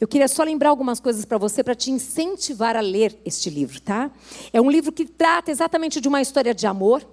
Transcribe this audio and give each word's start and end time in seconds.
eu 0.00 0.08
queria 0.08 0.28
só 0.28 0.42
lembrar 0.42 0.70
algumas 0.70 0.98
coisas 0.98 1.26
para 1.26 1.36
você, 1.36 1.62
para 1.62 1.74
te 1.74 1.90
incentivar 1.90 2.74
a 2.74 2.80
ler 2.80 3.20
este 3.22 3.50
livro, 3.50 3.80
tá? 3.82 4.10
É 4.50 4.58
um 4.58 4.70
livro 4.70 4.90
que 4.90 5.04
trata 5.04 5.50
exatamente 5.50 6.00
de 6.00 6.08
uma 6.08 6.22
história 6.22 6.54
de 6.54 6.66
amor, 6.66 7.06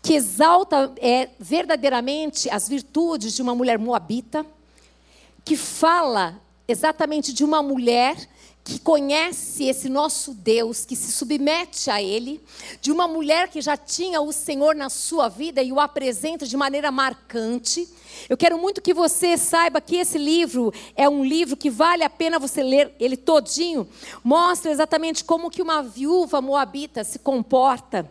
que 0.00 0.14
exalta 0.14 0.90
é, 0.96 1.28
verdadeiramente 1.38 2.48
as 2.48 2.68
virtudes 2.68 3.34
de 3.34 3.42
uma 3.42 3.54
mulher 3.54 3.78
moabita, 3.78 4.46
que 5.44 5.56
fala 5.56 6.40
exatamente 6.66 7.34
de 7.34 7.44
uma 7.44 7.62
mulher 7.62 8.16
que 8.64 8.78
conhece 8.78 9.64
esse 9.64 9.88
nosso 9.88 10.32
Deus, 10.32 10.84
que 10.84 10.94
se 10.94 11.10
submete 11.10 11.90
a 11.90 12.00
Ele, 12.00 12.40
de 12.80 12.92
uma 12.92 13.08
mulher 13.08 13.48
que 13.48 13.60
já 13.60 13.76
tinha 13.76 14.20
o 14.20 14.32
Senhor 14.32 14.74
na 14.74 14.88
sua 14.88 15.28
vida 15.28 15.62
e 15.62 15.72
o 15.72 15.80
apresenta 15.80 16.46
de 16.46 16.56
maneira 16.56 16.92
marcante. 16.92 17.88
Eu 18.28 18.36
quero 18.36 18.56
muito 18.56 18.80
que 18.80 18.94
você 18.94 19.36
saiba 19.36 19.80
que 19.80 19.96
esse 19.96 20.16
livro 20.16 20.72
é 20.94 21.08
um 21.08 21.24
livro 21.24 21.56
que 21.56 21.70
vale 21.70 22.04
a 22.04 22.10
pena 22.10 22.38
você 22.38 22.62
ler 22.62 22.94
ele 23.00 23.16
todinho. 23.16 23.88
Mostra 24.22 24.70
exatamente 24.70 25.24
como 25.24 25.50
que 25.50 25.62
uma 25.62 25.82
viúva 25.82 26.40
moabita 26.40 27.02
se 27.02 27.18
comporta. 27.18 28.08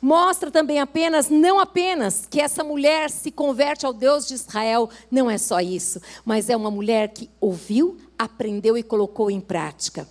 Mostra 0.00 0.50
também 0.50 0.80
apenas, 0.80 1.28
não 1.28 1.58
apenas, 1.60 2.26
que 2.26 2.40
essa 2.40 2.64
mulher 2.64 3.10
se 3.10 3.30
converte 3.30 3.86
ao 3.86 3.92
Deus 3.92 4.26
de 4.26 4.34
Israel, 4.34 4.88
não 5.10 5.30
é 5.30 5.38
só 5.38 5.60
isso, 5.60 6.00
mas 6.24 6.48
é 6.48 6.56
uma 6.56 6.70
mulher 6.70 7.08
que 7.08 7.28
ouviu, 7.40 7.98
aprendeu 8.18 8.76
e 8.76 8.82
colocou 8.82 9.30
em 9.30 9.40
prática. 9.40 10.08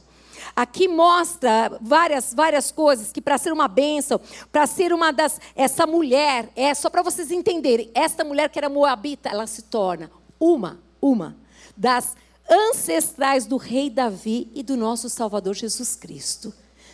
Aqui 0.56 0.88
mostra 0.88 1.80
várias, 1.82 2.34
várias 2.34 2.72
coisas 2.72 3.12
que 3.12 3.22
para 3.22 3.38
ser 3.38 3.52
uma 3.52 3.68
bênção, 3.68 4.20
para 4.52 4.68
ser 4.68 4.94
uma 4.94 5.12
das. 5.12 5.40
Essa 5.56 5.88
mulher, 5.88 6.52
é 6.56 6.74
só 6.74 6.90
para 6.90 7.02
vocês 7.02 7.32
entenderem, 7.32 7.90
esta 7.94 8.24
mulher 8.24 8.50
que 8.50 8.60
era 8.60 8.70
moabita, 8.70 9.30
ela 9.30 9.48
se 9.48 9.64
torna 9.64 10.12
uma, 10.40 10.80
uma 11.02 11.38
das 11.76 12.16
ancestrais 12.50 13.46
do 13.46 13.58
rei 13.58 13.90
Davi 13.90 14.52
e 14.54 14.62
do 14.62 14.78
nosso 14.78 15.10
Salvador 15.10 15.56
Jesus 15.56 15.96
Cristo. 15.96 16.54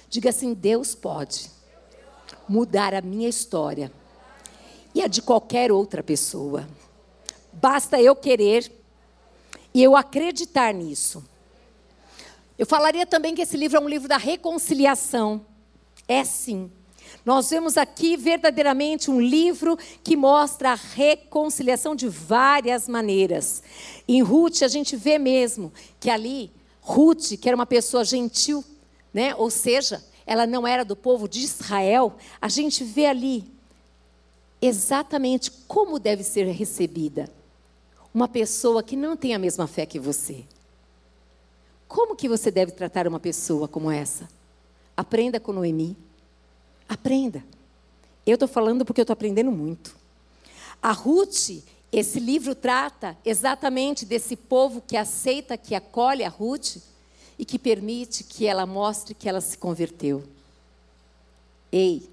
Diga 0.10 0.30
assim: 0.30 0.54
Deus 0.54 0.96
pode 0.96 1.49
mudar 2.48 2.94
a 2.94 3.01
minha 3.01 3.27
história 3.27 3.91
e 4.94 5.01
a 5.01 5.07
de 5.07 5.21
qualquer 5.21 5.71
outra 5.71 6.01
pessoa. 6.01 6.68
Basta 7.51 8.01
eu 8.01 8.16
querer 8.16 8.79
e 9.73 9.84
eu 9.84 9.95
acreditar 9.95 10.73
nisso. 10.73 11.23
Eu 12.57 12.65
falaria 12.65 13.05
também 13.05 13.34
que 13.34 13.41
esse 13.41 13.55
livro 13.55 13.77
é 13.77 13.79
um 13.79 13.87
livro 13.87 14.07
da 14.07 14.17
reconciliação. 14.17 15.45
É 16.07 16.23
sim. 16.26 16.70
Nós 17.26 17.49
vemos 17.49 17.77
aqui 17.77 18.17
verdadeiramente 18.17 19.09
um 19.09 19.21
livro 19.21 19.77
que 20.03 20.15
mostra 20.15 20.71
a 20.71 20.76
reconciliação 20.76 21.95
de 21.95 22.07
várias 22.07 22.87
maneiras. 22.87 23.63
Em 24.07 24.21
Ruth, 24.21 24.61
a 24.63 24.67
gente 24.67 24.95
vê 24.95 25.17
mesmo 25.17 25.71
que 25.99 26.09
ali, 26.09 26.51
Ruth, 26.81 27.37
que 27.39 27.48
era 27.48 27.55
uma 27.55 27.65
pessoa 27.65 28.04
gentil, 28.04 28.63
né? 29.13 29.33
ou 29.35 29.49
seja, 29.49 30.04
ela 30.26 30.45
não 30.45 30.67
era 30.67 30.83
do 30.83 30.95
povo 30.95 31.27
de 31.27 31.39
Israel, 31.39 32.15
a 32.41 32.49
gente 32.49 32.83
vê 32.83 33.05
ali 33.05 33.43
exatamente 34.61 35.49
como 35.67 35.98
deve 35.98 36.23
ser 36.23 36.45
recebida 36.48 37.38
uma 38.13 38.27
pessoa 38.27 38.82
que 38.82 38.96
não 38.96 39.15
tem 39.15 39.34
a 39.34 39.40
mesma 39.40 39.68
fé 39.68 39.85
que 39.85 39.99
você. 39.99 40.43
Como 41.88 42.16
que 42.16 42.29
você 42.29 42.51
deve 42.51 42.71
tratar 42.71 43.07
uma 43.07 43.20
pessoa 43.20 43.68
como 43.68 43.90
essa? 43.90 44.29
Aprenda 44.96 45.40
com 45.40 45.54
Noemi. 45.54 45.98
Aprenda. 46.88 47.43
Eu 48.26 48.35
estou 48.35 48.48
falando 48.48 48.85
porque 48.85 49.01
eu 49.01 49.04
estou 49.04 49.13
aprendendo 49.13 49.51
muito. 49.51 49.96
A 50.82 50.91
Ruth, 50.91 51.63
esse 51.91 52.20
livro 52.20 52.54
trata 52.54 53.18
exatamente 53.26 54.05
desse 54.05 54.35
povo 54.35 54.82
que 54.82 54.96
aceita, 54.96 55.57
que 55.57 55.73
acolhe 55.73 56.23
a 56.23 56.29
Ruth 56.29 56.77
e 57.38 57.46
que 57.46 57.57
permite 57.57 58.23
que 58.23 58.46
ela 58.46 58.66
mostre 58.66 59.13
que 59.16 59.27
ela 59.27 59.41
se 59.41 59.57
converteu. 59.57 60.23
Ei, 61.71 62.10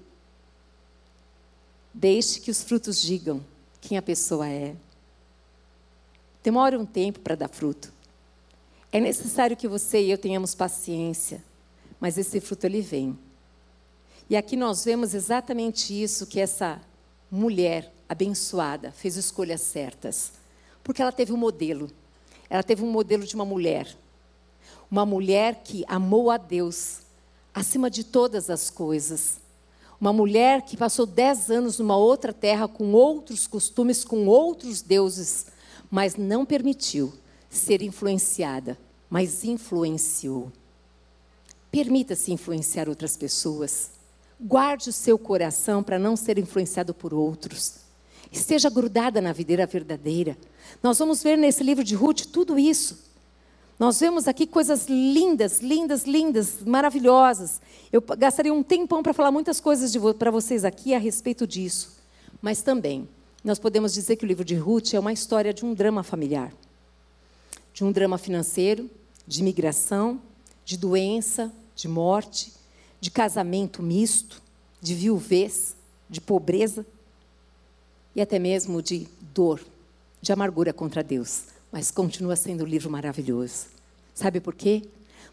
deixe 1.93 2.39
que 2.39 2.51
os 2.51 2.63
frutos 2.63 3.01
digam 3.01 3.43
quem 3.81 3.97
a 3.97 4.01
pessoa 4.01 4.47
é. 4.47 4.75
Demora 6.47 6.79
um 6.79 6.85
tempo 6.85 7.19
para 7.19 7.35
dar 7.35 7.49
fruto. 7.49 7.91
É 8.89 9.01
necessário 9.01 9.57
que 9.57 9.67
você 9.67 10.01
e 10.01 10.11
eu 10.11 10.17
tenhamos 10.17 10.55
paciência, 10.55 11.43
mas 11.99 12.17
esse 12.17 12.39
fruto 12.39 12.65
ele 12.65 12.79
vem. 12.79 13.19
E 14.29 14.37
aqui 14.37 14.55
nós 14.55 14.85
vemos 14.85 15.13
exatamente 15.13 15.91
isso 16.01 16.25
que 16.25 16.39
essa 16.39 16.79
mulher 17.29 17.91
abençoada 18.07 18.93
fez 18.93 19.17
escolhas 19.17 19.59
certas, 19.59 20.31
porque 20.85 21.01
ela 21.01 21.11
teve 21.11 21.33
um 21.33 21.37
modelo. 21.37 21.91
Ela 22.49 22.63
teve 22.63 22.81
um 22.81 22.89
modelo 22.89 23.25
de 23.25 23.35
uma 23.35 23.43
mulher, 23.43 23.93
uma 24.89 25.05
mulher 25.05 25.63
que 25.65 25.83
amou 25.85 26.31
a 26.31 26.37
Deus 26.37 26.99
acima 27.53 27.89
de 27.89 28.05
todas 28.05 28.49
as 28.49 28.69
coisas. 28.69 29.41
Uma 29.99 30.13
mulher 30.13 30.61
que 30.61 30.77
passou 30.77 31.05
dez 31.05 31.51
anos 31.51 31.77
numa 31.77 31.97
outra 31.97 32.31
terra 32.31 32.69
com 32.69 32.93
outros 32.93 33.47
costumes, 33.47 34.05
com 34.05 34.27
outros 34.27 34.81
deuses, 34.81 35.56
mas 35.89 36.15
não 36.15 36.45
permitiu 36.45 37.13
ser 37.49 37.81
influenciada, 37.81 38.77
mas 39.09 39.43
influenciou. 39.43 40.51
Permita-se 41.71 42.31
influenciar 42.31 42.89
outras 42.89 43.15
pessoas. 43.15 43.91
Guarde 44.39 44.89
o 44.89 44.93
seu 44.93 45.17
coração 45.17 45.81
para 45.81 45.97
não 45.97 46.15
ser 46.15 46.37
influenciado 46.37 46.93
por 46.93 47.13
outros. 47.13 47.79
Esteja 48.31 48.69
grudada 48.69 49.21
na 49.21 49.33
videira 49.33 49.65
verdadeira. 49.65 50.37
Nós 50.83 50.99
vamos 50.99 51.23
ver 51.23 51.37
nesse 51.37 51.63
livro 51.63 51.83
de 51.83 51.95
Ruth 51.95 52.25
tudo 52.31 52.59
isso. 52.59 53.07
Nós 53.79 53.99
vemos 53.99 54.27
aqui 54.27 54.47
coisas 54.47 54.87
lindas, 54.87 55.59
lindas, 55.59 56.03
lindas, 56.03 56.61
maravilhosas. 56.63 57.61
Eu 57.91 58.01
gastaria 58.01 58.53
um 58.53 58.63
tempão 58.63 59.03
para 59.03 59.13
falar 59.13 59.31
muitas 59.31 59.59
coisas 59.59 59.93
para 60.17 60.31
vocês 60.31 60.65
aqui 60.65 60.93
a 60.93 60.99
respeito 60.99 61.45
disso. 61.45 61.95
Mas 62.41 62.61
também 62.61 63.07
nós 63.47 63.59
podemos 63.59 63.93
dizer 63.93 64.17
que 64.17 64.25
o 64.25 64.27
livro 64.27 64.43
de 64.43 64.55
Ruth 64.55 64.93
é 64.93 64.99
uma 64.99 65.13
história 65.13 65.53
de 65.53 65.63
um 65.63 65.73
drama 65.73 66.03
familiar, 66.03 66.51
de 67.73 67.81
um 67.81 67.93
drama 67.93 68.17
financeiro, 68.17 68.89
de 69.25 69.41
migração, 69.41 70.21
de 70.65 70.75
doença, 70.75 71.49
de 71.73 71.87
morte, 71.87 72.51
de 72.99 73.09
casamento 73.09 73.81
misto, 73.81 74.41
de 74.81 74.93
viuvez, 74.93 75.77
de 76.09 76.19
pobreza 76.19 76.85
e 78.13 78.19
até 78.19 78.37
mesmo 78.37 78.81
de 78.81 79.07
dor, 79.33 79.61
de 80.21 80.33
amargura 80.33 80.73
contra 80.73 81.01
Deus. 81.01 81.43
Mas 81.71 81.89
continua 81.89 82.35
sendo 82.35 82.65
um 82.65 82.67
livro 82.67 82.91
maravilhoso. 82.91 83.67
Sabe 84.13 84.41
por 84.41 84.55
quê? 84.55 84.83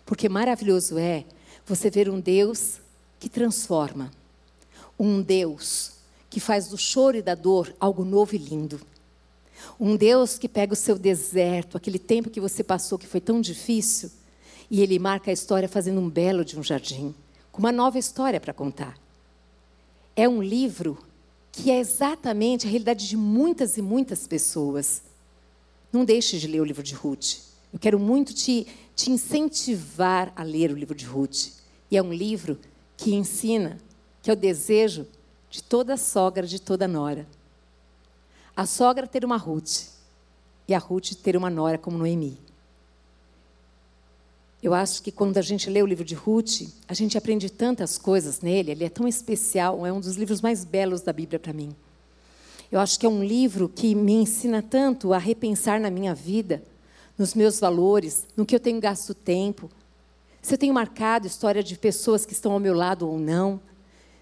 Porque 0.07 0.29
maravilhoso 0.29 0.99
é 0.99 1.25
você 1.67 1.91
ver 1.91 2.09
um 2.09 2.21
Deus 2.21 2.79
que 3.19 3.29
transforma, 3.29 4.13
um 4.97 5.21
Deus 5.21 5.94
que 6.35 6.41
faz 6.41 6.67
do 6.67 6.77
choro 6.77 7.17
e 7.17 7.23
da 7.23 7.37
dor 7.37 7.73
algo 7.79 8.05
novo 8.05 8.35
e 8.35 8.39
lindo. 8.39 8.81
Um 9.79 9.95
Deus 9.95 10.37
que 10.37 10.49
pega 10.49 10.73
o 10.73 10.77
seu 10.77 10.99
deserto, 10.99 11.77
aquele 11.77 11.97
tempo 11.97 12.29
que 12.29 12.41
você 12.41 12.65
passou 12.65 12.99
que 12.99 13.07
foi 13.07 13.21
tão 13.21 13.41
difícil, 13.41 14.11
e 14.69 14.83
ele 14.83 14.99
marca 14.99 15.31
a 15.31 15.33
história 15.33 15.69
fazendo 15.69 16.01
um 16.01 16.11
belo 16.11 16.45
de 16.45 16.59
um 16.59 16.63
jardim, 16.63 17.15
com 17.53 17.61
uma 17.61 17.71
nova 17.71 18.01
história 18.01 18.41
para 18.41 18.53
contar. 18.53 18.99
É 20.17 20.29
um 20.29 20.43
livro 20.43 20.99
que 21.53 21.71
é 21.71 21.79
exatamente 21.79 22.67
a 22.67 22.71
realidade 22.71 23.09
de 23.09 23.17
muitas 23.17 23.77
e 23.77 23.83
muitas 23.83 24.27
pessoas. 24.27 25.03
Não 25.93 26.05
deixe 26.05 26.37
de 26.41 26.49
ler 26.49 26.61
o 26.61 26.65
livro 26.65 26.83
de 26.83 26.95
Ruth. 26.95 27.37
Eu 27.73 27.79
quero 27.79 28.01
muito 28.01 28.35
te, 28.35 28.67
te 28.97 29.09
incentivar 29.09 30.33
a 30.35 30.43
ler 30.43 30.73
o 30.73 30.77
livro 30.77 30.97
de 30.97 31.05
Ruth. 31.05 31.53
E 31.93 31.97
é 31.97 32.03
um 32.03 32.13
livro 32.13 32.59
que 32.97 33.15
ensina 33.15 33.79
que 34.21 34.31
é 34.31 34.33
o 34.33 34.37
desejo 34.37 35.07
de 35.55 35.63
toda 35.63 35.97
sogra, 35.97 36.45
de 36.45 36.61
toda 36.61 36.89
nora. 36.89 37.29
A 38.57 38.67
sogra 38.67 39.07
ter 39.07 39.25
uma 39.25 39.37
Ruth 39.37 39.83
e 40.67 40.75
a 40.75 40.79
Ruth 40.79 41.13
ter 41.23 41.37
uma 41.37 41.49
nora 41.49 41.79
como 41.79 41.97
Noemi. 41.97 42.37
Eu 44.61 44.75
acho 44.75 45.01
que 45.01 45.13
quando 45.13 45.39
a 45.39 45.43
gente 45.43 45.71
lê 45.71 45.81
o 45.81 45.87
livro 45.87 46.05
de 46.05 46.17
Ruth, 46.17 46.63
a 46.89 46.93
gente 46.93 47.17
aprende 47.17 47.49
tantas 47.49 47.97
coisas 47.97 48.41
nele, 48.41 48.73
ele 48.73 48.83
é 48.83 48.89
tão 48.89 49.07
especial, 49.07 49.87
é 49.87 49.93
um 49.93 50.01
dos 50.01 50.17
livros 50.17 50.41
mais 50.41 50.65
belos 50.65 51.03
da 51.03 51.13
Bíblia 51.13 51.39
para 51.39 51.53
mim. 51.53 51.73
Eu 52.69 52.81
acho 52.81 52.99
que 52.99 53.07
é 53.07 53.09
um 53.09 53.23
livro 53.23 53.69
que 53.69 53.95
me 53.95 54.15
ensina 54.15 54.61
tanto 54.61 55.13
a 55.13 55.19
repensar 55.19 55.79
na 55.79 55.89
minha 55.89 56.17
vida, 56.17 56.65
nos 57.17 57.33
meus 57.33 57.61
valores, 57.61 58.27
no 58.37 58.45
que 58.45 58.57
eu 58.57 58.61
tenho 58.61 58.81
gasto 58.81 59.15
tempo, 59.15 59.71
se 60.43 60.53
eu 60.53 60.59
tenho 60.59 60.75
marcado 60.75 61.29
história 61.29 61.63
de 61.63 61.79
pessoas 61.79 62.27
que 62.27 62.33
estão 62.33 62.51
ao 62.51 62.59
meu 62.59 62.75
lado 62.75 63.09
ou 63.09 63.21
não, 63.21 63.61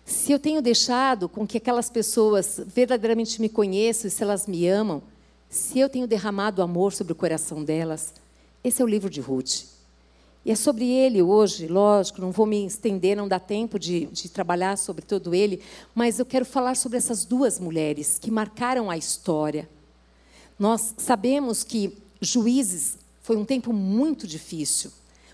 se 0.04 0.32
eu 0.32 0.38
tenho 0.38 0.60
deixado 0.60 1.28
com 1.28 1.46
que 1.46 1.58
aquelas 1.58 1.88
pessoas 1.88 2.60
verdadeiramente 2.66 3.40
me 3.40 3.48
conheçam 3.48 4.08
e 4.08 4.10
se 4.10 4.22
elas 4.22 4.46
me 4.46 4.66
amam, 4.66 5.02
se 5.48 5.78
eu 5.78 5.88
tenho 5.88 6.06
derramado 6.06 6.62
amor 6.62 6.92
sobre 6.92 7.12
o 7.12 7.16
coração 7.16 7.62
delas, 7.62 8.12
esse 8.64 8.80
é 8.80 8.84
o 8.84 8.88
livro 8.88 9.10
de 9.10 9.20
Ruth. 9.20 9.64
E 10.44 10.50
é 10.50 10.56
sobre 10.56 10.88
ele 10.88 11.22
hoje, 11.22 11.68
lógico, 11.68 12.20
não 12.20 12.32
vou 12.32 12.46
me 12.46 12.66
estender, 12.66 13.16
não 13.16 13.28
dá 13.28 13.38
tempo 13.38 13.78
de, 13.78 14.06
de 14.06 14.28
trabalhar 14.28 14.76
sobre 14.76 15.04
todo 15.04 15.34
ele, 15.34 15.62
mas 15.94 16.18
eu 16.18 16.26
quero 16.26 16.44
falar 16.44 16.74
sobre 16.74 16.98
essas 16.98 17.24
duas 17.24 17.60
mulheres 17.60 18.18
que 18.18 18.30
marcaram 18.30 18.90
a 18.90 18.96
história. 18.96 19.68
Nós 20.58 20.94
sabemos 20.96 21.62
que 21.62 21.96
Juízes 22.20 22.98
Foi 23.22 23.36
um 23.36 23.44
tempo 23.44 23.72
muito 23.72 24.26
difícil. 24.26 24.90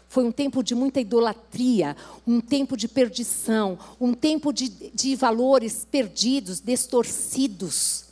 Foi 0.09 0.25
um 0.25 0.33
tempo 0.33 0.63
de 0.63 0.75
muita 0.75 1.01
idolatria, 1.01 1.95
um 2.27 2.41
tempo 2.41 2.77
de 2.77 2.89
perdição, 2.89 3.79
um 4.01 4.15
tempo 4.15 4.53
de, 4.53 4.69
de 4.69 5.15
valores 5.15 5.87
perdidos, 5.91 6.61
distorcidos. 6.61 8.07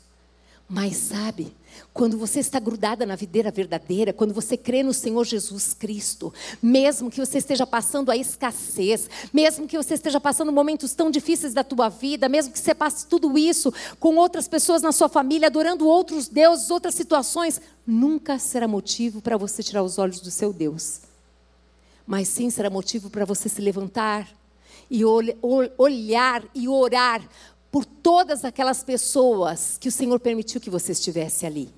Mas 0.69 0.97
sabe, 0.97 1.55
quando 1.95 2.19
você 2.19 2.41
está 2.41 2.59
grudada 2.59 3.07
na 3.07 3.17
videira 3.17 3.51
verdadeira, 3.51 4.13
quando 4.13 4.35
você 4.35 4.57
crê 4.57 4.83
no 4.83 4.93
Senhor 4.93 5.25
Jesus 5.25 5.73
Cristo, 5.73 6.35
mesmo 6.63 7.11
que 7.11 7.19
você 7.19 7.39
esteja 7.39 7.67
passando 7.67 8.11
a 8.11 8.17
escassez, 8.17 9.09
mesmo 9.33 9.67
que 9.67 9.79
você 9.79 9.95
esteja 9.95 10.21
passando 10.21 10.53
momentos 10.53 10.93
tão 10.93 11.11
difíceis 11.11 11.55
da 11.55 11.65
tua 11.65 11.89
vida, 11.89 12.29
mesmo 12.29 12.53
que 12.53 12.59
você 12.59 12.75
passe 12.75 13.07
tudo 13.07 13.39
isso 13.39 13.73
com 13.99 14.17
outras 14.17 14.47
pessoas 14.49 14.83
na 14.83 14.93
sua 14.93 15.09
família, 15.09 15.49
adorando 15.49 15.89
outros 15.89 16.29
deuses, 16.29 16.71
outras 16.71 16.95
situações, 16.95 17.61
nunca 17.87 18.39
será 18.39 18.69
motivo 18.69 19.23
para 19.23 19.39
você 19.39 19.63
tirar 19.63 19.83
os 19.83 19.99
olhos 19.99 20.21
do 20.21 20.31
seu 20.31 20.53
Deus. 20.53 21.01
Mas 22.07 22.29
sim 22.29 22.51
será 22.51 22.71
motivo 22.71 23.11
para 23.11 23.25
você 23.25 23.49
se 23.49 23.61
levantar 23.61 24.29
e 24.89 25.03
olhar 25.05 26.45
e 26.55 26.69
orar 26.69 27.29
por 27.71 27.85
todas 27.85 28.45
aquelas 28.45 28.85
pessoas 28.85 29.77
que 29.79 29.89
o 29.89 29.93
Senhor 29.93 30.21
permitiu 30.21 30.61
que 30.61 30.71
você 30.71 30.93
estivesse 30.93 31.45
ali. 31.45 31.69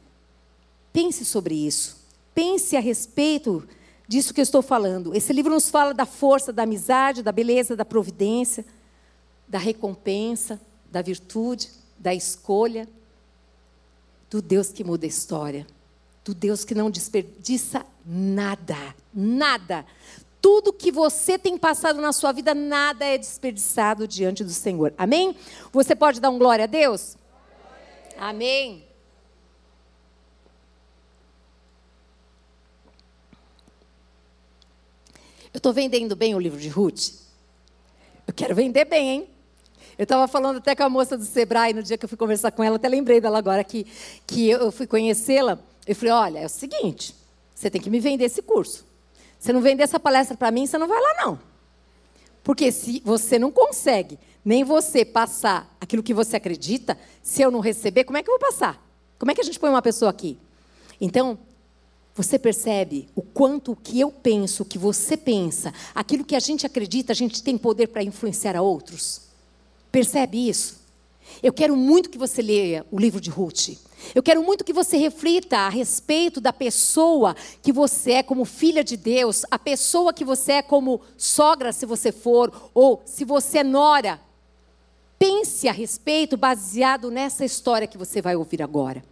Pense 0.93 1.25
sobre 1.25 1.55
isso. 1.55 1.97
Pense 2.35 2.77
a 2.77 2.81
respeito 2.81 3.67
disso 4.07 4.33
que 4.35 4.41
eu 4.41 4.45
estou 4.45 4.63
falando. 4.63 5.15
Esse 5.15 5.33
livro 5.33 5.53
nos 5.53 5.71
fala 5.71 5.93
da 5.95 6.07
força, 6.07 6.53
da 6.53 6.63
amizade, 6.63 7.23
da 7.23 7.33
beleza, 7.33 7.75
da 7.75 7.85
providência, 7.85 8.65
da 9.49 9.59
recompensa, 9.59 10.61
da 10.91 11.03
virtude, 11.03 11.71
da 11.99 12.15
escolha, 12.15 12.89
do 14.31 14.43
Deus 14.43 14.69
que 14.71 14.85
muda 14.85 15.07
a 15.07 15.09
história, 15.09 15.67
do 16.29 16.35
Deus 16.35 16.63
que 16.63 16.75
não 16.75 16.91
desperdiça 16.91 17.87
nada, 18.05 18.77
nada. 19.15 19.87
Tudo 20.43 20.75
que 20.75 20.93
você 20.93 21.39
tem 21.39 21.57
passado 21.57 22.01
na 22.03 22.13
sua 22.13 22.33
vida, 22.33 22.55
nada 22.55 23.05
é 23.05 23.17
desperdiçado 23.17 24.07
diante 24.07 24.45
do 24.45 24.51
Senhor. 24.51 24.93
Amém? 24.99 25.35
Você 25.73 25.97
pode 25.97 26.21
dar 26.21 26.29
um 26.29 26.39
glória 26.39 26.65
a 26.65 26.67
Deus? 26.67 27.17
Amém. 28.19 28.85
Eu 35.53 35.59
estou 35.59 35.73
vendendo 35.73 36.15
bem 36.15 36.35
o 36.35 36.39
livro 36.39 36.61
de 36.61 36.69
Ruth? 36.69 37.09
Eu 38.27 38.35
quero 38.35 38.55
vender 38.55 38.85
bem, 38.85 39.09
hein? 39.09 39.29
Eu 39.97 40.03
estava 40.03 40.29
falando 40.29 40.59
até 40.59 40.77
com 40.77 40.83
a 40.83 40.89
moça 40.91 41.17
do 41.17 41.25
Sebrae 41.25 41.73
no 41.73 41.83
dia 41.83 41.97
que 41.97 42.05
eu 42.05 42.09
fui 42.09 42.19
conversar 42.19 42.53
com 42.53 42.63
ela, 42.63 42.77
até 42.77 42.87
lembrei 42.87 43.19
dela 43.19 43.39
agora 43.39 43.65
que, 43.65 43.87
que 44.27 44.51
eu 44.51 44.71
fui 44.71 44.87
conhecê-la. 44.87 45.59
Eu 45.89 45.97
falei: 45.97 46.13
olha, 46.13 46.39
é 46.41 46.47
o 46.47 46.51
seguinte, 46.51 47.15
você 47.55 47.71
tem 47.71 47.81
que 47.81 47.89
me 47.89 47.99
vender 47.99 48.27
esse 48.27 48.43
curso. 48.43 48.87
Você 49.41 49.55
não 49.55 49.63
vender 49.63 49.85
essa 49.85 49.99
palestra 49.99 50.37
para 50.37 50.51
mim, 50.51 50.67
você 50.67 50.77
não 50.77 50.87
vai 50.87 51.01
lá, 51.01 51.25
não. 51.25 51.41
Porque 52.45 52.71
se 52.71 53.01
você 53.05 53.39
não 53.39 53.51
consegue 53.51 54.19
nem 54.45 54.65
você 54.65 55.05
passar 55.05 55.75
aquilo 55.81 56.03
que 56.03 56.13
você 56.13 56.37
acredita, 56.37 56.99
se 57.23 57.41
eu 57.41 57.51
não 57.51 57.61
receber, 57.61 58.05
como 58.05 58.19
é 58.19 58.23
que 58.23 58.31
eu 58.31 58.39
vou 58.39 58.51
passar? 58.51 58.83
Como 59.19 59.31
é 59.31 59.35
que 59.35 59.41
a 59.41 59.45
gente 59.45 59.59
põe 59.59 59.71
uma 59.71 59.83
pessoa 59.83 60.11
aqui? 60.11 60.39
Então, 61.01 61.39
você 62.15 62.39
percebe 62.39 63.09
o 63.15 63.23
quanto 63.23 63.73
o 63.73 63.77
que 63.77 64.01
eu 64.01 64.11
penso, 64.11 64.63
o 64.63 64.67
que 64.67 64.79
você 64.79 65.17
pensa, 65.17 65.73
aquilo 65.95 66.25
que 66.25 66.37
a 66.37 66.41
gente 66.41 66.67
acredita, 66.67 67.13
a 67.13 67.17
gente 67.17 67.43
tem 67.43 67.57
poder 67.57 67.89
para 67.89 68.03
influenciar 68.03 68.57
a 68.57 68.63
outros? 68.63 69.23
Percebe 69.91 70.49
isso? 70.49 70.81
Eu 71.43 71.53
quero 71.53 71.77
muito 71.77 72.11
que 72.11 72.19
você 72.19 72.43
leia 72.43 72.87
o 72.91 72.99
livro 72.99 73.21
de 73.21 73.31
Ruth. 73.31 73.71
Eu 74.15 74.23
quero 74.23 74.43
muito 74.43 74.65
que 74.65 74.73
você 74.73 74.97
reflita 74.97 75.59
a 75.59 75.69
respeito 75.69 76.41
da 76.41 76.53
pessoa 76.53 77.35
que 77.63 77.73
você 77.73 78.13
é 78.13 78.23
como 78.23 78.45
filha 78.45 78.85
de 78.85 78.97
Deus, 78.97 79.45
a 79.51 79.59
pessoa 79.59 80.13
que 80.13 80.25
você 80.25 80.53
é 80.53 80.63
como 80.63 81.01
sogra, 81.17 81.73
se 81.73 81.85
você 81.85 82.13
for, 82.13 82.71
ou 82.73 83.03
se 83.05 83.25
você 83.25 83.59
é 83.59 83.65
nora. 83.65 84.21
Pense 85.19 85.69
a 85.69 85.73
respeito 85.73 86.37
baseado 86.37 87.11
nessa 87.11 87.45
história 87.45 87.89
que 87.89 87.99
você 87.99 88.23
vai 88.23 88.37
ouvir 88.37 88.63
agora. 88.63 89.03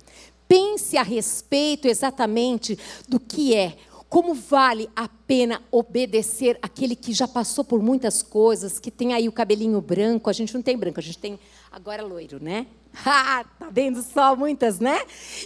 Pense 0.46 0.96
a 0.96 1.02
respeito 1.02 1.88
exatamente 1.88 2.78
do 3.08 3.18
que 3.18 3.54
é, 3.54 3.76
como 4.08 4.32
vale 4.32 4.88
a 4.94 5.08
pena 5.08 5.60
obedecer 5.70 6.56
aquele 6.62 6.94
que 6.94 7.12
já 7.12 7.26
passou 7.26 7.64
por 7.64 7.82
muitas 7.82 8.22
coisas, 8.22 8.78
que 8.78 8.90
tem 8.90 9.12
aí 9.12 9.28
o 9.28 9.32
cabelinho 9.32 9.80
branco, 9.80 10.30
a 10.30 10.32
gente 10.32 10.54
não 10.54 10.62
tem 10.62 10.76
branco, 10.76 11.00
a 11.00 11.02
gente 11.02 11.18
tem 11.18 11.38
agora 11.70 12.02
loiro, 12.02 12.42
né? 12.42 12.66
Ah, 13.04 13.44
tá 13.58 13.68
vendo 13.70 14.02
só 14.02 14.34
muitas, 14.34 14.80
né? 14.80 14.98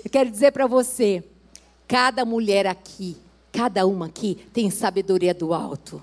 Eu 0.04 0.08
quero 0.08 0.30
dizer 0.30 0.52
para 0.52 0.68
você, 0.68 1.24
cada 1.88 2.24
mulher 2.24 2.64
aqui, 2.64 3.16
cada 3.52 3.84
uma 3.86 4.06
aqui 4.06 4.46
tem 4.52 4.70
sabedoria 4.70 5.34
do 5.34 5.52
alto. 5.52 6.00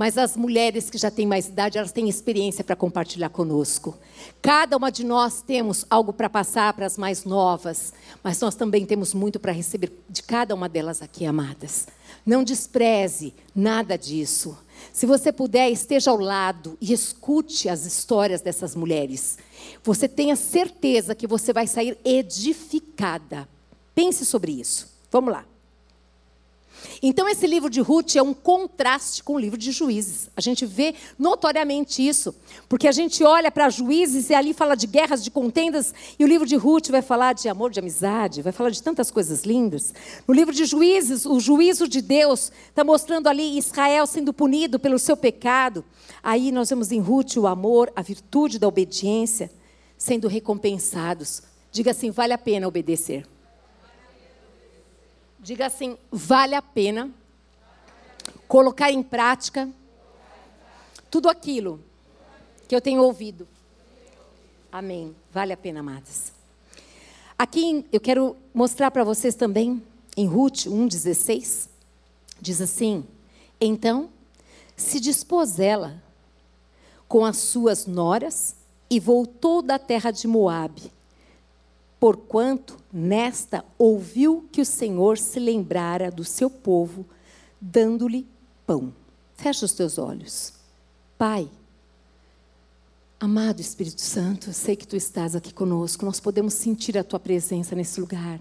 Mas 0.00 0.16
as 0.16 0.34
mulheres 0.34 0.88
que 0.88 0.96
já 0.96 1.10
têm 1.10 1.26
mais 1.26 1.46
idade, 1.46 1.76
elas 1.76 1.92
têm 1.92 2.08
experiência 2.08 2.64
para 2.64 2.74
compartilhar 2.74 3.28
conosco. 3.28 3.96
Cada 4.40 4.76
uma 4.76 4.90
de 4.90 5.04
nós 5.04 5.42
temos 5.42 5.84
algo 5.90 6.10
para 6.12 6.28
passar 6.28 6.72
para 6.72 6.86
as 6.86 6.96
mais 6.96 7.24
novas, 7.24 7.92
mas 8.22 8.40
nós 8.40 8.54
também 8.54 8.86
temos 8.86 9.12
muito 9.12 9.38
para 9.38 9.52
receber 9.52 9.92
de 10.08 10.22
cada 10.22 10.54
uma 10.54 10.70
delas 10.70 11.02
aqui, 11.02 11.26
amadas. 11.26 11.86
Não 12.24 12.42
despreze 12.42 13.34
nada 13.54 13.98
disso. 13.98 14.56
Se 14.92 15.06
você 15.06 15.32
puder, 15.32 15.70
esteja 15.70 16.10
ao 16.10 16.18
lado 16.18 16.76
e 16.80 16.92
escute 16.92 17.68
as 17.68 17.84
histórias 17.84 18.40
dessas 18.40 18.74
mulheres. 18.74 19.38
Você 19.82 20.08
tenha 20.08 20.36
certeza 20.36 21.14
que 21.14 21.26
você 21.26 21.52
vai 21.52 21.66
sair 21.66 21.98
edificada. 22.04 23.48
Pense 23.94 24.24
sobre 24.24 24.52
isso. 24.52 24.88
Vamos 25.10 25.32
lá. 25.32 25.49
Então, 27.02 27.28
esse 27.28 27.46
livro 27.46 27.70
de 27.70 27.80
Ruth 27.80 28.16
é 28.16 28.22
um 28.22 28.34
contraste 28.34 29.22
com 29.22 29.34
o 29.34 29.38
livro 29.38 29.58
de 29.58 29.72
Juízes. 29.72 30.28
A 30.36 30.40
gente 30.40 30.66
vê 30.66 30.94
notoriamente 31.18 32.06
isso, 32.06 32.34
porque 32.68 32.86
a 32.86 32.92
gente 32.92 33.24
olha 33.24 33.50
para 33.50 33.68
Juízes 33.68 34.30
e 34.30 34.34
ali 34.34 34.52
fala 34.52 34.74
de 34.74 34.86
guerras, 34.86 35.22
de 35.22 35.30
contendas, 35.30 35.94
e 36.18 36.24
o 36.24 36.28
livro 36.28 36.46
de 36.46 36.56
Ruth 36.56 36.88
vai 36.88 37.02
falar 37.02 37.32
de 37.32 37.48
amor, 37.48 37.70
de 37.70 37.80
amizade, 37.80 38.42
vai 38.42 38.52
falar 38.52 38.70
de 38.70 38.82
tantas 38.82 39.10
coisas 39.10 39.42
lindas. 39.42 39.94
No 40.26 40.34
livro 40.34 40.54
de 40.54 40.64
Juízes, 40.64 41.26
o 41.26 41.40
juízo 41.40 41.88
de 41.88 42.00
Deus 42.00 42.52
está 42.68 42.84
mostrando 42.84 43.28
ali 43.28 43.58
Israel 43.58 44.06
sendo 44.06 44.32
punido 44.32 44.78
pelo 44.78 44.98
seu 44.98 45.16
pecado. 45.16 45.84
Aí 46.22 46.52
nós 46.52 46.68
vemos 46.68 46.92
em 46.92 47.00
Ruth 47.00 47.36
o 47.36 47.46
amor, 47.46 47.92
a 47.96 48.02
virtude 48.02 48.58
da 48.58 48.68
obediência 48.68 49.50
sendo 49.96 50.28
recompensados. 50.28 51.42
Diga 51.70 51.90
assim: 51.92 52.10
vale 52.10 52.32
a 52.32 52.38
pena 52.38 52.66
obedecer. 52.66 53.26
Diga 55.40 55.66
assim: 55.66 55.96
vale 56.10 56.54
a 56.54 56.62
pena 56.62 57.10
colocar 58.46 58.90
em 58.90 59.02
prática 59.02 59.68
tudo 61.10 61.28
aquilo 61.28 61.82
que 62.68 62.74
eu 62.76 62.80
tenho 62.80 63.02
ouvido. 63.02 63.48
Amém. 64.70 65.16
Vale 65.32 65.52
a 65.52 65.56
pena, 65.56 65.80
amadas. 65.80 66.32
Aqui 67.38 67.86
eu 67.90 68.00
quero 68.00 68.36
mostrar 68.52 68.90
para 68.90 69.02
vocês 69.02 69.34
também, 69.34 69.82
em 70.16 70.26
Ruth 70.26 70.66
1,16, 70.66 71.68
diz 72.40 72.60
assim: 72.60 73.04
Então 73.60 74.10
se 74.76 75.00
dispôs 75.00 75.58
ela 75.58 76.02
com 77.08 77.24
as 77.24 77.38
suas 77.38 77.86
noras 77.86 78.54
e 78.88 79.00
voltou 79.00 79.62
da 79.62 79.78
terra 79.78 80.10
de 80.10 80.28
Moabe 80.28 80.92
porquanto 82.00 82.79
nesta 82.92 83.64
ouviu 83.78 84.48
que 84.50 84.60
o 84.60 84.66
Senhor 84.66 85.18
se 85.18 85.38
lembrara 85.38 86.10
do 86.10 86.24
seu 86.24 86.50
povo, 86.50 87.06
dando-lhe 87.60 88.26
pão. 88.66 88.92
Fecha 89.34 89.64
os 89.64 89.72
teus 89.72 89.98
olhos. 89.98 90.52
Pai, 91.16 91.48
amado 93.18 93.60
Espírito 93.60 94.00
Santo, 94.00 94.52
sei 94.52 94.74
que 94.74 94.86
tu 94.86 94.96
estás 94.96 95.36
aqui 95.36 95.52
conosco, 95.52 96.04
nós 96.04 96.20
podemos 96.20 96.54
sentir 96.54 96.96
a 96.96 97.04
tua 97.04 97.20
presença 97.20 97.74
nesse 97.74 98.00
lugar. 98.00 98.40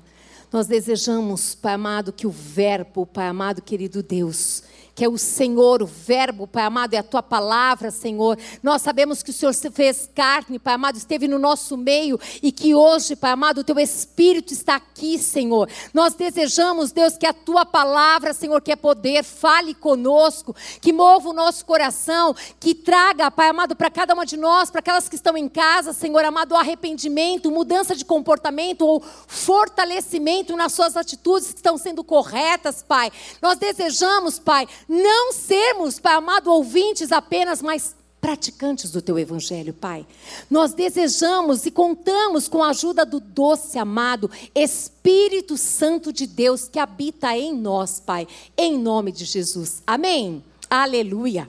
Nós 0.51 0.65
desejamos, 0.65 1.53
Pai 1.53 1.73
amado, 1.73 2.11
que 2.11 2.25
o 2.25 2.31
Verbo, 2.31 3.05
Pai 3.05 3.27
amado, 3.27 3.61
querido 3.61 4.01
Deus, 4.01 4.63
que 4.99 5.05
é 5.05 5.07
o 5.07 5.17
Senhor, 5.17 5.81
o 5.81 5.85
Verbo, 5.85 6.45
Pai 6.45 6.65
amado, 6.65 6.93
é 6.93 6.97
a 6.97 7.03
tua 7.03 7.23
palavra, 7.23 7.89
Senhor. 7.89 8.37
Nós 8.61 8.81
sabemos 8.81 9.23
que 9.23 9.29
o 9.29 9.33
Senhor 9.33 9.53
se 9.53 9.71
fez 9.71 10.09
carne, 10.13 10.59
Pai 10.59 10.73
amado, 10.73 10.97
esteve 10.97 11.25
no 11.25 11.39
nosso 11.39 11.77
meio 11.77 12.19
e 12.43 12.51
que 12.51 12.75
hoje, 12.75 13.15
Pai 13.15 13.31
amado, 13.31 13.59
o 13.59 13.63
teu 13.63 13.79
Espírito 13.79 14.51
está 14.51 14.75
aqui, 14.75 15.17
Senhor. 15.17 15.69
Nós 15.93 16.15
desejamos, 16.15 16.91
Deus, 16.91 17.15
que 17.15 17.25
a 17.25 17.31
tua 17.31 17.65
palavra, 17.65 18.33
Senhor, 18.33 18.61
que 18.61 18.73
é 18.73 18.75
poder, 18.75 19.23
fale 19.23 19.73
conosco, 19.73 20.53
que 20.81 20.91
mova 20.91 21.29
o 21.29 21.33
nosso 21.33 21.63
coração, 21.63 22.35
que 22.59 22.75
traga, 22.75 23.31
Pai 23.31 23.47
amado, 23.47 23.77
para 23.77 23.89
cada 23.89 24.13
uma 24.13 24.25
de 24.25 24.35
nós, 24.35 24.69
para 24.69 24.79
aquelas 24.79 25.07
que 25.07 25.15
estão 25.15 25.37
em 25.37 25.47
casa, 25.47 25.93
Senhor 25.93 26.25
amado, 26.25 26.57
arrependimento, 26.57 27.49
mudança 27.49 27.95
de 27.95 28.03
comportamento 28.03 28.85
ou 28.85 29.01
fortalecimento 29.27 30.57
nas 30.57 30.73
suas 30.73 30.97
atitudes 30.97 31.51
que 31.51 31.59
estão 31.59 31.77
sendo 31.77 32.03
corretas, 32.03 32.83
Pai. 32.83 33.09
Nós 33.41 33.57
desejamos, 33.57 34.37
Pai, 34.39 34.67
não 34.89 35.31
sermos, 35.31 35.99
Pai 35.99 36.15
amado, 36.15 36.51
ouvintes 36.51 37.11
apenas, 37.11 37.61
mas 37.61 37.95
praticantes 38.19 38.89
do 38.89 39.03
teu 39.03 39.19
evangelho, 39.19 39.71
Pai. 39.71 40.03
Nós 40.49 40.73
desejamos 40.73 41.67
e 41.67 41.71
contamos 41.71 42.47
com 42.47 42.63
a 42.63 42.69
ajuda 42.69 43.05
do 43.05 43.19
doce 43.19 43.77
amado 43.77 44.31
Espírito 44.55 45.57
Santo 45.57 46.11
de 46.11 46.25
Deus 46.25 46.67
que 46.67 46.79
habita 46.79 47.37
em 47.37 47.53
nós, 47.53 47.99
Pai, 47.99 48.27
em 48.57 48.79
nome 48.79 49.11
de 49.11 49.25
Jesus. 49.25 49.83
Amém. 49.85 50.43
Aleluia. 50.67 51.47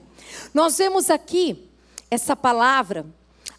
Nós 0.53 0.77
vemos 0.77 1.09
aqui 1.09 1.67
essa 2.11 2.35
palavra 2.35 3.05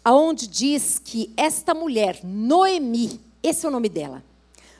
aonde 0.03 0.47
diz 0.47 0.97
que 0.97 1.33
esta 1.35 1.73
mulher, 1.73 2.21
Noemi, 2.23 3.19
esse 3.41 3.65
é 3.65 3.69
o 3.69 3.71
nome 3.71 3.89
dela. 3.89 4.23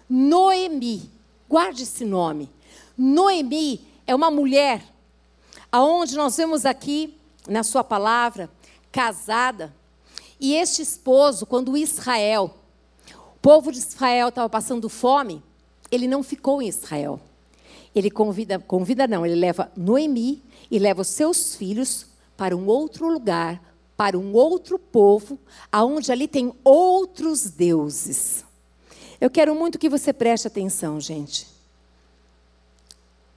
Noemi, 0.09 1.09
guarde 1.49 1.83
esse 1.83 2.05
nome. 2.05 2.49
Noemi 2.97 3.81
é 4.05 4.13
uma 4.15 4.31
mulher 4.31 4.92
aonde 5.73 6.15
nós 6.15 6.37
vemos 6.37 6.67
aqui 6.67 7.17
na 7.47 7.63
sua 7.63 7.83
palavra, 7.83 8.47
casada. 8.91 9.73
E 10.39 10.53
este 10.53 10.83
esposo, 10.83 11.47
quando 11.47 11.75
Israel, 11.75 12.53
o 13.15 13.39
povo 13.41 13.71
de 13.71 13.79
Israel 13.79 14.29
estava 14.29 14.47
passando 14.47 14.87
fome, 14.87 15.41
ele 15.89 16.07
não 16.07 16.21
ficou 16.21 16.61
em 16.61 16.67
Israel. 16.67 17.19
Ele 17.95 18.11
convida, 18.11 18.59
convida 18.59 19.07
não, 19.07 19.25
ele 19.25 19.33
leva 19.33 19.71
Noemi 19.75 20.43
e 20.69 20.77
leva 20.77 21.01
os 21.01 21.07
seus 21.07 21.55
filhos 21.55 22.05
para 22.37 22.55
um 22.55 22.67
outro 22.67 23.07
lugar, 23.11 23.59
para 23.97 24.15
um 24.17 24.31
outro 24.33 24.77
povo, 24.77 25.39
aonde 25.71 26.11
ali 26.11 26.27
tem 26.27 26.53
outros 26.63 27.49
deuses. 27.49 28.45
Eu 29.19 29.29
quero 29.29 29.55
muito 29.55 29.79
que 29.79 29.89
você 29.89 30.13
preste 30.13 30.47
atenção, 30.47 30.99
gente. 30.99 31.52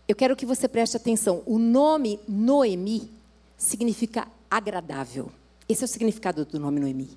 Eu 0.08 0.14
quero 0.14 0.36
que 0.36 0.46
você 0.46 0.68
preste 0.68 0.96
atenção. 0.96 1.42
O 1.46 1.58
nome 1.58 2.20
Noemi 2.28 3.10
significa 3.56 4.28
agradável. 4.50 5.30
Esse 5.68 5.82
é 5.82 5.86
o 5.86 5.88
significado 5.88 6.44
do 6.44 6.60
nome 6.60 6.78
Noemi. 6.78 7.10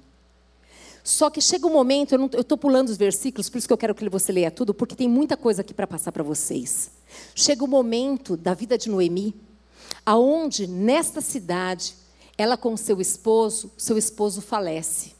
Só 1.04 1.30
que 1.30 1.42
chega 1.42 1.66
um 1.66 1.72
momento, 1.72 2.14
eu 2.14 2.42
estou 2.42 2.58
pulando 2.58 2.90
os 2.90 2.98
versículos, 2.98 3.50
por 3.50 3.58
isso 3.58 3.68
que 3.68 3.74
eu 3.74 3.78
quero 3.78 3.96
que 3.96 4.08
você 4.10 4.32
leia 4.32 4.52
tudo, 4.52 4.74
porque 4.74 4.96
tem 4.96 5.08
muita 5.08 5.38
coisa 5.38 5.62
aqui 5.62 5.74
para 5.74 5.88
passar 5.88 6.12
para 6.12 6.24
vocês. 6.24 6.92
Chega 7.34 7.64
o 7.64 7.68
um 7.68 7.70
momento 7.70 8.36
da 8.36 8.54
vida 8.54 8.78
de 8.78 8.90
Noemi, 8.90 9.34
aonde 10.06 10.68
nesta 10.68 11.22
cidade, 11.22 11.96
ela 12.38 12.58
com 12.58 12.76
seu 12.76 13.00
esposo, 13.00 13.72
seu 13.78 13.98
esposo 13.98 14.42
falece. 14.42 15.14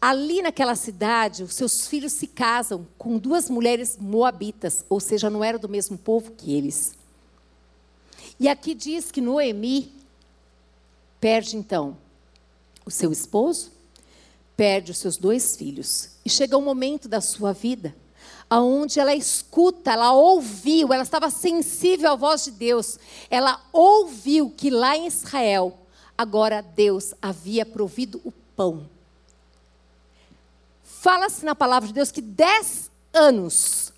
Ali 0.00 0.40
naquela 0.40 0.74
cidade, 0.74 1.42
os 1.42 1.54
seus 1.54 1.86
filhos 1.86 2.12
se 2.12 2.26
casam 2.26 2.86
com 2.96 3.18
duas 3.18 3.50
mulheres 3.50 3.98
moabitas, 4.00 4.84
ou 4.88 4.98
seja, 4.98 5.28
não 5.28 5.44
eram 5.44 5.58
do 5.58 5.68
mesmo 5.68 5.98
povo 5.98 6.32
que 6.32 6.54
eles. 6.56 6.94
E 8.38 8.48
aqui 8.48 8.74
diz 8.74 9.10
que 9.10 9.20
Noemi 9.20 9.92
perde 11.20 11.56
então 11.56 11.98
o 12.86 12.90
seu 12.90 13.12
esposo, 13.12 13.70
perde 14.56 14.90
os 14.90 14.98
seus 14.98 15.18
dois 15.18 15.54
filhos. 15.56 16.10
E 16.24 16.30
chega 16.30 16.56
um 16.56 16.64
momento 16.64 17.06
da 17.06 17.20
sua 17.20 17.52
vida 17.52 17.94
aonde 18.50 18.98
ela 18.98 19.14
escuta, 19.14 19.92
ela 19.92 20.12
ouviu, 20.12 20.92
ela 20.92 21.04
estava 21.04 21.30
sensível 21.30 22.10
à 22.10 22.16
voz 22.16 22.44
de 22.44 22.50
Deus. 22.50 22.98
Ela 23.30 23.62
ouviu 23.72 24.50
que 24.50 24.68
lá 24.68 24.96
em 24.96 25.06
Israel, 25.06 25.78
agora 26.18 26.60
Deus 26.60 27.14
havia 27.22 27.64
provido 27.64 28.20
o 28.24 28.32
pão. 28.32 28.90
Fala-se 31.00 31.44
na 31.44 31.54
palavra 31.54 31.88
de 31.88 31.94
Deus 31.94 32.10
que 32.10 32.20
dez 32.20 32.90
anos 33.12 33.92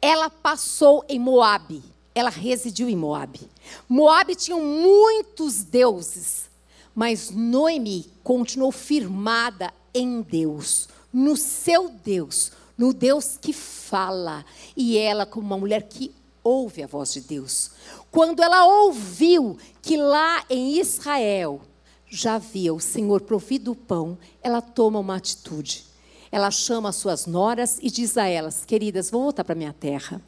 ela 0.00 0.28
passou 0.28 1.04
em 1.08 1.18
Moabe 1.18 1.82
ela 2.14 2.30
residiu 2.30 2.88
em 2.88 2.96
Moabe. 2.96 3.40
Moabe 3.88 4.34
tinha 4.34 4.56
muitos 4.56 5.62
deuses, 5.62 6.50
mas 6.94 7.30
Noemi 7.30 8.10
continuou 8.22 8.70
firmada 8.70 9.72
em 9.94 10.20
Deus, 10.20 10.88
no 11.12 11.36
seu 11.36 11.88
Deus, 11.88 12.52
no 12.76 12.92
Deus 12.92 13.38
que 13.40 13.52
fala, 13.52 14.44
e 14.76 14.98
ela 14.98 15.26
como 15.26 15.46
uma 15.46 15.58
mulher 15.58 15.82
que 15.82 16.14
ouve 16.44 16.82
a 16.82 16.86
voz 16.86 17.12
de 17.12 17.20
Deus. 17.20 17.70
Quando 18.10 18.42
ela 18.42 18.66
ouviu 18.66 19.56
que 19.80 19.96
lá 19.96 20.44
em 20.50 20.78
Israel 20.78 21.60
já 22.08 22.34
havia 22.34 22.74
o 22.74 22.80
Senhor 22.80 23.22
provido 23.22 23.72
o 23.72 23.76
pão, 23.76 24.18
ela 24.42 24.60
toma 24.60 24.98
uma 24.98 25.16
atitude. 25.16 25.91
Ela 26.32 26.50
chama 26.50 26.88
as 26.88 26.96
suas 26.96 27.26
noras 27.26 27.78
e 27.82 27.90
diz 27.90 28.16
a 28.16 28.26
elas: 28.26 28.64
Queridas, 28.64 29.10
vou 29.10 29.22
voltar 29.22 29.44
para 29.44 29.54
minha 29.54 29.74
terra. 29.74 30.20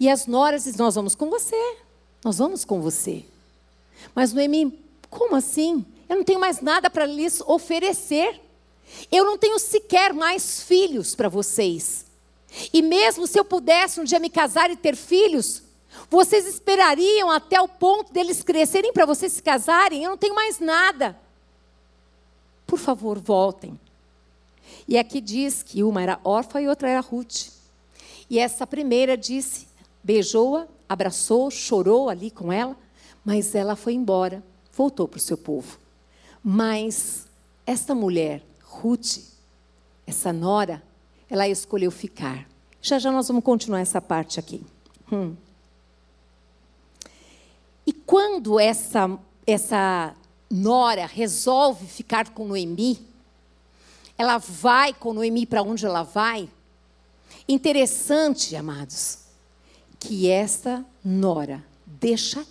E 0.00 0.08
as 0.08 0.26
noras 0.26 0.64
dizem: 0.64 0.78
Nós 0.78 0.94
vamos 0.94 1.14
com 1.14 1.28
você. 1.28 1.76
Nós 2.24 2.38
vamos 2.38 2.64
com 2.64 2.80
você. 2.80 3.26
Mas 4.14 4.32
Noemi, 4.32 4.76
como 5.10 5.36
assim? 5.36 5.84
Eu 6.08 6.16
não 6.16 6.24
tenho 6.24 6.40
mais 6.40 6.62
nada 6.62 6.88
para 6.88 7.04
lhes 7.04 7.42
oferecer. 7.42 8.40
Eu 9.12 9.26
não 9.26 9.36
tenho 9.36 9.58
sequer 9.58 10.14
mais 10.14 10.62
filhos 10.62 11.14
para 11.14 11.28
vocês. 11.28 12.06
E 12.72 12.80
mesmo 12.80 13.26
se 13.26 13.38
eu 13.38 13.44
pudesse 13.44 14.00
um 14.00 14.04
dia 14.04 14.18
me 14.18 14.30
casar 14.30 14.70
e 14.70 14.76
ter 14.76 14.96
filhos, 14.96 15.62
vocês 16.08 16.46
esperariam 16.46 17.30
até 17.30 17.60
o 17.60 17.68
ponto 17.68 18.10
deles 18.14 18.42
crescerem 18.42 18.94
para 18.94 19.04
vocês 19.04 19.34
se 19.34 19.42
casarem? 19.42 20.04
Eu 20.04 20.10
não 20.10 20.16
tenho 20.16 20.34
mais 20.34 20.58
nada. 20.58 21.18
Por 22.66 22.78
favor, 22.78 23.18
voltem. 23.18 23.78
E 24.88 24.96
aqui 24.96 25.20
diz 25.20 25.62
que 25.62 25.82
uma 25.82 26.02
era 26.02 26.18
órfã 26.24 26.62
e 26.62 26.66
outra 26.66 26.88
era 26.88 27.00
Ruth. 27.00 27.50
E 28.30 28.38
essa 28.38 28.66
primeira 28.66 29.18
disse: 29.18 29.68
beijou-a, 30.02 30.66
abraçou, 30.88 31.50
chorou 31.50 32.08
ali 32.08 32.30
com 32.30 32.50
ela, 32.50 32.74
mas 33.22 33.54
ela 33.54 33.76
foi 33.76 33.92
embora, 33.92 34.42
voltou 34.72 35.06
para 35.06 35.18
o 35.18 35.20
seu 35.20 35.36
povo. 35.36 35.78
Mas 36.42 37.26
esta 37.66 37.94
mulher, 37.94 38.42
Ruth, 38.62 39.18
essa 40.06 40.32
nora, 40.32 40.82
ela 41.28 41.46
escolheu 41.46 41.90
ficar. 41.90 42.48
Já 42.80 42.98
já 42.98 43.12
nós 43.12 43.28
vamos 43.28 43.44
continuar 43.44 43.80
essa 43.80 44.00
parte 44.00 44.40
aqui. 44.40 44.62
Hum. 45.12 45.34
E 47.86 47.92
quando 47.92 48.58
essa, 48.58 49.18
essa 49.46 50.14
nora 50.50 51.04
resolve 51.06 51.86
ficar 51.86 52.30
com 52.30 52.46
Noemi, 52.46 52.98
ela 54.18 54.38
vai 54.38 54.92
com 54.92 55.14
Noemi 55.14 55.46
para 55.46 55.62
onde 55.62 55.86
ela 55.86 56.02
vai. 56.02 56.50
Interessante, 57.48 58.56
amados, 58.56 59.20
que 60.00 60.28
esta 60.28 60.84
nora 61.04 61.64
deixa 61.86 62.44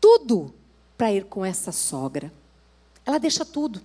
tudo 0.00 0.54
para 0.96 1.12
ir 1.12 1.26
com 1.26 1.44
essa 1.44 1.70
sogra. 1.70 2.32
Ela 3.04 3.18
deixa 3.18 3.44
tudo. 3.44 3.82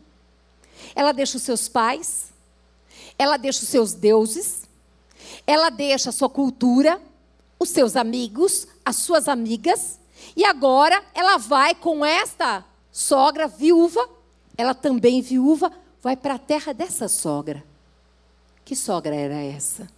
Ela 0.95 1.11
deixa 1.11 1.37
os 1.37 1.43
seus 1.43 1.67
pais, 1.67 2.33
ela 3.17 3.37
deixa 3.37 3.63
os 3.63 3.69
seus 3.69 3.93
deuses, 3.93 4.63
ela 5.45 5.69
deixa 5.69 6.09
a 6.09 6.13
sua 6.13 6.29
cultura, 6.29 7.01
os 7.59 7.69
seus 7.69 7.95
amigos, 7.95 8.67
as 8.83 8.97
suas 8.97 9.27
amigas, 9.27 9.99
e 10.35 10.43
agora 10.43 11.03
ela 11.13 11.37
vai 11.37 11.73
com 11.75 12.05
esta 12.05 12.65
sogra 12.91 13.47
viúva, 13.47 14.07
ela 14.57 14.73
também 14.73 15.21
viúva, 15.21 15.71
vai 16.05 16.15
para 16.15 16.35
a 16.35 16.37
terra 16.37 16.71
dessa 16.71 17.07
sogra. 17.07 17.65
Que 18.63 18.75
sogra 18.75 19.15
era 19.15 19.41
essa? 19.41 19.89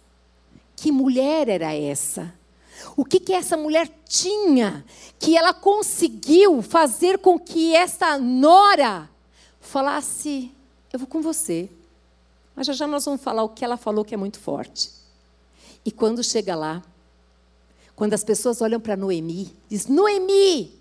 Que 0.74 0.90
mulher 0.90 1.50
era 1.50 1.74
essa? 1.74 2.32
O 2.96 3.04
que, 3.04 3.20
que 3.20 3.34
essa 3.34 3.58
mulher 3.58 3.90
tinha 4.06 4.86
que 5.18 5.36
ela 5.36 5.52
conseguiu 5.52 6.62
fazer 6.62 7.18
com 7.18 7.38
que 7.38 7.76
essa 7.76 8.16
nora 8.16 9.06
falasse: 9.60 10.50
Eu 10.90 10.98
vou 10.98 11.06
com 11.06 11.20
você. 11.20 11.68
Mas 12.56 12.66
já 12.68 12.72
já 12.72 12.86
nós 12.86 13.04
vamos 13.04 13.20
falar 13.20 13.42
o 13.42 13.50
que 13.50 13.62
ela 13.62 13.76
falou 13.76 14.02
que 14.02 14.14
é 14.14 14.16
muito 14.16 14.40
forte. 14.40 14.90
E 15.84 15.92
quando 15.92 16.24
chega 16.24 16.54
lá, 16.54 16.82
quando 17.94 18.14
as 18.14 18.24
pessoas 18.24 18.62
olham 18.62 18.80
para 18.80 18.96
Noemi, 18.96 19.54
diz: 19.68 19.86
Noemi! 19.86 20.72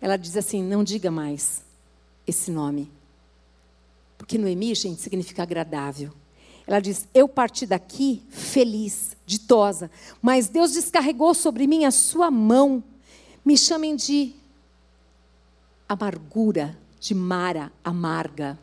Ela 0.00 0.16
diz 0.16 0.36
assim: 0.36 0.62
Não 0.62 0.84
diga 0.84 1.10
mais 1.10 1.64
esse 2.24 2.52
nome. 2.52 2.94
Porque 4.16 4.38
Noemi, 4.38 4.74
gente, 4.74 5.00
significa 5.00 5.42
agradável. 5.42 6.12
Ela 6.66 6.80
diz: 6.80 7.06
Eu 7.14 7.28
parti 7.28 7.64
daqui 7.64 8.22
feliz, 8.28 9.16
ditosa, 9.24 9.90
mas 10.20 10.48
Deus 10.48 10.72
descarregou 10.72 11.34
sobre 11.34 11.66
mim 11.66 11.84
a 11.84 11.90
sua 11.90 12.30
mão. 12.30 12.82
Me 13.44 13.56
chamem 13.56 13.94
de 13.94 14.34
amargura, 15.88 16.76
de 16.98 17.14
Mara, 17.14 17.72
amarga. 17.84 18.58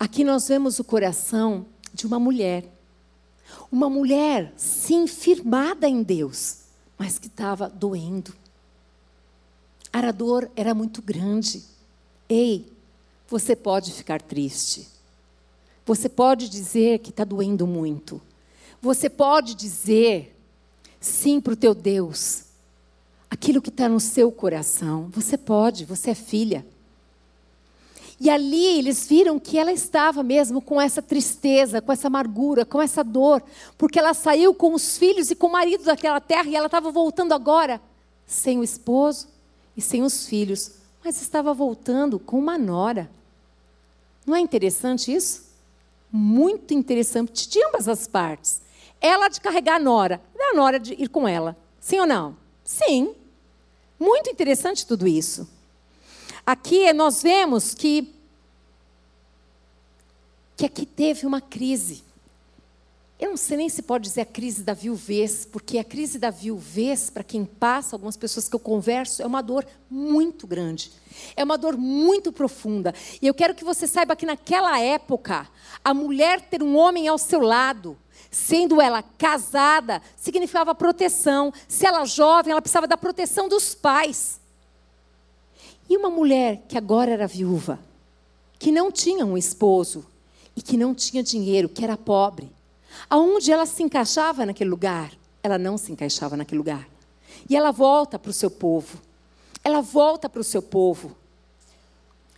Aqui 0.00 0.24
nós 0.24 0.48
vemos 0.48 0.78
o 0.78 0.84
coração 0.84 1.66
de 1.92 2.06
uma 2.06 2.18
mulher. 2.18 2.64
Uma 3.70 3.90
mulher, 3.90 4.52
sim, 4.56 5.06
firmada 5.06 5.88
em 5.88 6.02
Deus, 6.02 6.60
mas 6.96 7.18
que 7.18 7.26
estava 7.26 7.68
doendo. 7.68 8.32
A 9.92 10.12
dor 10.12 10.50
era 10.54 10.74
muito 10.74 11.02
grande. 11.02 11.62
Ei, 12.28 12.70
você 13.28 13.54
pode 13.54 13.92
ficar 13.92 14.22
triste. 14.22 14.88
Você 15.84 16.08
pode 16.08 16.48
dizer 16.48 16.98
que 17.00 17.10
está 17.10 17.24
doendo 17.24 17.66
muito. 17.66 18.20
Você 18.80 19.10
pode 19.10 19.54
dizer 19.54 20.34
sim 21.00 21.40
para 21.40 21.52
o 21.52 21.56
teu 21.56 21.74
Deus. 21.74 22.44
aquilo 23.30 23.60
que 23.60 23.68
está 23.68 23.88
no 23.88 24.00
seu 24.00 24.32
coração. 24.32 25.10
Você 25.12 25.36
pode, 25.36 25.84
você 25.84 26.10
é 26.10 26.14
filha. 26.14 26.64
E 28.18 28.30
ali 28.30 28.64
eles 28.78 29.06
viram 29.06 29.38
que 29.38 29.58
ela 29.58 29.70
estava 29.70 30.22
mesmo 30.22 30.62
com 30.62 30.80
essa 30.80 31.02
tristeza, 31.02 31.82
com 31.82 31.92
essa 31.92 32.06
amargura, 32.08 32.64
com 32.64 32.80
essa 32.80 33.04
dor, 33.04 33.42
porque 33.76 33.98
ela 33.98 34.14
saiu 34.14 34.54
com 34.54 34.74
os 34.74 34.96
filhos 34.96 35.30
e 35.30 35.36
com 35.36 35.46
o 35.46 35.52
marido 35.52 35.84
daquela 35.84 36.20
terra 36.20 36.48
e 36.48 36.56
ela 36.56 36.66
estava 36.66 36.90
voltando 36.90 37.32
agora 37.32 37.80
sem 38.26 38.58
o 38.58 38.64
esposo 38.64 39.28
e 39.76 39.80
sem 39.80 40.02
os 40.02 40.26
filhos, 40.26 40.72
mas 41.04 41.20
estava 41.22 41.54
voltando 41.54 42.18
com 42.18 42.38
uma 42.38 42.58
nora. 42.58 43.08
Não 44.28 44.36
é 44.36 44.40
interessante 44.40 45.10
isso? 45.10 45.48
Muito 46.12 46.74
interessante 46.74 47.48
de 47.48 47.64
ambas 47.64 47.88
as 47.88 48.06
partes. 48.06 48.60
Ela 49.00 49.28
de 49.28 49.40
carregar 49.40 49.76
a 49.76 49.78
nora, 49.78 50.20
e 50.36 50.42
a 50.42 50.54
nora 50.54 50.78
de 50.78 50.92
ir 50.92 51.08
com 51.08 51.26
ela. 51.26 51.56
Sim 51.80 52.00
ou 52.00 52.06
não? 52.06 52.36
Sim. 52.62 53.14
Muito 53.98 54.28
interessante 54.28 54.86
tudo 54.86 55.08
isso. 55.08 55.48
Aqui 56.44 56.92
nós 56.92 57.22
vemos 57.22 57.72
que, 57.72 58.14
que 60.58 60.66
aqui 60.66 60.84
teve 60.84 61.26
uma 61.26 61.40
crise. 61.40 62.04
Eu 63.20 63.30
não 63.30 63.36
sei 63.36 63.56
nem 63.56 63.68
se 63.68 63.82
pode 63.82 64.04
dizer 64.04 64.20
a 64.20 64.26
crise 64.26 64.62
da 64.62 64.72
viuvez, 64.72 65.44
porque 65.44 65.78
a 65.78 65.84
crise 65.84 66.20
da 66.20 66.30
viuvez, 66.30 67.10
para 67.10 67.24
quem 67.24 67.44
passa, 67.44 67.96
algumas 67.96 68.16
pessoas 68.16 68.48
que 68.48 68.54
eu 68.54 68.60
converso, 68.60 69.20
é 69.22 69.26
uma 69.26 69.42
dor 69.42 69.66
muito 69.90 70.46
grande. 70.46 70.92
É 71.34 71.42
uma 71.42 71.58
dor 71.58 71.76
muito 71.76 72.30
profunda. 72.30 72.94
E 73.20 73.26
eu 73.26 73.34
quero 73.34 73.56
que 73.56 73.64
você 73.64 73.88
saiba 73.88 74.14
que 74.14 74.24
naquela 74.24 74.78
época, 74.78 75.48
a 75.84 75.92
mulher 75.92 76.42
ter 76.42 76.62
um 76.62 76.76
homem 76.76 77.08
ao 77.08 77.18
seu 77.18 77.40
lado, 77.40 77.98
sendo 78.30 78.80
ela 78.80 79.02
casada, 79.02 80.00
significava 80.16 80.72
proteção. 80.72 81.52
Se 81.66 81.84
ela 81.84 82.04
jovem, 82.04 82.52
ela 82.52 82.62
precisava 82.62 82.86
da 82.86 82.96
proteção 82.96 83.48
dos 83.48 83.74
pais. 83.74 84.40
E 85.90 85.96
uma 85.96 86.08
mulher 86.08 86.62
que 86.68 86.78
agora 86.78 87.10
era 87.10 87.26
viúva, 87.26 87.80
que 88.60 88.70
não 88.70 88.92
tinha 88.92 89.26
um 89.26 89.36
esposo 89.36 90.06
e 90.54 90.62
que 90.62 90.76
não 90.76 90.94
tinha 90.94 91.22
dinheiro, 91.22 91.68
que 91.68 91.82
era 91.82 91.96
pobre, 91.96 92.56
aonde 93.08 93.52
ela 93.52 93.66
se 93.66 93.82
encaixava 93.82 94.46
naquele 94.46 94.70
lugar? 94.70 95.12
Ela 95.42 95.58
não 95.58 95.76
se 95.78 95.92
encaixava 95.92 96.36
naquele 96.36 96.58
lugar. 96.58 96.88
E 97.48 97.56
ela 97.56 97.70
volta 97.70 98.18
para 98.18 98.30
o 98.30 98.34
seu 98.34 98.50
povo. 98.50 98.98
Ela 99.62 99.80
volta 99.80 100.28
para 100.28 100.40
o 100.40 100.44
seu 100.44 100.62
povo. 100.62 101.16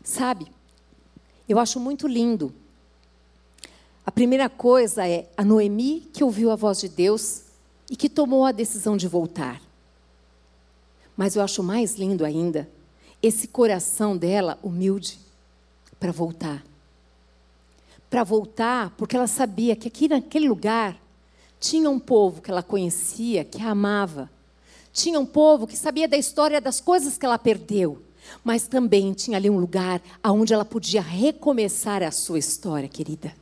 Sabe? 0.03 0.47
Eu 1.49 1.59
acho 1.59 1.79
muito 1.79 2.07
lindo. 2.07 2.55
A 4.05 4.11
primeira 4.11 4.49
coisa 4.49 5.07
é 5.07 5.29
a 5.37 5.45
Noemi 5.45 6.09
que 6.13 6.25
ouviu 6.25 6.51
a 6.51 6.57
voz 6.57 6.81
de 6.81 6.89
Deus 6.89 7.43
e 7.91 7.97
que 7.97 8.09
tomou 8.09 8.45
a 8.45 8.53
decisão 8.53 8.97
de 8.97 9.07
voltar. 9.07 9.61
Mas 11.17 11.37
eu 11.37 11.43
acho 11.43 11.63
mais 11.63 11.97
lindo 11.97 12.25
ainda 12.25 12.69
esse 13.23 13.47
coração 13.47 14.17
dela 14.17 14.59
humilde 14.63 15.21
para 15.99 16.11
voltar. 16.11 16.65
Para 18.11 18.25
voltar, 18.25 18.93
porque 18.99 19.17
ela 19.17 19.29
sabia 19.29 19.77
que 19.77 19.89
aqui 19.89 20.09
naquele 20.09 20.49
lugar 20.49 21.01
tinha 21.61 21.89
um 21.89 21.99
povo 21.99 22.43
que 22.43 22.51
ela 22.51 22.63
conhecia, 22.63 23.45
que 23.45 23.63
a 23.63 23.71
amava. 23.71 24.29
Tinha 24.93 25.21
um 25.21 25.27
povo 25.27 25.67
que 25.67 25.77
sabia 25.77 26.09
da 26.09 26.17
história 26.17 26.61
das 26.61 26.81
coisas 26.81 27.17
que 27.17 27.25
ela 27.25 27.39
perdeu, 27.39 28.03
mas 28.43 28.67
também 28.67 29.13
tinha 29.13 29.37
ali 29.37 29.49
um 29.49 29.59
lugar 29.59 30.03
onde 30.25 30.53
ela 30.53 30.65
podia 30.65 31.01
recomeçar 31.01 32.03
a 32.03 32.11
sua 32.11 32.39
história, 32.39 32.89
querida. 32.89 33.33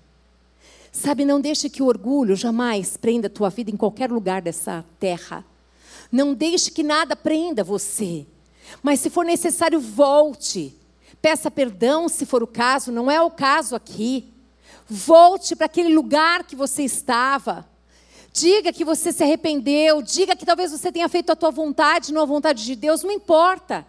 Sabe, 0.92 1.24
não 1.24 1.40
deixe 1.40 1.70
que 1.70 1.82
o 1.82 1.86
orgulho 1.86 2.34
jamais 2.34 2.96
prenda 2.96 3.28
a 3.28 3.30
tua 3.30 3.48
vida 3.50 3.70
em 3.70 3.76
qualquer 3.76 4.10
lugar 4.10 4.42
dessa 4.42 4.84
terra. 4.98 5.44
Não 6.10 6.34
deixe 6.34 6.70
que 6.70 6.82
nada 6.82 7.14
prenda 7.14 7.62
você. 7.62 8.26
Mas 8.82 9.00
se 9.00 9.08
for 9.08 9.24
necessário, 9.24 9.80
volte. 9.80 10.74
Peça 11.22 11.50
perdão 11.50 12.08
se 12.08 12.26
for 12.26 12.42
o 12.42 12.46
caso, 12.46 12.92
não 12.92 13.10
é 13.10 13.20
o 13.22 13.30
caso 13.30 13.76
aqui. 13.76 14.26
Volte 14.88 15.54
para 15.54 15.66
aquele 15.66 15.94
lugar 15.94 16.44
que 16.44 16.56
você 16.56 16.82
estava. 16.82 17.68
Diga 18.32 18.72
que 18.72 18.84
você 18.84 19.12
se 19.12 19.22
arrependeu, 19.22 20.00
diga 20.00 20.36
que 20.36 20.46
talvez 20.46 20.70
você 20.70 20.92
tenha 20.92 21.08
feito 21.08 21.30
a 21.30 21.36
tua 21.36 21.50
vontade, 21.50 22.12
não 22.12 22.22
a 22.22 22.26
vontade 22.26 22.64
de 22.64 22.74
Deus, 22.74 23.02
não 23.02 23.10
importa. 23.10 23.86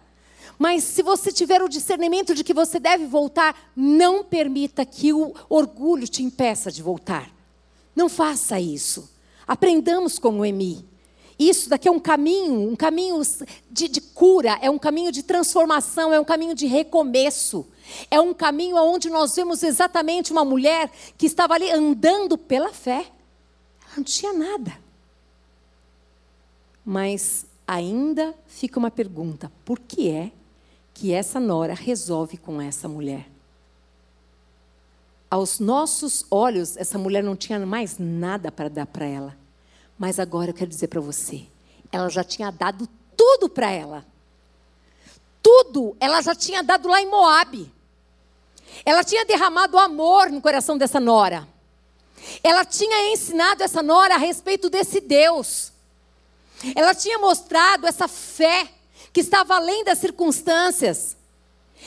Mas 0.58 0.84
se 0.84 1.02
você 1.02 1.32
tiver 1.32 1.62
o 1.62 1.68
discernimento 1.68 2.34
de 2.34 2.44
que 2.44 2.52
você 2.52 2.78
deve 2.78 3.06
voltar, 3.06 3.72
não 3.74 4.22
permita 4.22 4.84
que 4.84 5.12
o 5.12 5.34
orgulho 5.48 6.06
te 6.06 6.22
impeça 6.22 6.70
de 6.70 6.82
voltar. 6.82 7.30
Não 7.96 8.08
faça 8.08 8.60
isso. 8.60 9.10
Aprendamos 9.46 10.18
com 10.18 10.32
Noemi. 10.32 10.84
Isso 11.38 11.70
daqui 11.70 11.88
é 11.88 11.90
um 11.90 11.98
caminho, 11.98 12.70
um 12.70 12.76
caminho 12.76 13.22
de, 13.70 13.88
de, 13.88 14.00
cura, 14.02 14.58
é 14.60 14.68
um 14.68 14.78
caminho 14.78 15.10
de 15.10 15.22
transformação, 15.22 16.12
é 16.12 16.20
um 16.20 16.24
caminho 16.24 16.54
de 16.54 16.66
recomeço. 16.66 17.66
É 18.10 18.20
um 18.20 18.34
caminho 18.34 18.76
onde 18.76 19.08
nós 19.10 19.34
vemos 19.34 19.62
exatamente 19.62 20.32
uma 20.32 20.44
mulher 20.44 20.90
que 21.16 21.26
estava 21.26 21.54
ali 21.54 21.70
andando 21.70 22.36
pela 22.36 22.72
fé. 22.72 23.06
Ela 23.82 23.96
não 23.96 24.04
tinha 24.04 24.32
nada. 24.32 24.78
Mas 26.84 27.46
ainda 27.66 28.34
fica 28.46 28.78
uma 28.78 28.90
pergunta: 28.90 29.50
por 29.64 29.78
que 29.78 30.10
é 30.10 30.32
que 30.92 31.12
essa 31.12 31.38
nora 31.38 31.74
resolve 31.74 32.36
com 32.36 32.60
essa 32.60 32.88
mulher? 32.88 33.28
Aos 35.30 35.60
nossos 35.60 36.26
olhos, 36.28 36.76
essa 36.76 36.98
mulher 36.98 37.22
não 37.22 37.36
tinha 37.36 37.64
mais 37.64 37.98
nada 37.98 38.50
para 38.50 38.68
dar 38.68 38.86
para 38.86 39.06
ela. 39.06 39.36
Mas 39.96 40.18
agora 40.18 40.50
eu 40.50 40.54
quero 40.54 40.68
dizer 40.68 40.88
para 40.88 41.00
você, 41.00 41.46
ela 41.92 42.08
já 42.08 42.24
tinha 42.24 42.50
dado 42.50 42.88
tudo 43.16 43.48
para 43.48 43.70
ela. 43.70 44.04
Tudo 45.42 45.96
ela 46.00 46.20
já 46.20 46.34
tinha 46.34 46.62
dado 46.62 46.88
lá 46.88 47.00
em 47.00 47.08
Moabe. 47.08 47.72
Ela 48.84 49.04
tinha 49.04 49.24
derramado 49.24 49.78
amor 49.78 50.30
no 50.30 50.40
coração 50.40 50.78
dessa 50.78 51.00
nora. 51.00 51.46
Ela 52.42 52.64
tinha 52.64 53.12
ensinado 53.12 53.62
essa 53.62 53.82
nora 53.82 54.14
a 54.14 54.18
respeito 54.18 54.68
desse 54.68 55.00
Deus. 55.00 55.72
Ela 56.74 56.94
tinha 56.94 57.18
mostrado 57.18 57.86
essa 57.86 58.06
fé 58.06 58.68
que 59.12 59.20
estava 59.20 59.56
além 59.56 59.84
das 59.84 59.98
circunstâncias. 59.98 61.16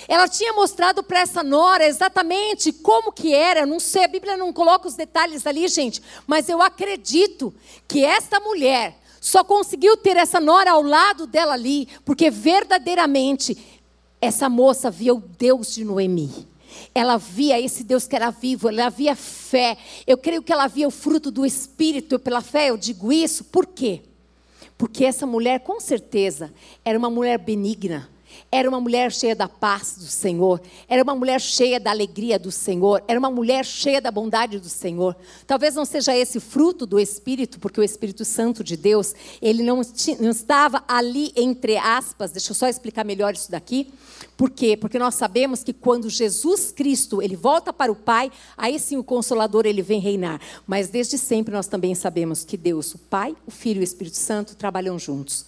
Ela 0.08 0.27
tinha 0.27 0.53
mostrado 0.53 1.03
para 1.03 1.19
essa 1.19 1.43
nora 1.43 1.86
exatamente 1.86 2.73
como 2.73 3.12
que 3.12 3.34
era, 3.34 3.65
não 3.65 3.79
sei, 3.79 4.06
a 4.06 4.08
Bíblia 4.08 4.36
não 4.36 4.51
coloca 4.51 4.88
os 4.88 4.95
detalhes 4.95 5.45
ali, 5.45 5.67
gente, 5.67 6.01
mas 6.25 6.49
eu 6.49 6.62
acredito 6.62 7.53
que 7.88 8.03
esta 8.03 8.39
mulher 8.39 8.97
só 9.21 9.43
conseguiu 9.43 9.95
ter 9.95 10.17
essa 10.17 10.39
nora 10.39 10.71
ao 10.71 10.82
lado 10.82 11.27
dela 11.27 11.53
ali, 11.53 11.88
porque 12.03 12.29
verdadeiramente 12.29 13.56
essa 14.19 14.49
moça 14.49 14.89
via 14.89 15.13
o 15.13 15.21
Deus 15.21 15.73
de 15.73 15.86
Noemi. 15.86 16.52
Ela 16.95 17.17
via 17.17 17.60
esse 17.60 17.84
Deus 17.84 18.08
que 18.08 18.15
era 18.15 18.29
vivo, 18.29 18.69
ela 18.69 18.89
via 18.89 19.15
fé. 19.15 19.77
Eu 20.06 20.17
creio 20.17 20.43
que 20.43 20.51
ela 20.51 20.67
via 20.67 20.88
o 20.88 20.91
fruto 20.91 21.32
do 21.32 21.45
Espírito, 21.45 22.19
pela 22.19 22.41
fé 22.41 22.69
eu 22.69 22.77
digo 22.77 23.12
isso, 23.12 23.43
por 23.45 23.65
quê? 23.65 24.01
Porque 24.77 25.06
essa 25.06 25.25
mulher, 25.25 25.60
com 25.62 25.79
certeza, 25.79 26.53
era 26.84 26.97
uma 26.97 27.10
mulher 27.10 27.38
benigna 27.38 28.10
era 28.52 28.69
uma 28.69 28.80
mulher 28.80 29.12
cheia 29.12 29.36
da 29.36 29.48
paz 29.48 29.96
do 29.98 30.06
Senhor, 30.06 30.62
era 30.88 31.02
uma 31.04 31.15
mulher 31.15 31.41
cheia 31.41 31.80
da 31.80 31.91
alegria 31.91 32.38
do 32.38 32.52
Senhor, 32.52 33.04
era 33.08 33.19
uma 33.19 33.30
mulher 33.30 33.65
cheia 33.65 34.00
da 34.00 34.12
bondade 34.12 34.60
do 34.60 34.69
Senhor. 34.69 35.15
Talvez 35.48 35.76
não 35.76 35.86
seja 35.86 36.15
esse 36.15 36.39
fruto 36.39 36.86
do 36.86 37.00
Espírito, 37.00 37.60
porque 37.60 37.80
o 37.80 37.84
Espírito 37.84 38.24
Santo 38.24 38.63
de 38.63 38.78
Deus, 38.78 39.15
ele 39.41 39.63
não, 39.63 39.82
não 40.19 40.32
estava 40.32 40.84
ali 40.88 41.32
entre 41.36 41.78
aspas, 41.78 42.32
deixa 42.32 42.52
eu 42.52 42.56
só 42.56 42.67
explicar 42.67 43.04
melhor 43.04 43.34
isso 43.34 43.52
daqui. 43.52 43.91
Por 44.36 44.50
quê? 44.50 44.76
Porque 44.76 44.98
nós 44.98 45.15
sabemos 45.15 45.63
que 45.63 45.74
quando 45.74 46.10
Jesus 46.10 46.72
Cristo, 46.72 47.22
ele 47.22 47.36
volta 47.36 47.72
para 47.72 47.91
o 47.91 47.96
Pai, 47.96 48.32
aí 48.58 48.80
sim 48.80 48.98
o 48.98 49.04
Consolador, 49.04 49.65
ele 49.65 49.82
vem 49.82 50.00
reinar. 50.00 50.41
Mas 50.65 50.89
desde 50.89 51.17
sempre 51.17 51.54
nós 51.54 51.67
também 51.67 51.93
sabemos 51.93 52.43
que 52.43 52.58
Deus, 52.58 52.96
o 52.96 52.98
Pai, 52.98 53.36
o 53.46 53.52
Filho 53.52 53.80
e 53.80 53.82
o 53.82 53.84
Espírito 53.84 54.17
Santo 54.17 54.56
trabalham 54.56 54.98
juntos. 54.98 55.46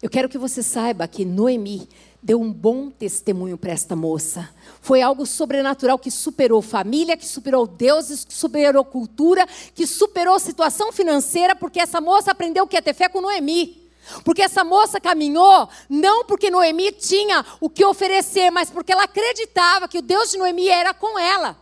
Eu 0.00 0.08
quero 0.08 0.28
que 0.28 0.38
você 0.38 0.62
saiba 0.62 1.08
que 1.08 1.24
Noemi 1.24 1.88
deu 2.22 2.40
um 2.40 2.52
bom 2.52 2.90
testemunho 2.90 3.56
para 3.56 3.72
esta 3.72 3.94
moça. 3.94 4.48
Foi 4.80 5.00
algo 5.00 5.24
sobrenatural 5.24 5.98
que 5.98 6.10
superou 6.10 6.60
família, 6.60 7.16
que 7.16 7.26
superou 7.26 7.66
deuses, 7.66 8.24
que 8.24 8.34
superou 8.34 8.84
cultura, 8.84 9.46
que 9.74 9.86
superou 9.86 10.38
situação 10.38 10.92
financeira, 10.92 11.54
porque 11.54 11.80
essa 11.80 12.00
moça 12.00 12.32
aprendeu 12.32 12.66
que 12.66 12.76
é 12.76 12.80
ter 12.80 12.94
fé 12.94 13.08
com 13.08 13.20
Noemi. 13.20 13.88
Porque 14.24 14.42
essa 14.42 14.64
moça 14.64 15.00
caminhou 15.00 15.68
não 15.88 16.24
porque 16.24 16.50
Noemi 16.50 16.92
tinha 16.92 17.44
o 17.60 17.68
que 17.68 17.84
oferecer, 17.84 18.50
mas 18.50 18.70
porque 18.70 18.92
ela 18.92 19.04
acreditava 19.04 19.86
que 19.86 19.98
o 19.98 20.02
Deus 20.02 20.30
de 20.30 20.38
Noemi 20.38 20.68
era 20.68 20.94
com 20.94 21.18
ela. 21.18 21.56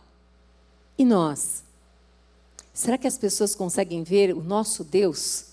E 0.97 1.03
nós? 1.03 1.63
Será 2.73 2.97
que 2.97 3.07
as 3.07 3.17
pessoas 3.17 3.53
conseguem 3.53 4.03
ver 4.03 4.33
o 4.33 4.41
nosso 4.41 4.83
Deus 4.83 5.47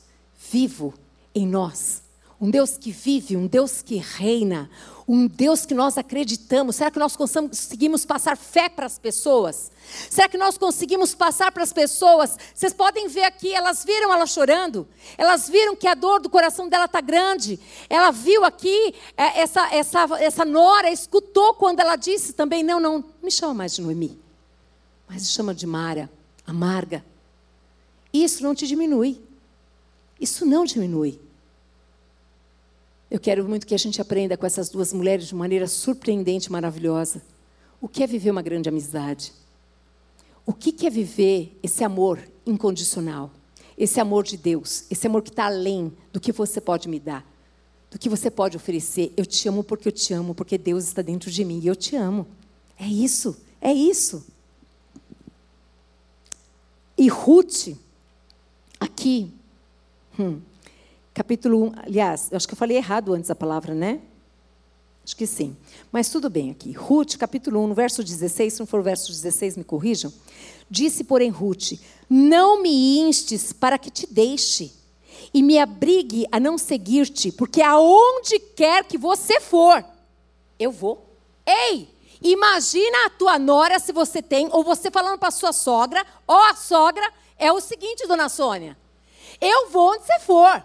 vivo 0.50 0.94
em 1.34 1.46
nós? 1.46 2.04
um 2.44 2.50
Deus 2.50 2.76
que 2.76 2.90
vive, 2.90 3.36
um 3.38 3.46
Deus 3.46 3.80
que 3.80 3.96
reina, 3.96 4.68
um 5.06 5.26
Deus 5.26 5.66
que 5.66 5.74
nós 5.74 5.98
acreditamos? 5.98 6.76
Será 6.76 6.90
que 6.90 6.98
nós 6.98 7.14
conseguimos 7.14 8.04
passar 8.04 8.36
fé 8.36 8.68
para 8.68 8.86
as 8.86 8.98
pessoas? 8.98 9.70
Será 10.10 10.28
que 10.28 10.38
nós 10.38 10.56
conseguimos 10.56 11.14
passar 11.14 11.52
para 11.52 11.62
as 11.62 11.72
pessoas? 11.72 12.36
Vocês 12.54 12.72
podem 12.72 13.08
ver 13.08 13.24
aqui, 13.24 13.52
elas 13.52 13.84
viram 13.84 14.12
ela 14.12 14.26
chorando, 14.26 14.88
elas 15.18 15.48
viram 15.48 15.76
que 15.76 15.86
a 15.86 15.94
dor 15.94 16.20
do 16.20 16.30
coração 16.30 16.68
dela 16.68 16.86
está 16.86 17.00
grande. 17.00 17.60
Ela 17.88 18.10
viu 18.10 18.44
aqui, 18.44 18.94
é, 19.16 19.40
essa, 19.40 19.74
essa, 19.74 20.06
essa 20.18 20.44
nora 20.44 20.90
escutou 20.90 21.54
quando 21.54 21.80
ela 21.80 21.96
disse 21.96 22.32
também: 22.32 22.62
Não, 22.62 22.80
não, 22.80 23.04
me 23.22 23.30
chama 23.30 23.54
mais 23.54 23.74
de 23.74 23.82
Noemi, 23.82 24.18
mas 25.08 25.22
me 25.22 25.28
chama 25.28 25.54
de 25.54 25.66
Mara, 25.66 26.10
amarga. 26.46 27.04
Isso 28.12 28.42
não 28.42 28.54
te 28.54 28.66
diminui. 28.66 29.20
Isso 30.20 30.46
não 30.46 30.64
diminui. 30.64 31.20
Eu 33.14 33.20
quero 33.20 33.48
muito 33.48 33.64
que 33.64 33.77
a 33.77 33.79
gente 33.79 34.03
aprenda 34.03 34.37
com 34.37 34.44
essas 34.44 34.68
duas 34.68 34.92
mulheres 34.92 35.29
de 35.29 35.37
maneira 35.37 35.68
surpreendente 35.68 36.50
maravilhosa. 36.50 37.22
O 37.81 37.87
que 37.87 38.03
é 38.03 38.09
viver 38.09 38.33
uma 38.33 38.42
grande 38.42 38.68
amizade? 38.68 39.33
O 40.44 40.53
que 40.53 40.85
é 40.85 40.90
viver 40.90 41.57
esse 41.62 41.85
amor 41.85 42.18
incondicional? 42.44 43.31
Esse 43.79 44.00
amor 44.00 44.24
de 44.24 44.37
Deus, 44.37 44.87
esse 44.90 45.07
amor 45.07 45.22
que 45.22 45.31
está 45.31 45.46
além 45.46 45.92
do 46.12 46.18
que 46.18 46.33
você 46.33 46.61
pode 46.61 46.88
me 46.88 46.98
dar, 46.98 47.24
do 47.88 48.00
que 48.00 48.09
você 48.09 48.33
pode 48.33 48.57
oferecer. 48.57 49.12
Eu 49.16 49.24
te 49.24 49.48
amo 49.48 49.62
porque 49.62 49.87
eu 49.87 49.92
te 49.92 50.12
amo, 50.12 50.35
porque 50.35 50.59
Deus 50.59 50.83
está 50.83 51.00
dentro 51.00 51.31
de 51.31 51.44
mim 51.44 51.61
e 51.62 51.68
eu 51.68 51.77
te 51.77 51.94
amo. 51.94 52.27
É 52.77 52.85
isso, 52.85 53.37
é 53.61 53.72
isso. 53.72 54.27
E 56.98 57.07
Ruth, 57.07 57.77
aqui, 58.81 59.33
hum, 60.18 60.40
capítulo 61.14 61.66
1, 61.66 61.72
aliás, 61.77 62.29
eu 62.31 62.37
acho 62.37 62.46
que 62.46 62.55
eu 62.55 62.59
falei 62.59 62.77
errado 62.77 63.14
antes 63.14 63.31
a 63.31 63.35
palavra, 63.37 63.72
né? 63.72 64.00
Acho 65.05 65.16
que 65.16 65.27
sim. 65.27 65.57
Mas 65.92 66.09
tudo 66.09 66.29
bem 66.29 66.50
aqui. 66.50 66.72
Ruth, 66.72 67.16
capítulo 67.16 67.61
1, 67.61 67.68
no 67.68 67.74
verso 67.74 68.03
16, 68.03 68.55
se 68.55 68.61
não 68.61 68.66
for 68.66 68.81
o 68.81 68.83
verso 68.83 69.12
16, 69.12 69.59
me 69.59 69.64
corrijam. 69.64 70.12
Disse, 70.68 71.05
porém, 71.05 71.31
Ruth: 71.31 71.72
Não 72.11 72.61
me 72.61 72.98
instes 72.98 73.53
para 73.53 73.79
que 73.79 73.90
te 73.90 74.07
deixe, 74.11 74.72
e 75.33 75.42
me 75.42 75.59
abrigue 75.59 76.27
a 76.33 76.40
não 76.40 76.59
seguir-te, 76.59 77.31
porque 77.31 77.62
aonde 77.62 78.38
quer 78.38 78.85
que 78.85 78.98
você 78.98 79.40
for, 79.40 79.85
eu 80.59 80.72
vou. 80.72 81.07
Ei! 81.46 81.88
Imagina 82.22 83.05
a 83.05 83.11
tua 83.11 83.38
nora 83.38 83.79
se 83.79 83.92
você 83.92 84.22
tem, 84.22 84.48
ou 84.50 84.64
você 84.64 84.90
falando 84.90 85.18
para 85.18 85.31
sua 85.31 85.53
sogra, 85.53 86.05
ó, 86.27 86.50
a 86.50 86.55
sogra, 86.55 87.12
é 87.38 87.53
o 87.53 87.61
seguinte, 87.61 88.07
dona 88.07 88.31
Sônia. 88.31 88.79
Eu 89.38 89.68
vou 89.68 89.90
onde 89.90 90.07
você 90.07 90.18
for. 90.20 90.64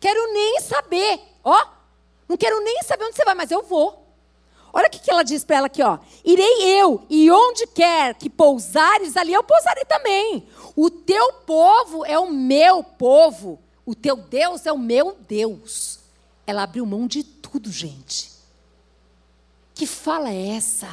Quero 0.00 0.32
nem 0.32 0.60
saber. 0.60 1.20
Ó, 1.44 1.66
não 2.26 2.36
quero 2.36 2.60
nem 2.64 2.82
saber 2.82 3.04
onde 3.04 3.16
você 3.16 3.24
vai, 3.24 3.34
mas 3.34 3.50
eu 3.50 3.62
vou. 3.62 4.00
Olha 4.72 4.86
o 4.86 4.90
que 4.90 5.10
ela 5.10 5.22
diz 5.22 5.44
para 5.44 5.56
ela 5.56 5.66
aqui, 5.66 5.82
ó. 5.82 5.98
Irei 6.24 6.62
eu, 6.80 7.04
e 7.10 7.30
onde 7.30 7.66
quer 7.66 8.14
que 8.14 8.30
pousares, 8.30 9.16
ali 9.16 9.32
eu 9.32 9.42
pousarei 9.42 9.84
também. 9.84 10.48
O 10.76 10.88
teu 10.88 11.32
povo 11.32 12.04
é 12.06 12.18
o 12.18 12.30
meu 12.30 12.82
povo. 12.82 13.58
O 13.84 13.94
teu 13.94 14.16
Deus 14.16 14.66
é 14.66 14.72
o 14.72 14.78
meu 14.78 15.16
Deus. 15.28 15.98
Ela 16.46 16.62
abriu 16.62 16.86
mão 16.86 17.06
de 17.06 17.24
tudo, 17.24 17.70
gente. 17.70 18.30
Que 19.74 19.86
fala 19.86 20.30
é 20.30 20.56
essa? 20.56 20.88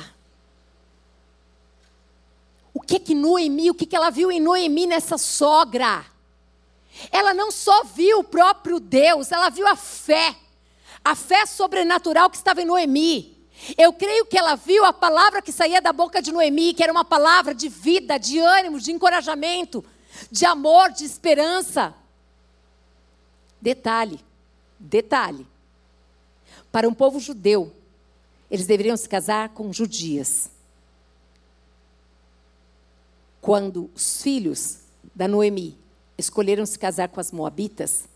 O 2.73 2.81
que 2.81 2.99
que 2.99 3.13
Noemi, 3.13 3.69
o 3.69 3.75
que 3.75 3.85
que 3.85 3.95
ela 3.95 4.09
viu 4.09 4.31
em 4.31 4.39
Noemi 4.39 4.87
nessa 4.87 5.17
sogra? 5.17 6.05
Ela 7.11 7.33
não 7.33 7.51
só 7.51 7.83
viu 7.83 8.19
o 8.19 8.23
próprio 8.23 8.79
Deus, 8.79 9.31
ela 9.31 9.49
viu 9.49 9.67
a 9.67 9.75
fé. 9.75 10.35
A 11.03 11.15
fé 11.15 11.45
sobrenatural 11.45 12.29
que 12.29 12.37
estava 12.37 12.61
em 12.61 12.65
Noemi. 12.65 13.37
Eu 13.77 13.91
creio 13.93 14.25
que 14.25 14.37
ela 14.37 14.55
viu 14.55 14.85
a 14.85 14.93
palavra 14.93 15.41
que 15.41 15.51
saía 15.51 15.81
da 15.81 15.91
boca 15.91 16.21
de 16.21 16.31
Noemi, 16.31 16.73
que 16.73 16.83
era 16.83 16.91
uma 16.91 17.05
palavra 17.05 17.55
de 17.55 17.69
vida, 17.69 18.17
de 18.17 18.39
ânimo, 18.39 18.79
de 18.79 18.91
encorajamento, 18.91 19.83
de 20.29 20.45
amor, 20.45 20.91
de 20.91 21.05
esperança. 21.05 21.93
Detalhe, 23.59 24.19
detalhe. 24.79 25.47
Para 26.71 26.87
um 26.87 26.93
povo 26.93 27.19
judeu, 27.19 27.73
eles 28.49 28.67
deveriam 28.67 28.95
se 28.95 29.09
casar 29.09 29.49
com 29.49 29.73
judias. 29.73 30.51
Quando 33.41 33.89
os 33.95 34.21
filhos 34.21 34.79
da 35.15 35.27
Noemi 35.27 35.77
escolheram 36.17 36.65
se 36.65 36.77
casar 36.79 37.09
com 37.09 37.19
as 37.19 37.31
moabitas, 37.31 38.07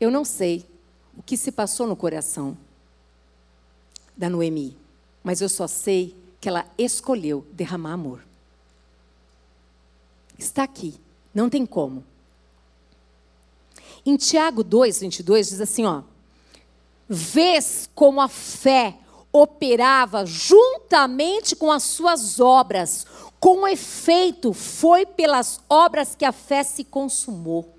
eu 0.00 0.10
não 0.10 0.24
sei 0.24 0.66
o 1.16 1.22
que 1.22 1.36
se 1.36 1.52
passou 1.52 1.86
no 1.86 1.96
coração 1.96 2.56
da 4.16 4.28
Noemi, 4.28 4.76
mas 5.22 5.40
eu 5.40 5.48
só 5.48 5.66
sei 5.66 6.16
que 6.40 6.48
ela 6.48 6.66
escolheu 6.76 7.46
derramar 7.52 7.92
amor. 7.92 8.24
Está 10.38 10.64
aqui, 10.64 10.94
não 11.32 11.48
tem 11.48 11.64
como. 11.64 12.04
Em 14.04 14.16
Tiago 14.16 14.64
2, 14.64 15.00
22 15.00 15.50
diz 15.50 15.60
assim, 15.60 15.84
ó: 15.84 16.02
Vês 17.08 17.88
como 17.94 18.20
a 18.20 18.28
fé 18.28 18.98
operava 19.32 20.26
juntamente 20.26 21.54
com 21.54 21.70
as 21.70 21.84
suas 21.84 22.40
obras, 22.40 23.06
com 23.42 23.66
efeito, 23.66 24.52
foi 24.52 25.04
pelas 25.04 25.58
obras 25.68 26.14
que 26.14 26.24
a 26.24 26.30
fé 26.30 26.62
se 26.62 26.84
consumou. 26.84 27.76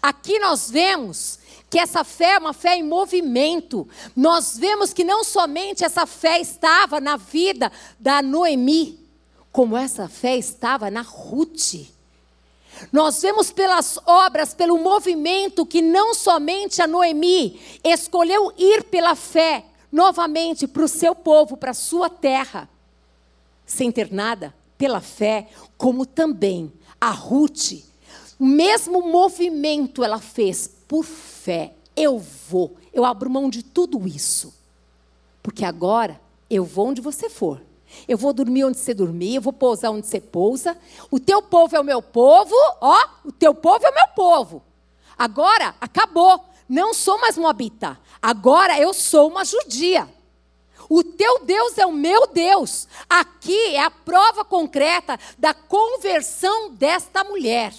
Aqui 0.00 0.38
nós 0.38 0.70
vemos 0.70 1.38
que 1.68 1.78
essa 1.78 2.02
fé 2.04 2.36
é 2.36 2.38
uma 2.38 2.54
fé 2.54 2.74
em 2.74 2.82
movimento. 2.82 3.86
Nós 4.16 4.56
vemos 4.56 4.94
que 4.94 5.04
não 5.04 5.22
somente 5.22 5.84
essa 5.84 6.06
fé 6.06 6.40
estava 6.40 7.02
na 7.02 7.18
vida 7.18 7.70
da 8.00 8.22
Noemi, 8.22 8.98
como 9.52 9.76
essa 9.76 10.08
fé 10.08 10.38
estava 10.38 10.90
na 10.90 11.02
Ruth. 11.02 11.86
Nós 12.90 13.20
vemos 13.20 13.52
pelas 13.52 13.98
obras, 14.06 14.54
pelo 14.54 14.78
movimento, 14.78 15.66
que 15.66 15.82
não 15.82 16.14
somente 16.14 16.80
a 16.80 16.86
Noemi 16.86 17.60
escolheu 17.84 18.54
ir 18.56 18.84
pela 18.84 19.14
fé 19.14 19.66
novamente 19.92 20.66
para 20.66 20.84
o 20.84 20.88
seu 20.88 21.14
povo, 21.14 21.58
para 21.58 21.72
a 21.72 21.74
sua 21.74 22.08
terra, 22.08 22.66
sem 23.66 23.92
ter 23.92 24.10
nada, 24.10 24.54
pela 24.78 25.00
fé, 25.00 25.48
como 25.76 26.06
também 26.06 26.72
a 27.00 27.10
Ruth, 27.10 27.72
o 28.38 28.46
mesmo 28.46 29.02
movimento 29.02 30.04
ela 30.04 30.20
fez 30.20 30.70
por 30.86 31.04
fé. 31.04 31.74
Eu 31.96 32.18
vou, 32.18 32.76
eu 32.94 33.04
abro 33.04 33.28
mão 33.28 33.50
de 33.50 33.64
tudo 33.64 34.06
isso. 34.06 34.54
Porque 35.42 35.64
agora 35.64 36.20
eu 36.48 36.64
vou 36.64 36.86
onde 36.86 37.00
você 37.00 37.28
for. 37.28 37.60
Eu 38.06 38.16
vou 38.16 38.32
dormir 38.32 38.64
onde 38.64 38.78
você 38.78 38.94
dormir, 38.94 39.36
eu 39.36 39.42
vou 39.42 39.52
pousar 39.52 39.90
onde 39.90 40.06
você 40.06 40.20
pousa. 40.20 40.76
O 41.10 41.18
teu 41.18 41.42
povo 41.42 41.74
é 41.74 41.80
o 41.80 41.84
meu 41.84 42.00
povo, 42.00 42.54
ó, 42.80 42.96
o 43.24 43.32
teu 43.32 43.54
povo 43.54 43.84
é 43.84 43.90
o 43.90 43.94
meu 43.94 44.08
povo. 44.08 44.62
Agora 45.18 45.74
acabou. 45.80 46.44
Não 46.68 46.92
sou 46.92 47.18
mais 47.18 47.36
moabita. 47.38 47.98
Agora 48.20 48.78
eu 48.78 48.92
sou 48.92 49.28
uma 49.28 49.44
judia. 49.44 50.08
O 50.88 51.04
teu 51.04 51.44
Deus 51.44 51.76
é 51.76 51.86
o 51.86 51.92
meu 51.92 52.26
Deus. 52.28 52.88
Aqui 53.08 53.74
é 53.74 53.80
a 53.80 53.90
prova 53.90 54.44
concreta 54.44 55.18
da 55.36 55.52
conversão 55.52 56.70
desta 56.70 57.22
mulher. 57.24 57.74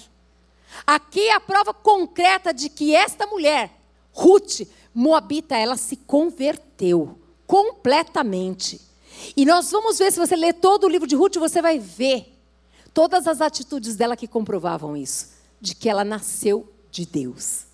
Aqui 0.86 1.28
é 1.28 1.34
a 1.34 1.40
prova 1.40 1.74
concreta 1.74 2.54
de 2.54 2.68
que 2.68 2.94
esta 2.94 3.26
mulher, 3.26 3.72
Ruth, 4.12 4.60
Moabita, 4.94 5.56
ela 5.56 5.76
se 5.76 5.96
converteu 5.96 7.18
completamente. 7.46 8.80
E 9.36 9.44
nós 9.44 9.70
vamos 9.70 9.98
ver, 9.98 10.12
se 10.12 10.18
você 10.18 10.36
ler 10.36 10.54
todo 10.54 10.84
o 10.84 10.88
livro 10.88 11.06
de 11.06 11.16
Ruth, 11.16 11.36
você 11.36 11.60
vai 11.60 11.78
ver 11.78 12.32
todas 12.94 13.26
as 13.26 13.40
atitudes 13.40 13.96
dela 13.96 14.16
que 14.16 14.28
comprovavam 14.28 14.96
isso, 14.96 15.30
de 15.60 15.74
que 15.74 15.88
ela 15.88 16.04
nasceu 16.04 16.72
de 16.90 17.04
Deus. 17.04 17.66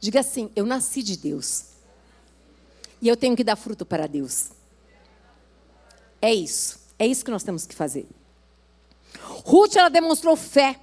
Diga 0.00 0.20
assim: 0.20 0.50
eu 0.54 0.66
nasci 0.66 1.02
de 1.02 1.16
Deus. 1.16 1.66
E 3.00 3.08
eu 3.08 3.16
tenho 3.16 3.36
que 3.36 3.44
dar 3.44 3.56
fruto 3.56 3.84
para 3.84 4.06
Deus. 4.06 4.50
É 6.24 6.32
isso. 6.32 6.78
É 6.98 7.06
isso 7.06 7.22
que 7.22 7.30
nós 7.30 7.42
temos 7.42 7.66
que 7.66 7.74
fazer. 7.74 8.08
Ruth, 9.44 9.76
ela 9.76 9.90
demonstrou 9.90 10.34
fé 10.36 10.80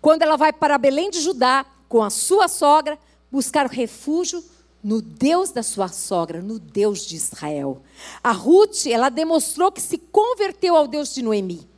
quando 0.00 0.22
ela 0.22 0.38
vai 0.38 0.54
para 0.54 0.78
Belém 0.78 1.10
de 1.10 1.20
Judá 1.20 1.66
com 1.86 2.02
a 2.02 2.08
sua 2.08 2.48
sogra 2.48 2.98
buscar 3.30 3.66
refúgio 3.66 4.42
no 4.82 5.02
Deus 5.02 5.50
da 5.50 5.62
sua 5.62 5.88
sogra, 5.88 6.40
no 6.40 6.58
Deus 6.58 7.04
de 7.04 7.14
Israel. 7.14 7.82
A 8.24 8.32
Ruth, 8.32 8.86
ela 8.86 9.10
demonstrou 9.10 9.70
que 9.70 9.82
se 9.82 9.98
converteu 9.98 10.74
ao 10.74 10.88
Deus 10.88 11.12
de 11.12 11.20
Noemi. 11.20 11.68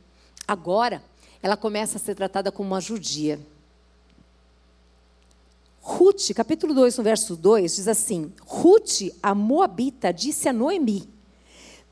Agora, 0.47 1.03
ela 1.41 1.57
começa 1.57 1.97
a 1.97 1.99
ser 1.99 2.15
tratada 2.15 2.53
como 2.53 2.69
uma 2.69 2.79
judia. 2.79 3.37
Ruth, 5.81 6.31
capítulo 6.33 6.73
2, 6.73 6.99
no 6.99 7.03
verso 7.03 7.35
2, 7.35 7.75
diz 7.75 7.87
assim: 7.89 8.31
Ruth, 8.45 9.11
a 9.21 9.35
Moabita, 9.35 10.13
disse 10.13 10.47
a 10.47 10.53
Noemi: 10.53 11.12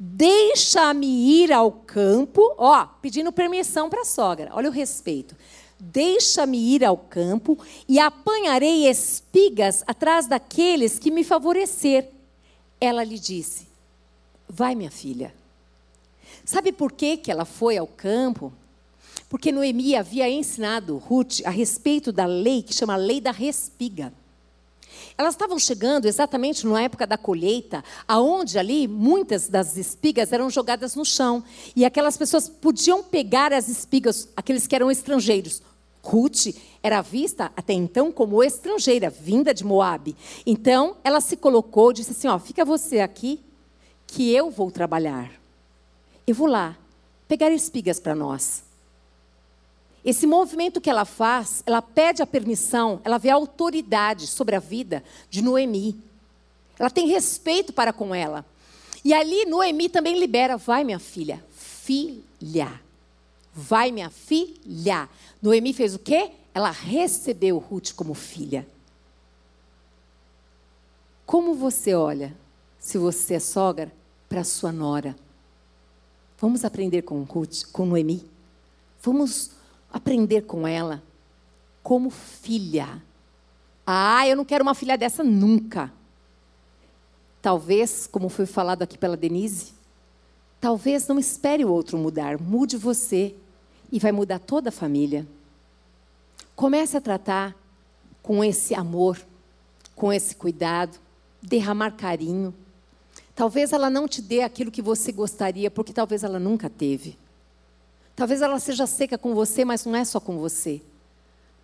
Deixa-me 0.04 1.06
ir 1.06 1.54
ao 1.54 1.72
campo, 1.72 2.56
ó, 2.58 2.88
pedindo 2.88 3.32
permissão 3.32 3.88
para 3.88 4.02
a 4.02 4.06
sogra. 4.06 4.50
Olha 4.52 4.68
o 4.68 4.72
respeito. 4.72 5.36
Deixa-me 5.80 6.58
ir 6.58 6.84
ao 6.84 6.98
campo 6.98 7.56
e 7.88 8.00
apanharei 8.00 8.88
espigas 8.88 9.84
atrás 9.86 10.26
daqueles 10.26 10.98
que 10.98 11.12
me 11.12 11.24
favorecer. 11.24 12.10
Ela 12.80 13.04
lhe 13.04 13.20
disse: 13.20 13.68
Vai, 14.50 14.74
minha 14.74 14.90
filha. 14.90 15.36
Sabe 16.44 16.72
por 16.72 16.92
que, 16.94 17.18
que 17.18 17.30
ela 17.30 17.46
foi 17.46 17.78
ao 17.78 17.86
campo? 17.86 18.52
Porque 19.30 19.52
Noemi 19.52 19.96
havia 19.96 20.28
ensinado 20.28 20.98
Ruth 20.98 21.42
a 21.46 21.52
respeito 21.52 22.12
da 22.12 22.26
lei 22.26 22.64
que 22.64 22.74
chama 22.74 22.96
Lei 22.96 23.22
da 23.22 23.30
Respiga. 23.30 24.12
Elas 25.22 25.36
estavam 25.36 25.60
chegando 25.60 26.08
exatamente 26.08 26.66
na 26.66 26.82
época 26.82 27.06
da 27.06 27.16
colheita, 27.16 27.84
aonde 28.08 28.58
ali 28.58 28.88
muitas 28.88 29.48
das 29.48 29.78
espigas 29.78 30.34
eram 30.34 30.50
jogadas 30.50 30.96
no 30.96 31.06
chão 31.06 31.44
e 31.76 31.86
aquelas 31.86 32.18
pessoas 32.18 32.50
podiam 32.50 33.04
pegar 33.04 33.54
as 33.54 33.70
espigas, 33.70 34.28
aqueles 34.36 34.66
que 34.66 34.76
eram 34.76 34.90
estrangeiros. 34.90 35.62
Ruth 36.02 36.48
era 36.82 37.04
vista 37.04 37.52
até 37.56 37.72
então 37.72 38.12
como 38.12 38.44
estrangeira, 38.44 39.12
vinda 39.12 39.54
de 39.54 39.64
Moabe. 39.64 40.16
Então, 40.44 40.98
ela 41.04 41.22
se 41.22 41.38
colocou, 41.38 41.94
disse 41.94 42.14
assim: 42.14 42.28
"Ó, 42.28 42.40
fica 42.40 42.66
você 42.66 43.00
aqui, 43.00 43.40
que 44.08 44.34
eu 44.34 44.50
vou 44.50 44.72
trabalhar. 44.72 45.32
Eu 46.26 46.34
vou 46.34 46.48
lá 46.48 46.76
pegar 47.28 47.52
espigas 47.52 48.00
para 48.00 48.16
nós." 48.16 48.71
Esse 50.04 50.26
movimento 50.26 50.82
que 50.82 50.90
ela 50.90 51.06
faz, 51.06 51.62
ela 51.66 51.82
pede 51.82 52.24
a 52.24 52.28
permissão, 52.28 53.00
ela 53.04 53.20
vê 53.20 53.30
a 53.30 53.36
autoridade 53.36 54.26
sobre 54.26 54.56
a 54.56 54.60
vida 54.60 55.04
de 55.30 55.42
Noemi. 55.42 56.00
Ela 56.80 56.90
tem 56.90 57.08
respeito 57.08 57.72
para 57.72 57.94
com 57.94 58.14
ela. 58.14 58.44
E 59.06 59.14
ali 59.14 59.46
Noemi 59.46 59.90
também 59.90 60.18
libera: 60.20 60.58
vai, 60.58 60.84
minha 60.84 61.00
filha, 61.00 61.44
filha. 61.52 62.82
Vai, 63.54 63.92
minha 63.92 64.10
filha. 64.10 65.08
Noemi 65.42 65.74
fez 65.74 65.94
o 65.94 66.00
quê? 66.00 66.32
Ela 66.54 66.72
recebeu 66.72 67.58
Ruth 67.60 67.94
como 67.94 68.14
filha. 68.14 68.68
Como 71.26 71.54
você 71.54 71.94
olha, 71.94 72.36
se 72.80 72.98
você 72.98 73.36
é 73.36 73.40
sogra, 73.40 73.92
para 74.28 74.44
sua 74.44 74.72
nora? 74.72 75.16
Vamos 76.40 76.66
aprender 76.66 77.04
com 77.04 77.22
Ruth, 77.24 77.66
com 77.72 77.86
Noemi. 77.86 78.26
Vamos 79.02 79.52
aprender 79.92 80.42
com 80.44 80.68
ela 80.68 81.04
como 81.84 82.10
filha. 82.10 83.02
Ah, 83.86 84.28
eu 84.28 84.36
não 84.36 84.46
quero 84.46 84.64
uma 84.64 84.76
filha 84.76 84.98
dessa 84.98 85.24
nunca. 85.24 85.92
Talvez, 87.42 88.08
como 88.08 88.30
foi 88.30 88.46
falado 88.46 88.84
aqui 88.84 88.98
pela 88.98 89.18
Denise, 89.18 89.74
talvez 90.60 91.08
não 91.08 91.18
espere 91.18 91.66
o 91.66 91.72
outro 91.72 91.98
mudar, 91.98 92.40
mude 92.40 92.78
você 92.78 93.36
e 93.92 94.00
vai 94.00 94.12
mudar 94.12 94.40
toda 94.40 94.70
a 94.70 94.72
família. 94.72 95.28
Comece 96.56 96.96
a 96.96 97.02
tratar 97.02 97.56
com 98.22 98.44
esse 98.44 98.76
amor, 98.76 99.20
com 99.96 100.14
esse 100.14 100.36
cuidado, 100.36 101.00
derramar 101.42 101.92
carinho. 101.92 102.54
Talvez 103.34 103.74
ela 103.74 103.90
não 103.90 104.08
te 104.08 104.22
dê 104.22 104.42
aquilo 104.42 104.70
que 104.70 104.82
você 104.82 105.12
gostaria, 105.12 105.72
porque 105.72 105.92
talvez 105.92 106.24
ela 106.24 106.40
nunca 106.40 106.70
teve. 106.70 107.18
Talvez 108.22 108.40
ela 108.44 108.60
seja 108.60 108.86
seca 108.86 109.18
com 109.18 109.34
você, 109.34 109.66
mas 109.66 109.84
não 109.84 109.96
é 109.96 110.06
só 110.06 110.20
com 110.20 110.38
você. 110.38 110.80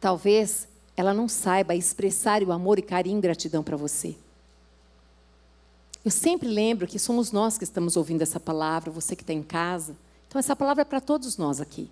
Talvez 0.01 0.67
ela 0.95 1.13
não 1.13 1.29
saiba 1.29 1.75
expressar 1.75 2.41
o 2.41 2.51
amor 2.51 2.79
e 2.79 2.81
carinho 2.81 3.19
e 3.19 3.21
gratidão 3.21 3.61
para 3.61 3.77
você. 3.77 4.15
Eu 6.03 6.09
sempre 6.09 6.49
lembro 6.49 6.87
que 6.87 6.97
somos 6.97 7.31
nós 7.31 7.59
que 7.59 7.63
estamos 7.63 7.95
ouvindo 7.95 8.23
essa 8.23 8.39
palavra, 8.39 8.89
você 8.89 9.15
que 9.15 9.21
está 9.21 9.33
em 9.33 9.43
casa. 9.43 9.95
Então, 10.27 10.39
essa 10.39 10.55
palavra 10.55 10.81
é 10.81 10.83
para 10.83 10.99
todos 10.99 11.37
nós 11.37 11.61
aqui. 11.61 11.91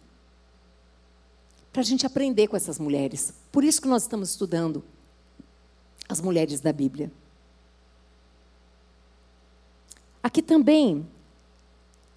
Para 1.71 1.83
a 1.83 1.85
gente 1.85 2.07
aprender 2.07 2.47
com 2.47 2.57
essas 2.57 2.79
mulheres. 2.79 3.35
Por 3.51 3.63
isso 3.63 3.79
que 3.79 3.87
nós 3.87 4.01
estamos 4.01 4.31
estudando 4.31 4.83
as 6.09 6.19
mulheres 6.19 6.59
da 6.59 6.73
Bíblia. 6.73 7.11
Aqui 10.23 10.41
também 10.41 11.05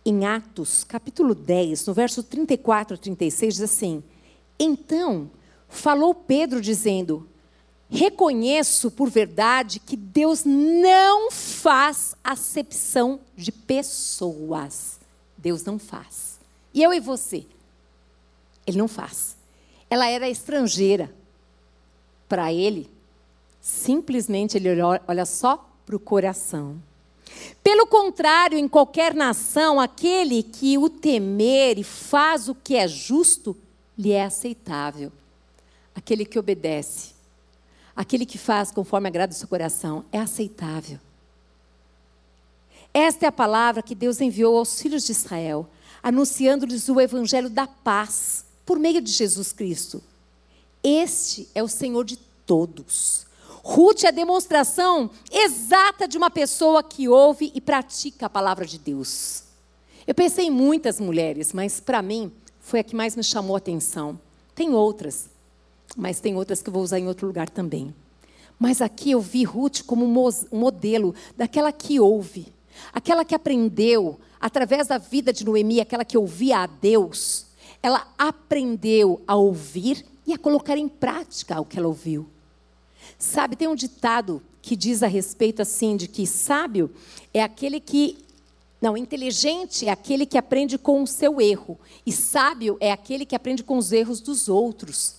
em 0.09 0.25
Atos, 0.25 0.85
capítulo 0.85 1.35
10, 1.35 1.87
no 1.87 1.92
verso 1.92 2.23
34 2.23 2.94
a 2.94 2.99
36, 2.99 3.55
diz 3.55 3.62
assim: 3.62 4.03
Então 4.59 5.31
falou 5.68 6.14
Pedro, 6.14 6.61
dizendo: 6.61 7.29
Reconheço 7.90 8.90
por 8.90 9.11
verdade 9.11 9.81
que 9.81 9.97
Deus 9.97 10.44
não 10.44 11.31
faz 11.31 12.14
acepção 12.25 13.21
de 13.37 13.53
pessoas. 13.53 14.99
Deus 15.37 15.64
não 15.64 15.79
faz. 15.79 16.38
E 16.73 16.83
eu 16.83 16.92
e 16.92 17.01
você? 17.01 17.47
Ele 18.66 18.79
não 18.79 18.88
faz. 18.88 19.37
Ela 19.88 20.09
era 20.09 20.29
estrangeira. 20.29 21.14
Para 22.29 22.53
ele, 22.53 22.90
simplesmente 23.61 24.57
ele 24.57 24.68
olha 25.07 25.25
só 25.25 25.66
para 25.87 25.97
o 25.97 26.01
coração. 26.01 26.81
Pelo 27.62 27.87
contrário, 27.87 28.59
em 28.59 28.66
qualquer 28.66 29.14
nação, 29.14 29.79
aquele 29.79 30.42
que 30.42 30.79
o 30.79 30.88
temer 30.88 31.79
e 31.79 31.85
faz 31.85 32.48
o 32.48 32.55
que 32.55 32.77
é 32.77 32.88
justo, 32.88 33.57
lhe 33.96 34.12
é 34.12 34.24
aceitável. 34.24 35.12
Aquele 35.94 36.24
que 36.24 36.38
obedece, 36.38 37.11
aquele 37.94 38.24
que 38.24 38.38
faz 38.38 38.70
conforme 38.70 39.09
agrada 39.09 39.33
o 39.33 39.37
seu 39.37 39.48
coração, 39.48 40.05
é 40.12 40.18
aceitável. 40.18 40.98
Esta 42.94 43.27
é 43.27 43.29
a 43.29 43.33
palavra 43.33 43.83
que 43.83 43.94
Deus 43.94 44.20
enviou 44.20 44.57
aos 44.57 44.81
filhos 44.81 45.05
de 45.05 45.12
Israel, 45.12 45.68
anunciando-lhes 46.03 46.88
o 46.88 47.01
evangelho 47.01 47.51
da 47.51 47.66
paz 47.66 48.44
por 48.64 48.79
meio 48.79 49.01
de 49.01 49.11
Jesus 49.11 49.53
Cristo. 49.53 50.03
Este 50.83 51.48
é 51.55 51.62
o 51.62 51.68
Senhor 51.68 52.05
de 52.05 52.16
todos 52.46 53.28
Ruth 53.62 54.05
é 54.05 54.09
a 54.09 54.12
demonstração 54.12 55.11
exata 55.31 56.07
de 56.07 56.16
uma 56.16 56.31
pessoa 56.31 56.83
que 56.83 57.09
ouve 57.09 57.53
e 57.55 57.61
pratica 57.61 58.27
a 58.27 58.31
palavra 58.31 58.64
de 58.64 58.79
Deus. 58.79 59.44
Eu 60.07 60.14
pensei 60.14 60.47
em 60.47 60.51
muitas 60.51 60.99
mulheres, 60.99 61.53
mas 61.53 61.81
para 61.81 62.01
mim 62.01 62.33
foi 62.61 62.81
a 62.81 62.85
que 62.85 62.97
mais 62.97 63.14
me 63.14 63.23
chamou 63.23 63.57
a 63.57 63.59
atenção. 63.59 64.18
Tem 64.55 64.75
outras, 64.75 65.29
mas 65.97 66.21
tem 66.21 66.37
outras 66.37 66.62
que 66.62 66.71
vou 66.71 66.83
usar 66.83 66.99
em 66.99 67.09
outro 67.09 67.27
lugar 67.27 67.49
também. 67.49 67.94
Mas 68.59 68.83
aqui 68.83 69.12
eu 69.12 69.21
vi 69.21 69.44
Ruth 69.44 69.83
como 69.85 70.05
um 70.05 70.31
modelo 70.51 71.14
daquela 71.37 71.71
que 71.71 72.01
ouve, 72.01 72.53
aquela 72.92 73.25
que 73.25 73.35
aprendeu 73.35 74.18
através 74.40 74.88
da 74.88 74.99
vida 74.99 75.33
de 75.33 75.44
Noemi, 75.44 75.81
aquela 75.81 76.05
que 76.05 76.18
ouvia 76.18 76.59
a 76.59 76.66
Deus. 76.66 77.47
Ela 77.83 78.07
aprendeu 78.18 79.23
a 79.27 79.37
ouvir 79.37 80.05
e 80.27 80.33
a 80.33 80.38
colocar 80.38 80.77
em 80.77 80.88
prática 80.88 81.61
o 81.61 81.64
que 81.64 81.79
ela 81.79 81.88
ouviu. 81.88 82.29
Sabe, 83.19 83.57
tem 83.57 83.67
um 83.67 83.75
ditado 83.75 84.41
que 84.63 84.77
diz 84.77 85.03
a 85.03 85.09
respeito 85.09 85.61
assim 85.61 85.97
de 85.97 86.07
que 86.07 86.27
sábio 86.27 86.91
é 87.35 87.43
aquele 87.43 87.81
que 87.81 88.19
não, 88.81 88.97
inteligente 88.97 89.89
é 89.89 89.91
aquele 89.91 90.25
que 90.25 90.39
aprende 90.39 90.79
com 90.79 91.03
o 91.03 91.07
seu 91.07 91.41
erro 91.41 91.79
e 92.07 92.13
sábio 92.13 92.77
é 92.79 92.93
aquele 92.93 93.27
que 93.27 93.35
aprende 93.35 93.65
com 93.65 93.77
os 93.77 93.91
erros 93.91 94.21
dos 94.21 94.49
outros. 94.49 95.17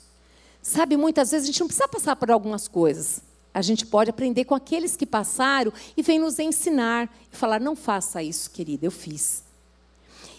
Sabe, 0.62 0.96
muitas 0.96 1.32
vezes 1.32 1.46
a 1.46 1.52
gente 1.52 1.60
não 1.60 1.68
precisa 1.68 1.88
passar 1.88 2.16
por 2.16 2.32
algumas 2.32 2.70
coisas. 2.70 3.22
A 3.54 3.62
gente 3.62 3.86
pode 3.86 4.10
aprender 4.10 4.46
com 4.46 4.56
aqueles 4.56 4.96
que 4.96 5.06
passaram 5.06 5.74
e 5.98 6.02
vem 6.02 6.20
nos 6.20 6.40
ensinar 6.40 7.14
e 7.32 7.36
falar: 7.36 7.60
não 7.60 7.76
faça 7.76 8.24
isso, 8.24 8.50
querida, 8.52 8.86
eu 8.86 8.92
fiz. 8.92 9.44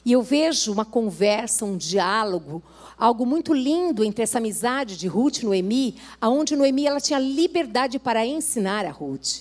E 0.04 0.12
eu 0.12 0.22
vejo 0.22 0.72
uma 0.72 0.84
conversa, 0.84 1.64
um 1.64 1.76
diálogo, 1.76 2.62
algo 3.00 3.24
muito 3.24 3.54
lindo 3.54 4.04
entre 4.04 4.22
essa 4.22 4.36
amizade 4.36 4.98
de 4.98 5.08
Ruth 5.08 5.38
e 5.38 5.46
Noemi, 5.46 5.96
aonde 6.20 6.54
Noemi 6.54 6.86
ela 6.86 7.00
tinha 7.00 7.18
liberdade 7.18 7.98
para 7.98 8.26
ensinar 8.26 8.84
a 8.84 8.90
Ruth. 8.90 9.40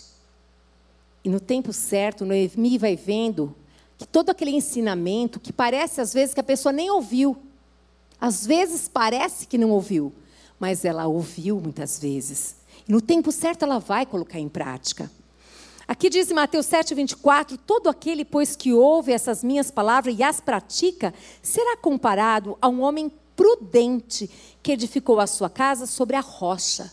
E 1.26 1.30
no 1.30 1.42
tempo 1.42 1.74
certo, 1.74 2.26
Noemi 2.26 2.78
vai 2.78 2.96
vendo 2.96 3.54
que 3.98 4.08
todo 4.08 4.30
aquele 4.30 4.52
ensinamento 4.52 5.42
que 5.42 5.52
parece 5.52 6.00
às 6.00 6.14
vezes 6.14 6.34
que 6.34 6.40
a 6.40 6.44
pessoa 6.44 6.72
nem 6.72 6.90
ouviu, 6.90 7.36
às 8.20 8.48
vezes 8.48 8.88
parece 8.88 9.46
que 9.46 9.58
não 9.58 9.72
ouviu, 9.72 10.14
mas 10.58 10.86
ela 10.86 11.06
ouviu 11.08 11.60
muitas 11.60 12.00
vezes. 12.00 12.56
E 12.88 12.92
no 12.94 13.02
tempo 13.02 13.30
certo 13.30 13.64
ela 13.64 13.78
vai 13.78 14.06
colocar 14.06 14.40
em 14.40 14.48
prática. 14.48 15.12
Aqui 15.86 16.08
diz 16.10 16.32
em 16.32 16.34
Mateus 16.34 16.68
7, 16.68 16.96
24: 16.96 17.58
Todo 17.58 17.90
aquele, 17.90 18.24
pois, 18.24 18.56
que 18.56 18.72
ouve 18.72 19.12
essas 19.12 19.44
minhas 19.44 19.72
palavras 19.72 20.16
e 20.18 20.24
as 20.24 20.40
pratica, 20.40 21.14
será 21.42 21.76
comparado 21.76 22.58
a 22.62 22.70
um 22.70 22.82
homem 22.82 23.12
prudente 23.40 24.30
que 24.62 24.74
edificou 24.74 25.18
a 25.18 25.26
sua 25.26 25.50
casa 25.50 25.86
sobre 25.86 26.18
a 26.18 26.20
rocha. 26.20 26.92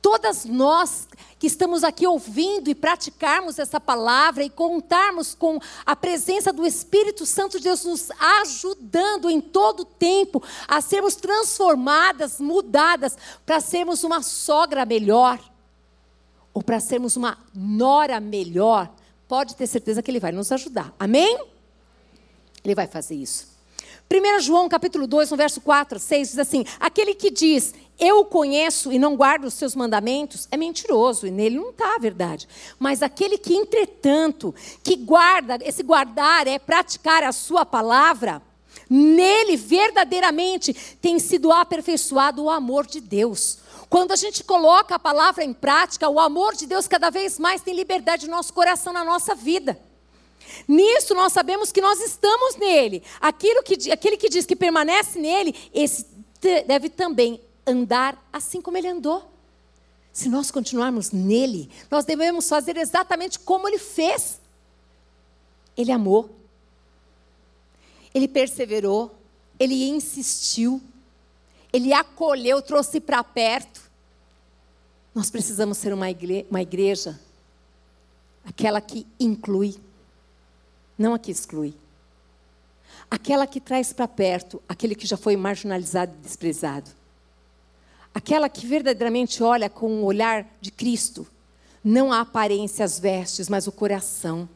Todas 0.00 0.46
nós 0.46 1.06
que 1.38 1.46
estamos 1.46 1.84
aqui 1.84 2.06
ouvindo 2.06 2.70
e 2.70 2.74
praticarmos 2.74 3.58
essa 3.58 3.78
palavra 3.78 4.42
e 4.42 4.48
contarmos 4.48 5.34
com 5.34 5.60
a 5.84 5.94
presença 5.94 6.50
do 6.50 6.64
Espírito 6.64 7.26
Santo 7.26 7.58
de 7.58 7.64
Deus 7.64 7.84
nos 7.84 8.10
ajudando 8.40 9.28
em 9.28 9.38
todo 9.38 9.80
o 9.80 9.84
tempo 9.84 10.42
a 10.66 10.80
sermos 10.80 11.14
transformadas, 11.14 12.40
mudadas, 12.40 13.14
para 13.44 13.60
sermos 13.60 14.02
uma 14.02 14.22
sogra 14.22 14.86
melhor 14.86 15.38
ou 16.54 16.62
para 16.62 16.80
sermos 16.80 17.16
uma 17.16 17.36
nora 17.54 18.18
melhor, 18.18 18.90
pode 19.28 19.56
ter 19.56 19.66
certeza 19.66 20.02
que 20.02 20.10
Ele 20.10 20.20
vai 20.20 20.32
nos 20.32 20.50
ajudar. 20.50 20.94
Amém? 20.98 21.38
Ele 22.64 22.74
vai 22.74 22.86
fazer 22.86 23.14
isso. 23.14 23.51
1 24.12 24.40
João 24.40 24.68
capítulo 24.68 25.06
2, 25.06 25.30
no 25.30 25.36
verso 25.36 25.60
4, 25.60 25.98
6, 25.98 26.28
diz 26.28 26.38
assim: 26.38 26.64
aquele 26.78 27.14
que 27.14 27.30
diz, 27.30 27.72
eu 27.98 28.24
conheço 28.24 28.92
e 28.92 28.98
não 28.98 29.16
guardo 29.16 29.44
os 29.44 29.54
seus 29.54 29.74
mandamentos, 29.74 30.46
é 30.50 30.56
mentiroso, 30.56 31.26
e 31.26 31.30
nele 31.30 31.56
não 31.56 31.70
está 31.70 31.94
a 31.94 31.98
verdade. 31.98 32.46
Mas 32.78 33.02
aquele 33.02 33.38
que, 33.38 33.54
entretanto, 33.54 34.54
que 34.82 34.96
guarda, 34.96 35.58
esse 35.62 35.82
guardar 35.82 36.46
é 36.46 36.58
praticar 36.58 37.22
a 37.22 37.32
sua 37.32 37.64
palavra, 37.64 38.42
nele 38.90 39.56
verdadeiramente 39.56 40.74
tem 41.00 41.18
sido 41.18 41.50
aperfeiçoado 41.50 42.42
o 42.42 42.50
amor 42.50 42.86
de 42.86 43.00
Deus. 43.00 43.58
Quando 43.88 44.12
a 44.12 44.16
gente 44.16 44.42
coloca 44.44 44.94
a 44.94 44.98
palavra 44.98 45.44
em 45.44 45.52
prática, 45.52 46.08
o 46.08 46.18
amor 46.20 46.54
de 46.54 46.66
Deus 46.66 46.86
cada 46.86 47.08
vez 47.08 47.38
mais 47.38 47.62
tem 47.62 47.74
liberdade 47.74 48.26
no 48.26 48.36
nosso 48.36 48.52
coração, 48.52 48.92
na 48.92 49.04
nossa 49.04 49.34
vida. 49.34 49.78
Nisso 50.66 51.14
nós 51.14 51.32
sabemos 51.32 51.72
que 51.72 51.80
nós 51.80 52.00
estamos 52.00 52.56
nele. 52.56 53.02
Aquilo 53.20 53.62
que, 53.62 53.90
aquele 53.90 54.16
que 54.16 54.28
diz 54.28 54.46
que 54.46 54.56
permanece 54.56 55.18
nele, 55.18 55.54
esse 55.72 56.06
deve 56.66 56.88
também 56.88 57.40
andar 57.66 58.20
assim 58.32 58.60
como 58.60 58.76
ele 58.76 58.88
andou. 58.88 59.30
Se 60.12 60.28
nós 60.28 60.50
continuarmos 60.50 61.10
nele, 61.10 61.70
nós 61.90 62.04
devemos 62.04 62.48
fazer 62.48 62.76
exatamente 62.76 63.38
como 63.38 63.66
ele 63.66 63.78
fez. 63.78 64.40
Ele 65.76 65.90
amou, 65.90 66.28
ele 68.14 68.28
perseverou, 68.28 69.14
ele 69.58 69.88
insistiu, 69.88 70.82
ele 71.72 71.94
acolheu, 71.94 72.60
trouxe 72.60 73.00
para 73.00 73.24
perto. 73.24 73.80
Nós 75.14 75.30
precisamos 75.30 75.78
ser 75.78 75.94
uma 75.94 76.10
igreja, 76.10 76.46
uma 76.50 76.60
igreja, 76.60 77.20
aquela 78.44 78.80
que 78.82 79.06
inclui 79.18 79.76
não 81.02 81.14
a 81.14 81.18
que 81.18 81.32
exclui. 81.32 81.74
Aquela 83.10 83.44
que 83.46 83.60
traz 83.60 83.92
para 83.92 84.06
perto 84.06 84.62
aquele 84.68 84.94
que 84.94 85.06
já 85.06 85.16
foi 85.16 85.36
marginalizado 85.36 86.14
e 86.16 86.22
desprezado. 86.22 86.90
Aquela 88.14 88.48
que 88.48 88.66
verdadeiramente 88.66 89.42
olha 89.42 89.68
com 89.68 90.02
o 90.02 90.04
olhar 90.04 90.46
de 90.60 90.70
Cristo, 90.70 91.26
não 91.82 92.12
a 92.12 92.20
aparência, 92.20 92.84
as 92.84 93.00
vestes, 93.00 93.48
mas 93.48 93.66
o 93.66 93.72
coração. 93.72 94.48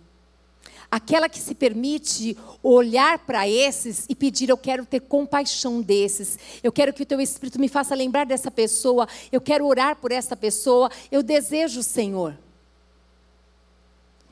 Aquela 0.89 1.29
que 1.29 1.41
se 1.41 1.55
permite 1.55 2.39
olhar 2.63 3.19
para 3.19 3.49
esses 3.49 4.07
e 4.09 4.15
pedir: 4.15 4.49
Eu 4.49 4.57
quero 4.57 4.87
ter 4.87 5.01
compaixão 5.01 5.83
desses. 5.83 6.39
Eu 6.63 6.71
quero 6.71 6.93
que 6.93 7.03
o 7.03 7.07
teu 7.07 7.21
Espírito 7.21 7.59
me 7.59 7.69
faça 7.69 7.93
lembrar 7.95 8.25
dessa 8.25 8.53
pessoa. 8.53 9.09
Eu 9.33 9.41
quero 9.41 9.67
orar 9.67 9.97
por 9.97 10.13
essa 10.13 10.37
pessoa. 10.37 10.89
Eu 11.11 11.25
desejo, 11.25 11.83
Senhor. 11.83 12.39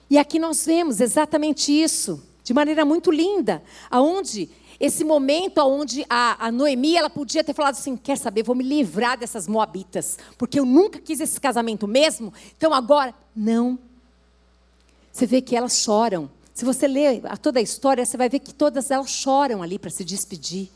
E 0.08 0.18
aqui 0.18 0.38
nós 0.38 0.64
vemos 0.64 1.00
exatamente 1.00 1.72
isso, 1.72 2.22
de 2.42 2.52
maneira 2.52 2.84
muito 2.84 3.10
linda, 3.10 3.62
aonde 3.90 4.50
esse 4.78 5.04
momento 5.04 5.58
onde 5.58 6.04
a, 6.10 6.46
a, 6.46 6.52
Noemi 6.52 6.96
ela 6.96 7.08
podia 7.08 7.44
ter 7.44 7.54
falado 7.54 7.74
assim: 7.74 7.96
quer 7.96 8.18
saber, 8.18 8.42
vou 8.42 8.54
me 8.54 8.64
livrar 8.64 9.18
dessas 9.18 9.46
moabitas, 9.46 10.18
porque 10.36 10.58
eu 10.58 10.64
nunca 10.64 10.98
quis 10.98 11.20
esse 11.20 11.40
casamento 11.40 11.86
mesmo, 11.86 12.32
então 12.56 12.72
agora. 12.72 13.14
Não. 13.34 13.78
Você 15.12 15.26
vê 15.26 15.40
que 15.40 15.56
elas 15.56 15.78
choram. 15.78 16.30
Se 16.52 16.64
você 16.64 16.86
ler 16.86 17.22
toda 17.42 17.58
a 17.58 17.62
história, 17.62 18.04
você 18.04 18.16
vai 18.16 18.28
ver 18.28 18.38
que 18.38 18.54
todas 18.54 18.90
elas 18.90 19.10
choram 19.10 19.62
ali 19.62 19.78
para 19.78 19.90
se 19.90 20.04
despedir. 20.04 20.70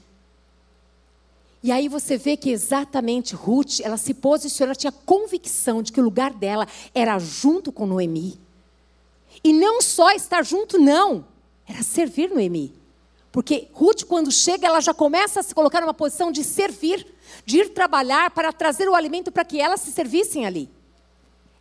E 1.62 1.72
aí 1.72 1.88
você 1.88 2.16
vê 2.16 2.36
que 2.36 2.50
exatamente 2.50 3.34
Ruth, 3.34 3.80
ela 3.80 3.96
se 3.96 4.14
posiciona, 4.14 4.70
ela 4.70 4.76
tinha 4.76 4.92
convicção 4.92 5.82
de 5.82 5.92
que 5.92 6.00
o 6.00 6.04
lugar 6.04 6.32
dela 6.32 6.66
era 6.94 7.18
junto 7.18 7.72
com 7.72 7.86
Noemi. 7.86 8.38
E 9.42 9.52
não 9.52 9.80
só 9.80 10.10
estar 10.12 10.44
junto, 10.44 10.78
não. 10.78 11.24
Era 11.66 11.82
servir 11.82 12.30
Noemi. 12.30 12.74
Porque 13.30 13.68
Ruth, 13.72 14.04
quando 14.04 14.32
chega, 14.32 14.66
ela 14.66 14.80
já 14.80 14.94
começa 14.94 15.40
a 15.40 15.42
se 15.42 15.54
colocar 15.54 15.80
numa 15.80 15.94
posição 15.94 16.32
de 16.32 16.42
servir, 16.42 17.06
de 17.44 17.58
ir 17.58 17.68
trabalhar 17.70 18.30
para 18.30 18.52
trazer 18.52 18.88
o 18.88 18.94
alimento 18.94 19.30
para 19.30 19.44
que 19.44 19.60
elas 19.60 19.80
se 19.80 19.92
servissem 19.92 20.46
ali. 20.46 20.68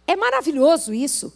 É 0.06 0.16
maravilhoso 0.16 0.94
isso. 0.94 1.34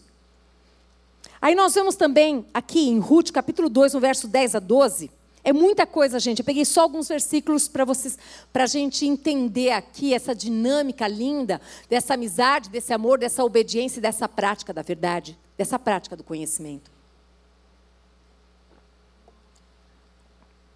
Aí 1.42 1.54
nós 1.54 1.74
vemos 1.74 1.96
também 1.96 2.46
aqui 2.54 2.88
em 2.88 3.00
Ruth, 3.00 3.32
capítulo 3.32 3.68
2, 3.68 3.94
no 3.94 4.00
verso 4.00 4.28
10 4.28 4.56
a 4.56 4.60
12. 4.60 5.12
É 5.44 5.52
muita 5.52 5.86
coisa, 5.86 6.20
gente. 6.20 6.40
Eu 6.40 6.46
peguei 6.46 6.64
só 6.64 6.82
alguns 6.82 7.08
versículos 7.08 7.68
para 7.68 7.84
vocês, 7.84 8.18
para 8.54 8.64
a 8.64 8.68
gente 8.68 9.06
entender 9.06 9.72
aqui 9.72 10.14
essa 10.14 10.36
dinâmica 10.36 11.08
linda 11.08 11.60
dessa 11.90 12.14
amizade, 12.14 12.70
desse 12.70 12.94
amor, 12.94 13.18
dessa 13.18 13.44
obediência 13.44 14.00
e 14.00 14.02
dessa 14.02 14.30
prática 14.30 14.72
da 14.72 14.82
verdade 14.82 15.38
dessa 15.62 15.78
prática 15.78 16.16
do 16.16 16.24
conhecimento. 16.24 16.90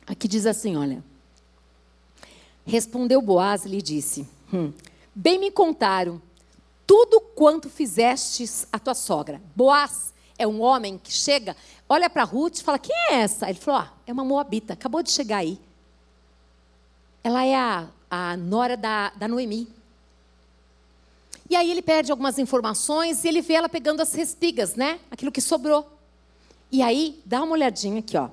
Aqui 0.05 0.27
diz 0.27 0.45
assim: 0.45 0.77
olha. 0.77 1.03
Respondeu 2.67 3.21
Boaz 3.21 3.65
e 3.65 3.69
lhe 3.69 3.81
disse: 3.81 4.27
hum, 4.53 4.71
Bem 5.13 5.39
me 5.39 5.49
contaram 5.49 6.21
tudo 6.85 7.19
quanto 7.19 7.67
fizestes 7.67 8.67
a 8.71 8.77
tua 8.77 8.93
sogra. 8.93 9.41
Boaz 9.55 10.13
é 10.37 10.47
um 10.47 10.61
homem 10.61 10.99
que 10.99 11.11
chega, 11.11 11.55
olha 11.89 12.07
para 12.07 12.23
Ruth 12.23 12.57
e 12.57 12.63
fala: 12.63 12.77
Quem 12.77 12.95
é 13.09 13.15
essa? 13.21 13.49
Ele 13.49 13.59
falou: 13.59 13.89
É 14.05 14.13
uma 14.13 14.23
moabita, 14.23 14.73
acabou 14.73 15.01
de 15.01 15.11
chegar 15.11 15.37
aí. 15.37 15.59
Ela 17.23 17.43
é 17.43 17.55
a, 17.55 17.87
a 18.09 18.37
nora 18.37 18.77
da, 18.77 19.09
da 19.11 19.27
Noemi. 19.27 19.67
E 21.49 21.55
aí 21.55 21.69
ele 21.69 21.81
perde 21.81 22.11
algumas 22.11 22.39
informações 22.39 23.23
e 23.23 23.27
ele 23.27 23.41
vê 23.41 23.53
ela 23.53 23.69
pegando 23.69 24.01
as 24.01 24.13
respigas, 24.13 24.75
né? 24.75 24.99
Aquilo 25.11 25.31
que 25.31 25.41
sobrou. 25.41 25.85
E 26.71 26.81
aí, 26.81 27.21
dá 27.25 27.43
uma 27.43 27.53
olhadinha 27.53 27.99
aqui, 27.99 28.17
ó. 28.17 28.29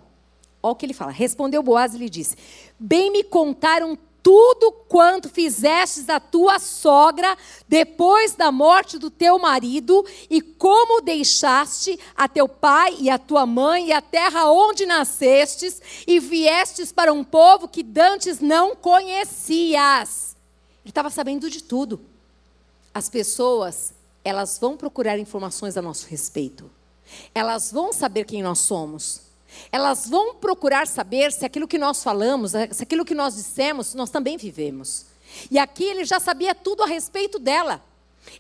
Olha 0.63 0.73
o 0.73 0.75
que 0.75 0.87
ele 0.87 0.95
fala. 0.95 1.13
Respondeu 1.13 1.63
Boaz 1.63 1.95
e 1.95 1.99
lhe 1.99 2.09
disse: 2.09 2.37
Bem 2.79 3.11
me 3.11 3.23
contaram 3.23 3.99
tudo 4.23 4.73
quanto 4.89 5.29
fizestes 5.29 6.09
a 6.09 6.21
tua 6.21 6.59
sogra 6.59 7.37
depois 7.69 8.35
da 8.35 8.53
morte 8.53 8.97
do 8.97 9.11
teu 9.11 9.39
marido, 9.39 10.07
e 10.31 10.41
como 10.41 11.03
deixaste 11.03 11.99
a 12.17 12.29
teu 12.29 12.49
pai 12.49 12.97
e 13.01 13.11
a 13.11 13.19
tua 13.19 13.45
mãe 13.45 13.89
e 13.89 13.93
a 13.93 14.01
terra 14.01 14.51
onde 14.51 14.87
nascestes, 14.87 15.83
e 16.07 16.21
viestes 16.21 16.93
para 16.93 17.13
um 17.13 17.25
povo 17.25 17.69
que 17.69 17.83
dantes 17.83 18.41
não 18.41 18.77
conhecias. 18.77 20.37
Ele 20.85 20.91
estava 20.91 21.11
sabendo 21.11 21.51
de 21.51 21.63
tudo 21.63 22.12
as 22.95 23.09
pessoas, 23.09 23.93
elas 24.25 24.59
vão 24.59 24.77
procurar 24.77 25.19
informações 25.19 25.77
a 25.77 25.83
nosso 25.83 26.07
respeito. 26.07 26.71
Elas 27.35 27.73
vão 27.73 27.93
saber 27.93 28.25
quem 28.25 28.43
nós 28.43 28.59
somos. 28.59 29.23
Elas 29.71 30.09
vão 30.09 30.35
procurar 30.35 30.87
saber 30.87 31.33
se 31.33 31.45
aquilo 31.45 31.69
que 31.69 31.79
nós 31.79 32.03
falamos, 32.03 32.53
se 32.71 32.83
aquilo 32.83 33.05
que 33.05 33.15
nós 33.15 33.35
dissemos, 33.35 33.95
nós 33.95 34.11
também 34.11 34.37
vivemos. 34.37 35.07
E 35.51 35.59
aqui 35.59 35.85
ele 35.85 36.05
já 36.05 36.21
sabia 36.21 36.55
tudo 36.55 36.83
a 36.83 36.87
respeito 36.87 37.39
dela. 37.39 37.83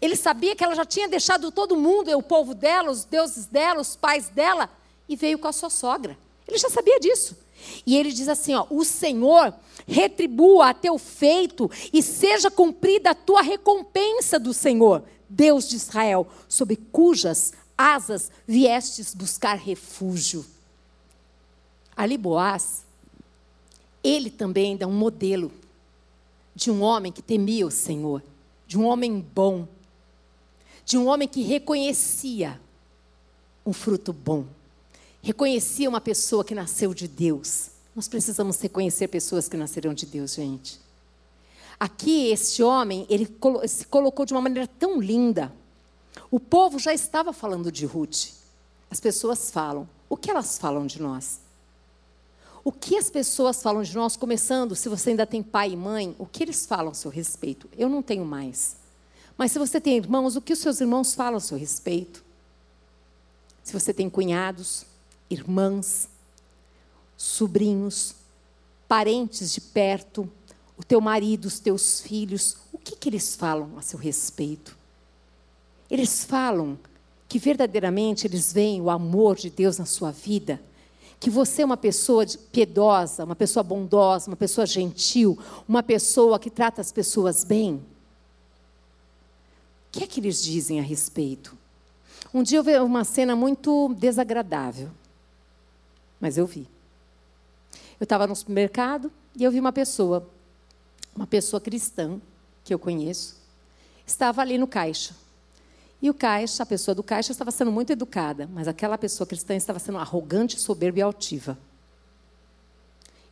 Ele 0.00 0.16
sabia 0.16 0.54
que 0.54 0.62
ela 0.62 0.74
já 0.74 0.84
tinha 0.84 1.08
deixado 1.08 1.50
todo 1.50 1.76
mundo, 1.76 2.16
o 2.16 2.22
povo 2.22 2.54
dela, 2.54 2.90
os 2.90 3.04
deuses 3.04 3.46
dela, 3.46 3.80
os 3.80 3.96
pais 3.96 4.28
dela, 4.28 4.70
e 5.08 5.16
veio 5.16 5.38
com 5.38 5.48
a 5.48 5.52
sua 5.52 5.70
sogra. 5.70 6.16
Ele 6.46 6.58
já 6.58 6.70
sabia 6.70 7.00
disso. 7.00 7.36
E 7.86 7.96
ele 7.96 8.12
diz 8.12 8.28
assim: 8.28 8.54
ó, 8.54 8.66
o 8.70 8.84
Senhor 8.84 9.54
retribua 9.86 10.70
a 10.70 10.74
teu 10.74 10.98
feito 10.98 11.70
e 11.92 12.02
seja 12.02 12.50
cumprida 12.50 13.10
a 13.10 13.14
tua 13.14 13.42
recompensa 13.42 14.38
do 14.38 14.54
Senhor, 14.54 15.02
Deus 15.28 15.68
de 15.68 15.76
Israel, 15.76 16.26
sob 16.48 16.76
cujas 16.76 17.52
asas 17.76 18.30
viestes 18.46 19.14
buscar 19.14 19.54
refúgio. 19.54 20.44
Ali 21.96 22.16
Boaz, 22.16 22.84
ele 24.02 24.30
também 24.30 24.76
dá 24.76 24.86
um 24.86 24.92
modelo 24.92 25.52
de 26.54 26.70
um 26.70 26.82
homem 26.82 27.12
que 27.12 27.22
temia 27.22 27.66
o 27.66 27.70
Senhor, 27.70 28.22
de 28.66 28.78
um 28.78 28.86
homem 28.86 29.20
bom, 29.20 29.66
de 30.84 30.96
um 30.96 31.06
homem 31.06 31.28
que 31.28 31.42
reconhecia 31.42 32.60
um 33.64 33.72
fruto 33.72 34.12
bom 34.12 34.46
reconhecia 35.22 35.88
uma 35.88 36.00
pessoa 36.00 36.44
que 36.44 36.54
nasceu 36.54 36.92
de 36.92 37.06
Deus. 37.06 37.70
Nós 37.94 38.08
precisamos 38.08 38.60
reconhecer 38.60 39.08
pessoas 39.08 39.48
que 39.48 39.56
nasceram 39.56 39.94
de 39.94 40.04
Deus, 40.04 40.34
gente. 40.34 40.80
Aqui, 41.78 42.30
este 42.30 42.62
homem, 42.62 43.06
ele 43.08 43.28
se 43.68 43.86
colocou 43.86 44.26
de 44.26 44.32
uma 44.32 44.40
maneira 44.40 44.66
tão 44.66 45.00
linda. 45.00 45.52
O 46.30 46.40
povo 46.40 46.78
já 46.78 46.92
estava 46.92 47.32
falando 47.32 47.70
de 47.70 47.86
Ruth. 47.86 48.30
As 48.90 49.00
pessoas 49.00 49.50
falam. 49.50 49.88
O 50.08 50.16
que 50.16 50.30
elas 50.30 50.58
falam 50.58 50.86
de 50.86 51.00
nós? 51.00 51.40
O 52.64 52.70
que 52.70 52.96
as 52.96 53.10
pessoas 53.10 53.62
falam 53.62 53.82
de 53.82 53.94
nós, 53.94 54.16
começando, 54.16 54.76
se 54.76 54.88
você 54.88 55.10
ainda 55.10 55.26
tem 55.26 55.42
pai 55.42 55.72
e 55.72 55.76
mãe, 55.76 56.14
o 56.18 56.26
que 56.26 56.44
eles 56.44 56.64
falam 56.64 56.92
a 56.92 56.94
seu 56.94 57.10
respeito? 57.10 57.68
Eu 57.76 57.88
não 57.88 58.02
tenho 58.02 58.24
mais. 58.24 58.76
Mas 59.36 59.50
se 59.50 59.58
você 59.58 59.80
tem 59.80 59.96
irmãos, 59.96 60.36
o 60.36 60.40
que 60.40 60.52
os 60.52 60.58
seus 60.60 60.80
irmãos 60.80 61.14
falam 61.14 61.38
a 61.38 61.40
seu 61.40 61.58
respeito? 61.58 62.24
Se 63.64 63.72
você 63.72 63.92
tem 63.92 64.08
cunhados, 64.08 64.86
irmãs, 65.32 66.08
sobrinhos, 67.16 68.14
parentes 68.86 69.52
de 69.52 69.60
perto, 69.60 70.30
o 70.76 70.84
teu 70.84 71.00
marido, 71.00 71.46
os 71.46 71.58
teus 71.58 72.00
filhos, 72.00 72.56
o 72.72 72.78
que, 72.78 72.96
que 72.96 73.08
eles 73.08 73.36
falam 73.36 73.78
a 73.78 73.82
seu 73.82 73.98
respeito? 73.98 74.76
Eles 75.90 76.24
falam 76.24 76.78
que 77.28 77.38
verdadeiramente 77.38 78.26
eles 78.26 78.52
veem 78.52 78.80
o 78.80 78.90
amor 78.90 79.36
de 79.36 79.48
Deus 79.48 79.78
na 79.78 79.86
sua 79.86 80.10
vida, 80.10 80.60
que 81.18 81.30
você 81.30 81.62
é 81.62 81.64
uma 81.64 81.76
pessoa 81.76 82.26
piedosa, 82.50 83.24
uma 83.24 83.36
pessoa 83.36 83.62
bondosa, 83.62 84.28
uma 84.28 84.36
pessoa 84.36 84.66
gentil, 84.66 85.38
uma 85.68 85.82
pessoa 85.82 86.38
que 86.38 86.50
trata 86.50 86.80
as 86.80 86.90
pessoas 86.90 87.44
bem? 87.44 87.74
O 87.74 87.82
que 89.92 90.02
é 90.02 90.06
que 90.06 90.18
eles 90.18 90.42
dizem 90.42 90.80
a 90.80 90.82
respeito? 90.82 91.56
Um 92.34 92.42
dia 92.42 92.58
eu 92.58 92.64
vi 92.64 92.76
uma 92.78 93.04
cena 93.04 93.36
muito 93.36 93.94
desagradável, 93.94 94.90
mas 96.22 96.38
eu 96.38 96.46
vi. 96.46 96.68
Eu 97.98 98.04
estava 98.04 98.28
no 98.28 98.36
supermercado 98.36 99.10
e 99.36 99.42
eu 99.42 99.50
vi 99.50 99.58
uma 99.58 99.72
pessoa, 99.72 100.30
uma 101.16 101.26
pessoa 101.26 101.60
cristã, 101.60 102.20
que 102.64 102.72
eu 102.72 102.78
conheço, 102.78 103.36
estava 104.06 104.40
ali 104.40 104.56
no 104.56 104.68
caixa. 104.68 105.16
E 106.00 106.08
o 106.08 106.14
caixa, 106.14 106.62
a 106.62 106.66
pessoa 106.66 106.94
do 106.94 107.02
caixa 107.02 107.32
estava 107.32 107.50
sendo 107.50 107.72
muito 107.72 107.90
educada, 107.90 108.48
mas 108.52 108.68
aquela 108.68 108.96
pessoa 108.96 109.26
cristã 109.26 109.56
estava 109.56 109.80
sendo 109.80 109.98
arrogante, 109.98 110.60
soberba 110.60 111.00
e 111.00 111.02
altiva. 111.02 111.58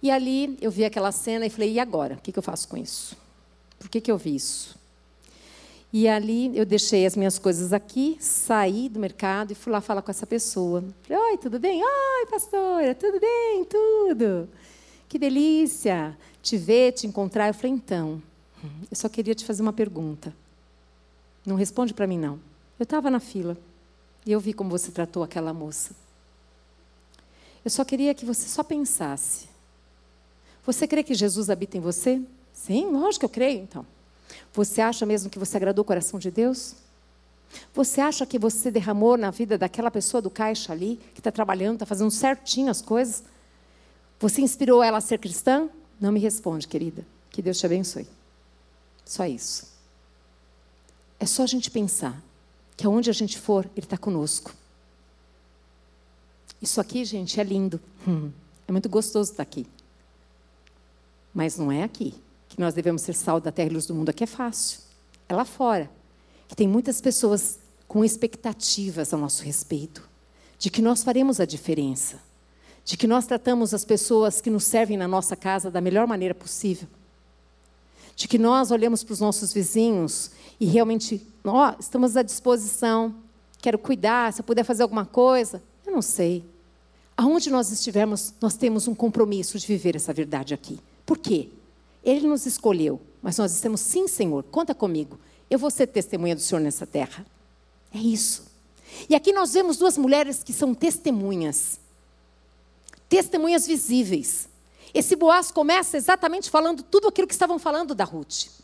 E 0.03 0.11
ali 0.11 0.59
eu 0.61 0.71
vi 0.71 0.85
aquela 0.85 1.13
cena 1.13 1.47
e 1.47 1.51
falei: 1.51 1.73
e 1.73 1.79
agora? 1.79 2.15
O 2.15 2.21
que, 2.21 2.37
eu 2.37 2.43
faço 2.43 2.67
com 2.67 2.77
isso? 2.77 3.17
Por 3.79 3.89
que, 3.89 4.01
que 4.01 4.11
eu 4.11 4.19
vi 4.19 4.35
isso? 4.35 4.77
E 5.93 6.07
ali 6.07 6.57
eu 6.57 6.65
deixei 6.65 7.05
as 7.05 7.17
minhas 7.17 7.39
coisas 7.39 7.73
aqui, 7.73 8.17
saí 8.21 8.89
do 8.89 9.01
mercado 9.01 9.51
e 9.51 9.57
fui 9.57 9.73
lá 9.73 9.81
falar 9.81 10.03
com 10.03 10.11
essa 10.11 10.27
pessoa. 10.27 10.85
Oi, 11.09 11.39
tudo 11.39 11.59
bem? 11.59 11.83
Oi, 11.83 12.27
pastora, 12.31 12.95
tudo 12.95 13.19
bem? 13.19 13.65
Tudo. 13.65 14.49
Que 15.09 15.19
delícia 15.19 16.17
te 16.41 16.57
ver, 16.57 16.93
te 16.93 17.07
encontrar. 17.07 17.49
Eu 17.49 17.55
falei, 17.55 17.73
então, 17.73 18.23
eu 18.89 18.97
só 18.97 19.09
queria 19.09 19.35
te 19.35 19.45
fazer 19.45 19.63
uma 19.63 19.73
pergunta. 19.73 20.33
Não 21.45 21.57
responde 21.57 21.93
para 21.93 22.07
mim, 22.07 22.19
não. 22.19 22.39
Eu 22.79 22.85
estava 22.85 23.11
na 23.11 23.19
fila 23.19 23.59
e 24.25 24.31
eu 24.31 24.39
vi 24.39 24.53
como 24.53 24.71
você 24.71 24.93
tratou 24.93 25.25
aquela 25.25 25.53
moça. 25.53 25.95
Eu 27.65 27.71
só 27.71 27.85
queria 27.85 28.15
que 28.15 28.25
você 28.25 28.49
só 28.49 28.63
pensasse. 28.63 29.49
Você 30.65 30.87
crê 30.87 31.03
que 31.03 31.15
Jesus 31.15 31.51
habita 31.51 31.77
em 31.77 31.81
você? 31.81 32.23
Sim, 32.53 32.93
lógico 32.93 33.21
que 33.21 33.25
eu 33.25 33.31
creio, 33.31 33.61
então. 33.61 33.85
Você 34.53 34.81
acha 34.81 35.07
mesmo 35.07 35.31
que 35.31 35.39
você 35.39 35.57
agradou 35.57 35.83
o 35.83 35.87
coração 35.87 36.19
de 36.19 36.31
Deus? 36.31 36.75
Você 37.75 38.01
acha 38.01 38.25
que 38.27 38.39
você 38.39 38.71
derramou 38.71 39.17
na 39.17 39.31
vida 39.31 39.59
daquela 39.59 39.91
pessoa 39.91 40.21
do 40.21 40.31
caixa 40.31 40.73
ali, 40.73 41.01
que 41.15 41.21
está 41.21 41.31
trabalhando, 41.31 41.75
está 41.75 41.87
fazendo 41.87 42.11
certinho 42.11 42.71
as 42.71 42.81
coisas? 42.81 43.25
Você 44.19 44.41
inspirou 44.41 44.83
ela 44.83 44.99
a 44.99 45.01
ser 45.01 45.19
cristã? 45.19 45.69
Não 46.01 46.13
me 46.13 46.21
responde, 46.21 46.69
querida. 46.69 47.07
Que 47.31 47.43
Deus 47.43 47.59
te 47.59 47.67
abençoe. 47.67 48.07
Só 49.05 49.27
isso. 49.27 49.69
É 51.19 51.27
só 51.27 51.43
a 51.43 51.47
gente 51.47 51.71
pensar 51.71 52.21
que 52.77 52.87
aonde 52.87 53.11
a 53.11 53.13
gente 53.13 53.39
for, 53.39 53.69
Ele 53.77 53.87
está 53.87 53.97
conosco. 53.97 54.55
Isso 56.63 56.81
aqui, 56.81 57.05
gente, 57.05 57.41
é 57.41 57.45
lindo. 57.45 57.81
Hum, 58.07 58.31
é 58.69 58.73
muito 58.73 58.89
gostoso 58.89 59.33
estar 59.33 59.43
aqui. 59.43 59.67
Mas 61.35 61.57
não 61.57 61.71
é 61.71 61.83
aqui 61.83 62.15
que 62.51 62.61
nós 62.61 62.75
devemos 62.75 63.03
ser 63.03 63.15
sal 63.15 63.41
da 63.41 63.53
terra 63.53 63.71
e 63.71 63.73
luz 63.73 63.87
do 63.87 63.95
mundo. 63.95 64.11
Aqui 64.11 64.25
é 64.25 64.27
fácil. 64.27 64.81
É 65.29 65.35
lá 65.35 65.45
fora. 65.45 65.89
Que 66.49 66.57
tem 66.57 66.67
muitas 66.67 67.01
pessoas 67.01 67.61
com 67.87 68.05
expectativas 68.05 69.15
a 69.15 69.17
nosso 69.17 69.45
respeito. 69.45 70.07
De 70.59 70.69
que 70.69 70.83
nós 70.83 71.05
faremos 71.05 71.39
a 71.39 71.45
diferença. 71.45 72.19
De 72.85 72.97
que 72.97 73.07
nós 73.07 73.25
tratamos 73.25 73.73
as 73.73 73.85
pessoas 73.85 74.41
que 74.41 74.51
nos 74.51 74.65
servem 74.65 74.97
na 74.97 75.07
nossa 75.07 75.37
casa 75.37 75.71
da 75.71 75.81
melhor 75.81 76.09
maneira 76.09 76.35
possível. 76.35 76.89
De 78.17 78.27
que 78.27 78.37
nós 78.37 78.73
olhamos 78.73 79.05
para 79.05 79.13
os 79.13 79.21
nossos 79.21 79.53
vizinhos 79.53 80.33
e 80.59 80.67
realmente, 80.67 81.25
ó, 81.45 81.75
estamos 81.79 82.17
à 82.17 82.23
disposição, 82.23 83.15
quero 83.63 83.79
cuidar, 83.79 84.33
se 84.33 84.41
eu 84.41 84.45
puder 84.45 84.65
fazer 84.65 84.83
alguma 84.83 85.07
coisa, 85.07 85.63
eu 85.87 85.93
não 85.93 86.03
sei. 86.03 86.45
Aonde 87.17 87.49
nós 87.49 87.71
estivermos, 87.71 88.35
nós 88.41 88.57
temos 88.57 88.89
um 88.89 88.95
compromisso 88.95 89.57
de 89.57 89.67
viver 89.67 89.95
essa 89.95 90.13
verdade 90.13 90.53
aqui. 90.53 90.81
Por 91.07 91.17
quê? 91.17 91.49
Ele 92.05 92.27
nos 92.27 92.47
escolheu, 92.47 93.01
mas 93.23 93.39
nós 93.39 93.53
dissemos: 93.53 93.81
sim, 93.81 94.09
Senhor, 94.09 94.43
conta 94.45 94.75
comigo. 94.75 95.19
Eu 95.49 95.59
vou 95.59 95.71
ser 95.71 95.87
testemunha 95.89 96.35
do 96.35 96.41
Senhor 96.41 96.61
nessa 96.61 96.87
terra. 96.87 97.27
É 97.93 97.99
isso. 97.99 98.45
E 99.09 99.15
aqui 99.15 99.33
nós 99.33 99.53
vemos 99.53 99.77
duas 99.77 99.99
mulheres 99.99 100.43
que 100.43 100.53
são 100.53 100.75
testemunhas. 100.75 101.81
Testemunhas 103.09 103.67
visíveis. 103.67 104.49
Esse 104.95 105.17
Boaz 105.17 105.51
começa 105.51 105.97
exatamente 105.97 106.51
falando 106.51 106.83
tudo 106.83 107.09
aquilo 107.09 107.27
que 107.27 107.35
estavam 107.35 107.59
falando 107.59 107.95
da 107.95 108.05
Ruth. 108.05 108.61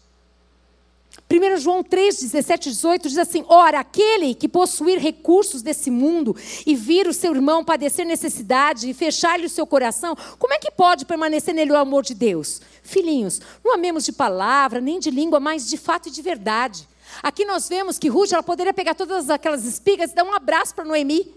1 1.28 1.56
João 1.56 1.82
3, 1.82 2.20
17 2.20 2.68
e 2.68 2.72
18 2.72 3.08
diz 3.08 3.18
assim: 3.18 3.44
Ora, 3.48 3.80
aquele 3.80 4.34
que 4.34 4.48
possuir 4.48 4.98
recursos 4.98 5.62
desse 5.62 5.90
mundo 5.90 6.36
e 6.64 6.76
vir 6.76 7.08
o 7.08 7.14
seu 7.14 7.34
irmão 7.34 7.64
padecer 7.64 8.06
necessidade 8.06 8.88
e 8.88 8.94
fechar-lhe 8.94 9.46
o 9.46 9.50
seu 9.50 9.66
coração, 9.66 10.16
como 10.38 10.54
é 10.54 10.58
que 10.58 10.70
pode 10.70 11.04
permanecer 11.04 11.54
nele 11.54 11.72
o 11.72 11.76
amor 11.76 12.04
de 12.04 12.14
Deus? 12.14 12.60
Filhinhos, 12.86 13.40
não 13.64 13.74
amemos 13.74 14.04
de 14.04 14.12
palavra, 14.12 14.80
nem 14.80 14.98
de 14.98 15.10
língua, 15.10 15.40
mas 15.40 15.68
de 15.68 15.76
fato 15.76 16.08
e 16.08 16.12
de 16.12 16.22
verdade. 16.22 16.88
Aqui 17.22 17.44
nós 17.44 17.68
vemos 17.68 17.98
que 17.98 18.08
Ruth 18.08 18.32
ela 18.32 18.42
poderia 18.42 18.72
pegar 18.72 18.94
todas 18.94 19.28
aquelas 19.30 19.64
espigas 19.64 20.12
e 20.12 20.14
dar 20.14 20.24
um 20.24 20.32
abraço 20.32 20.74
para 20.74 20.84
Noemi 20.84 21.34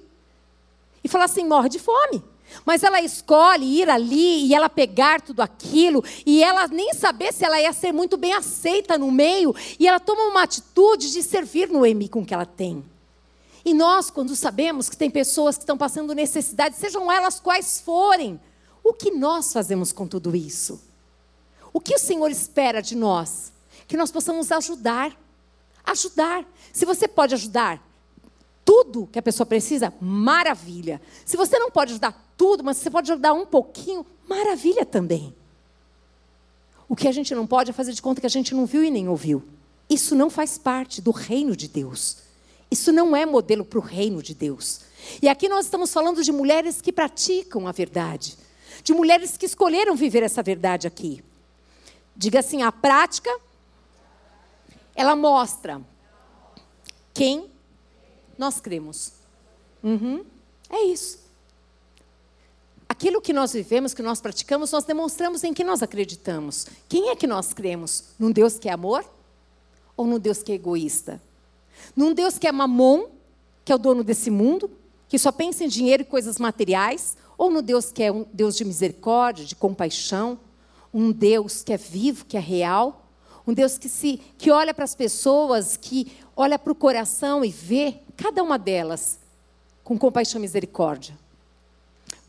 e 1.03 1.07
falar 1.07 1.25
assim: 1.25 1.45
morre 1.45 1.69
de 1.69 1.79
fome. 1.79 2.23
Mas 2.65 2.83
ela 2.83 2.99
escolhe 2.99 3.79
ir 3.79 3.89
ali 3.89 4.47
e 4.47 4.55
ela 4.55 4.69
pegar 4.69 5.21
tudo 5.21 5.41
aquilo, 5.41 6.03
e 6.25 6.43
ela 6.43 6.67
nem 6.67 6.93
saber 6.95 7.31
se 7.31 7.45
ela 7.45 7.61
ia 7.61 7.71
ser 7.71 7.91
muito 7.91 8.17
bem 8.17 8.33
aceita 8.33 8.97
no 8.97 9.11
meio, 9.11 9.55
e 9.79 9.87
ela 9.87 9.99
toma 9.99 10.23
uma 10.23 10.43
atitude 10.43 11.11
de 11.11 11.21
servir 11.21 11.69
no 11.69 11.85
EMI 11.85 12.09
com 12.09 12.21
o 12.21 12.25
que 12.25 12.33
ela 12.33 12.47
tem. 12.47 12.83
E 13.63 13.71
nós, 13.71 14.09
quando 14.09 14.35
sabemos 14.35 14.89
que 14.89 14.97
tem 14.97 15.11
pessoas 15.11 15.57
que 15.57 15.63
estão 15.63 15.77
passando 15.77 16.15
necessidade, 16.15 16.75
sejam 16.75 17.11
elas 17.11 17.39
quais 17.39 17.81
forem, 17.81 18.39
o 18.83 18.93
que 18.93 19.11
nós 19.11 19.53
fazemos 19.53 19.91
com 19.91 20.07
tudo 20.07 20.35
isso? 20.35 20.88
O 21.73 21.79
que 21.79 21.95
o 21.95 21.99
Senhor 21.99 22.29
espera 22.29 22.81
de 22.81 22.95
nós? 22.95 23.51
Que 23.87 23.97
nós 23.97 24.11
possamos 24.11 24.51
ajudar. 24.51 25.15
Ajudar. 25.83 26.45
Se 26.73 26.85
você 26.85 27.07
pode 27.07 27.33
ajudar 27.35 27.83
tudo 28.65 29.09
que 29.11 29.17
a 29.17 29.21
pessoa 29.21 29.47
precisa, 29.47 29.91
maravilha. 29.99 31.01
Se 31.25 31.35
você 31.35 31.57
não 31.57 31.71
pode 31.71 31.93
ajudar 31.93 32.33
tudo, 32.37 32.63
mas 32.63 32.77
você 32.77 32.89
pode 32.89 33.11
ajudar 33.11 33.33
um 33.33 33.45
pouquinho, 33.45 34.05
maravilha 34.27 34.85
também. 34.85 35.35
O 36.87 36.95
que 36.95 37.07
a 37.07 37.11
gente 37.11 37.33
não 37.33 37.47
pode 37.47 37.71
é 37.71 37.73
fazer 37.73 37.93
de 37.93 38.01
conta 38.01 38.21
que 38.21 38.27
a 38.27 38.29
gente 38.29 38.53
não 38.53 38.65
viu 38.65 38.83
e 38.83 38.91
nem 38.91 39.07
ouviu. 39.07 39.43
Isso 39.89 40.15
não 40.15 40.29
faz 40.29 40.57
parte 40.57 41.01
do 41.01 41.11
reino 41.11 41.55
de 41.55 41.67
Deus. 41.67 42.17
Isso 42.69 42.91
não 42.91 43.15
é 43.15 43.25
modelo 43.25 43.65
para 43.65 43.79
o 43.79 43.81
reino 43.81 44.21
de 44.21 44.35
Deus. 44.35 44.81
E 45.21 45.27
aqui 45.27 45.49
nós 45.49 45.65
estamos 45.65 45.91
falando 45.91 46.23
de 46.23 46.31
mulheres 46.31 46.81
que 46.81 46.93
praticam 46.93 47.67
a 47.67 47.71
verdade, 47.71 48.37
de 48.83 48.93
mulheres 48.93 49.35
que 49.35 49.45
escolheram 49.45 49.95
viver 49.95 50.21
essa 50.21 50.43
verdade 50.43 50.85
aqui. 50.85 51.23
Diga 52.19 52.39
assim: 52.41 52.61
a 52.61 52.71
prática, 52.71 53.31
ela 54.93 55.15
mostra 55.15 55.81
quem 57.13 57.49
nós 58.37 58.59
cremos. 58.59 59.13
Uhum, 59.81 60.23
é 60.69 60.83
isso 60.83 61.29
aquilo 62.99 63.21
que 63.21 63.31
nós 63.31 63.53
vivemos, 63.53 63.93
que 63.93 64.01
nós 64.01 64.19
praticamos, 64.19 64.73
nós 64.73 64.83
demonstramos 64.83 65.45
em 65.45 65.53
que 65.53 65.63
nós 65.63 65.81
acreditamos. 65.81 66.67
Quem 66.89 67.07
é 67.07 67.15
que 67.15 67.25
nós 67.25 67.53
cremos? 67.53 68.09
Num 68.19 68.29
Deus 68.29 68.59
que 68.59 68.67
é 68.67 68.73
amor? 68.73 69.05
Ou 69.95 70.05
num 70.05 70.19
Deus 70.19 70.43
que 70.43 70.51
é 70.51 70.55
egoísta? 70.55 71.21
Num 71.95 72.13
Deus 72.13 72.37
que 72.37 72.45
é 72.45 72.51
mamon, 72.51 73.05
que 73.63 73.71
é 73.71 73.75
o 73.75 73.77
dono 73.77 74.03
desse 74.03 74.29
mundo, 74.29 74.69
que 75.07 75.17
só 75.17 75.31
pensa 75.31 75.63
em 75.63 75.69
dinheiro 75.69 76.03
e 76.03 76.05
coisas 76.05 76.37
materiais? 76.39 77.15
Ou 77.37 77.49
no 77.49 77.61
Deus 77.61 77.89
que 77.89 78.03
é 78.03 78.11
um 78.11 78.25
Deus 78.33 78.57
de 78.57 78.65
misericórdia, 78.65 79.45
de 79.45 79.55
compaixão? 79.55 80.37
Um 80.93 81.11
Deus 81.11 81.63
que 81.63 81.73
é 81.73 81.77
vivo, 81.77 82.25
que 82.25 82.37
é 82.37 82.39
real? 82.39 83.05
Um 83.45 83.53
Deus 83.53 83.77
que, 83.77 83.89
se, 83.89 84.21
que 84.37 84.51
olha 84.51 84.73
para 84.73 84.85
as 84.85 84.95
pessoas, 84.95 85.75
que 85.75 86.11
olha 86.35 86.59
para 86.59 86.71
o 86.71 86.75
coração 86.75 87.43
e 87.43 87.49
vê 87.49 87.95
cada 88.15 88.43
uma 88.43 88.59
delas 88.59 89.19
com 89.83 89.97
compaixão 89.97 90.39
e 90.39 90.41
misericórdia. 90.41 91.17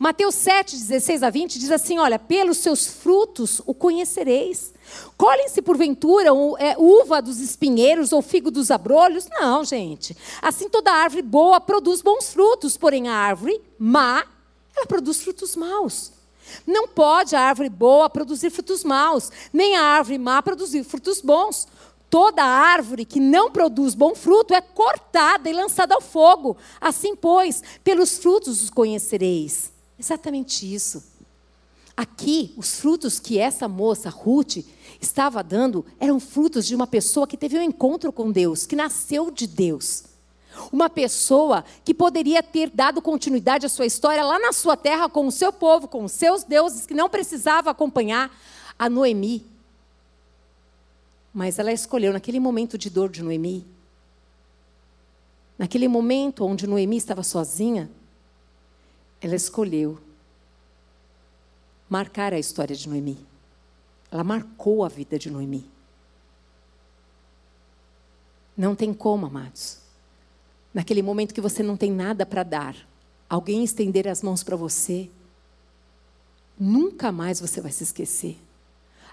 Mateus 0.01 0.33
7, 0.33 0.75
16 0.75 1.21
a 1.21 1.29
20 1.29 1.59
diz 1.59 1.69
assim: 1.69 1.99
Olha, 1.99 2.17
pelos 2.17 2.57
seus 2.57 2.87
frutos 2.87 3.61
o 3.67 3.73
conhecereis. 3.73 4.73
Colhem-se 5.15 5.61
porventura 5.61 6.29
é, 6.57 6.75
uva 6.75 7.21
dos 7.21 7.39
espinheiros 7.39 8.11
ou 8.11 8.23
figo 8.23 8.49
dos 8.49 8.71
abrolhos? 8.71 9.27
Não, 9.29 9.63
gente. 9.63 10.17
Assim 10.41 10.67
toda 10.69 10.91
árvore 10.91 11.21
boa 11.21 11.61
produz 11.61 12.01
bons 12.01 12.33
frutos, 12.33 12.75
porém 12.77 13.09
a 13.09 13.13
árvore 13.13 13.61
má, 13.77 14.25
ela 14.75 14.87
produz 14.87 15.21
frutos 15.21 15.55
maus. 15.55 16.13
Não 16.65 16.87
pode 16.87 17.35
a 17.35 17.41
árvore 17.41 17.69
boa 17.69 18.09
produzir 18.09 18.49
frutos 18.49 18.83
maus, 18.83 19.31
nem 19.51 19.75
a 19.75 19.83
árvore 19.83 20.17
má 20.17 20.41
produzir 20.41 20.83
frutos 20.83 21.21
bons. 21.21 21.67
Toda 22.09 22.43
árvore 22.43 23.05
que 23.05 23.19
não 23.19 23.49
produz 23.49 23.95
bom 23.95 24.13
fruto 24.13 24.53
é 24.53 24.59
cortada 24.59 25.49
e 25.49 25.53
lançada 25.53 25.95
ao 25.95 26.01
fogo. 26.01 26.57
Assim, 26.79 27.15
pois, 27.15 27.63
pelos 27.83 28.17
frutos 28.17 28.61
os 28.61 28.69
conhecereis. 28.69 29.71
Exatamente 29.97 30.71
isso. 30.71 31.01
Aqui, 31.95 32.53
os 32.57 32.79
frutos 32.79 33.19
que 33.19 33.37
essa 33.37 33.67
moça, 33.67 34.09
Ruth, 34.09 34.57
estava 34.99 35.43
dando 35.43 35.85
eram 35.99 36.19
frutos 36.19 36.65
de 36.65 36.75
uma 36.75 36.87
pessoa 36.87 37.27
que 37.27 37.37
teve 37.37 37.57
um 37.57 37.61
encontro 37.61 38.11
com 38.11 38.31
Deus, 38.31 38.65
que 38.65 38.75
nasceu 38.75 39.31
de 39.31 39.47
Deus. 39.47 40.10
Uma 40.71 40.89
pessoa 40.89 41.63
que 41.83 41.93
poderia 41.93 42.43
ter 42.43 42.69
dado 42.69 43.01
continuidade 43.01 43.65
à 43.65 43.69
sua 43.69 43.85
história 43.85 44.23
lá 44.23 44.39
na 44.39 44.51
sua 44.51 44.75
terra 44.75 45.09
com 45.09 45.27
o 45.27 45.31
seu 45.31 45.51
povo, 45.51 45.87
com 45.87 46.03
os 46.03 46.11
seus 46.11 46.43
deuses, 46.43 46.85
que 46.85 46.93
não 46.93 47.09
precisava 47.09 47.69
acompanhar 47.69 48.35
a 48.77 48.89
Noemi. 48.89 49.45
Mas 51.33 51.59
ela 51.59 51.71
escolheu, 51.71 52.11
naquele 52.11 52.39
momento 52.39 52.77
de 52.77 52.89
dor 52.89 53.09
de 53.09 53.23
Noemi, 53.23 53.65
naquele 55.57 55.87
momento 55.87 56.45
onde 56.45 56.67
Noemi 56.67 56.97
estava 56.97 57.23
sozinha, 57.23 57.89
ela 59.21 59.35
escolheu 59.35 59.99
marcar 61.89 62.33
a 62.33 62.39
história 62.39 62.75
de 62.75 62.87
Noemi. 62.87 63.25
Ela 64.11 64.23
marcou 64.23 64.83
a 64.83 64.89
vida 64.89 65.17
de 65.17 65.29
Noemi. 65.29 65.69
Não 68.57 68.75
tem 68.75 68.93
como, 68.93 69.25
amados. 69.25 69.80
Naquele 70.73 71.01
momento 71.01 71.33
que 71.33 71.41
você 71.41 71.61
não 71.61 71.75
tem 71.75 71.91
nada 71.91 72.25
para 72.25 72.43
dar, 72.43 72.75
alguém 73.29 73.63
estender 73.63 74.07
as 74.07 74.21
mãos 74.21 74.43
para 74.43 74.55
você, 74.55 75.09
nunca 76.59 77.11
mais 77.11 77.39
você 77.39 77.59
vai 77.59 77.71
se 77.71 77.83
esquecer. 77.83 78.37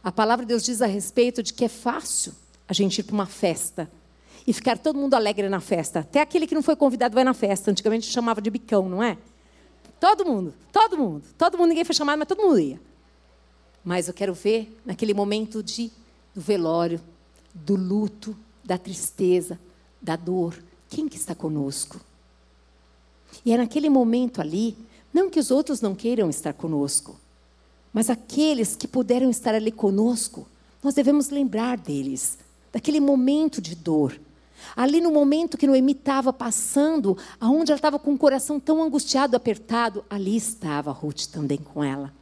A 0.02 0.12
palavra 0.12 0.44
de 0.44 0.50
Deus 0.50 0.62
diz 0.62 0.80
a 0.80 0.86
respeito 0.86 1.42
de 1.42 1.52
que 1.52 1.64
é 1.64 1.68
fácil 1.68 2.32
a 2.68 2.72
gente 2.72 2.98
ir 2.98 3.02
para 3.02 3.14
uma 3.14 3.26
festa 3.26 3.90
e 4.46 4.52
ficar 4.52 4.78
todo 4.78 4.98
mundo 4.98 5.14
alegre 5.14 5.48
na 5.48 5.61
festa. 5.61 6.00
Até 6.00 6.20
aquele 6.20 6.46
que 6.46 6.54
não 6.54 6.62
foi 6.62 6.76
convidado 6.76 7.14
vai 7.14 7.24
na 7.24 7.34
festa. 7.34 7.70
Antigamente 7.70 8.06
chamava 8.06 8.40
de 8.40 8.50
bicão, 8.50 8.88
não 8.88 9.02
é? 9.02 9.18
Todo 9.98 10.24
mundo, 10.24 10.54
todo 10.72 10.96
mundo, 10.96 11.22
todo 11.36 11.59
mundo, 11.59 11.68
ninguém 11.70 11.84
foi 11.84 11.94
chamado, 11.94 12.18
mas 12.18 12.28
todo 12.28 12.40
mundo 12.40 12.59
ia. 12.59 12.80
Mas 13.84 14.06
eu 14.06 14.14
quero 14.14 14.32
ver 14.32 14.78
naquele 14.86 15.12
momento 15.12 15.62
de 15.62 15.90
do 16.34 16.40
velório, 16.40 17.00
do 17.52 17.74
luto, 17.74 18.36
da 18.62 18.78
tristeza, 18.78 19.59
da 20.00 20.14
dor, 20.14 20.62
quem 20.89 21.09
que 21.09 21.16
está 21.16 21.34
conosco? 21.34 22.01
E 23.45 23.53
é 23.53 23.57
naquele 23.57 23.89
momento 23.89 24.41
ali, 24.41 24.76
não 25.12 25.30
que 25.30 25.39
os 25.39 25.51
outros 25.51 25.80
não 25.80 25.95
queiram 25.95 26.28
estar 26.30 26.53
conosco, 26.53 27.18
mas 27.93 28.11
aqueles 28.11 28.76
que 28.76 28.86
puderam 28.86 29.30
estar 29.30 29.55
ali 29.55 29.72
conosco, 29.72 30.47
nós 30.82 30.95
devemos 30.95 31.30
lembrar 31.30 31.78
deles, 31.78 32.39
daquele 32.72 33.01
momento 33.01 33.61
de 33.61 33.74
dor. 33.74 34.18
Ali 34.76 35.01
no 35.01 35.12
momento 35.12 35.57
que 35.57 35.66
Noemi 35.66 35.93
estava 35.93 36.32
passando, 36.32 37.16
aonde 37.41 37.70
ela 37.70 37.78
estava 37.78 37.99
com 37.99 38.12
o 38.12 38.18
coração 38.18 38.59
tão 38.59 38.82
angustiado, 38.82 39.36
apertado, 39.36 40.05
ali 40.11 40.36
estava 40.36 40.93
Ruth 40.93 41.26
também 41.26 41.59
com 41.59 41.82
ela. 41.82 42.12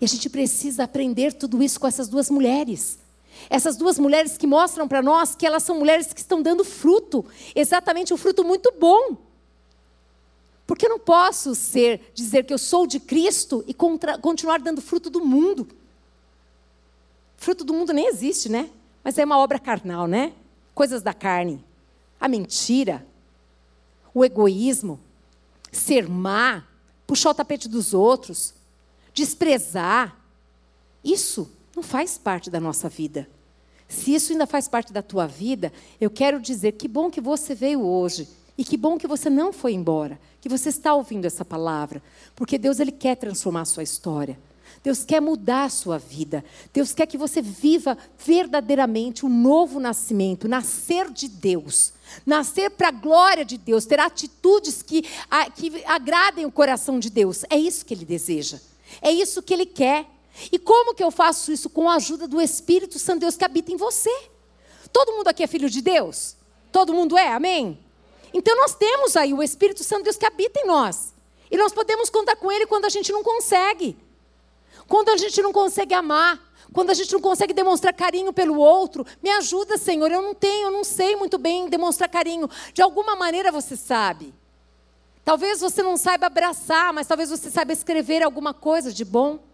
E 0.00 0.04
a 0.04 0.08
gente 0.08 0.30
precisa 0.30 0.84
aprender 0.84 1.34
tudo 1.34 1.62
isso 1.62 1.78
com 1.78 1.86
essas 1.86 2.08
duas 2.08 2.30
mulheres. 2.30 2.98
Essas 3.48 3.76
duas 3.76 3.98
mulheres 3.98 4.36
que 4.36 4.46
mostram 4.46 4.86
para 4.86 5.02
nós 5.02 5.34
que 5.34 5.46
elas 5.46 5.62
são 5.62 5.78
mulheres 5.78 6.12
que 6.12 6.20
estão 6.20 6.42
dando 6.42 6.64
fruto, 6.64 7.24
exatamente 7.54 8.12
um 8.12 8.16
fruto 8.16 8.44
muito 8.44 8.72
bom. 8.78 9.16
Porque 10.66 10.86
eu 10.86 10.90
não 10.90 11.00
posso 11.00 11.54
ser, 11.54 12.12
dizer 12.14 12.44
que 12.44 12.54
eu 12.54 12.58
sou 12.58 12.86
de 12.86 13.00
Cristo 13.00 13.64
e 13.66 13.74
contra, 13.74 14.18
continuar 14.18 14.60
dando 14.60 14.80
fruto 14.80 15.10
do 15.10 15.24
mundo. 15.24 15.66
Fruto 17.36 17.64
do 17.64 17.74
mundo 17.74 17.92
nem 17.92 18.06
existe, 18.06 18.48
né? 18.48 18.70
Mas 19.02 19.18
é 19.18 19.24
uma 19.24 19.38
obra 19.38 19.58
carnal, 19.58 20.06
né? 20.06 20.32
Coisas 20.74 21.02
da 21.02 21.12
carne. 21.12 21.64
A 22.20 22.28
mentira, 22.28 23.04
o 24.14 24.24
egoísmo, 24.24 25.00
ser 25.72 26.08
má, 26.08 26.64
puxar 27.06 27.30
o 27.30 27.34
tapete 27.34 27.68
dos 27.68 27.92
outros, 27.92 28.54
desprezar. 29.12 30.16
Isso 31.02 31.50
não 31.74 31.82
faz 31.82 32.18
parte 32.18 32.50
da 32.50 32.60
nossa 32.60 32.88
vida. 32.88 33.28
Se 33.88 34.14
isso 34.14 34.32
ainda 34.32 34.46
faz 34.46 34.68
parte 34.68 34.92
da 34.92 35.02
tua 35.02 35.26
vida, 35.26 35.72
eu 36.00 36.10
quero 36.10 36.40
dizer 36.40 36.72
que 36.72 36.86
bom 36.86 37.10
que 37.10 37.20
você 37.20 37.54
veio 37.54 37.82
hoje 37.84 38.28
e 38.56 38.64
que 38.64 38.76
bom 38.76 38.96
que 38.96 39.06
você 39.06 39.28
não 39.28 39.52
foi 39.52 39.72
embora, 39.72 40.20
que 40.40 40.48
você 40.48 40.68
está 40.68 40.94
ouvindo 40.94 41.24
essa 41.24 41.44
palavra, 41.44 42.02
porque 42.36 42.56
Deus 42.56 42.78
ele 42.78 42.92
quer 42.92 43.16
transformar 43.16 43.62
a 43.62 43.64
sua 43.64 43.82
história. 43.82 44.38
Deus 44.82 45.04
quer 45.04 45.20
mudar 45.20 45.64
a 45.64 45.68
sua 45.68 45.98
vida. 45.98 46.44
Deus 46.72 46.92
quer 46.92 47.06
que 47.06 47.18
você 47.18 47.42
viva 47.42 47.98
verdadeiramente 48.18 49.26
um 49.26 49.28
novo 49.28 49.78
nascimento, 49.78 50.48
nascer 50.48 51.10
de 51.10 51.28
Deus, 51.28 51.92
nascer 52.24 52.70
para 52.70 52.88
a 52.88 52.92
glória 52.92 53.44
de 53.44 53.58
Deus, 53.58 53.84
ter 53.84 54.00
atitudes 54.00 54.82
que, 54.82 55.02
que 55.56 55.84
agradem 55.84 56.46
o 56.46 56.52
coração 56.52 56.98
de 56.98 57.10
Deus. 57.10 57.44
É 57.50 57.56
isso 57.56 57.84
que 57.84 57.92
Ele 57.92 58.04
deseja. 58.04 58.58
É 59.02 59.10
isso 59.10 59.42
que 59.42 59.52
Ele 59.52 59.66
quer. 59.66 60.06
E 60.50 60.58
como 60.58 60.94
que 60.94 61.02
eu 61.02 61.10
faço 61.10 61.52
isso? 61.52 61.68
Com 61.68 61.88
a 61.88 61.96
ajuda 61.96 62.26
do 62.26 62.40
Espírito 62.40 62.98
Santo 62.98 63.20
Deus 63.20 63.36
que 63.36 63.44
habita 63.44 63.72
em 63.72 63.76
você. 63.76 64.10
Todo 64.92 65.12
mundo 65.12 65.28
aqui 65.28 65.42
é 65.42 65.46
filho 65.46 65.68
de 65.68 65.80
Deus? 65.80 66.36
Todo 66.72 66.94
mundo 66.94 67.18
é? 67.18 67.32
Amém? 67.32 67.78
Então 68.32 68.56
nós 68.56 68.74
temos 68.74 69.16
aí 69.16 69.34
o 69.34 69.42
Espírito 69.42 69.82
Santo 69.82 70.04
Deus 70.04 70.16
que 70.16 70.26
habita 70.26 70.60
em 70.60 70.66
nós. 70.66 71.12
E 71.50 71.56
nós 71.56 71.72
podemos 71.72 72.08
contar 72.08 72.36
com 72.36 72.50
Ele 72.50 72.66
quando 72.66 72.84
a 72.84 72.88
gente 72.88 73.10
não 73.12 73.22
consegue. 73.22 73.96
Quando 74.86 75.08
a 75.08 75.16
gente 75.16 75.42
não 75.42 75.52
consegue 75.52 75.94
amar. 75.94 76.40
Quando 76.72 76.90
a 76.90 76.94
gente 76.94 77.12
não 77.12 77.20
consegue 77.20 77.52
demonstrar 77.52 77.92
carinho 77.92 78.32
pelo 78.32 78.56
outro. 78.56 79.04
Me 79.20 79.30
ajuda, 79.30 79.76
Senhor. 79.76 80.10
Eu 80.10 80.22
não 80.22 80.34
tenho, 80.34 80.68
eu 80.68 80.70
não 80.70 80.84
sei 80.84 81.16
muito 81.16 81.38
bem 81.38 81.68
demonstrar 81.68 82.08
carinho. 82.08 82.48
De 82.72 82.80
alguma 82.80 83.16
maneira 83.16 83.50
você 83.50 83.76
sabe. 83.76 84.32
Talvez 85.24 85.60
você 85.60 85.82
não 85.82 85.96
saiba 85.96 86.26
abraçar, 86.26 86.92
mas 86.92 87.06
talvez 87.06 87.30
você 87.30 87.50
saiba 87.50 87.72
escrever 87.72 88.22
alguma 88.22 88.54
coisa 88.54 88.92
de 88.92 89.04
bom. 89.04 89.49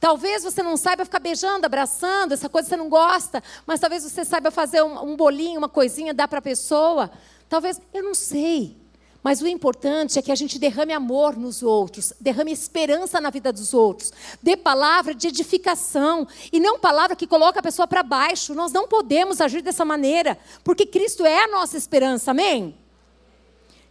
Talvez 0.00 0.42
você 0.42 0.62
não 0.62 0.76
saiba 0.76 1.04
ficar 1.04 1.18
beijando, 1.18 1.66
abraçando, 1.66 2.32
essa 2.32 2.48
coisa 2.48 2.68
você 2.68 2.76
não 2.76 2.88
gosta, 2.88 3.42
mas 3.66 3.80
talvez 3.80 4.02
você 4.02 4.24
saiba 4.24 4.50
fazer 4.50 4.82
um, 4.82 5.12
um 5.12 5.16
bolinho, 5.16 5.58
uma 5.58 5.68
coisinha, 5.68 6.14
dar 6.14 6.28
para 6.28 6.38
a 6.38 6.42
pessoa. 6.42 7.10
Talvez, 7.48 7.80
eu 7.92 8.02
não 8.02 8.14
sei. 8.14 8.76
Mas 9.22 9.42
o 9.42 9.46
importante 9.46 10.18
é 10.18 10.22
que 10.22 10.30
a 10.30 10.34
gente 10.34 10.58
derrame 10.58 10.92
amor 10.92 11.36
nos 11.36 11.62
outros, 11.62 12.12
derrame 12.20 12.52
esperança 12.52 13.20
na 13.20 13.30
vida 13.30 13.52
dos 13.52 13.74
outros, 13.74 14.12
dê 14.40 14.56
palavra 14.56 15.12
de 15.12 15.26
edificação 15.26 16.26
e 16.52 16.60
não 16.60 16.78
palavra 16.78 17.16
que 17.16 17.26
coloca 17.26 17.58
a 17.58 17.62
pessoa 17.62 17.86
para 17.86 18.02
baixo. 18.02 18.54
Nós 18.54 18.72
não 18.72 18.86
podemos 18.86 19.40
agir 19.40 19.60
dessa 19.60 19.84
maneira, 19.84 20.38
porque 20.62 20.86
Cristo 20.86 21.26
é 21.26 21.44
a 21.44 21.48
nossa 21.48 21.76
esperança, 21.76 22.30
amém? 22.30 22.74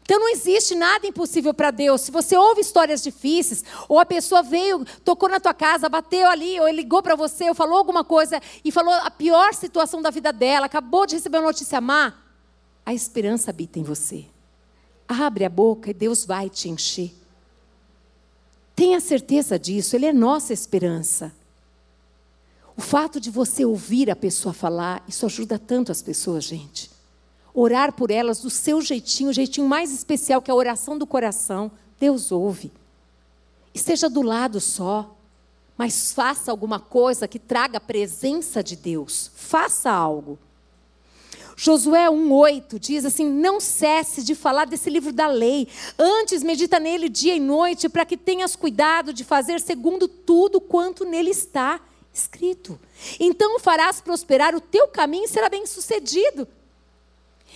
Então 0.07 0.21
não 0.21 0.29
existe 0.29 0.73
nada 0.73 1.05
impossível 1.05 1.53
para 1.53 1.69
Deus. 1.69 1.99
Se 1.99 2.11
você 2.11 2.37
ouve 2.37 2.61
histórias 2.61 3.03
difíceis, 3.03 3.61
ou 3.89 3.99
a 3.99 4.05
pessoa 4.05 4.41
veio, 4.41 4.85
tocou 5.03 5.27
na 5.27 5.37
tua 5.37 5.53
casa, 5.53 5.89
bateu 5.89 6.25
ali, 6.29 6.57
ou 6.61 6.69
ligou 6.69 7.03
para 7.03 7.13
você, 7.13 7.49
ou 7.49 7.53
falou 7.53 7.77
alguma 7.77 8.05
coisa 8.05 8.41
e 8.63 8.71
falou 8.71 8.93
a 8.93 9.11
pior 9.11 9.53
situação 9.53 10.01
da 10.01 10.09
vida 10.09 10.31
dela, 10.31 10.67
acabou 10.67 11.05
de 11.05 11.15
receber 11.15 11.39
uma 11.39 11.47
notícia 11.47 11.81
má, 11.81 12.13
a 12.85 12.93
esperança 12.93 13.51
habita 13.51 13.79
em 13.79 13.83
você. 13.83 14.23
Abre 15.05 15.43
a 15.43 15.49
boca 15.49 15.89
e 15.89 15.93
Deus 15.93 16.23
vai 16.23 16.49
te 16.49 16.69
encher. 16.69 17.13
Tenha 18.73 19.01
certeza 19.01 19.59
disso, 19.59 19.93
Ele 19.93 20.05
é 20.05 20.13
nossa 20.13 20.53
esperança. 20.53 21.33
O 22.77 22.81
fato 22.81 23.19
de 23.19 23.29
você 23.29 23.65
ouvir 23.65 24.09
a 24.09 24.15
pessoa 24.15 24.53
falar, 24.53 25.03
isso 25.05 25.25
ajuda 25.25 25.59
tanto 25.59 25.91
as 25.91 26.01
pessoas, 26.01 26.45
gente 26.45 26.95
orar 27.59 27.91
por 27.91 28.11
elas 28.11 28.39
do 28.39 28.51
seu 28.51 28.79
jeitinho, 28.81 29.31
o 29.31 29.33
jeitinho 29.33 29.67
mais 29.67 29.91
especial, 29.91 30.43
que 30.43 30.51
é 30.51 30.53
a 30.53 30.55
oração 30.55 30.95
do 30.95 31.07
coração. 31.07 31.71
Deus 31.99 32.31
ouve. 32.31 32.71
Esteja 33.73 34.07
do 34.07 34.21
lado 34.21 34.61
só, 34.61 35.15
mas 35.75 36.13
faça 36.13 36.51
alguma 36.51 36.79
coisa 36.79 37.27
que 37.27 37.39
traga 37.39 37.77
a 37.77 37.81
presença 37.81 38.63
de 38.63 38.75
Deus. 38.75 39.31
Faça 39.35 39.89
algo. 39.89 40.37
Josué 41.55 42.05
1,8 42.05 42.77
diz 42.77 43.03
assim: 43.05 43.27
Não 43.27 43.59
cesse 43.59 44.23
de 44.23 44.35
falar 44.35 44.65
desse 44.65 44.91
livro 44.91 45.11
da 45.11 45.25
lei, 45.25 45.67
antes 45.97 46.43
medita 46.43 46.79
nele 46.79 47.09
dia 47.09 47.35
e 47.35 47.39
noite, 47.39 47.89
para 47.89 48.05
que 48.05 48.15
tenhas 48.15 48.55
cuidado 48.55 49.11
de 49.11 49.23
fazer 49.23 49.59
segundo 49.61 50.07
tudo 50.07 50.61
quanto 50.61 51.05
nele 51.05 51.31
está 51.31 51.81
escrito. 52.13 52.79
Então 53.19 53.59
farás 53.59 53.99
prosperar 53.99 54.53
o 54.53 54.61
teu 54.61 54.87
caminho 54.87 55.25
e 55.25 55.27
será 55.27 55.49
bem 55.49 55.65
sucedido. 55.65 56.47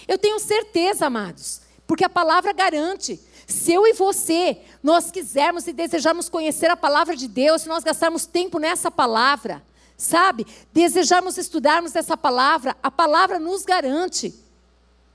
Eu 0.08 0.18
tenho 0.18 0.40
certeza, 0.40 1.08
amados, 1.08 1.62
porque 1.86 2.04
a 2.04 2.10
palavra 2.10 2.54
garante. 2.54 3.20
Se 3.48 3.74
eu 3.74 3.86
e 3.86 3.94
você, 3.94 4.60
nós 4.82 5.12
quisermos 5.12 5.68
e 5.68 5.74
desejarmos 5.74 6.30
conhecer 6.30 6.70
a 6.72 6.78
palavra 6.78 7.16
de 7.16 7.28
Deus, 7.28 7.64
se 7.64 7.68
nós 7.68 7.84
gastarmos 7.84 8.26
tempo 8.26 8.60
nessa 8.60 8.90
palavra, 8.90 9.62
sabe? 9.98 10.48
Desejarmos 10.72 11.38
estudarmos 11.38 11.96
essa 11.96 12.16
palavra, 12.16 12.76
a 12.82 12.90
palavra 12.90 13.40
nos 13.40 13.64
garante 13.64 14.34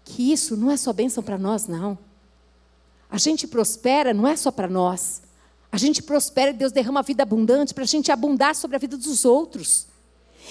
que 0.05 0.33
isso 0.33 0.57
não 0.57 0.71
é 0.71 0.77
só 0.77 0.93
bênção 0.93 1.23
para 1.23 1.37
nós, 1.37 1.67
não. 1.67 1.99
A 3.11 3.19
gente 3.19 3.47
prospera 3.47 4.15
não 4.15 4.27
é 4.27 4.37
só 4.37 4.51
para 4.51 4.69
nós. 4.69 5.23
A 5.71 5.77
gente 5.77 6.03
prospera 6.03 6.51
e 6.51 6.55
Deus 6.55 6.73
derrama 6.73 7.03
vida 7.03 7.23
abundante 7.23 7.75
para 7.75 7.85
a 7.85 7.87
gente 7.87 8.13
abundar 8.13 8.55
sobre 8.55 8.77
a 8.77 8.79
vida 8.79 8.97
dos 8.97 9.25
outros. 9.25 9.87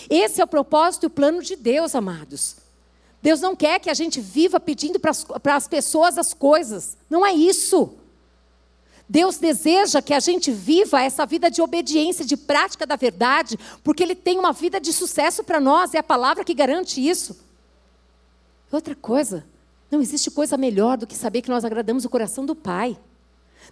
Esse 0.10 0.42
é 0.42 0.44
o 0.44 0.48
propósito 0.48 1.04
e 1.04 1.08
o 1.08 1.10
plano 1.10 1.42
de 1.42 1.56
Deus, 1.56 1.96
amados. 1.96 2.58
Deus 3.26 3.42
não 3.42 3.56
quer 3.56 3.80
que 3.80 3.90
a 3.90 3.94
gente 3.96 4.22
viva 4.22 4.60
pedindo 4.60 5.00
para 5.00 5.56
as 5.56 5.68
pessoas 5.68 6.16
as 6.16 6.32
coisas. 6.32 6.96
Não 7.10 7.26
é 7.26 7.34
isso. 7.34 7.96
Deus 9.10 9.40
deseja 9.40 10.00
que 10.00 10.14
a 10.14 10.20
gente 10.20 10.52
viva 10.52 11.02
essa 11.02 11.26
vida 11.26 11.50
de 11.50 11.60
obediência, 11.60 12.24
de 12.24 12.38
prática 12.38 12.86
da 12.86 12.96
verdade, 12.96 13.58
porque 13.84 14.04
Ele 14.04 14.14
tem 14.14 14.38
uma 14.38 14.54
vida 14.54 14.80
de 14.80 14.94
sucesso 14.94 15.44
para 15.44 15.60
nós, 15.60 15.96
é 15.96 15.98
a 15.98 16.04
palavra 16.04 16.44
que 16.44 16.54
garante 16.54 17.02
isso. 17.02 17.36
Outra 18.72 18.94
coisa, 18.94 19.44
Não 19.90 20.04
existe 20.04 20.30
coisa 20.30 20.56
melhor 20.56 20.96
do 20.96 21.08
que 21.08 21.16
saber 21.16 21.42
que 21.42 21.50
nós 21.50 21.66
agradamos 21.66 22.06
o 22.06 22.10
coração 22.10 22.46
do 22.46 22.54
Pai. 22.54 22.96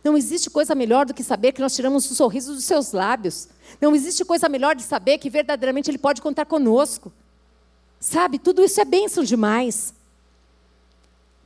Não 0.04 0.18
existe 0.18 0.50
coisa 0.50 0.74
melhor 0.74 1.06
do 1.06 1.14
que 1.14 1.24
saber 1.24 1.52
que 1.52 1.62
nós 1.62 1.76
tiramos 1.76 2.10
o 2.10 2.16
sorriso 2.16 2.56
dos 2.56 2.64
seus 2.64 2.92
lábios. 2.92 3.50
Não 3.80 3.96
existe 3.96 4.26
coisa 4.26 4.50
melhor 4.50 4.76
de 4.76 4.82
saber 4.82 5.20
que 5.20 5.30
verdadeiramente 5.30 5.92
Ele 5.92 6.00
pode 6.00 6.24
contar 6.24 6.46
conosco. 6.46 7.14
Sabe, 8.04 8.38
tudo 8.38 8.62
isso 8.62 8.82
é 8.82 8.84
bênção 8.84 9.24
demais. 9.24 9.94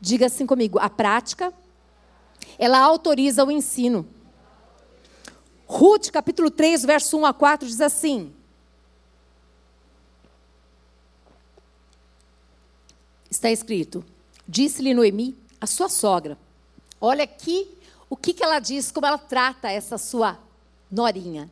Diga 0.02 0.26
assim 0.26 0.48
comigo: 0.48 0.80
a 0.80 0.90
prática, 0.90 1.54
ela 2.58 2.80
autoriza 2.80 3.46
o 3.46 3.52
ensino. 3.52 4.08
Ruth, 5.68 6.10
capítulo 6.10 6.50
3, 6.50 6.84
verso 6.84 7.16
1 7.16 7.28
a 7.28 7.34
4, 7.34 7.68
diz 7.68 7.80
assim: 7.80 8.34
Está 13.30 13.52
escrito: 13.52 14.04
Disse-lhe 14.48 14.96
Noemi, 14.96 15.38
a 15.62 15.68
sua 15.68 15.90
sogra, 15.90 16.40
olha 17.00 17.24
aqui 17.24 17.70
o 18.10 18.18
que, 18.18 18.34
que 18.34 18.44
ela 18.44 18.58
diz, 18.58 18.92
como 18.92 19.06
ela 19.06 19.20
trata 19.20 19.70
essa 19.70 20.00
sua 20.00 20.40
norinha. 20.90 21.52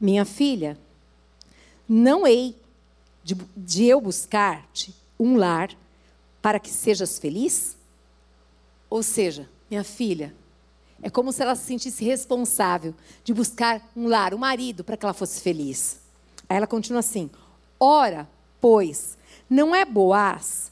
Minha 0.00 0.24
filha, 0.24 0.78
não 1.88 2.24
hei 2.24 2.62
de, 3.24 3.34
de 3.56 3.86
eu 3.86 4.00
buscar-te 4.00 4.94
um 5.18 5.36
lar 5.36 5.70
para 6.42 6.60
que 6.60 6.70
sejas 6.70 7.18
feliz? 7.18 7.76
Ou 8.90 9.02
seja, 9.02 9.48
minha 9.68 9.82
filha, 9.82 10.34
é 11.02 11.10
como 11.10 11.32
se 11.32 11.42
ela 11.42 11.56
se 11.56 11.64
sentisse 11.64 12.04
responsável 12.04 12.94
de 13.24 13.34
buscar 13.34 13.90
um 13.96 14.06
lar, 14.06 14.32
um 14.34 14.38
marido, 14.38 14.84
para 14.84 14.96
que 14.96 15.04
ela 15.04 15.14
fosse 15.14 15.40
feliz. 15.40 15.98
Aí 16.48 16.56
ela 16.56 16.66
continua 16.66 17.00
assim: 17.00 17.30
Ora, 17.80 18.28
pois, 18.60 19.16
não 19.48 19.74
é 19.74 19.84
Boaz, 19.84 20.70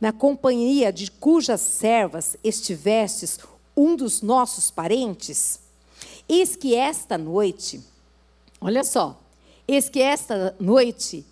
na 0.00 0.12
companhia 0.12 0.92
de 0.92 1.10
cujas 1.10 1.60
servas 1.60 2.36
estivestes 2.44 3.38
um 3.76 3.96
dos 3.96 4.22
nossos 4.22 4.70
parentes? 4.70 5.60
Eis 6.28 6.56
que 6.56 6.74
esta 6.74 7.18
noite, 7.18 7.82
olha 8.60 8.82
só, 8.82 9.20
eis 9.66 9.88
que 9.88 10.00
esta 10.00 10.56
noite, 10.58 11.24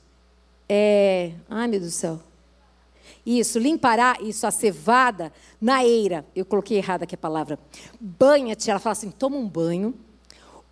é, 0.69 1.33
ai 1.49 1.69
meu 1.69 1.81
Deus 1.81 1.93
do 1.93 1.97
céu, 1.97 2.21
isso, 3.27 3.59
limpará 3.59 4.19
isso, 4.21 4.47
a 4.47 4.51
cevada 4.51 5.33
na 5.61 5.85
eira. 5.85 6.27
Eu 6.37 6.45
coloquei 6.45 6.77
errada 6.77 7.05
aqui 7.05 7.15
a 7.15 7.19
palavra. 7.19 7.59
Banha-te, 7.99 8.71
ela 8.71 8.79
fala 8.79 8.93
assim: 8.93 9.11
toma 9.11 9.37
um 9.37 9.49
banho, 9.49 9.95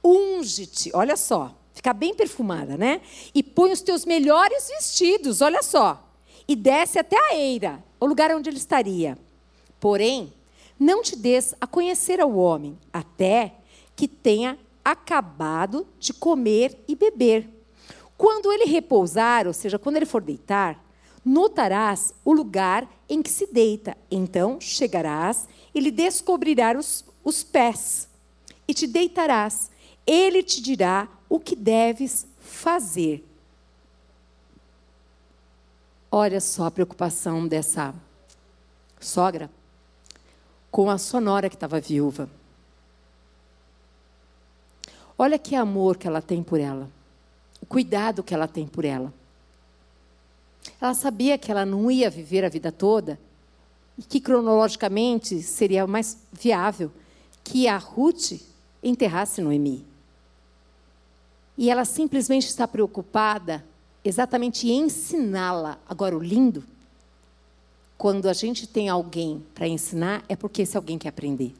unge-te, 0.04 0.90
olha 0.94 1.16
só, 1.16 1.54
fica 1.72 1.94
bem 1.94 2.14
perfumada, 2.14 2.76
né? 2.76 3.00
E 3.34 3.42
põe 3.42 3.72
os 3.72 3.80
teus 3.80 4.04
melhores 4.04 4.68
vestidos, 4.68 5.40
olha 5.40 5.62
só. 5.62 6.08
E 6.46 6.54
desce 6.54 6.98
até 6.98 7.16
a 7.16 7.34
eira, 7.34 7.82
o 7.98 8.04
lugar 8.04 8.34
onde 8.34 8.50
ele 8.50 8.58
estaria. 8.58 9.16
Porém, 9.80 10.32
não 10.78 11.02
te 11.02 11.16
des 11.16 11.54
a 11.60 11.66
conhecer 11.66 12.20
ao 12.20 12.34
homem, 12.36 12.78
até 12.92 13.54
que 13.96 14.06
tenha 14.06 14.58
acabado 14.84 15.86
de 15.98 16.12
comer 16.12 16.82
e 16.86 16.94
beber. 16.94 17.48
Quando 18.22 18.52
ele 18.52 18.66
repousar, 18.66 19.48
ou 19.48 19.52
seja, 19.52 19.80
quando 19.80 19.96
ele 19.96 20.06
for 20.06 20.22
deitar, 20.22 20.80
notarás 21.24 22.14
o 22.24 22.32
lugar 22.32 22.88
em 23.08 23.20
que 23.20 23.28
se 23.28 23.52
deita. 23.52 23.96
Então 24.08 24.60
chegarás 24.60 25.48
e 25.74 25.80
lhe 25.80 25.90
descobrirás 25.90 26.78
os, 26.78 27.04
os 27.24 27.42
pés 27.42 28.08
e 28.68 28.72
te 28.72 28.86
deitarás. 28.86 29.72
Ele 30.06 30.40
te 30.40 30.62
dirá 30.62 31.08
o 31.28 31.40
que 31.40 31.56
deves 31.56 32.24
fazer. 32.38 33.26
Olha 36.08 36.40
só 36.40 36.66
a 36.66 36.70
preocupação 36.70 37.48
dessa 37.48 37.92
sogra 39.00 39.50
com 40.70 40.88
a 40.88 40.96
sonora 40.96 41.48
que 41.48 41.56
estava 41.56 41.80
viúva. 41.80 42.30
Olha 45.18 45.40
que 45.40 45.56
amor 45.56 45.96
que 45.96 46.06
ela 46.06 46.22
tem 46.22 46.40
por 46.40 46.60
ela, 46.60 46.88
cuidado 47.72 48.22
que 48.22 48.34
ela 48.34 48.46
tem 48.46 48.66
por 48.66 48.84
ela. 48.84 49.10
Ela 50.78 50.92
sabia 50.92 51.38
que 51.38 51.50
ela 51.50 51.64
não 51.64 51.90
ia 51.90 52.10
viver 52.10 52.44
a 52.44 52.50
vida 52.50 52.70
toda 52.70 53.18
e 53.96 54.02
que 54.02 54.20
cronologicamente 54.20 55.40
seria 55.40 55.86
mais 55.86 56.18
viável 56.30 56.92
que 57.42 57.66
a 57.66 57.78
Ruth 57.78 58.32
enterrasse 58.82 59.40
Noemi. 59.40 59.86
E 61.56 61.70
ela 61.70 61.86
simplesmente 61.86 62.46
está 62.46 62.68
preocupada 62.68 63.64
exatamente 64.04 64.68
em 64.68 64.82
ensiná-la. 64.82 65.78
Agora, 65.88 66.14
o 66.14 66.22
lindo 66.22 66.62
quando 67.96 68.28
a 68.28 68.34
gente 68.34 68.66
tem 68.66 68.90
alguém 68.90 69.42
para 69.54 69.66
ensinar, 69.66 70.22
é 70.28 70.36
porque 70.36 70.60
esse 70.60 70.76
alguém 70.76 70.98
quer 70.98 71.08
aprender. 71.08 71.54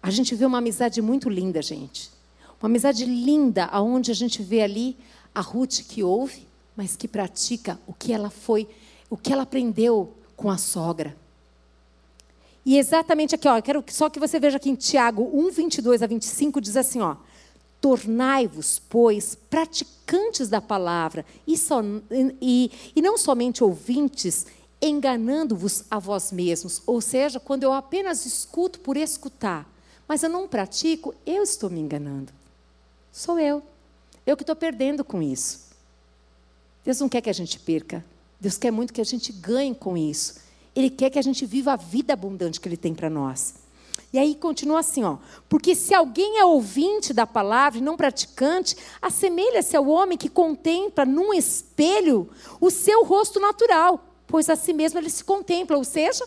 A 0.00 0.10
gente 0.10 0.34
vê 0.34 0.46
uma 0.46 0.58
amizade 0.58 1.02
muito 1.02 1.28
linda, 1.28 1.60
gente. 1.60 2.17
Uma 2.60 2.68
amizade 2.68 3.04
linda, 3.04 3.66
aonde 3.66 4.10
a 4.10 4.14
gente 4.14 4.42
vê 4.42 4.62
ali 4.62 4.96
a 5.34 5.40
Ruth 5.40 5.82
que 5.88 6.02
ouve, 6.02 6.46
mas 6.76 6.96
que 6.96 7.06
pratica 7.06 7.78
o 7.86 7.92
que 7.92 8.12
ela 8.12 8.30
foi, 8.30 8.68
o 9.08 9.16
que 9.16 9.32
ela 9.32 9.44
aprendeu 9.44 10.12
com 10.36 10.50
a 10.50 10.58
sogra. 10.58 11.16
E 12.64 12.76
exatamente 12.76 13.34
aqui, 13.34 13.48
ó, 13.48 13.60
quero 13.62 13.82
só 13.88 14.10
que 14.10 14.20
você 14.20 14.38
veja 14.38 14.56
aqui 14.56 14.70
em 14.70 14.74
Tiago 14.74 15.30
1, 15.32 15.50
22 15.50 16.02
a 16.02 16.06
25, 16.06 16.60
diz 16.60 16.76
assim, 16.76 17.00
ó. 17.00 17.16
Tornai-vos, 17.80 18.82
pois, 18.88 19.36
praticantes 19.48 20.48
da 20.48 20.60
palavra, 20.60 21.24
e, 21.46 21.56
só, 21.56 21.80
e, 22.40 22.70
e 22.94 23.00
não 23.00 23.16
somente 23.16 23.62
ouvintes, 23.62 24.46
enganando-vos 24.82 25.84
a 25.90 25.98
vós 25.98 26.32
mesmos. 26.32 26.82
Ou 26.86 27.00
seja, 27.00 27.38
quando 27.38 27.62
eu 27.62 27.72
apenas 27.72 28.26
escuto 28.26 28.80
por 28.80 28.96
escutar, 28.96 29.68
mas 30.06 30.22
eu 30.22 30.28
não 30.28 30.48
pratico, 30.48 31.14
eu 31.24 31.42
estou 31.42 31.70
me 31.70 31.80
enganando. 31.80 32.32
Sou 33.12 33.38
eu. 33.38 33.62
Eu 34.26 34.36
que 34.36 34.42
estou 34.42 34.56
perdendo 34.56 35.04
com 35.04 35.22
isso. 35.22 35.68
Deus 36.84 37.00
não 37.00 37.08
quer 37.08 37.20
que 37.20 37.30
a 37.30 37.34
gente 37.34 37.58
perca. 37.58 38.04
Deus 38.40 38.56
quer 38.56 38.70
muito 38.70 38.92
que 38.92 39.00
a 39.00 39.04
gente 39.04 39.32
ganhe 39.32 39.74
com 39.74 39.96
isso. 39.96 40.40
Ele 40.74 40.90
quer 40.90 41.10
que 41.10 41.18
a 41.18 41.22
gente 41.22 41.44
viva 41.44 41.72
a 41.72 41.76
vida 41.76 42.12
abundante 42.12 42.60
que 42.60 42.68
Ele 42.68 42.76
tem 42.76 42.94
para 42.94 43.10
nós. 43.10 43.54
E 44.12 44.18
aí 44.18 44.34
continua 44.34 44.80
assim, 44.80 45.04
ó. 45.04 45.18
Porque 45.48 45.74
se 45.74 45.92
alguém 45.92 46.38
é 46.38 46.44
ouvinte 46.44 47.12
da 47.12 47.26
palavra 47.26 47.78
e 47.78 47.82
não 47.82 47.96
praticante, 47.96 48.76
assemelha-se 49.02 49.76
ao 49.76 49.88
homem 49.88 50.16
que 50.16 50.28
contempla 50.28 51.04
num 51.04 51.34
espelho 51.34 52.30
o 52.60 52.70
seu 52.70 53.04
rosto 53.04 53.40
natural 53.40 54.08
pois 54.28 54.48
a 54.50 54.54
si 54.54 54.72
mesmo 54.72 55.00
ele 55.00 55.10
se 55.10 55.24
contempla, 55.24 55.76
ou 55.76 55.82
seja, 55.82 56.24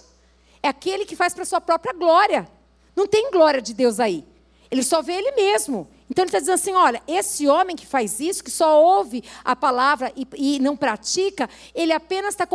é 0.62 0.68
aquele 0.68 1.06
que 1.06 1.16
faz 1.16 1.34
para 1.34 1.46
sua 1.46 1.62
própria 1.62 1.94
glória. 1.94 2.50
Não 2.96 3.08
tem 3.08 3.32
glória 3.32 3.62
de 3.62 3.74
Deus 3.74 4.00
aí. 4.00 4.26
Ele 4.72 4.82
só 4.82 5.02
vê 5.02 5.14
ele 5.14 5.32
mesmo. 5.34 5.88
Então 6.10 6.24
ele 6.24 6.30
está 6.30 6.40
dizendo 6.40 6.56
assim: 6.56 6.74
olha, 6.74 7.04
esse 7.08 7.48
homem 7.48 7.76
que 7.76 7.86
faz 7.86 8.20
isso, 8.20 8.44
que 8.44 8.50
só 8.50 8.82
ouve 8.82 9.24
a 9.44 9.56
palavra 9.56 10.12
e, 10.16 10.26
e 10.38 10.60
não 10.60 10.78
pratica, 10.78 11.50
ele 11.76 11.92
apenas 11.92 12.34
está, 12.34 12.48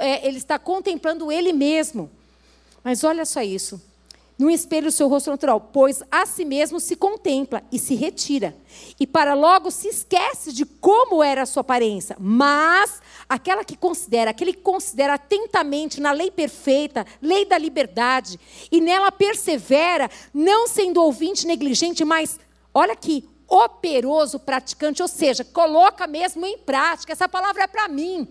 é, 0.00 0.26
ele 0.26 0.38
está 0.38 0.58
contemplando 0.58 1.30
ele 1.30 1.52
mesmo. 1.52 2.10
Mas 2.82 3.04
olha 3.04 3.26
só 3.26 3.42
isso 3.42 3.89
no 4.40 4.50
espelho 4.50 4.88
o 4.88 4.92
seu 4.92 5.06
rosto 5.06 5.30
natural, 5.30 5.60
pois 5.72 6.02
a 6.10 6.24
si 6.24 6.46
mesmo 6.46 6.80
se 6.80 6.96
contempla 6.96 7.62
e 7.70 7.78
se 7.78 7.94
retira. 7.94 8.56
E 8.98 9.06
para 9.06 9.34
logo 9.34 9.70
se 9.70 9.88
esquece 9.88 10.50
de 10.50 10.64
como 10.64 11.22
era 11.22 11.42
a 11.42 11.46
sua 11.46 11.60
aparência. 11.60 12.16
Mas 12.18 13.02
aquela 13.28 13.62
que 13.64 13.76
considera, 13.76 14.30
aquele 14.30 14.54
que 14.54 14.62
considera 14.62 15.14
atentamente 15.14 16.00
na 16.00 16.10
lei 16.10 16.30
perfeita, 16.30 17.06
lei 17.20 17.44
da 17.44 17.58
liberdade, 17.58 18.40
e 18.72 18.80
nela 18.80 19.12
persevera, 19.12 20.10
não 20.32 20.66
sendo 20.66 21.02
ouvinte 21.02 21.46
negligente, 21.46 22.02
mas, 22.02 22.40
olha 22.72 22.94
aqui, 22.94 23.28
operoso 23.46 24.38
praticante, 24.38 25.02
ou 25.02 25.08
seja, 25.08 25.44
coloca 25.44 26.06
mesmo 26.06 26.46
em 26.46 26.56
prática. 26.56 27.12
Essa 27.12 27.28
palavra 27.28 27.64
é 27.64 27.66
para 27.66 27.88
mim. 27.88 28.26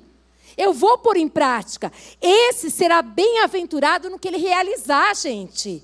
Eu 0.57 0.73
vou 0.73 0.97
pôr 0.97 1.17
em 1.17 1.27
prática. 1.27 1.91
Esse 2.19 2.71
será 2.71 3.03
bem-aventurado 3.03 4.09
no 4.09 4.17
que 4.17 4.27
ele 4.27 4.37
realizar, 4.37 5.15
gente. 5.15 5.83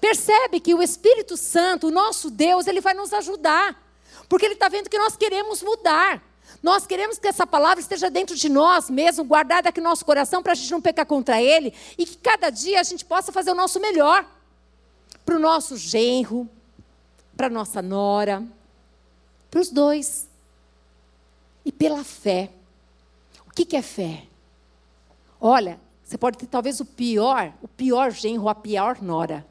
Percebe 0.00 0.60
que 0.60 0.74
o 0.74 0.82
Espírito 0.82 1.36
Santo, 1.36 1.88
o 1.88 1.90
nosso 1.90 2.30
Deus, 2.30 2.66
ele 2.66 2.80
vai 2.80 2.94
nos 2.94 3.12
ajudar. 3.12 3.80
Porque 4.28 4.44
ele 4.44 4.54
está 4.54 4.68
vendo 4.68 4.90
que 4.90 4.98
nós 4.98 5.16
queremos 5.16 5.62
mudar. 5.62 6.22
Nós 6.62 6.86
queremos 6.86 7.18
que 7.18 7.28
essa 7.28 7.46
palavra 7.46 7.80
esteja 7.80 8.10
dentro 8.10 8.36
de 8.36 8.48
nós 8.48 8.90
mesmo, 8.90 9.24
guardada 9.24 9.68
aqui 9.68 9.80
no 9.80 9.88
nosso 9.88 10.04
coração, 10.04 10.42
para 10.42 10.52
a 10.52 10.54
gente 10.54 10.70
não 10.70 10.80
pecar 10.80 11.06
contra 11.06 11.40
ele. 11.40 11.72
E 11.96 12.04
que 12.04 12.16
cada 12.18 12.50
dia 12.50 12.80
a 12.80 12.82
gente 12.82 13.04
possa 13.04 13.32
fazer 13.32 13.50
o 13.50 13.54
nosso 13.54 13.80
melhor. 13.80 14.24
Para 15.24 15.36
o 15.36 15.38
nosso 15.38 15.76
genro, 15.76 16.48
para 17.36 17.46
a 17.46 17.50
nossa 17.50 17.80
nora, 17.80 18.42
para 19.50 19.60
os 19.60 19.70
dois. 19.70 20.28
E 21.64 21.72
pela 21.72 22.04
fé. 22.04 22.50
O 23.46 23.50
que, 23.52 23.64
que 23.64 23.76
é 23.76 23.82
fé? 23.82 24.24
Olha, 25.40 25.80
você 26.04 26.18
pode 26.18 26.38
ter 26.38 26.46
talvez 26.46 26.80
o 26.80 26.84
pior, 26.84 27.52
o 27.62 27.68
pior 27.68 28.10
genro, 28.10 28.48
a 28.48 28.54
pior 28.54 29.00
nora 29.00 29.46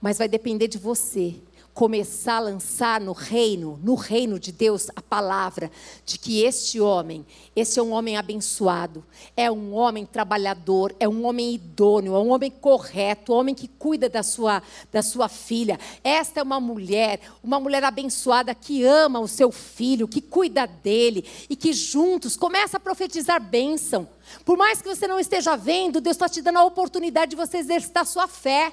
mas 0.00 0.18
vai 0.18 0.28
depender 0.28 0.68
de 0.68 0.78
você. 0.78 1.34
começar 1.76 2.36
a 2.36 2.40
lançar 2.40 3.02
no 3.02 3.12
reino, 3.12 3.78
no 3.84 3.94
reino 3.94 4.40
de 4.40 4.50
Deus, 4.50 4.88
a 4.96 5.02
palavra 5.02 5.70
de 6.06 6.18
que 6.18 6.42
este 6.42 6.80
homem, 6.80 7.26
esse 7.54 7.78
é 7.78 7.82
um 7.82 7.92
homem 7.92 8.16
abençoado, 8.16 9.04
é 9.36 9.50
um 9.50 9.74
homem 9.74 10.06
trabalhador, 10.06 10.96
é 10.98 11.06
um 11.06 11.26
homem 11.26 11.54
idôneo, 11.54 12.14
é 12.14 12.18
um 12.18 12.30
homem 12.30 12.50
correto, 12.50 13.34
um 13.34 13.36
homem 13.36 13.54
que 13.54 13.68
cuida 13.68 14.08
da 14.08 14.22
sua, 14.22 14.62
da 14.90 15.02
sua 15.02 15.28
filha. 15.28 15.78
Esta 16.02 16.40
é 16.40 16.42
uma 16.42 16.58
mulher, 16.58 17.20
uma 17.44 17.60
mulher 17.60 17.84
abençoada 17.84 18.54
que 18.54 18.82
ama 18.82 19.20
o 19.20 19.28
seu 19.28 19.52
filho, 19.52 20.08
que 20.08 20.22
cuida 20.22 20.66
dele 20.66 21.26
e 21.50 21.54
que 21.54 21.74
juntos 21.74 22.38
começa 22.38 22.78
a 22.78 22.80
profetizar 22.80 23.38
bênção. 23.38 24.08
Por 24.46 24.56
mais 24.56 24.80
que 24.80 24.88
você 24.88 25.06
não 25.06 25.20
esteja 25.20 25.56
vendo, 25.56 26.00
Deus 26.00 26.16
está 26.16 26.26
te 26.26 26.40
dando 26.40 26.60
a 26.60 26.64
oportunidade 26.64 27.32
de 27.32 27.36
você 27.36 27.58
exercitar 27.58 28.06
sua 28.06 28.26
fé 28.26 28.72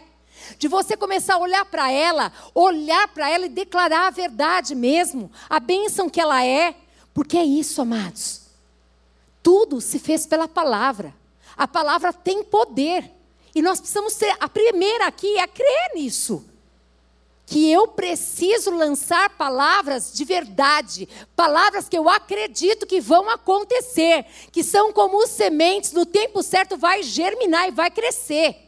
de 0.57 0.67
você 0.67 0.95
começar 0.95 1.35
a 1.35 1.39
olhar 1.39 1.65
para 1.65 1.91
ela, 1.91 2.31
olhar 2.53 3.07
para 3.09 3.29
ela 3.29 3.45
e 3.45 3.49
declarar 3.49 4.07
a 4.07 4.11
verdade 4.11 4.75
mesmo, 4.75 5.31
a 5.49 5.59
bênção 5.59 6.09
que 6.09 6.21
ela 6.21 6.45
é, 6.45 6.75
porque 7.13 7.37
é 7.37 7.43
isso, 7.43 7.81
amados. 7.81 8.41
Tudo 9.41 9.81
se 9.81 9.99
fez 9.99 10.25
pela 10.25 10.47
palavra. 10.47 11.13
A 11.55 11.67
palavra 11.67 12.11
tem 12.11 12.43
poder. 12.43 13.11
E 13.53 13.61
nós 13.61 13.79
precisamos 13.79 14.13
ser 14.13 14.35
a 14.39 14.49
primeira 14.49 15.05
aqui 15.05 15.37
a 15.37 15.47
crer 15.47 15.91
nisso. 15.93 16.45
Que 17.45 17.69
eu 17.69 17.89
preciso 17.89 18.71
lançar 18.71 19.29
palavras 19.31 20.13
de 20.13 20.23
verdade, 20.23 21.07
palavras 21.35 21.89
que 21.89 21.97
eu 21.97 22.09
acredito 22.09 22.87
que 22.87 23.01
vão 23.01 23.29
acontecer, 23.29 24.25
que 24.49 24.63
são 24.63 24.93
como 24.93 25.27
sementes, 25.27 25.91
no 25.91 26.05
tempo 26.05 26.41
certo 26.41 26.77
vai 26.77 27.03
germinar 27.03 27.67
e 27.67 27.71
vai 27.71 27.91
crescer 27.91 28.62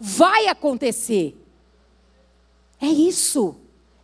vai 0.00 0.46
acontecer. 0.46 1.36
É 2.80 2.86
isso. 2.86 3.54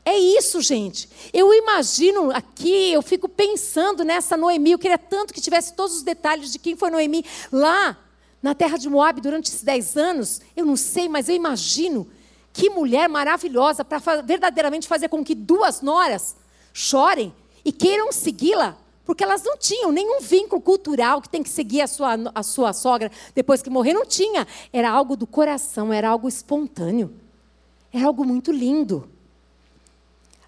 É 0.04 0.16
isso, 0.16 0.60
gente. 0.60 1.08
Eu 1.32 1.52
imagino 1.52 2.30
aqui, 2.30 2.92
eu 2.92 3.02
fico 3.02 3.28
pensando 3.28 4.04
nessa 4.04 4.36
Noemi. 4.36 4.72
Eu 4.72 4.78
queria 4.78 4.98
tanto 4.98 5.34
que 5.34 5.40
tivesse 5.40 5.74
todos 5.74 5.96
os 5.96 6.02
detalhes 6.02 6.52
de 6.52 6.58
quem 6.58 6.76
foi 6.76 6.90
Noemi 6.90 7.24
lá 7.50 7.98
na 8.40 8.54
terra 8.54 8.76
de 8.76 8.88
Moab 8.88 9.20
durante 9.20 9.46
esses 9.46 9.62
dez 9.62 9.96
anos. 9.96 10.40
Eu 10.54 10.64
não 10.64 10.76
sei, 10.76 11.08
mas 11.08 11.28
eu 11.28 11.34
imagino 11.34 12.08
que 12.52 12.70
mulher 12.70 13.08
maravilhosa 13.08 13.84
para 13.84 14.22
verdadeiramente 14.22 14.86
fazer 14.86 15.08
com 15.08 15.24
que 15.24 15.34
duas 15.34 15.80
noras 15.80 16.36
chorem 16.72 17.34
e 17.64 17.72
queiram 17.72 18.12
segui-la 18.12 18.78
porque 19.06 19.22
elas 19.22 19.44
não 19.44 19.56
tinham 19.56 19.92
nenhum 19.92 20.20
vínculo 20.20 20.60
cultural 20.60 21.22
que 21.22 21.28
tem 21.28 21.40
que 21.40 21.48
seguir 21.48 21.80
a 21.80 21.86
sua, 21.86 22.16
a 22.34 22.42
sua 22.42 22.72
sogra 22.72 23.10
depois 23.34 23.62
que 23.62 23.70
morrer. 23.70 23.94
Não 23.94 24.04
tinha. 24.04 24.46
Era 24.72 24.90
algo 24.90 25.16
do 25.16 25.28
coração, 25.28 25.92
era 25.92 26.08
algo 26.08 26.28
espontâneo. 26.28 27.14
Era 27.92 28.06
algo 28.06 28.24
muito 28.24 28.50
lindo. 28.50 29.08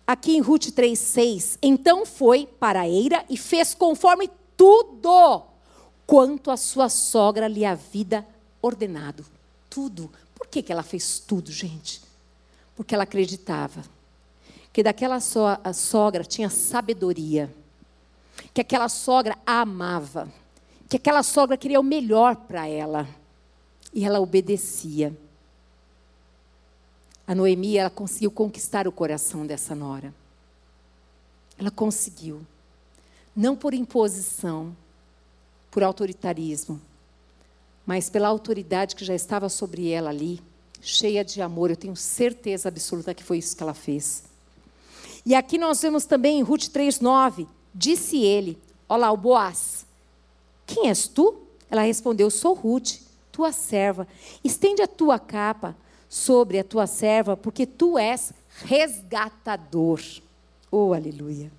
Aqui 0.05 0.37
em 0.37 0.41
Ruth 0.41 0.67
3,6. 0.67 1.57
Então 1.63 2.05
foi 2.05 2.49
para 2.59 2.81
a 2.81 2.89
eira 2.89 3.25
e 3.31 3.37
fez 3.37 3.75
conforme 3.75 4.29
tudo 4.57 5.45
quanto 6.05 6.51
a 6.51 6.57
sua 6.57 6.89
sogra 6.89 7.47
lhe 7.47 7.65
havia 7.65 8.27
ordenado. 8.61 9.25
Tudo. 9.71 10.11
Por 10.35 10.49
que, 10.49 10.63
que 10.63 10.73
ela 10.73 10.83
fez 10.83 11.21
tudo, 11.21 11.53
gente? 11.53 12.03
Porque 12.75 12.93
ela 12.93 13.05
acreditava 13.05 13.85
que 14.73 14.83
daquela 14.83 15.21
so 15.21 15.41
sogra 15.73 16.25
tinha 16.25 16.51
sabedoria 16.51 17.55
que 18.59 18.63
aquela 18.63 18.89
sogra 18.89 19.39
a 19.47 19.61
amava, 19.61 20.29
que 20.89 20.97
aquela 20.97 21.23
sogra 21.23 21.57
queria 21.57 21.79
o 21.79 21.85
melhor 21.85 22.35
para 22.35 22.67
ela. 22.67 23.09
E 23.95 24.05
ela 24.05 24.19
obedecia. 24.19 25.17
A 27.25 27.37
Noemi, 27.37 27.77
ela 27.77 27.89
conseguiu 27.89 28.33
conquistar 28.33 28.89
o 28.89 28.91
coração 28.91 29.47
dessa 29.47 29.77
nora. 29.77 30.13
Ela 31.57 31.71
conseguiu. 31.71 32.45
Não 33.35 33.55
por 33.55 33.75
imposição, 33.75 34.77
por 35.71 35.85
autoritarismo, 35.85 36.81
mas 37.87 38.11
pela 38.11 38.27
autoridade 38.27 38.97
que 38.97 39.05
já 39.05 39.15
estava 39.15 39.49
sobre 39.49 39.89
ela 39.89 40.11
ali, 40.11 40.43
cheia 40.81 41.25
de 41.25 41.41
amor. 41.41 41.71
Eu 41.71 41.77
tenho 41.77 41.95
certeza 41.95 42.69
absoluta 42.69 43.15
que 43.15 43.23
foi 43.23 43.39
isso 43.39 43.57
que 43.57 43.63
ela 43.63 43.73
fez. 43.73 44.25
E 45.25 45.33
aqui 45.33 45.59
nós 45.59 45.81
vemos 45.81 46.07
também 46.07 46.41
em 46.41 46.43
Ruth 46.43 46.65
3,9 46.65 47.47
Disse 47.79 48.20
ele: 48.20 48.59
Olá, 48.89 49.12
o 49.12 49.16
Boaz. 49.16 49.87
Quem 50.66 50.89
és 50.89 51.07
tu? 51.07 51.37
Ela 51.70 51.83
respondeu: 51.83 52.29
Sou 52.29 52.53
Ruth, 52.53 52.97
tua 53.31 53.53
serva. 53.53 54.09
Estende 54.43 54.83
a 54.83 54.89
tua 54.89 55.16
capa 55.16 55.76
sobre 56.09 56.59
a 56.59 56.64
tua 56.64 56.89
serva, 56.89 57.37
porque 57.37 57.64
tu 57.64 57.97
és 57.97 58.33
resgatador. 58.64 60.03
Oh, 60.72 60.93
aleluia. 60.93 61.53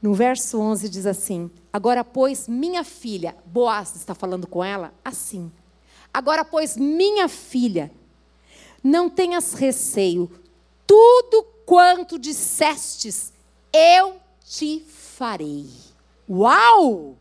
No 0.00 0.14
verso 0.14 0.58
11 0.58 0.88
diz 0.88 1.04
assim: 1.04 1.50
Agora, 1.70 2.02
pois, 2.02 2.48
minha 2.48 2.82
filha, 2.82 3.36
Boaz 3.44 3.94
está 3.94 4.14
falando 4.14 4.46
com 4.46 4.64
ela 4.64 4.94
assim. 5.04 5.52
Agora, 6.14 6.46
pois, 6.46 6.78
minha 6.78 7.28
filha, 7.28 7.92
não 8.82 9.10
tenhas 9.10 9.52
receio, 9.52 10.30
tudo 10.86 11.44
quanto 11.66 12.18
dissestes, 12.18 13.34
eu 13.70 14.18
te 14.48 14.84
farei. 14.88 15.68
Uau! 16.28 17.16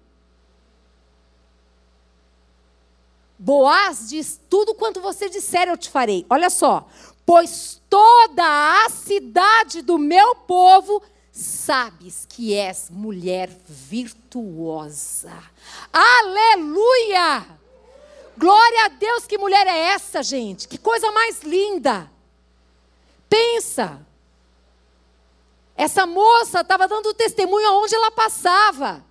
Boaz 3.38 4.10
diz: 4.10 4.40
Tudo 4.50 4.74
quanto 4.74 5.02
você 5.02 5.30
disser, 5.30 5.68
eu 5.68 5.78
te 5.78 5.90
farei. 5.90 6.26
Olha 6.30 6.50
só. 6.50 6.88
Pois 7.26 7.82
toda 7.90 8.86
a 8.86 8.90
cidade 8.90 9.82
do 9.82 9.98
meu 9.98 10.34
povo 10.34 11.04
sabes 11.30 12.26
que 12.26 12.54
és 12.54 12.90
mulher 12.90 13.50
virtuosa. 13.68 15.34
Aleluia! 15.92 17.46
Glória 18.38 18.86
a 18.86 18.88
Deus, 18.88 19.26
que 19.26 19.38
mulher 19.38 19.68
é 19.68 19.78
essa, 19.90 20.24
gente? 20.24 20.68
Que 20.68 20.78
coisa 20.78 21.12
mais 21.12 21.42
linda! 21.42 22.10
Pensa, 23.30 24.07
essa 25.78 26.08
moça 26.08 26.62
estava 26.62 26.88
dando 26.88 27.14
testemunho 27.14 27.68
aonde 27.68 27.94
ela 27.94 28.10
passava. 28.10 29.06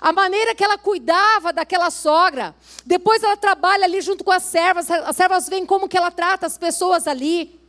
A 0.00 0.12
maneira 0.12 0.54
que 0.54 0.62
ela 0.62 0.78
cuidava 0.78 1.52
daquela 1.52 1.90
sogra. 1.90 2.54
Depois 2.84 3.24
ela 3.24 3.36
trabalha 3.36 3.84
ali 3.84 4.00
junto 4.00 4.22
com 4.22 4.30
as 4.30 4.44
servas. 4.44 4.88
As 4.88 5.16
servas 5.16 5.48
veem 5.48 5.66
como 5.66 5.88
que 5.88 5.96
ela 5.96 6.12
trata 6.12 6.46
as 6.46 6.56
pessoas 6.56 7.08
ali. 7.08 7.60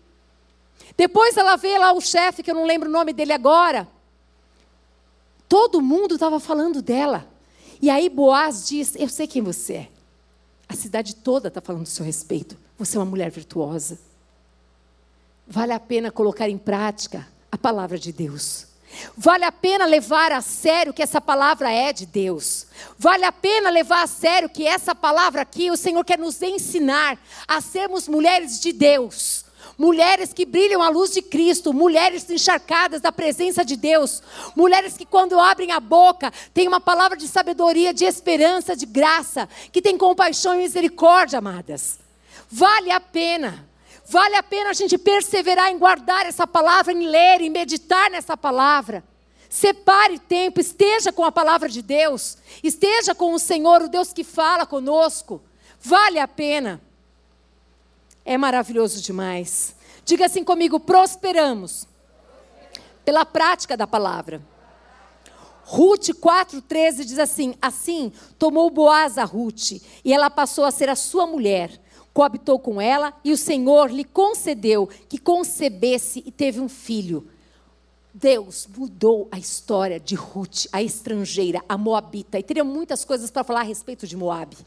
Depois 0.95 1.35
ela 1.35 1.55
vê 1.55 1.79
lá 1.79 1.91
o 1.93 2.01
chefe, 2.01 2.43
que 2.43 2.51
eu 2.51 2.55
não 2.55 2.65
lembro 2.65 2.87
o 2.87 2.91
nome 2.91 3.11
dele 3.11 3.33
agora. 3.33 3.87
Todo 5.49 5.81
mundo 5.81 6.13
estava 6.13 6.39
falando 6.39 6.79
dela. 6.79 7.27
E 7.81 7.89
aí 7.89 8.07
Boaz 8.07 8.67
diz: 8.67 8.95
Eu 8.95 9.09
sei 9.09 9.25
quem 9.25 9.41
você 9.41 9.73
é. 9.73 9.89
A 10.69 10.75
cidade 10.75 11.15
toda 11.15 11.47
está 11.47 11.61
falando 11.61 11.83
do 11.83 11.89
seu 11.89 12.05
respeito. 12.05 12.55
Você 12.77 12.97
é 12.97 12.99
uma 12.99 13.05
mulher 13.05 13.31
virtuosa. 13.31 13.97
Vale 15.47 15.71
a 15.71 15.79
pena 15.79 16.11
colocar 16.11 16.47
em 16.49 16.57
prática 16.57 17.25
a 17.57 17.59
palavra 17.59 17.97
de 17.97 18.11
Deus. 18.11 18.67
Vale 19.17 19.43
a 19.43 19.51
pena 19.51 19.85
levar 19.85 20.31
a 20.31 20.41
sério 20.41 20.93
que 20.93 21.01
essa 21.01 21.19
palavra 21.19 21.71
é 21.71 21.91
de 21.91 22.05
Deus. 22.05 22.67
Vale 22.97 23.25
a 23.25 23.31
pena 23.31 23.71
levar 23.71 24.03
a 24.03 24.07
sério 24.07 24.47
que 24.47 24.65
essa 24.65 24.93
palavra 24.93 25.41
aqui, 25.41 25.71
o 25.71 25.75
Senhor 25.75 26.05
quer 26.05 26.19
nos 26.19 26.39
ensinar 26.41 27.17
a 27.47 27.59
sermos 27.59 28.07
mulheres 28.07 28.59
de 28.59 28.71
Deus. 28.71 29.43
Mulheres 29.75 30.33
que 30.33 30.45
brilham 30.45 30.81
a 30.81 30.89
luz 30.89 31.11
de 31.11 31.21
Cristo, 31.21 31.73
mulheres 31.73 32.29
encharcadas 32.29 33.01
da 33.01 33.11
presença 33.11 33.65
de 33.65 33.75
Deus, 33.75 34.23
mulheres 34.55 34.95
que, 34.95 35.05
quando 35.05 35.39
abrem 35.39 35.71
a 35.71 35.79
boca, 35.79 36.31
têm 36.53 36.67
uma 36.67 36.79
palavra 36.79 37.17
de 37.17 37.27
sabedoria, 37.27 37.93
de 37.93 38.05
esperança, 38.05 38.75
de 38.75 38.85
graça, 38.85 39.49
que 39.71 39.81
têm 39.81 39.97
compaixão 39.97 40.55
e 40.55 40.59
misericórdia, 40.59 41.39
amadas. 41.39 41.99
Vale 42.49 42.91
a 42.91 42.99
pena. 42.99 43.67
Vale 44.09 44.37
a 44.37 44.43
pena 44.43 44.69
a 44.69 44.73
gente 44.73 44.97
perseverar 44.97 45.69
em 45.69 45.77
guardar 45.77 46.25
essa 46.25 46.47
palavra, 46.47 46.93
em 46.93 47.07
ler, 47.07 47.41
em 47.41 47.49
meditar 47.49 48.09
nessa 48.09 48.37
palavra. 48.37 49.03
Separe 49.49 50.17
tempo, 50.17 50.61
esteja 50.61 51.11
com 51.11 51.25
a 51.25 51.31
palavra 51.31 51.67
de 51.67 51.81
Deus, 51.81 52.37
esteja 52.63 53.13
com 53.13 53.33
o 53.33 53.39
Senhor, 53.39 53.81
o 53.81 53.89
Deus 53.89 54.13
que 54.13 54.23
fala 54.23 54.65
conosco. 54.65 55.41
Vale 55.81 56.19
a 56.19 56.27
pena. 56.27 56.81
É 58.23 58.37
maravilhoso 58.37 59.01
demais. 59.01 59.75
Diga 60.05 60.25
assim 60.25 60.43
comigo: 60.43 60.79
prosperamos 60.79 61.85
pela 63.03 63.25
prática 63.25 63.75
da 63.75 63.85
palavra. 63.85 64.41
Ruth 65.63 66.11
4,13 66.11 67.03
diz 67.03 67.19
assim: 67.19 67.55
Assim 67.61 68.13
tomou 68.39 68.69
Boaz 68.69 69.17
a 69.17 69.25
Ruth, 69.25 69.71
e 70.03 70.13
ela 70.13 70.29
passou 70.29 70.63
a 70.63 70.71
ser 70.71 70.89
a 70.89 70.95
sua 70.95 71.27
mulher 71.27 71.86
coabitou 72.17 72.57
com 72.57 72.81
ela 72.81 73.13
e 73.23 73.31
o 73.31 73.37
Senhor 73.37 73.91
lhe 73.91 74.03
concedeu 74.03 74.89
que 75.07 75.19
concebesse 75.19 76.23
e 76.25 76.31
teve 76.31 76.59
um 76.59 76.67
filho. 76.67 77.27
Deus 78.11 78.67
mudou 78.75 79.27
a 79.31 79.37
história 79.37 79.99
de 79.99 80.15
Ruth, 80.15 80.65
a 80.71 80.81
estrangeira, 80.81 81.63
a 81.69 81.77
moabita. 81.77 82.39
E 82.39 82.41
teria 82.41 82.63
muitas 82.63 83.05
coisas 83.05 83.29
para 83.29 83.43
falar 83.43 83.59
a 83.59 83.63
respeito 83.63 84.07
de 84.07 84.17
Moabe. 84.17 84.57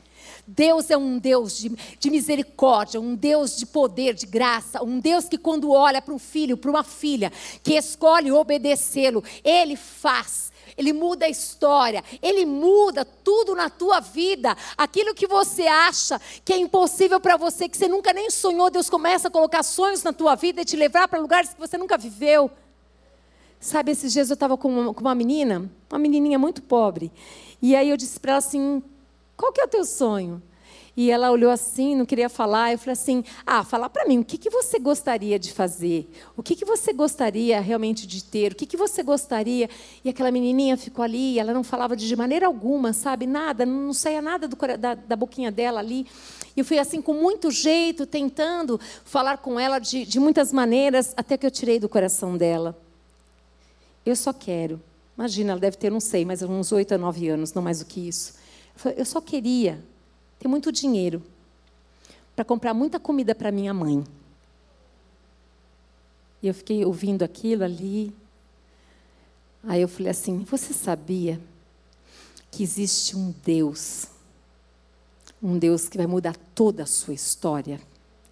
Deus 0.46 0.92
é 0.92 0.96
um 0.96 1.18
Deus 1.18 1.58
de, 1.58 1.72
de, 1.98 2.08
misericórdia, 2.08 3.00
um 3.00 3.16
Deus 3.16 3.56
de 3.56 3.66
poder, 3.66 4.14
de 4.14 4.26
graça, 4.26 4.80
um 4.84 5.00
Deus 5.00 5.28
que, 5.28 5.36
quando 5.36 5.72
olha 5.72 6.00
para 6.00 6.14
um 6.14 6.20
filho, 6.20 6.56
para 6.56 6.70
uma 6.70 6.84
filha, 6.84 7.32
que 7.64 7.74
escolhe 7.74 8.30
obedecê-lo, 8.30 9.24
ele 9.42 9.74
faz. 9.74 10.49
Ele 10.76 10.92
muda 10.92 11.26
a 11.26 11.28
história, 11.28 12.02
ele 12.22 12.44
muda 12.46 13.04
tudo 13.04 13.54
na 13.54 13.70
tua 13.70 14.00
vida. 14.00 14.56
Aquilo 14.76 15.14
que 15.14 15.26
você 15.26 15.66
acha 15.66 16.20
que 16.44 16.52
é 16.52 16.58
impossível 16.58 17.20
para 17.20 17.36
você, 17.36 17.68
que 17.68 17.76
você 17.76 17.88
nunca 17.88 18.12
nem 18.12 18.30
sonhou, 18.30 18.70
Deus 18.70 18.90
começa 18.90 19.28
a 19.28 19.30
colocar 19.30 19.62
sonhos 19.62 20.02
na 20.02 20.12
tua 20.12 20.34
vida 20.34 20.62
e 20.62 20.64
te 20.64 20.76
levar 20.76 21.08
para 21.08 21.20
lugares 21.20 21.54
que 21.54 21.60
você 21.60 21.76
nunca 21.76 21.96
viveu. 21.96 22.50
Sabe, 23.60 23.92
esses 23.92 24.12
dias 24.12 24.30
eu 24.30 24.34
estava 24.34 24.56
com, 24.56 24.94
com 24.94 25.00
uma 25.00 25.14
menina, 25.14 25.70
uma 25.90 25.98
menininha 25.98 26.38
muito 26.38 26.62
pobre. 26.62 27.12
E 27.60 27.76
aí 27.76 27.90
eu 27.90 27.96
disse 27.96 28.18
para 28.18 28.32
ela 28.32 28.38
assim: 28.38 28.82
qual 29.36 29.52
que 29.52 29.60
é 29.60 29.64
o 29.64 29.68
teu 29.68 29.84
sonho? 29.84 30.42
E 30.96 31.10
ela 31.10 31.30
olhou 31.30 31.50
assim, 31.50 31.94
não 31.94 32.04
queria 32.04 32.28
falar. 32.28 32.72
Eu 32.72 32.78
falei 32.78 32.92
assim: 32.92 33.24
Ah, 33.46 33.64
fala 33.64 33.88
para 33.88 34.06
mim, 34.06 34.18
o 34.18 34.24
que, 34.24 34.36
que 34.36 34.50
você 34.50 34.78
gostaria 34.78 35.38
de 35.38 35.52
fazer? 35.52 36.10
O 36.36 36.42
que, 36.42 36.56
que 36.56 36.64
você 36.64 36.92
gostaria 36.92 37.60
realmente 37.60 38.06
de 38.06 38.24
ter? 38.24 38.52
O 38.52 38.54
que, 38.54 38.66
que 38.66 38.76
você 38.76 39.02
gostaria? 39.02 39.68
E 40.04 40.08
aquela 40.08 40.30
menininha 40.30 40.76
ficou 40.76 41.04
ali, 41.04 41.38
ela 41.38 41.54
não 41.54 41.62
falava 41.62 41.96
de 41.96 42.16
maneira 42.16 42.46
alguma, 42.46 42.92
sabe? 42.92 43.26
Nada, 43.26 43.64
não 43.64 43.92
saía 43.92 44.20
nada 44.20 44.48
do, 44.48 44.56
da, 44.78 44.94
da 44.94 45.16
boquinha 45.16 45.50
dela 45.50 45.80
ali. 45.80 46.06
E 46.56 46.60
eu 46.60 46.64
fui 46.64 46.78
assim, 46.78 47.00
com 47.00 47.14
muito 47.14 47.50
jeito, 47.50 48.04
tentando 48.04 48.78
falar 49.04 49.38
com 49.38 49.58
ela 49.58 49.78
de, 49.78 50.04
de 50.04 50.18
muitas 50.18 50.52
maneiras, 50.52 51.14
até 51.16 51.36
que 51.36 51.46
eu 51.46 51.50
tirei 51.50 51.78
do 51.78 51.88
coração 51.88 52.36
dela. 52.36 52.76
Eu 54.04 54.16
só 54.16 54.32
quero. 54.32 54.80
Imagina, 55.16 55.52
ela 55.52 55.60
deve 55.60 55.76
ter, 55.76 55.90
não 55.90 56.00
sei, 56.00 56.24
mas 56.24 56.42
uns 56.42 56.72
oito 56.72 56.94
a 56.94 56.98
nove 56.98 57.28
anos, 57.28 57.52
não 57.52 57.62
mais 57.62 57.80
do 57.80 57.84
que 57.84 58.08
isso. 58.08 58.34
Eu 58.96 59.04
só 59.04 59.20
queria 59.20 59.78
ter 60.40 60.48
muito 60.48 60.72
dinheiro 60.72 61.22
para 62.34 62.44
comprar 62.44 62.72
muita 62.72 62.98
comida 62.98 63.34
para 63.34 63.52
minha 63.52 63.72
mãe. 63.72 64.02
E 66.42 66.48
eu 66.48 66.54
fiquei 66.54 66.84
ouvindo 66.84 67.22
aquilo 67.22 67.62
ali. 67.62 68.12
Aí 69.62 69.82
eu 69.82 69.88
falei 69.88 70.10
assim: 70.10 70.38
Você 70.44 70.72
sabia 70.72 71.38
que 72.50 72.62
existe 72.62 73.14
um 73.14 73.34
Deus, 73.44 74.06
um 75.42 75.58
Deus 75.58 75.86
que 75.86 75.98
vai 75.98 76.06
mudar 76.06 76.34
toda 76.54 76.84
a 76.84 76.86
sua 76.86 77.12
história? 77.12 77.78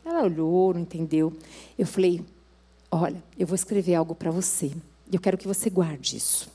Ela 0.03 0.23
olhou, 0.23 0.73
não 0.73 0.81
entendeu. 0.81 1.37
Eu 1.79 1.87
falei: 1.87 2.25
Olha, 2.91 3.23
eu 3.39 3.47
vou 3.47 3.55
escrever 3.55 3.95
algo 3.95 4.15
para 4.15 4.31
você. 4.31 4.73
E 5.11 5.15
eu 5.17 5.21
quero 5.21 5.37
que 5.37 5.47
você 5.47 5.69
guarde 5.69 6.17
isso. 6.17 6.51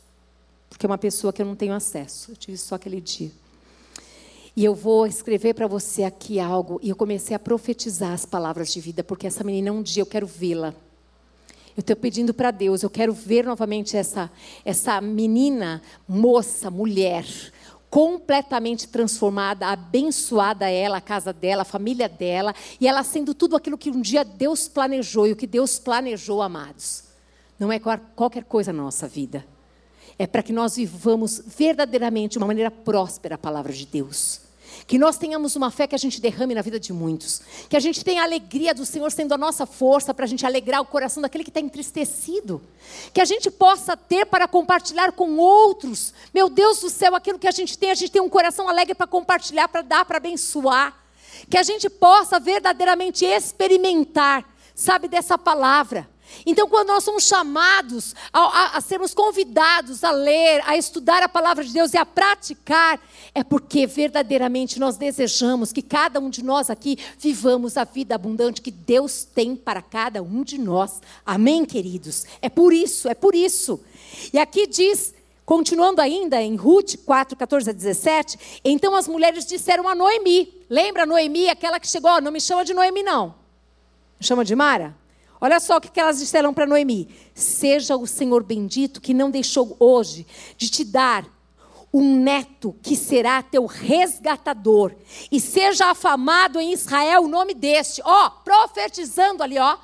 Porque 0.68 0.88
é 0.88 0.90
uma 0.90 0.98
pessoa 0.98 1.32
que 1.32 1.40
eu 1.40 1.46
não 1.46 1.56
tenho 1.56 1.74
acesso. 1.74 2.32
Eu 2.32 2.36
tive 2.36 2.58
só 2.58 2.74
aquele 2.74 3.00
dia. 3.00 3.32
E 4.56 4.64
eu 4.64 4.76
vou 4.76 5.08
escrever 5.08 5.54
para 5.54 5.68
você 5.68 6.04
aqui 6.04 6.40
algo. 6.40 6.80
E 6.84 6.90
eu 6.90 6.96
comecei 6.96 7.36
a 7.36 7.40
profetizar 7.40 8.14
as 8.14 8.26
palavras 8.26 8.72
de 8.72 8.80
vida, 8.80 9.04
porque 9.04 9.26
essa 9.26 9.44
menina 9.44 9.72
um 9.72 9.82
dia 9.82 10.02
eu 10.02 10.06
quero 10.06 10.28
vê-la. 10.28 10.74
Eu 11.76 11.82
estou 11.82 11.96
pedindo 11.96 12.36
para 12.36 12.52
Deus, 12.52 12.84
eu 12.84 12.90
quero 12.90 13.12
ver 13.14 13.46
novamente 13.46 13.98
essa, 13.98 14.32
essa 14.64 15.02
menina, 15.02 15.82
moça, 16.08 16.70
mulher, 16.70 17.26
completamente 17.90 18.88
transformada, 18.88 19.68
abençoada 19.68 20.70
ela, 20.70 20.98
a 20.98 21.02
casa 21.02 21.34
dela, 21.34 21.64
a 21.64 21.66
família 21.66 22.08
dela, 22.08 22.54
e 22.80 22.88
ela 22.88 23.04
sendo 23.04 23.34
tudo 23.34 23.56
aquilo 23.56 23.78
que 23.78 23.90
um 23.90 24.02
dia 24.02 24.24
Deus 24.24 24.68
planejou 24.68 25.26
e 25.26 25.32
o 25.32 25.36
que 25.36 25.48
Deus 25.48 25.80
planejou, 25.80 26.44
amados. 26.44 27.06
Não 27.58 27.72
é 27.72 27.80
qualquer 27.80 28.44
coisa 28.44 28.72
na 28.72 28.84
nossa 28.84 29.08
vida. 29.08 29.44
É 30.20 30.28
para 30.28 30.44
que 30.44 30.54
nós 30.54 30.76
vivamos 30.76 31.42
verdadeiramente 31.44 32.34
de 32.34 32.38
uma 32.38 32.48
maneira 32.48 32.70
próspera 32.70 33.34
a 33.34 33.38
palavra 33.38 33.74
de 33.74 33.88
Deus. 33.88 34.43
Que 34.86 34.98
nós 34.98 35.18
tenhamos 35.18 35.56
uma 35.56 35.72
fé 35.72 35.88
que 35.88 35.96
a 35.96 35.98
gente 35.98 36.20
derrame 36.22 36.54
na 36.54 36.62
vida 36.62 36.80
de 36.80 36.92
muitos. 36.94 37.42
Que 37.70 37.78
a 37.78 37.80
gente 37.80 38.04
tenha 38.04 38.22
a 38.22 38.26
alegria 38.26 38.74
do 38.74 38.86
Senhor 38.86 39.12
sendo 39.12 39.34
a 39.34 39.38
nossa 39.38 39.66
força 39.66 40.14
para 40.14 40.26
a 40.26 40.28
gente 40.28 40.46
alegrar 40.46 40.82
o 40.82 40.86
coração 40.86 41.22
daquele 41.22 41.44
que 41.44 41.50
está 41.50 41.60
entristecido. 41.60 42.62
Que 43.14 43.22
a 43.22 43.26
gente 43.26 43.50
possa 43.50 43.96
ter 43.98 44.26
para 44.26 44.48
compartilhar 44.48 45.12
com 45.12 45.38
outros. 45.38 46.14
Meu 46.34 46.50
Deus 46.50 46.80
do 46.82 46.90
céu, 46.90 47.16
aquilo 47.16 47.40
que 47.40 47.48
a 47.48 47.52
gente 47.52 47.78
tem, 47.78 47.92
a 47.92 47.96
gente 47.96 48.12
tem 48.12 48.22
um 48.22 48.30
coração 48.30 48.70
alegre 48.70 48.94
para 48.94 49.08
compartilhar, 49.08 49.68
para 49.68 49.82
dar, 49.82 50.06
para 50.06 50.18
abençoar. 50.18 50.98
Que 51.50 51.58
a 51.58 51.64
gente 51.64 51.90
possa 51.90 52.40
verdadeiramente 52.40 53.26
experimentar, 53.26 54.46
sabe, 54.76 55.08
dessa 55.08 55.38
palavra. 55.38 56.13
Então, 56.46 56.68
quando 56.68 56.90
nós 56.90 57.04
somos 57.04 57.24
chamados 57.24 58.16
a, 58.32 58.40
a, 58.40 58.78
a, 58.78 58.82
sermos 58.82 59.14
convidados 59.14 60.04
a 60.04 60.12
ler, 60.12 60.62
a 60.66 60.76
estudar 60.76 61.22
a 61.24 61.30
palavra 61.30 61.64
de 61.64 61.72
Deus 61.72 61.94
e 61.94 61.98
a 61.98 62.06
praticar, 62.06 63.00
é 63.34 63.44
porque 63.44 63.86
verdadeiramente 63.86 64.80
nós 64.80 64.98
desejamos 64.98 65.72
que 65.72 65.82
cada 65.82 66.20
um 66.20 66.30
de 66.30 66.44
nós 66.44 66.70
aqui 66.70 66.98
vivamos 67.18 67.78
a 67.78 67.84
vida 67.84 68.16
abundante 68.16 68.62
que 68.62 68.72
Deus 68.72 69.24
tem 69.24 69.56
para 69.56 69.82
cada 69.82 70.22
um 70.22 70.44
de 70.44 70.58
nós. 70.58 71.02
Amém, 71.26 71.66
queridos? 71.66 72.26
É 72.42 72.50
por 72.50 72.74
isso, 72.74 73.08
é 73.08 73.14
por 73.14 73.36
isso. 73.36 73.80
E 74.32 74.40
aqui 74.40 74.68
diz, 74.68 75.14
continuando 75.46 76.02
ainda 76.02 76.42
em 76.42 76.56
Ruth 76.56 76.96
4, 77.06 77.38
14 77.38 77.70
a 77.70 77.74
17, 77.74 78.62
então 78.66 78.96
as 78.96 79.08
mulheres 79.08 79.46
disseram 79.46 79.88
a 79.88 79.96
Noemi: 79.96 80.54
lembra 80.70 81.06
Noemi, 81.06 81.50
aquela 81.50 81.80
que 81.80 81.88
chegou, 81.88 82.22
não 82.22 82.32
me 82.32 82.42
chama 82.42 82.66
de 82.66 82.74
Noemi, 82.74 83.04
não. 83.04 83.36
Me 84.20 84.26
chama 84.26 84.44
de 84.44 84.56
Mara? 84.56 85.03
Olha 85.44 85.60
só 85.60 85.76
o 85.76 85.82
que 85.82 86.00
elas 86.00 86.20
disseram 86.20 86.54
para 86.54 86.66
Noemi: 86.66 87.10
Seja 87.36 87.98
o 87.98 88.08
Senhor 88.08 88.42
bendito 88.44 89.02
que 89.02 89.14
não 89.14 89.30
deixou 89.30 89.76
hoje 89.78 90.26
de 90.56 90.70
te 90.70 90.86
dar 90.86 91.26
um 91.94 92.16
neto 92.16 92.74
que 92.82 92.96
será 92.96 93.44
teu 93.44 93.66
resgatador, 93.66 94.96
e 95.30 95.42
seja 95.42 95.92
afamado 95.92 96.62
em 96.62 96.72
Israel 96.72 97.24
o 97.24 97.28
nome 97.28 97.54
deste, 97.54 98.02
ó, 98.06 98.30
profetizando 98.30 99.44
ali, 99.44 99.60
ó 99.60 99.78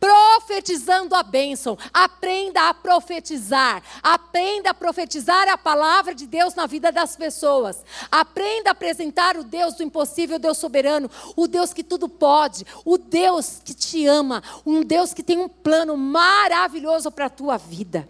profetizando 0.00 1.14
a 1.14 1.22
bênção. 1.22 1.76
Aprenda 1.92 2.68
a 2.68 2.74
profetizar. 2.74 3.82
Aprenda 4.02 4.70
a 4.70 4.74
profetizar 4.74 5.48
a 5.48 5.58
palavra 5.58 6.14
de 6.14 6.26
Deus 6.26 6.54
na 6.54 6.66
vida 6.66 6.90
das 6.92 7.16
pessoas. 7.16 7.84
Aprenda 8.10 8.70
a 8.70 8.72
apresentar 8.72 9.36
o 9.36 9.44
Deus 9.44 9.74
do 9.74 9.82
impossível, 9.82 10.36
o 10.36 10.40
Deus 10.40 10.58
soberano, 10.58 11.10
o 11.36 11.46
Deus 11.46 11.72
que 11.72 11.82
tudo 11.82 12.08
pode, 12.08 12.64
o 12.84 12.96
Deus 12.96 13.60
que 13.64 13.74
te 13.74 14.06
ama, 14.06 14.42
um 14.64 14.82
Deus 14.82 15.12
que 15.12 15.22
tem 15.22 15.38
um 15.38 15.48
plano 15.48 15.96
maravilhoso 15.96 17.10
para 17.10 17.26
a 17.26 17.30
tua 17.30 17.56
vida. 17.56 18.08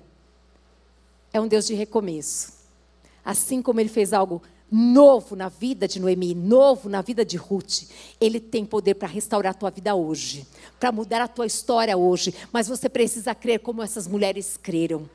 É 1.33 1.41
um 1.41 1.49
Deus 1.49 1.67
de 1.67 1.75
recomeço. 1.75 2.53
Assim 3.25 3.61
como 3.61 3.81
ele 3.81 3.89
fez 3.89 4.13
algo 4.13 4.43
novo 4.71 5.35
na 5.35 5.49
vida 5.49 5.89
de 5.89 6.01
Noemi, 6.01 6.35
novo 6.35 6.89
na 6.89 7.03
vida 7.03 7.25
de 7.25 7.37
Ruth. 7.37 7.85
Ele 8.21 8.41
tem 8.41 8.65
poder 8.65 8.95
para 8.95 9.09
restaurar 9.09 9.53
a 9.53 9.55
tua 9.55 9.71
vida 9.71 9.95
hoje, 9.95 10.47
para 10.79 10.93
mudar 10.93 11.21
a 11.21 11.29
tua 11.29 11.47
história 11.47 11.97
hoje. 11.97 12.35
Mas 12.53 12.69
você 12.69 12.89
precisa 12.89 13.35
crer 13.35 13.61
como 13.61 13.83
essas 13.83 14.07
mulheres 14.07 14.59
creram. 14.61 15.09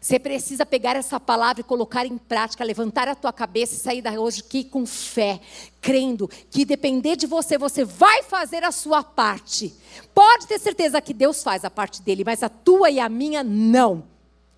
Você 0.00 0.18
precisa 0.18 0.64
pegar 0.64 0.94
essa 0.94 1.18
palavra 1.18 1.60
e 1.60 1.64
colocar 1.64 2.06
em 2.06 2.16
prática, 2.16 2.62
levantar 2.62 3.08
a 3.08 3.16
tua 3.16 3.32
cabeça 3.32 3.74
e 3.74 3.78
sair 3.78 4.00
da 4.00 4.12
hoje 4.12 4.42
aqui 4.46 4.62
com 4.62 4.86
fé, 4.86 5.40
crendo 5.80 6.30
que 6.50 6.64
depender 6.64 7.16
de 7.16 7.26
você, 7.26 7.58
você 7.58 7.84
vai 7.84 8.22
fazer 8.22 8.62
a 8.62 8.70
sua 8.70 9.02
parte. 9.02 9.74
Pode 10.14 10.46
ter 10.46 10.60
certeza 10.60 11.00
que 11.00 11.12
Deus 11.12 11.42
faz 11.42 11.64
a 11.64 11.70
parte 11.70 12.00
dele, 12.00 12.22
mas 12.24 12.44
a 12.44 12.48
tua 12.48 12.90
e 12.90 13.00
a 13.00 13.08
minha 13.08 13.42
não. 13.42 14.04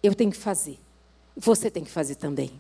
Eu 0.02 0.14
tenho 0.14 0.30
que 0.30 0.36
fazer. 0.36 0.78
Você 1.34 1.70
tem 1.70 1.84
que 1.84 1.90
fazer 1.90 2.16
também. 2.16 2.50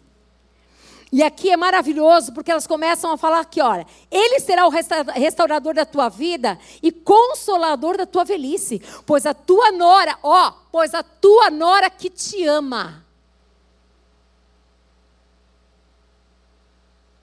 E 1.12 1.24
aqui 1.24 1.50
é 1.50 1.56
maravilhoso 1.56 2.32
porque 2.32 2.52
elas 2.52 2.68
começam 2.68 3.10
a 3.10 3.16
falar 3.16 3.44
que, 3.44 3.60
olha, 3.60 3.84
ele 4.10 4.38
será 4.38 4.64
o 4.66 4.70
restaurador 4.70 5.74
da 5.74 5.84
tua 5.84 6.08
vida 6.08 6.56
e 6.80 6.92
consolador 6.92 7.96
da 7.96 8.06
tua 8.06 8.24
velhice, 8.24 8.80
pois 9.04 9.26
a 9.26 9.34
tua 9.34 9.72
nora, 9.72 10.16
ó, 10.22 10.52
pois 10.70 10.94
a 10.94 11.02
tua 11.02 11.50
nora 11.50 11.90
que 11.90 12.08
te 12.08 12.44
ama. 12.44 13.04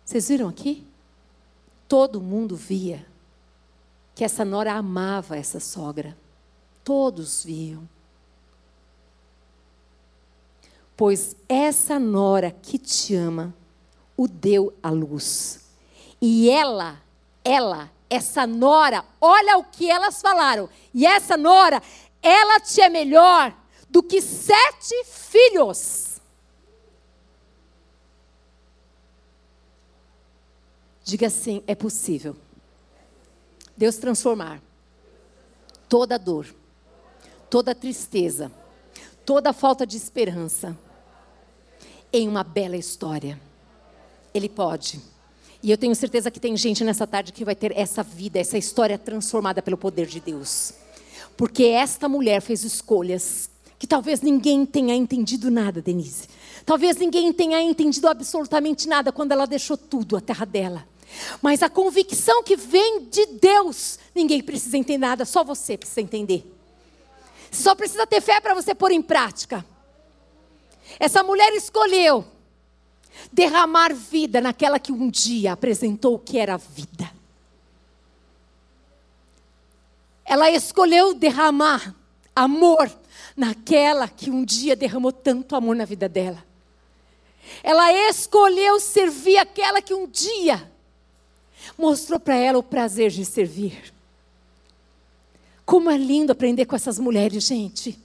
Vocês 0.03 0.27
viram 0.27 0.49
aqui? 0.49 0.85
Todo 1.87 2.19
mundo 2.19 2.57
via 2.57 3.05
que 4.13 4.23
essa 4.23 4.43
nora 4.43 4.73
amava 4.73 5.37
essa 5.37 5.61
sogra. 5.61 6.17
Todos 6.83 7.43
viam. 7.45 7.87
Pois 10.95 11.35
essa 11.47 11.99
nora 11.99 12.51
que 12.51 12.77
te 12.77 13.15
ama 13.15 13.53
o 14.17 14.27
deu 14.27 14.73
à 14.81 14.89
luz. 14.89 15.67
E 16.19 16.49
ela, 16.49 16.99
ela, 17.43 17.91
essa 18.09 18.47
nora, 18.47 19.05
olha 19.21 19.57
o 19.57 19.63
que 19.63 19.89
elas 19.89 20.19
falaram. 20.19 20.67
E 20.93 21.05
essa 21.05 21.37
nora, 21.37 21.81
ela 22.21 22.59
te 22.59 22.81
é 22.81 22.89
melhor 22.89 23.55
do 23.87 24.01
que 24.01 24.19
sete 24.19 25.05
filhos. 25.05 26.19
Diga 31.03 31.27
assim: 31.27 31.63
é 31.67 31.75
possível. 31.75 32.35
Deus 33.77 33.97
transformar 33.97 34.59
toda 35.87 36.17
dor, 36.17 36.47
toda 37.49 37.75
tristeza, 37.75 38.51
toda 39.23 39.53
falta 39.53 39.85
de 39.85 39.95
esperança 39.95 40.77
em 42.11 42.27
uma 42.27 42.43
bela 42.43 42.75
história. 42.75 43.39
Ele 44.33 44.49
pode. 44.49 45.01
E 45.61 45.71
eu 45.71 45.77
tenho 45.77 45.95
certeza 45.95 46.29
que 46.29 46.39
tem 46.39 46.55
gente 46.55 46.83
nessa 46.83 47.07
tarde 47.07 47.31
que 47.31 47.43
vai 47.43 47.55
ter 47.55 47.75
essa 47.77 48.03
vida, 48.03 48.39
essa 48.39 48.57
história 48.57 48.97
transformada 48.97 49.61
pelo 49.61 49.77
poder 49.77 50.05
de 50.05 50.19
Deus. 50.19 50.73
Porque 51.35 51.65
esta 51.65 52.07
mulher 52.07 52.41
fez 52.41 52.63
escolhas 52.63 53.49
que 53.79 53.85
talvez 53.85 54.21
ninguém 54.21 54.65
tenha 54.65 54.95
entendido 54.95 55.51
nada, 55.51 55.81
Denise. 55.81 56.27
Talvez 56.65 56.97
ninguém 56.97 57.31
tenha 57.31 57.61
entendido 57.61 58.07
absolutamente 58.07 58.87
nada 58.87 59.11
quando 59.11 59.31
ela 59.31 59.45
deixou 59.45 59.77
tudo, 59.77 60.17
a 60.17 60.21
terra 60.21 60.45
dela. 60.45 60.87
Mas 61.41 61.63
a 61.63 61.69
convicção 61.69 62.43
que 62.43 62.55
vem 62.55 63.05
de 63.05 63.25
Deus, 63.25 63.99
ninguém 64.13 64.41
precisa 64.41 64.77
entender 64.77 65.05
nada, 65.05 65.25
só 65.25 65.43
você 65.43 65.77
precisa 65.77 66.01
entender. 66.01 66.53
Só 67.51 67.75
precisa 67.75 68.05
ter 68.05 68.21
fé 68.21 68.41
para 68.41 68.53
você 68.53 68.75
pôr 68.75 68.91
em 68.91 69.01
prática. 69.01 69.65
Essa 70.99 71.23
mulher 71.23 71.53
escolheu 71.53 72.25
derramar 73.31 73.93
vida 73.93 74.41
naquela 74.41 74.79
que 74.79 74.91
um 74.91 75.09
dia 75.09 75.53
apresentou 75.53 76.15
o 76.15 76.19
que 76.19 76.37
era 76.37 76.57
vida. 76.57 77.11
Ela 80.25 80.51
escolheu 80.51 81.13
derramar 81.13 81.95
amor 82.35 82.91
naquela 83.35 84.07
que 84.07 84.29
um 84.29 84.43
dia 84.43 84.75
derramou 84.75 85.11
tanto 85.11 85.55
amor 85.55 85.75
na 85.75 85.85
vida 85.85 86.09
dela. 86.09 86.43
Ela 87.63 87.91
escolheu 88.09 88.79
servir 88.79 89.37
aquela 89.37 89.81
que 89.81 89.93
um 89.93 90.05
dia 90.07 90.69
mostrou 91.77 92.19
para 92.19 92.35
ela 92.35 92.59
o 92.59 92.63
prazer 92.63 93.11
de 93.11 93.23
servir. 93.23 93.93
Como 95.65 95.89
é 95.89 95.97
lindo 95.97 96.31
aprender 96.31 96.65
com 96.65 96.75
essas 96.75 96.97
mulheres, 96.99 97.43
gente. 97.43 97.97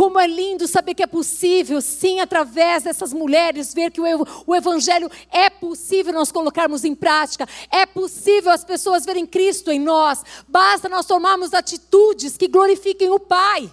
Como 0.00 0.18
é 0.18 0.26
lindo 0.26 0.66
saber 0.66 0.94
que 0.94 1.02
é 1.02 1.06
possível, 1.06 1.78
sim, 1.82 2.20
através 2.20 2.84
dessas 2.84 3.12
mulheres, 3.12 3.74
ver 3.74 3.90
que 3.90 4.00
o 4.00 4.56
Evangelho 4.56 5.10
é 5.30 5.50
possível 5.50 6.10
nós 6.10 6.32
colocarmos 6.32 6.86
em 6.86 6.94
prática, 6.94 7.46
é 7.70 7.84
possível 7.84 8.50
as 8.50 8.64
pessoas 8.64 9.04
verem 9.04 9.26
Cristo 9.26 9.70
em 9.70 9.78
nós, 9.78 10.24
basta 10.48 10.88
nós 10.88 11.04
tomarmos 11.04 11.52
atitudes 11.52 12.38
que 12.38 12.48
glorifiquem 12.48 13.10
o 13.10 13.20
Pai. 13.20 13.70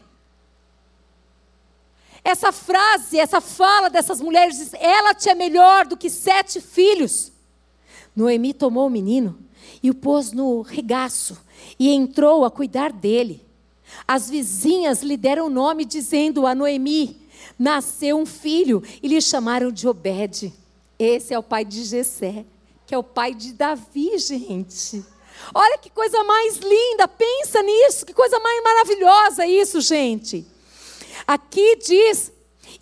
Essa 2.25 2.51
frase, 2.51 3.17
essa 3.17 3.39
fala 3.39 3.89
dessas 3.89 4.19
mulheres 4.19 4.57
diz: 4.57 4.73
ela 4.73 5.13
te 5.13 5.29
é 5.29 5.33
melhor 5.33 5.87
do 5.87 5.95
que 5.95 6.09
sete 6.09 6.59
filhos. 6.59 7.31
Noemi 8.13 8.53
tomou 8.53 8.87
o 8.87 8.89
menino 8.89 9.39
e 9.81 9.89
o 9.89 9.95
pôs 9.95 10.33
no 10.33 10.59
regaço 10.61 11.41
e 11.79 11.87
entrou 11.89 12.43
a 12.43 12.51
cuidar 12.51 12.91
dele. 12.91 13.46
As 14.07 14.29
vizinhas 14.29 15.01
lhe 15.01 15.17
deram 15.17 15.49
nome, 15.49 15.85
dizendo 15.85 16.45
a 16.45 16.53
Noemi: 16.53 17.17
nasceu 17.57 18.17
um 18.17 18.25
filho, 18.25 18.83
e 19.01 19.07
lhe 19.07 19.21
chamaram 19.21 19.71
de 19.71 19.87
Obed. 19.87 20.53
Esse 20.99 21.33
é 21.33 21.39
o 21.39 21.43
pai 21.43 21.63
de 21.63 21.83
Jessé, 21.83 22.45
que 22.85 22.95
é 22.95 22.97
o 22.97 23.03
pai 23.03 23.33
de 23.33 23.53
Davi, 23.53 24.17
gente. 24.17 25.03
Olha 25.53 25.77
que 25.77 25.89
coisa 25.89 26.23
mais 26.23 26.57
linda, 26.57 27.07
pensa 27.07 27.61
nisso, 27.61 28.05
que 28.05 28.13
coisa 28.13 28.39
mais 28.39 28.63
maravilhosa 28.63 29.45
isso, 29.45 29.81
gente. 29.81 30.45
Aqui 31.27 31.75
diz, 31.77 32.31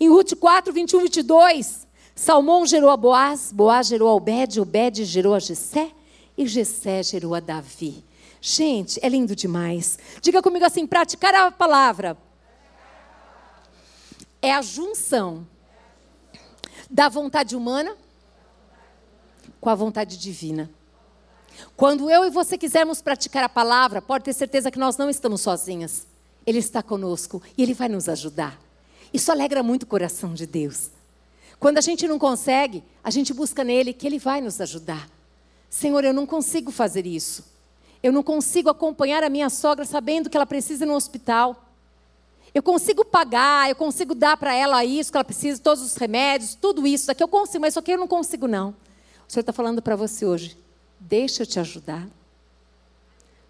em 0.00 0.08
Ruth 0.08 0.34
4, 0.34 0.72
21, 0.72 1.00
22, 1.02 1.86
Salmão 2.14 2.64
gerou 2.64 2.90
a 2.90 2.96
Boaz, 2.96 3.52
Boaz 3.52 3.88
gerou 3.88 4.08
a 4.08 4.14
Obed, 4.14 4.60
Obed 4.60 5.04
gerou 5.04 5.34
a 5.34 5.38
Jessé, 5.38 5.90
e 6.36 6.46
Jessé 6.46 7.02
gerou 7.02 7.34
a 7.34 7.40
Davi. 7.40 8.02
Gente, 8.48 9.00
é 9.02 9.08
lindo 9.08 9.34
demais. 9.34 9.98
Diga 10.22 10.40
comigo 10.40 10.64
assim: 10.64 10.86
praticar 10.86 11.34
a 11.34 11.50
palavra 11.50 12.16
é 14.40 14.54
a 14.54 14.62
junção 14.62 15.44
da 16.88 17.08
vontade 17.08 17.56
humana 17.56 17.96
com 19.60 19.68
a 19.68 19.74
vontade 19.74 20.16
divina. 20.16 20.70
Quando 21.76 22.08
eu 22.08 22.24
e 22.24 22.30
você 22.30 22.56
quisermos 22.56 23.02
praticar 23.02 23.42
a 23.42 23.48
palavra, 23.48 24.00
pode 24.00 24.22
ter 24.22 24.32
certeza 24.32 24.70
que 24.70 24.78
nós 24.78 24.96
não 24.96 25.10
estamos 25.10 25.40
sozinhas. 25.40 26.06
Ele 26.46 26.60
está 26.60 26.84
conosco 26.84 27.42
e 27.58 27.64
ele 27.64 27.74
vai 27.74 27.88
nos 27.88 28.08
ajudar. 28.08 28.60
Isso 29.12 29.32
alegra 29.32 29.60
muito 29.60 29.82
o 29.82 29.86
coração 29.86 30.34
de 30.34 30.46
Deus. 30.46 30.92
Quando 31.58 31.78
a 31.78 31.80
gente 31.80 32.06
não 32.06 32.16
consegue, 32.16 32.84
a 33.02 33.10
gente 33.10 33.34
busca 33.34 33.64
nele 33.64 33.92
que 33.92 34.06
ele 34.06 34.20
vai 34.20 34.40
nos 34.40 34.60
ajudar. 34.60 35.10
Senhor, 35.68 36.04
eu 36.04 36.14
não 36.14 36.26
consigo 36.26 36.70
fazer 36.70 37.08
isso. 37.08 37.55
Eu 38.06 38.12
não 38.12 38.22
consigo 38.22 38.70
acompanhar 38.70 39.24
a 39.24 39.28
minha 39.28 39.50
sogra 39.50 39.84
sabendo 39.84 40.30
que 40.30 40.36
ela 40.36 40.46
precisa 40.46 40.84
ir 40.84 40.86
no 40.86 40.94
hospital. 40.94 41.64
Eu 42.54 42.62
consigo 42.62 43.04
pagar, 43.04 43.68
eu 43.68 43.74
consigo 43.74 44.14
dar 44.14 44.36
para 44.36 44.54
ela 44.54 44.84
isso 44.84 45.10
que 45.10 45.16
ela 45.16 45.24
precisa, 45.24 45.60
todos 45.60 45.82
os 45.82 45.96
remédios, 45.96 46.54
tudo 46.54 46.86
isso. 46.86 47.10
Aqui 47.10 47.20
eu 47.20 47.26
consigo, 47.26 47.62
mas 47.62 47.72
isso 47.72 47.80
aqui 47.80 47.90
eu 47.90 47.98
não 47.98 48.06
consigo, 48.06 48.46
não. 48.46 48.68
O 49.28 49.32
Senhor 49.32 49.40
está 49.40 49.52
falando 49.52 49.82
para 49.82 49.96
você 49.96 50.24
hoje. 50.24 50.56
Deixa 51.00 51.42
eu 51.42 51.46
te 51.48 51.58
ajudar. 51.58 52.06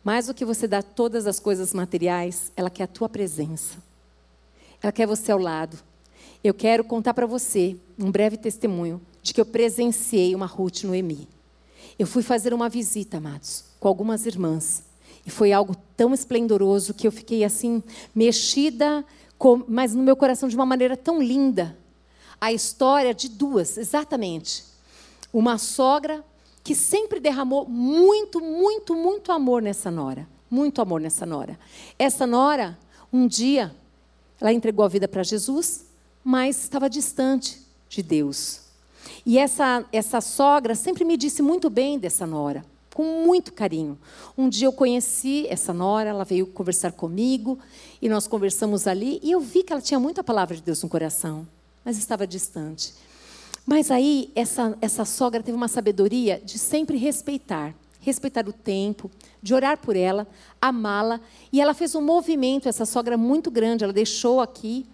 Mais 0.02 0.26
do 0.26 0.32
que 0.32 0.42
você 0.42 0.66
dar 0.66 0.82
todas 0.82 1.26
as 1.26 1.38
coisas 1.38 1.74
materiais, 1.74 2.50
ela 2.56 2.70
quer 2.70 2.84
a 2.84 2.88
tua 2.88 3.10
presença. 3.10 3.76
Ela 4.82 4.90
quer 4.90 5.06
você 5.06 5.32
ao 5.32 5.38
lado. 5.38 5.78
Eu 6.42 6.54
quero 6.54 6.82
contar 6.82 7.12
para 7.12 7.26
você 7.26 7.76
um 7.98 8.10
breve 8.10 8.38
testemunho 8.38 9.02
de 9.22 9.34
que 9.34 9.40
eu 9.42 9.44
presenciei 9.44 10.34
uma 10.34 10.46
Ruth 10.46 10.84
no 10.84 10.94
EMI. 10.94 11.28
Eu 11.98 12.06
fui 12.06 12.22
fazer 12.22 12.54
uma 12.54 12.70
visita, 12.70 13.18
amados 13.18 13.65
com 13.80 13.88
algumas 13.88 14.26
irmãs. 14.26 14.82
E 15.24 15.30
foi 15.30 15.52
algo 15.52 15.76
tão 15.96 16.14
esplendoroso 16.14 16.94
que 16.94 17.06
eu 17.06 17.12
fiquei 17.12 17.44
assim, 17.44 17.82
mexida, 18.14 19.04
com, 19.36 19.64
mas 19.66 19.92
no 19.92 20.02
meu 20.02 20.16
coração 20.16 20.48
de 20.48 20.54
uma 20.54 20.64
maneira 20.64 20.96
tão 20.96 21.20
linda. 21.20 21.76
A 22.40 22.52
história 22.52 23.12
de 23.12 23.28
duas, 23.28 23.76
exatamente. 23.76 24.64
Uma 25.32 25.58
sogra 25.58 26.24
que 26.62 26.74
sempre 26.74 27.18
derramou 27.18 27.66
muito, 27.68 28.40
muito, 28.40 28.94
muito 28.94 29.32
amor 29.32 29.60
nessa 29.60 29.90
nora. 29.90 30.28
Muito 30.48 30.80
amor 30.80 31.00
nessa 31.00 31.26
nora. 31.26 31.58
Essa 31.98 32.24
nora, 32.24 32.78
um 33.12 33.26
dia, 33.26 33.74
ela 34.40 34.52
entregou 34.52 34.84
a 34.84 34.88
vida 34.88 35.08
para 35.08 35.24
Jesus, 35.24 35.86
mas 36.22 36.62
estava 36.62 36.88
distante 36.88 37.60
de 37.88 38.00
Deus. 38.00 38.60
E 39.24 39.38
essa, 39.38 39.84
essa 39.92 40.20
sogra 40.20 40.76
sempre 40.76 41.04
me 41.04 41.16
disse 41.16 41.42
muito 41.42 41.68
bem 41.68 41.98
dessa 41.98 42.26
nora 42.26 42.64
com 42.96 43.26
muito 43.26 43.52
carinho. 43.52 43.98
Um 44.38 44.48
dia 44.48 44.66
eu 44.66 44.72
conheci 44.72 45.46
essa 45.50 45.70
nora, 45.70 46.08
ela 46.08 46.24
veio 46.24 46.46
conversar 46.46 46.92
comigo 46.92 47.58
e 48.00 48.08
nós 48.08 48.26
conversamos 48.26 48.86
ali 48.86 49.20
e 49.22 49.32
eu 49.32 49.38
vi 49.38 49.62
que 49.62 49.70
ela 49.70 49.82
tinha 49.82 50.00
muita 50.00 50.24
palavra 50.24 50.56
de 50.56 50.62
Deus 50.62 50.82
no 50.82 50.88
coração, 50.88 51.46
mas 51.84 51.98
estava 51.98 52.26
distante. 52.26 52.94
Mas 53.66 53.90
aí 53.90 54.32
essa, 54.34 54.78
essa 54.80 55.04
sogra 55.04 55.42
teve 55.42 55.54
uma 55.54 55.68
sabedoria 55.68 56.40
de 56.42 56.58
sempre 56.58 56.96
respeitar, 56.96 57.74
respeitar 58.00 58.48
o 58.48 58.52
tempo, 58.54 59.10
de 59.42 59.52
orar 59.52 59.76
por 59.76 59.94
ela, 59.94 60.26
amá-la. 60.58 61.20
E 61.52 61.60
ela 61.60 61.74
fez 61.74 61.94
um 61.94 62.00
movimento, 62.00 62.66
essa 62.66 62.86
sogra 62.86 63.18
muito 63.18 63.50
grande, 63.50 63.84
ela 63.84 63.92
deixou 63.92 64.40
aqui 64.40 64.86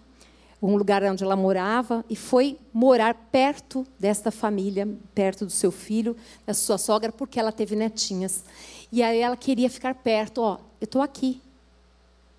um 0.67 0.77
lugar 0.77 1.03
onde 1.03 1.23
ela 1.23 1.35
morava 1.35 2.05
e 2.09 2.15
foi 2.15 2.57
morar 2.73 3.13
perto 3.13 3.85
desta 3.99 4.31
família, 4.31 4.87
perto 5.13 5.45
do 5.45 5.51
seu 5.51 5.71
filho, 5.71 6.15
da 6.45 6.53
sua 6.53 6.77
sogra, 6.77 7.11
porque 7.11 7.37
ela 7.37 7.51
teve 7.51 7.75
netinhas. 7.75 8.45
E 8.89 9.03
aí 9.03 9.19
ela 9.19 9.35
queria 9.35 9.69
ficar 9.69 9.93
perto, 9.93 10.41
ó, 10.41 10.57
eu 10.79 10.85
estou 10.85 11.01
aqui. 11.01 11.41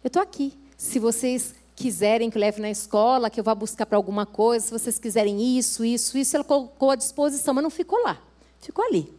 Eu 0.03 0.09
estou 0.09 0.23
aqui. 0.23 0.57
Se 0.77 0.99
vocês 0.99 1.55
quiserem 1.77 2.31
que 2.31 2.39
eu 2.39 2.41
leve 2.41 2.63
na 2.63 2.71
escola, 2.71 3.29
que 3.29 3.39
eu 3.39 3.45
vá 3.45 3.55
buscar 3.55 3.85
para 3.85 3.99
alguma 3.99 4.25
coisa, 4.25 4.67
se 4.67 4.73
vocês 4.73 4.99
quiserem 4.99 5.59
isso, 5.59 5.85
isso, 5.85 6.17
isso, 6.17 6.35
ela 6.35 6.45
colocou 6.45 6.91
à 6.91 6.97
disposição, 6.97 7.53
mas 7.53 7.63
não 7.63 7.71
ficou 7.71 8.03
lá. 8.05 8.19
Ficou 8.59 8.85
ali. 8.87 9.13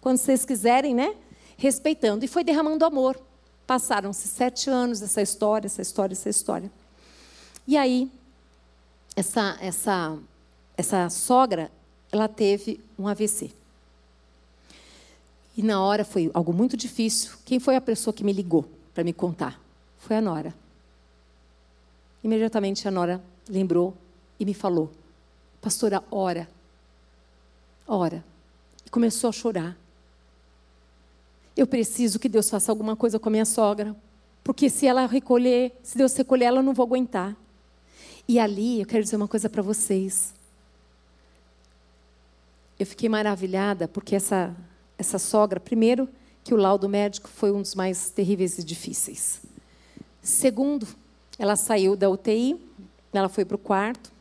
Quando 0.00 0.16
vocês 0.16 0.46
quiserem, 0.46 0.94
né? 0.94 1.14
Respeitando. 1.58 2.24
E 2.24 2.28
foi 2.28 2.42
derramando 2.42 2.84
amor. 2.84 3.20
Passaram-se 3.66 4.26
sete 4.26 4.70
anos 4.70 5.02
essa 5.02 5.20
história, 5.20 5.66
essa 5.66 5.82
história, 5.82 6.14
essa 6.14 6.30
história. 6.30 6.70
E 7.66 7.76
aí, 7.76 8.10
essa, 9.18 9.58
essa, 9.60 10.16
essa 10.76 11.10
sogra, 11.10 11.72
ela 12.12 12.28
teve 12.28 12.80
um 12.96 13.08
AVC. 13.08 13.50
E 15.56 15.62
na 15.62 15.82
hora 15.82 16.04
foi 16.04 16.30
algo 16.32 16.52
muito 16.52 16.76
difícil. 16.76 17.32
Quem 17.44 17.58
foi 17.58 17.74
a 17.74 17.80
pessoa 17.80 18.14
que 18.14 18.22
me 18.22 18.32
ligou 18.32 18.64
para 18.94 19.02
me 19.02 19.12
contar? 19.12 19.60
Foi 19.98 20.16
a 20.16 20.20
Nora. 20.20 20.54
Imediatamente 22.22 22.86
a 22.86 22.92
Nora 22.92 23.20
lembrou 23.48 23.92
e 24.38 24.44
me 24.44 24.54
falou: 24.54 24.88
Pastora, 25.60 26.00
ora. 26.12 26.48
Ora. 27.88 28.24
E 28.86 28.90
começou 28.90 29.30
a 29.30 29.32
chorar. 29.32 29.76
Eu 31.56 31.66
preciso 31.66 32.20
que 32.20 32.28
Deus 32.28 32.48
faça 32.48 32.70
alguma 32.70 32.94
coisa 32.94 33.18
com 33.18 33.28
a 33.28 33.32
minha 33.32 33.44
sogra. 33.44 33.96
Porque 34.44 34.70
se 34.70 34.86
ela 34.86 35.06
recolher, 35.06 35.76
se 35.82 35.98
Deus 35.98 36.14
recolher, 36.14 36.44
ela 36.44 36.62
não 36.62 36.72
vou 36.72 36.86
aguentar. 36.86 37.36
E 38.28 38.38
ali 38.38 38.80
eu 38.80 38.86
quero 38.86 39.02
dizer 39.02 39.16
uma 39.16 39.26
coisa 39.26 39.48
para 39.48 39.62
vocês. 39.62 40.34
Eu 42.78 42.84
fiquei 42.84 43.08
maravilhada 43.08 43.88
porque 43.88 44.14
essa, 44.14 44.54
essa 44.98 45.18
sogra, 45.18 45.58
primeiro, 45.58 46.06
que 46.44 46.52
o 46.52 46.56
laudo 46.58 46.88
médico 46.90 47.26
foi 47.26 47.50
um 47.50 47.62
dos 47.62 47.74
mais 47.74 48.10
terríveis 48.10 48.58
e 48.58 48.62
difíceis. 48.62 49.40
Segundo, 50.22 50.86
ela 51.38 51.56
saiu 51.56 51.96
da 51.96 52.10
UTI, 52.10 52.60
ela 53.14 53.30
foi 53.30 53.46
para 53.46 53.54
o 53.54 53.58
quarto. 53.58 54.12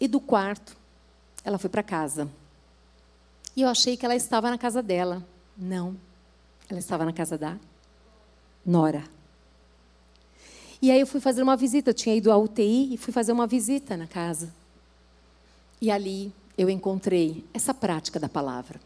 E 0.00 0.08
do 0.08 0.20
quarto, 0.20 0.76
ela 1.44 1.58
foi 1.58 1.70
para 1.70 1.84
casa. 1.84 2.28
E 3.54 3.62
eu 3.62 3.68
achei 3.68 3.96
que 3.96 4.04
ela 4.04 4.16
estava 4.16 4.50
na 4.50 4.58
casa 4.58 4.82
dela. 4.82 5.24
Não. 5.56 5.96
Ela 6.68 6.80
estava 6.80 7.04
na 7.04 7.12
casa 7.12 7.38
da 7.38 7.56
Nora. 8.66 9.04
E 10.82 10.90
aí 10.90 10.98
eu 10.98 11.06
fui 11.06 11.20
fazer 11.20 11.44
uma 11.44 11.56
visita. 11.56 11.90
Eu 11.90 11.94
tinha 11.94 12.16
ido 12.16 12.32
à 12.32 12.36
UTI 12.36 12.92
e 12.92 12.96
fui 12.96 13.12
fazer 13.12 13.30
uma 13.30 13.46
visita 13.46 13.96
na 13.96 14.08
casa. 14.08 14.52
E 15.80 15.92
ali 15.92 16.32
eu 16.58 16.68
encontrei 16.68 17.44
essa 17.54 17.72
prática 17.72 18.18
da 18.18 18.28
palavra. 18.28 18.80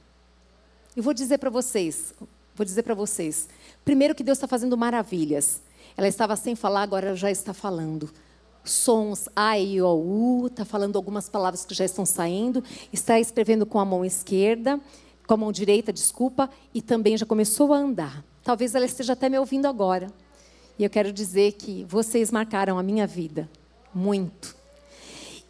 Eu 0.95 1.03
vou 1.03 1.15
dizer 1.15 1.39
para 1.39 1.49
vocês, 1.49 2.13
vou 2.55 2.67
dizer 2.67 2.83
para 2.83 2.95
vocês. 2.95 3.49
Primeiro 3.83 4.15
que 4.15 4.23
Deus 4.23 4.37
está 4.37 4.47
fazendo 4.47 4.77
maravilhas. 4.77 5.63
Ela 5.97 6.07
estava 6.07 6.37
sem 6.37 6.55
falar, 6.55 6.83
agora 6.83 7.09
ela 7.09 7.17
já 7.17 7.31
está 7.31 7.55
falando. 7.55 8.11
Sons 8.63 9.29
A, 9.35 9.59
I, 9.59 9.81
O, 9.81 9.95
U, 9.95 10.47
está 10.49 10.67
falando 10.67 10.97
algumas 10.97 11.31
palavras 11.31 11.65
que 11.65 11.75
já 11.75 11.85
estão 11.85 12.05
saindo, 12.05 12.63
está 12.93 13.19
escrevendo 13.19 13.65
com 13.65 13.79
a 13.79 13.85
mão 13.85 14.05
esquerda, 14.05 14.79
com 15.27 15.35
a 15.35 15.37
mão 15.37 15.53
direita, 15.53 15.93
desculpa, 15.93 16.51
e 16.75 16.83
também 16.83 17.17
já 17.17 17.25
começou 17.25 17.73
a 17.73 17.79
andar. 17.79 18.25
Talvez 18.43 18.75
ela 18.75 18.85
esteja 18.85 19.15
até 19.15 19.29
me 19.29 19.39
ouvindo 19.39 19.67
agora. 19.67 20.09
E 20.79 20.85
eu 20.85 20.91
quero 20.91 21.13
dizer 21.13 21.53
que 21.53 21.85
vocês 21.85 22.31
marcaram 22.31 22.79
a 22.79 22.83
minha 22.83 23.07
vida 23.07 23.49
muito. 23.95 24.55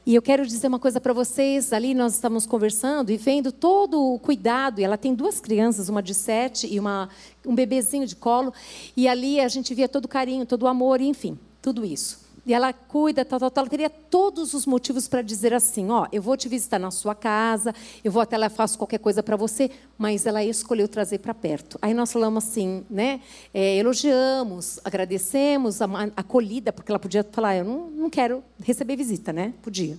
E 0.05 0.15
eu 0.15 0.23
quero 0.23 0.47
dizer 0.47 0.69
uma 0.69 0.79
coisa 0.79 1.01
para 1.01 1.13
vocês. 1.13 1.73
Ali 1.73 1.95
nós 1.95 2.15
estamos 2.15 2.47
conversando 2.47 3.11
e 3.11 3.17
vendo 3.17 3.51
todo 3.51 4.01
o 4.01 4.19
cuidado. 4.19 4.81
E 4.81 4.85
ela 4.85 4.97
tem 4.97 5.15
duas 5.15 5.41
crianças, 5.41 5.89
uma 5.89 6.03
de 6.03 6.15
sete 6.15 6.67
e 6.73 6.79
uma, 6.79 7.09
um 7.45 7.55
bebezinho 7.55 8.07
de 8.07 8.15
colo. 8.15 8.53
E 8.97 9.09
ali 9.09 9.41
a 9.41 9.49
gente 9.49 9.75
via 9.75 9.89
todo 9.89 10.05
o 10.05 10.09
carinho, 10.09 10.47
todo 10.47 10.63
o 10.63 10.69
amor, 10.69 11.01
enfim, 11.01 11.37
tudo 11.61 11.85
isso 11.85 12.26
e 12.47 12.55
ela 12.55 12.73
cuida, 12.73 13.25
tal, 13.25 13.41
tal, 13.41 13.51
tal. 13.51 13.63
Ela 13.63 13.71
teria 13.71 13.91
todos 13.91 14.55
os 14.55 14.67
motivos 14.67 15.09
para 15.09 15.21
dizer 15.21 15.53
assim: 15.53 15.91
ó, 15.91 16.07
eu 16.13 16.23
vou 16.23 16.37
te 16.37 16.49
visitar 16.49 16.79
na 16.79 16.93
sua 16.93 17.13
casa, 17.13 17.75
eu 18.05 18.13
vou 18.13 18.23
até 18.23 18.39
lá, 18.39 18.49
faço 18.49 18.79
qualquer 18.79 18.99
coisa 18.99 19.21
para 19.21 19.35
você, 19.35 19.69
mas 19.99 20.27
ela 20.27 20.45
escolheu 20.45 20.87
trazer 20.87 21.19
para 21.19 21.35
perto. 21.35 21.77
Aí 21.83 21.93
nós 21.93 22.13
falamos 22.13 22.47
assim, 22.47 22.87
né? 22.89 23.21
É, 23.53 23.77
elogiamos, 23.77 24.79
agradecemos 24.85 25.83
a, 25.83 25.87
acolhida, 26.17 26.73
porque 26.73 26.93
ela 26.93 27.01
podia 27.01 27.25
falar: 27.25 27.57
eu 27.57 27.65
não, 27.65 27.91
não 27.91 28.09
quero 28.09 28.45
receber 28.63 28.95
visita, 28.95 29.33
né? 29.33 29.53
Podia. 29.61 29.99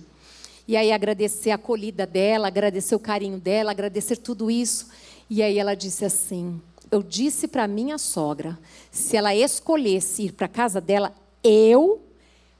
E 0.66 0.74
aí 0.74 0.90
agradecer 0.90 1.50
a 1.50 1.56
acolhida 1.56 2.06
dela, 2.06 2.48
agradecer 2.48 2.94
o 2.94 2.98
carinho 2.98 3.38
dela, 3.38 3.72
agradecer 3.72 4.16
tudo 4.16 4.50
isso. 4.50 4.88
E 5.28 5.42
aí 5.42 5.58
ela 5.58 5.74
disse 5.74 6.02
assim: 6.02 6.58
eu 6.90 7.02
disse 7.02 7.46
para 7.46 7.68
minha 7.68 7.98
sogra, 7.98 8.58
se 8.90 9.18
ela 9.18 9.34
escolhesse 9.34 10.24
ir 10.24 10.32
para 10.32 10.48
casa 10.48 10.80
dela, 10.80 11.12
eu 11.44 12.07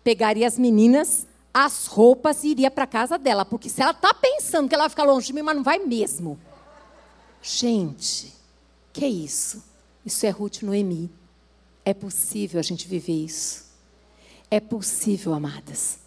pegaria 0.09 0.47
as 0.47 0.57
meninas, 0.57 1.27
as 1.53 1.85
roupas 1.85 2.43
e 2.43 2.49
iria 2.49 2.71
para 2.71 2.87
casa 2.87 3.19
dela. 3.19 3.45
Porque 3.45 3.69
se 3.69 3.83
ela 3.83 3.91
está 3.91 4.15
pensando 4.15 4.67
que 4.67 4.75
ela 4.75 4.85
vai 4.85 4.89
ficar 4.89 5.05
longe 5.05 5.27
de 5.27 5.35
mim, 5.35 5.43
mas 5.43 5.55
não 5.55 5.63
vai 5.63 5.79
mesmo. 5.81 6.41
Gente, 7.43 8.33
que 8.91 9.05
é 9.05 9.09
isso? 9.09 9.63
Isso 10.07 10.25
é 10.25 10.31
Ruth 10.31 10.63
Noemi. 10.63 11.11
É 11.85 11.93
possível 11.93 12.59
a 12.59 12.63
gente 12.63 12.89
viver 12.89 13.13
isso. 13.13 13.67
É 14.51 14.59
possível, 14.61 15.35
amadas. 15.35 15.99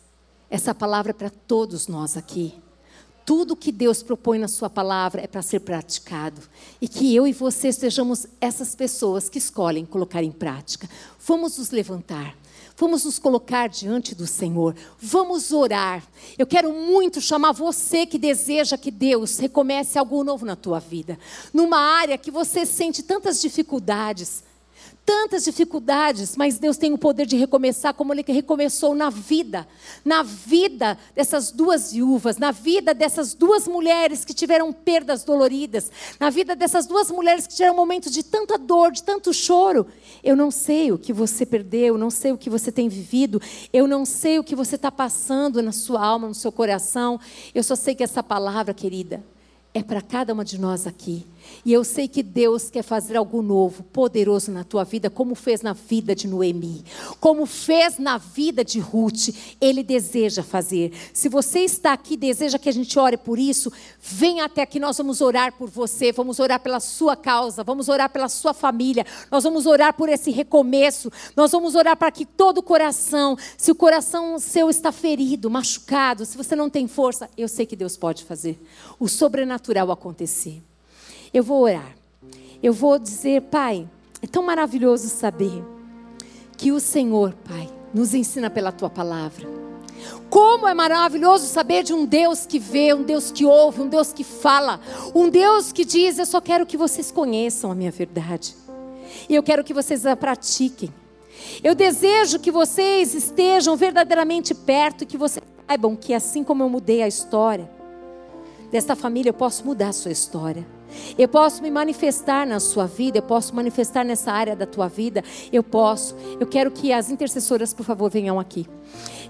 Essa 0.50 0.74
palavra 0.74 1.12
é 1.12 1.14
para 1.14 1.30
todos 1.30 1.88
nós 1.88 2.18
aqui. 2.18 2.56
Tudo 3.24 3.56
que 3.56 3.72
Deus 3.72 4.02
propõe 4.02 4.40
na 4.40 4.48
Sua 4.48 4.68
palavra 4.68 5.22
é 5.22 5.28
para 5.28 5.44
ser 5.44 5.60
praticado. 5.60 6.42
E 6.82 6.88
que 6.88 7.16
eu 7.16 7.28
e 7.28 7.34
você 7.34 7.72
sejamos 7.72 8.26
essas 8.42 8.74
pessoas 8.74 9.30
que 9.30 9.38
escolhem 9.38 9.86
colocar 9.86 10.24
em 10.24 10.32
prática. 10.32 10.90
Vamos 11.20 11.60
nos 11.60 11.70
levantar. 11.70 12.36
Vamos 12.82 13.06
nos 13.06 13.20
colocar 13.20 13.70
diante 13.70 14.16
do 14.16 14.26
Senhor. 14.26 14.76
Vamos 15.00 15.52
orar. 15.52 16.02
Eu 16.36 16.48
quero 16.48 16.74
muito 16.74 17.22
chamar 17.22 17.52
você 17.52 18.08
que 18.08 18.18
deseja 18.18 18.76
que 18.76 18.90
Deus 18.90 19.38
recomece 19.38 20.00
algo 20.00 20.24
novo 20.24 20.48
na 20.48 20.56
tua 20.56 20.80
vida. 20.80 21.20
Numa 21.54 21.78
área 21.78 22.18
que 22.18 22.32
você 22.32 22.66
sente 22.66 23.04
tantas 23.04 23.40
dificuldades 23.40 24.44
tantas 25.06 25.44
dificuldades, 25.44 26.36
mas 26.36 26.60
Deus 26.60 26.78
tem 26.78 26.94
o 26.94 26.98
poder 26.98 27.26
de 27.26 27.36
recomeçar 27.36 27.94
como 27.94 28.14
Ele 28.14 28.24
recomeçou 28.28 28.94
na 28.94 29.10
vida, 29.10 29.68
na 30.06 30.24
vida 30.24 30.98
dessas 31.16 31.52
duas 31.52 31.92
viúvas, 31.92 32.38
na 32.38 32.52
vida 32.52 32.94
dessas 32.94 33.34
duas 33.34 33.68
mulheres 33.68 34.24
que 34.24 34.34
tiveram 34.34 34.72
perdas 34.72 35.24
doloridas, 35.24 35.92
na 36.20 36.30
vida 36.30 36.56
dessas 36.56 36.86
duas 36.86 37.10
mulheres 37.12 37.48
que 37.48 37.56
tiveram 37.56 37.76
momentos 37.76 38.12
de 38.12 38.24
tanta 38.24 38.58
dor, 38.58 38.92
de 38.92 39.04
tanto 39.04 39.34
choro. 39.34 39.88
Eu 40.24 40.36
não 40.36 40.52
sei 40.52 40.92
o 40.92 40.98
que 40.98 41.12
você 41.14 41.46
perdeu, 41.46 41.98
não 41.98 42.10
sei 42.10 42.32
o 42.32 42.38
que 42.38 42.50
você 42.50 42.72
tem 42.72 42.88
vivido, 42.88 43.42
eu 43.74 43.88
não 43.88 44.06
sei 44.06 44.40
o 44.40 44.44
que 44.44 44.56
você 44.56 44.76
está 44.76 44.92
passando 44.92 45.62
na 45.62 45.72
sua 45.72 46.06
alma, 46.06 46.28
no 46.28 46.36
seu 46.36 46.52
coração. 46.52 47.20
Eu 47.54 47.64
só 47.64 47.76
sei 47.76 47.96
que 47.96 48.04
essa 48.04 48.22
palavra, 48.22 48.74
querida, 48.74 49.24
é 49.74 49.82
para 49.82 50.02
cada 50.02 50.34
uma 50.34 50.44
de 50.44 50.60
nós 50.60 50.86
aqui. 50.86 51.26
E 51.64 51.72
eu 51.72 51.84
sei 51.84 52.08
que 52.08 52.24
Deus 52.24 52.70
quer 52.70 52.84
fazer 52.84 53.18
algo 53.18 53.42
novo, 53.42 53.84
poderoso 53.84 54.52
na 54.52 54.64
tua 54.64 54.84
vida, 54.84 55.10
como 55.10 55.36
fez 55.36 55.62
na 55.62 55.74
vida 55.74 56.16
de 56.16 56.28
Noemi, 56.28 56.84
como 57.20 57.46
fez 57.46 57.98
na 57.98 58.18
vida 58.18 58.64
de 58.64 58.80
Ruth. 58.80 59.30
Ele 59.60 59.84
deseja 59.84 60.44
fazer. 60.44 60.92
Se 61.14 61.30
você 61.30 61.60
está 61.60 61.94
aqui, 61.94 62.18
deseja 62.18 62.58
que 62.58 62.70
a 62.70 62.74
gente 62.74 62.98
ore 62.98 63.18
por 63.18 63.38
isso, 63.38 63.72
venha 64.00 64.46
até 64.46 64.62
aqui, 64.62 64.80
nós 64.80 64.98
vamos 64.98 65.22
orar 65.22 65.54
por 65.54 65.70
você, 65.70 66.12
vamos 66.12 66.40
orar 66.40 66.60
pela 66.60 66.80
sua 66.80 67.16
causa, 67.16 67.64
vamos 67.64 67.90
orar 67.90 68.10
pela 68.10 68.30
sua 68.30 68.54
família, 68.54 69.06
nós 69.30 69.44
vamos 69.44 69.66
orar 69.66 69.94
por 69.94 70.10
esse 70.10 70.32
recomeço, 70.32 71.12
nós 71.36 71.52
vamos 71.52 71.76
orar 71.76 71.96
para 71.96 72.12
que 72.12 72.26
todo 72.26 72.60
o 72.60 72.64
coração, 72.64 73.38
se 73.58 73.72
o 73.72 73.76
coração 73.76 74.40
seu 74.40 74.70
está 74.70 74.92
ferido, 74.92 75.50
machucado, 75.50 76.26
se 76.26 76.38
você 76.38 76.56
não 76.56 76.70
tem 76.70 76.88
força, 76.88 77.30
eu 77.38 77.48
sei 77.48 77.66
que 77.66 77.76
Deus 77.76 77.98
pode 77.98 78.24
fazer 78.24 78.60
o 79.00 79.08
sobrenatural 79.08 79.92
acontecer. 79.92 80.62
Eu 81.34 81.44
vou 81.44 81.62
orar. 81.64 81.96
Eu 82.62 82.74
vou 82.74 83.00
dizer, 83.00 83.42
Pai, 83.44 83.88
é 84.22 84.28
tão 84.28 84.44
maravilhoso 84.44 85.08
saber 85.08 85.64
que 86.58 86.72
o 86.72 86.80
Senhor, 86.80 87.34
Pai, 87.48 87.70
nos 87.94 88.14
ensina 88.14 88.50
pela 88.50 88.72
tua 88.72 88.90
palavra. 88.90 89.48
Como 90.30 90.68
é 90.68 90.74
maravilhoso 90.74 91.46
saber 91.48 91.84
de 91.84 91.94
um 91.94 92.06
Deus 92.06 92.46
que 92.46 92.60
vê, 92.60 92.94
um 92.94 93.04
Deus 93.04 93.32
que 93.32 93.46
ouve, 93.46 93.82
um 93.82 93.88
Deus 93.88 94.14
que 94.14 94.24
fala, 94.24 94.80
um 95.14 95.30
Deus 95.30 95.72
que 95.72 95.84
diz: 95.84 96.18
Eu 96.18 96.26
só 96.26 96.40
quero 96.40 96.66
que 96.66 96.78
vocês 96.78 97.12
conheçam 97.12 97.72
a 97.72 97.76
minha 97.76 97.92
verdade, 97.92 98.56
e 99.28 99.36
eu 99.36 99.44
quero 99.44 99.64
que 99.64 99.74
vocês 99.74 100.06
a 100.06 100.16
pratiquem. 100.16 100.94
Eu 101.64 101.76
desejo 101.76 102.40
que 102.40 102.52
vocês 102.52 103.14
estejam 103.14 103.76
verdadeiramente 103.76 104.54
perto 104.54 105.04
e 105.04 105.08
que 105.08 105.18
vocês 105.18 105.44
saibam 105.68 105.96
que, 105.96 106.14
assim 106.14 106.44
como 106.44 106.64
eu 106.64 106.70
mudei 106.70 107.02
a 107.02 107.08
história 107.08 107.70
desta 108.72 108.96
família, 108.96 109.30
eu 109.30 109.34
posso 109.34 109.66
mudar 109.66 109.90
a 109.90 109.94
sua 109.94 110.12
história. 110.12 110.66
Eu 111.18 111.28
posso 111.28 111.62
me 111.62 111.72
manifestar 111.72 112.46
na 112.46 112.60
sua 112.60 112.86
vida, 112.86 113.18
eu 113.18 113.24
posso 113.24 113.56
manifestar 113.56 114.04
nessa 114.04 114.32
área 114.32 114.56
da 114.56 114.66
tua 114.66 114.88
vida, 114.88 115.24
eu 115.52 115.64
posso. 115.64 116.16
Eu 116.40 116.48
quero 116.48 116.72
que 116.72 116.92
as 116.92 117.10
intercessoras, 117.10 117.74
por 117.74 117.86
favor, 117.86 118.10
venham 118.10 118.40
aqui. 118.40 118.68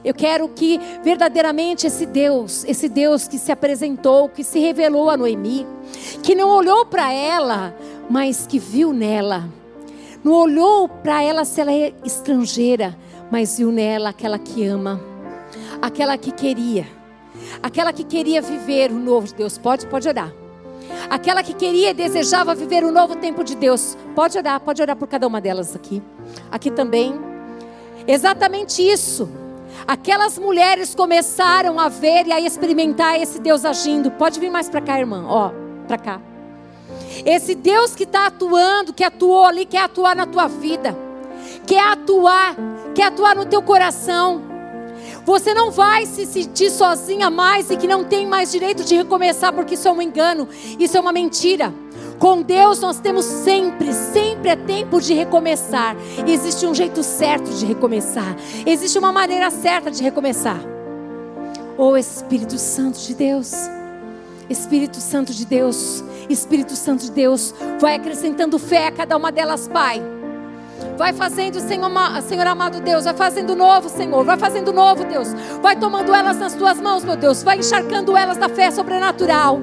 Eu 0.04 0.14
quero 0.14 0.48
que 0.50 0.80
verdadeiramente 1.04 1.86
esse 1.86 2.06
Deus, 2.06 2.64
esse 2.66 2.90
Deus 2.90 3.28
que 3.28 3.38
se 3.38 3.52
apresentou, 3.52 4.30
que 4.30 4.44
se 4.44 4.60
revelou 4.60 5.10
a 5.10 5.18
Noemi, 5.18 5.66
que 6.24 6.34
não 6.34 6.50
olhou 6.50 6.86
para 6.86 7.12
ela, 7.12 7.76
mas 8.10 8.48
que 8.48 8.58
viu 8.58 8.94
nela. 8.94 9.48
Não 10.24 10.34
olhou 10.34 10.88
para 10.88 11.22
ela 11.22 11.46
se 11.46 11.62
ela 11.62 11.72
é 11.72 11.94
estrangeira, 12.04 12.98
mas 13.32 13.58
viu 13.58 13.72
nela 13.72 14.10
aquela 14.10 14.40
que 14.40 14.66
ama, 14.66 15.00
aquela 15.82 16.18
que 16.18 16.32
queria, 16.32 16.88
aquela 17.62 17.94
que 17.94 18.04
queria 18.04 18.42
viver 18.42 18.92
o 18.92 19.00
novo 19.00 19.28
de 19.28 19.36
Deus. 19.36 19.58
Pode, 19.58 19.88
pode 19.88 20.08
orar 20.08 20.41
aquela 21.10 21.44
que 21.44 21.54
queria 21.54 21.92
e 21.92 21.94
desejava 21.94 22.56
viver 22.56 22.84
o 22.84 22.92
novo 22.92 23.16
tempo 23.16 23.44
de 23.44 23.56
Deus. 23.56 23.98
Pode 24.16 24.38
orar, 24.38 24.60
pode 24.60 24.82
orar 24.82 24.96
por 24.96 25.08
cada 25.08 25.28
uma 25.28 25.42
delas 25.42 25.76
aqui. 25.76 26.02
Aqui 26.52 26.72
também. 26.72 27.20
Exatamente 28.08 28.82
isso. 28.82 29.30
Aquelas 29.88 30.38
mulheres 30.38 30.94
começaram 30.94 31.80
a 31.80 31.90
ver 31.90 32.28
e 32.28 32.32
a 32.32 32.40
experimentar 32.40 33.20
esse 33.20 33.40
Deus 33.40 33.66
agindo. 33.66 34.12
Pode 34.12 34.40
vir 34.40 34.50
mais 34.50 34.70
para 34.70 34.82
cá, 34.82 35.00
irmã. 35.00 35.26
Ó, 35.28 35.52
para 35.88 35.98
cá. 35.98 36.22
Esse 37.26 37.56
Deus 37.56 37.96
que 37.96 38.04
está 38.04 38.28
atuando, 38.28 38.94
que 38.94 39.04
atuou 39.04 39.46
ali, 39.46 39.66
quer 39.66 39.84
atuar 39.84 40.16
na 40.16 40.26
tua 40.26 40.48
vida, 40.48 40.98
quer 41.66 41.92
atuar, 41.92 42.56
quer 42.96 43.06
atuar 43.06 43.36
no 43.36 43.46
teu 43.46 43.62
coração. 43.62 44.51
Você 45.26 45.54
não 45.54 45.72
vai 45.72 46.06
se 46.06 46.26
sentir 46.26 46.70
sozinha 46.72 47.30
mais 47.30 47.70
e 47.70 47.78
que 47.78 47.88
não 47.88 48.04
tem 48.04 48.26
mais 48.26 48.52
direito 48.52 48.84
de 48.84 48.96
recomeçar, 48.96 49.54
porque 49.54 49.76
isso 49.76 49.88
é 49.88 49.92
um 49.92 50.02
engano, 50.02 50.48
isso 50.80 50.98
é 50.98 51.00
uma 51.00 51.12
mentira. 51.12 51.74
Com 52.18 52.42
Deus 52.42 52.80
nós 52.80 53.00
temos 53.00 53.26
sempre, 53.26 53.94
sempre 53.94 54.50
é 54.50 54.56
tempo 54.56 55.02
de 55.02 55.14
recomeçar. 55.14 55.96
existe 56.28 56.66
um 56.68 56.74
jeito 56.74 57.02
certo 57.02 57.50
de 57.52 57.66
recomeçar. 57.66 58.36
Existe 58.66 58.98
uma 59.00 59.12
maneira 59.12 59.50
certa 59.50 59.90
de 59.90 60.04
recomeçar. 60.04 60.60
Oh 61.78 61.98
Espírito 61.98 62.60
Santo 62.60 63.00
de 63.00 63.16
Deus. 63.16 63.52
Espírito 64.50 64.98
Santo 64.98 65.34
de 65.34 65.46
Deus. 65.46 66.04
Espírito 66.30 66.76
Santo 66.76 67.06
de 67.06 67.12
Deus. 67.12 67.56
Vai 67.80 67.96
acrescentando 67.96 68.60
fé 68.60 68.88
a 68.88 68.92
cada 68.92 69.18
uma 69.18 69.32
delas, 69.32 69.68
Pai 69.68 70.21
Vai 71.02 71.14
fazendo, 71.14 71.60
Senhor, 71.60 71.90
Senhor 72.22 72.46
amado 72.46 72.80
Deus, 72.80 73.06
vai 73.06 73.16
fazendo 73.16 73.56
novo, 73.56 73.90
Senhor. 73.90 74.24
Vai 74.24 74.38
fazendo 74.38 74.72
novo, 74.72 75.04
Deus. 75.04 75.30
Vai 75.60 75.76
tomando 75.76 76.14
elas 76.14 76.38
nas 76.38 76.54
tuas 76.54 76.80
mãos, 76.80 77.04
meu 77.04 77.18
Deus. 77.18 77.42
Vai 77.42 77.58
encharcando 77.58 78.16
elas 78.16 78.38
da 78.38 78.48
fé 78.48 78.70
sobrenatural. 78.70 79.60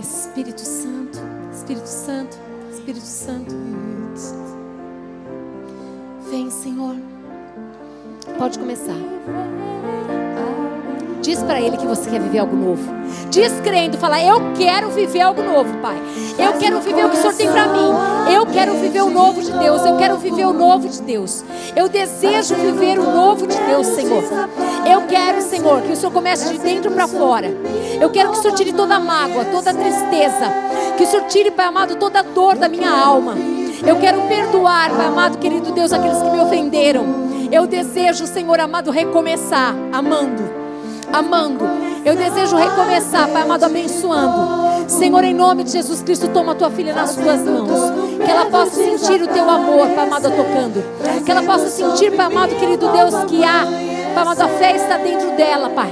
Espírito 0.00 0.62
Santo, 0.62 1.20
Espírito 1.52 1.86
Santo, 1.86 2.36
Espírito 2.72 3.06
Santo. 3.06 3.54
Vem, 6.28 6.50
Senhor. 6.50 6.96
Pode 8.36 8.58
começar. 8.58 8.98
Diz 11.24 11.42
para 11.42 11.58
ele 11.58 11.78
que 11.78 11.86
você 11.86 12.10
quer 12.10 12.20
viver 12.20 12.38
algo 12.38 12.54
novo. 12.54 12.82
Diz 13.30 13.50
crendo, 13.64 13.96
fala: 13.96 14.22
Eu 14.22 14.52
quero 14.58 14.90
viver 14.90 15.22
algo 15.22 15.42
novo, 15.42 15.72
Pai. 15.78 15.96
Eu 16.38 16.52
quero 16.58 16.80
viver 16.80 17.06
o 17.06 17.08
que 17.08 17.16
o 17.16 17.18
Senhor 17.18 17.34
tem 17.34 17.50
para 17.50 17.66
mim. 17.66 18.30
Eu 18.30 18.44
quero 18.44 18.74
viver 18.74 19.02
o 19.02 19.08
novo 19.08 19.40
de 19.40 19.50
Deus. 19.52 19.86
Eu 19.86 19.96
quero 19.96 20.18
viver 20.18 20.44
o 20.44 20.52
novo 20.52 20.86
de 20.86 21.00
Deus. 21.00 21.42
Eu 21.74 21.88
desejo 21.88 22.54
viver 22.56 22.98
o 22.98 23.10
novo 23.10 23.46
de 23.46 23.56
Deus, 23.56 23.86
Senhor. 23.86 24.22
Eu 24.86 25.06
quero, 25.06 25.40
Senhor, 25.40 25.80
que 25.80 25.92
o 25.92 25.96
Senhor 25.96 26.12
comece 26.12 26.52
de 26.52 26.58
dentro 26.58 26.90
para 26.90 27.08
fora. 27.08 27.46
Eu 27.98 28.10
quero 28.10 28.30
que 28.30 28.38
o 28.38 28.42
Senhor 28.42 28.54
tire 28.54 28.74
toda 28.74 28.96
a 28.96 29.00
mágoa, 29.00 29.46
toda 29.46 29.70
a 29.70 29.74
tristeza. 29.74 30.52
Que 30.98 31.04
o 31.04 31.06
Senhor 31.06 31.24
tire, 31.24 31.50
Pai 31.50 31.64
amado, 31.64 31.96
toda 31.96 32.18
a 32.18 32.22
dor 32.22 32.56
da 32.56 32.68
minha 32.68 32.90
alma. 32.90 33.34
Eu 33.86 33.96
quero 33.96 34.20
perdoar, 34.28 34.90
Pai 34.90 35.06
amado, 35.06 35.38
querido 35.38 35.72
Deus, 35.72 35.90
aqueles 35.90 36.18
que 36.18 36.30
me 36.30 36.40
ofenderam. 36.40 37.06
Eu 37.50 37.66
desejo, 37.66 38.26
Senhor 38.26 38.60
amado, 38.60 38.90
recomeçar 38.90 39.74
amando 39.90 40.53
amando. 41.18 41.64
Eu 42.04 42.16
desejo 42.16 42.56
recomeçar, 42.56 43.28
Pai 43.28 43.42
amado, 43.42 43.64
abençoando. 43.64 44.88
Senhor, 44.88 45.24
em 45.24 45.32
nome 45.32 45.64
de 45.64 45.72
Jesus 45.72 46.02
Cristo, 46.02 46.28
toma 46.28 46.52
a 46.52 46.54
tua 46.54 46.70
filha 46.70 46.94
nas 46.94 47.14
tuas 47.14 47.40
mãos. 47.42 47.92
Que 48.22 48.30
ela 48.30 48.46
possa 48.46 48.72
sentir 48.72 49.22
o 49.22 49.28
teu 49.28 49.48
amor, 49.48 49.88
Pai 49.88 50.06
amado, 50.06 50.30
tocando. 50.30 50.84
Que 51.24 51.30
ela 51.30 51.42
possa 51.42 51.68
sentir, 51.68 52.10
Pai 52.12 52.26
amado, 52.26 52.54
querido 52.56 52.88
Deus, 52.88 53.14
que 53.24 53.44
há, 53.44 53.64
Pai 54.14 54.22
amado, 54.22 54.42
a 54.42 54.48
fé 54.48 54.76
está 54.76 54.96
dentro 54.98 55.30
dela, 55.36 55.70
Pai. 55.70 55.90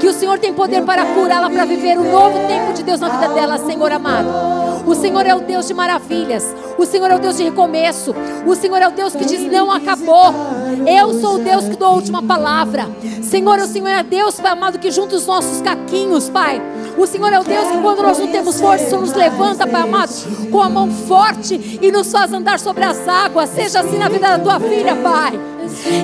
Que 0.00 0.06
o 0.06 0.12
Senhor 0.12 0.38
tem 0.38 0.52
poder 0.52 0.82
para 0.82 1.04
curá-la, 1.04 1.50
para 1.50 1.64
viver 1.64 1.98
o 1.98 2.04
novo 2.04 2.38
tempo 2.48 2.72
de 2.72 2.82
Deus 2.82 3.00
na 3.00 3.08
vida 3.08 3.28
dela, 3.28 3.58
Senhor 3.58 3.92
amado. 3.92 4.61
O 4.86 4.94
Senhor 4.94 5.26
é 5.26 5.34
o 5.34 5.40
Deus 5.40 5.66
de 5.66 5.74
maravilhas. 5.74 6.54
O 6.78 6.84
Senhor 6.84 7.10
é 7.10 7.16
o 7.16 7.18
Deus 7.18 7.36
de 7.36 7.44
recomeço. 7.44 8.14
O 8.46 8.54
Senhor 8.54 8.80
é 8.80 8.88
o 8.88 8.90
Deus 8.90 9.14
que 9.14 9.24
diz: 9.24 9.40
não 9.50 9.70
acabou. 9.70 10.34
Eu 10.86 11.20
sou 11.20 11.36
o 11.36 11.38
Deus 11.38 11.68
que 11.68 11.76
dou 11.76 11.88
a 11.88 11.92
última 11.92 12.22
palavra. 12.22 12.88
Senhor, 13.22 13.58
o 13.58 13.66
Senhor 13.66 13.88
é 13.88 14.02
Deus, 14.02 14.40
Pai 14.40 14.52
amado, 14.52 14.78
que 14.78 14.90
junta 14.90 15.16
os 15.16 15.26
nossos 15.26 15.60
caquinhos, 15.62 16.28
Pai. 16.28 16.60
O 16.96 17.06
Senhor 17.06 17.32
é 17.32 17.40
o 17.40 17.44
Deus 17.44 17.68
que 17.68 17.78
quando 17.78 18.02
nós 18.02 18.18
não 18.18 18.28
temos 18.28 18.60
força, 18.60 18.84
o 18.84 18.88
Senhor 18.88 19.00
nos 19.00 19.12
levanta, 19.12 19.66
Pai 19.66 19.82
amado, 19.82 20.12
com 20.50 20.60
a 20.60 20.68
mão 20.68 20.90
forte 20.90 21.78
e 21.80 21.90
nos 21.90 22.10
faz 22.10 22.32
andar 22.32 22.58
sobre 22.58 22.84
as 22.84 23.08
águas. 23.08 23.50
Seja 23.50 23.80
assim 23.80 23.98
na 23.98 24.08
vida 24.08 24.36
da 24.36 24.38
tua 24.38 24.60
filha, 24.60 24.94
Pai. 24.96 25.51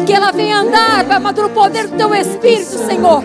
Que 0.07 0.13
ela 0.13 0.31
venha 0.33 0.61
andar, 0.61 1.05
Pai 1.05 1.17
amado, 1.17 1.43
no 1.43 1.51
poder 1.51 1.89
do 1.89 1.97
teu 1.97 2.15
Espírito, 2.15 2.79
Senhor. 2.87 3.23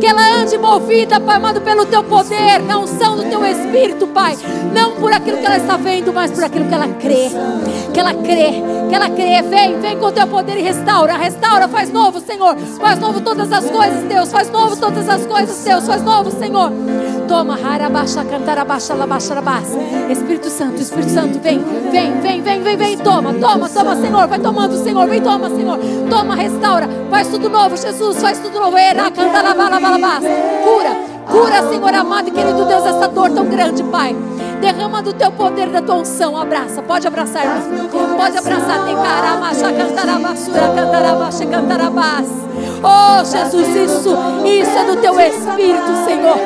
Que 0.00 0.06
ela 0.06 0.22
ande 0.40 0.58
movida, 0.58 1.18
Pai 1.20 1.36
amado, 1.36 1.60
pelo 1.60 1.86
teu 1.86 2.02
poder, 2.04 2.60
na 2.60 2.78
unção 2.78 3.16
do 3.16 3.24
teu 3.24 3.44
Espírito, 3.44 4.06
Pai. 4.08 4.36
Não 4.74 4.92
por 4.92 5.12
aquilo 5.12 5.38
que 5.38 5.46
ela 5.46 5.56
está 5.56 5.76
vendo, 5.76 6.12
mas 6.12 6.30
por 6.30 6.44
aquilo 6.44 6.66
que 6.66 6.74
ela 6.74 6.88
crê. 6.88 7.30
Que 7.92 8.00
ela 8.00 8.14
crê, 8.14 8.62
que 8.88 8.94
ela 8.94 9.08
crê. 9.10 9.42
Vem, 9.42 9.80
vem 9.80 9.98
com 9.98 10.06
o 10.06 10.12
teu 10.12 10.26
poder 10.26 10.58
e 10.58 10.62
restaura, 10.62 11.16
restaura, 11.16 11.68
faz 11.68 11.90
novo, 11.90 12.20
Senhor. 12.20 12.56
Faz 12.80 12.98
novo 12.98 13.20
todas 13.20 13.52
as 13.52 13.70
coisas, 13.70 14.02
Deus. 14.04 14.30
Faz 14.30 14.50
novo 14.50 14.76
todas 14.76 15.08
as 15.08 15.24
coisas, 15.26 15.64
Deus. 15.64 15.86
Faz 15.86 16.02
novo, 16.02 16.30
Senhor. 16.30 16.70
Toma, 17.28 17.54
harabaixa, 17.54 18.24
cantarabaixa, 18.24 18.94
labaixa, 18.94 19.34
Espírito 20.08 20.48
Santo, 20.48 20.80
Espírito 20.80 21.10
Santo, 21.10 21.40
vem, 21.40 21.58
vem, 21.90 22.20
vem, 22.20 22.40
vem, 22.40 22.62
vem, 22.62 22.76
vem. 22.76 22.98
Toma, 22.98 23.34
toma, 23.34 23.68
toma, 23.68 23.96
Senhor. 23.96 24.28
Vai 24.28 24.38
tomando, 24.38 24.76
Senhor. 24.82 25.08
Vem, 25.08 25.20
toma, 25.20 25.48
Senhor. 25.50 25.78
Toma, 26.08 26.34
restaura. 26.36 26.88
Faz 27.10 27.28
tudo 27.28 27.48
novo, 27.48 27.76
Jesus. 27.76 28.20
Faz 28.20 28.38
tudo 28.38 28.60
novo. 28.60 28.76
Era, 28.76 29.10
canta, 29.10 29.42
Cura, 30.62 30.96
cura, 31.30 31.68
Senhor 31.68 31.94
amado 31.94 32.28
e 32.28 32.30
querido 32.30 32.64
Deus, 32.64 32.86
essa 32.86 33.08
dor 33.08 33.30
tão 33.30 33.46
grande, 33.46 33.82
Pai. 33.84 34.14
Derrama 34.60 35.02
do 35.02 35.12
teu 35.12 35.30
poder, 35.32 35.68
da 35.68 35.80
tua 35.80 35.96
unção. 35.96 36.36
Abraça, 36.36 36.82
pode 36.82 37.06
abraçar, 37.06 37.44
irmão. 37.44 37.88
Pode 38.16 38.38
abraçar. 38.38 38.84
Tem 38.84 38.96
caramacha, 38.96 39.72
cantarabasura, 39.72 40.68
cantarabaixa, 40.74 41.46
cantarabás. 41.46 42.46
Oh, 42.82 43.24
Jesus, 43.24 43.68
isso, 43.68 44.16
isso 44.44 44.78
é 44.78 44.84
do 44.84 44.96
teu 44.96 45.18
Espírito, 45.20 46.04
Senhor. 46.04 46.38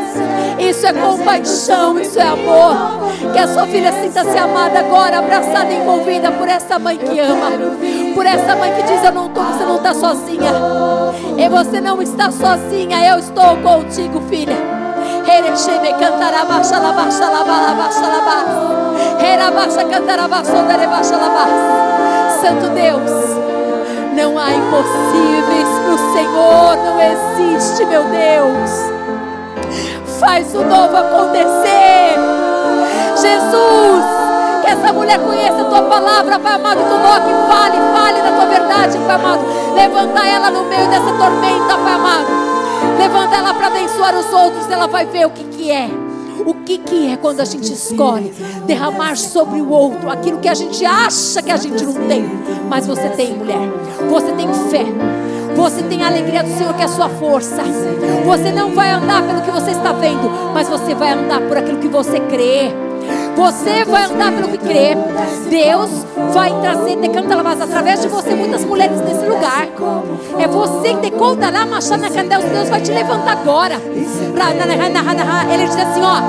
Isso 0.59 0.87
é 0.87 0.93
compaixão, 0.93 1.99
isso 1.99 2.19
é 2.19 2.23
amor. 2.23 2.75
Que 3.33 3.39
a 3.39 3.49
sua 3.49 3.67
filha 3.67 3.93
sinta-se 3.93 4.37
amada 4.37 4.81
agora, 4.81 5.19
abraçada, 5.19 5.73
envolvida 5.73 6.31
por 6.33 6.49
essa 6.49 6.79
mãe 6.79 6.97
que 6.99 7.19
ama. 7.19 7.51
Por 8.15 8.27
essa 8.27 8.57
mãe 8.57 8.73
que 8.75 8.83
diz: 8.83 9.05
Eu 9.05 9.13
não 9.13 9.27
estou, 9.27 9.45
você 9.45 9.65
não 9.65 9.77
está 9.77 9.95
sozinha. 9.95 10.53
E 11.37 11.49
você 11.49 11.81
não 11.81 12.03
está 12.03 12.31
sozinha, 12.31 13.07
eu 13.07 13.19
estou 13.19 13.57
contigo, 13.59 14.21
filha. 14.29 14.80
Erecheme 15.31 15.95
cantarabaixa 15.95 16.79
labaixa 16.79 17.31
labalabaixa 17.31 18.01
labá. 18.01 18.45
Erabaixa 19.25 19.85
cantarabaixa 19.85 20.53
ondarebaixa 20.57 21.17
labá. 21.17 21.47
Santo 22.41 22.69
Deus, 22.71 23.13
não 24.15 24.37
há 24.37 24.51
impossíveis 24.51 25.69
para 25.85 25.95
o 25.95 26.13
Senhor, 26.13 26.77
não 26.85 27.01
existe, 27.01 27.85
meu 27.85 28.03
Deus. 28.05 28.71
Faz 30.19 30.53
o 30.55 30.65
novo 30.65 30.97
acontecer. 30.97 32.19
Jesus, 33.15 34.05
que 34.63 34.71
essa 34.71 34.93
mulher 34.93 35.19
conheça 35.21 35.63
a 35.63 35.65
tua 35.65 35.83
palavra, 35.83 36.39
Pai 36.41 36.55
amado, 36.55 36.81
coloque, 36.81 37.31
fale, 37.49 37.79
fale 37.95 38.21
da 38.21 38.33
tua 38.33 38.47
verdade, 38.47 38.99
Pai 39.07 39.15
amado. 39.15 39.45
Levanta 39.75 40.27
ela 40.27 40.51
no 40.51 40.65
meio 40.65 40.89
dessa 40.89 41.13
tormenta, 41.13 41.79
Pai 41.79 41.93
amado. 41.95 42.60
Levanta 42.99 43.37
ela 43.37 43.55
para 43.55 43.69
abençoar 43.69 44.19
os 44.19 44.33
outros. 44.33 44.71
Ela 44.71 44.87
vai 44.87 45.07
ver 45.07 45.27
o 45.27 45.31
que, 45.31 45.45
que 45.45 45.71
é. 45.71 45.89
O 46.47 46.55
que, 46.55 46.79
que 46.79 47.13
é 47.13 47.17
quando 47.17 47.41
a 47.41 47.45
gente 47.45 47.71
escolhe 47.73 48.33
derramar 48.67 49.17
sobre 49.17 49.61
o 49.61 49.71
outro 49.71 50.09
aquilo 50.09 50.39
que 50.39 50.49
a 50.49 50.55
gente 50.55 50.85
acha 50.85 51.43
que 51.43 51.51
a 51.51 51.57
gente 51.57 51.85
não 51.85 51.95
tem. 52.09 52.25
Mas 52.69 52.87
você 52.87 53.09
tem, 53.11 53.35
mulher. 53.35 53.69
Você 54.09 54.33
tem 54.33 54.49
fé. 54.71 54.87
Você 55.55 55.83
tem 55.83 56.03
a 56.03 56.07
alegria 56.07 56.43
do 56.43 56.51
Senhor 56.57 56.73
que 56.75 56.83
é 56.83 56.87
a 56.87 56.89
sua 56.89 57.09
força. 57.09 57.63
Você 58.25 58.53
não 58.53 58.75
vai 58.75 58.91
andar 58.91 59.23
pelo 59.27 59.43
que 59.43 59.51
você 59.51 59.73
está 59.73 59.93
vendo, 59.93 60.31
mas 60.55 60.69
você 60.69 60.95
vai 60.95 61.13
andar 61.13 61.41
por 61.43 61.57
aquilo 61.57 61.79
que 61.79 61.89
você 61.89 62.19
crê. 62.21 62.73
Você 63.37 63.85
vai 63.85 64.05
andar 64.05 64.33
pelo 64.33 64.49
que 64.49 64.59
crê. 64.59 64.97
Deus 65.49 65.91
vai 66.33 66.53
trazer, 66.61 66.97
decanta 66.97 67.41
através 67.65 68.01
de 68.03 68.09
você 68.09 68.35
muitas 68.35 68.65
mulheres 68.65 69.01
nesse 69.01 69.25
lugar. 69.25 69.67
É 70.39 70.47
você 70.47 70.95
que 70.95 71.11
decanta 71.11 71.51
lá, 71.51 71.65
machando 71.65 72.03
na 72.03 72.11
candeia. 72.11 72.41
Deus 72.41 72.69
vai 72.69 72.81
te 72.81 72.93
levantar 72.93 73.33
agora. 73.33 73.81
Ele 75.53 75.65
diz 75.65 75.77
assim: 75.77 76.03
ó, 76.03 76.21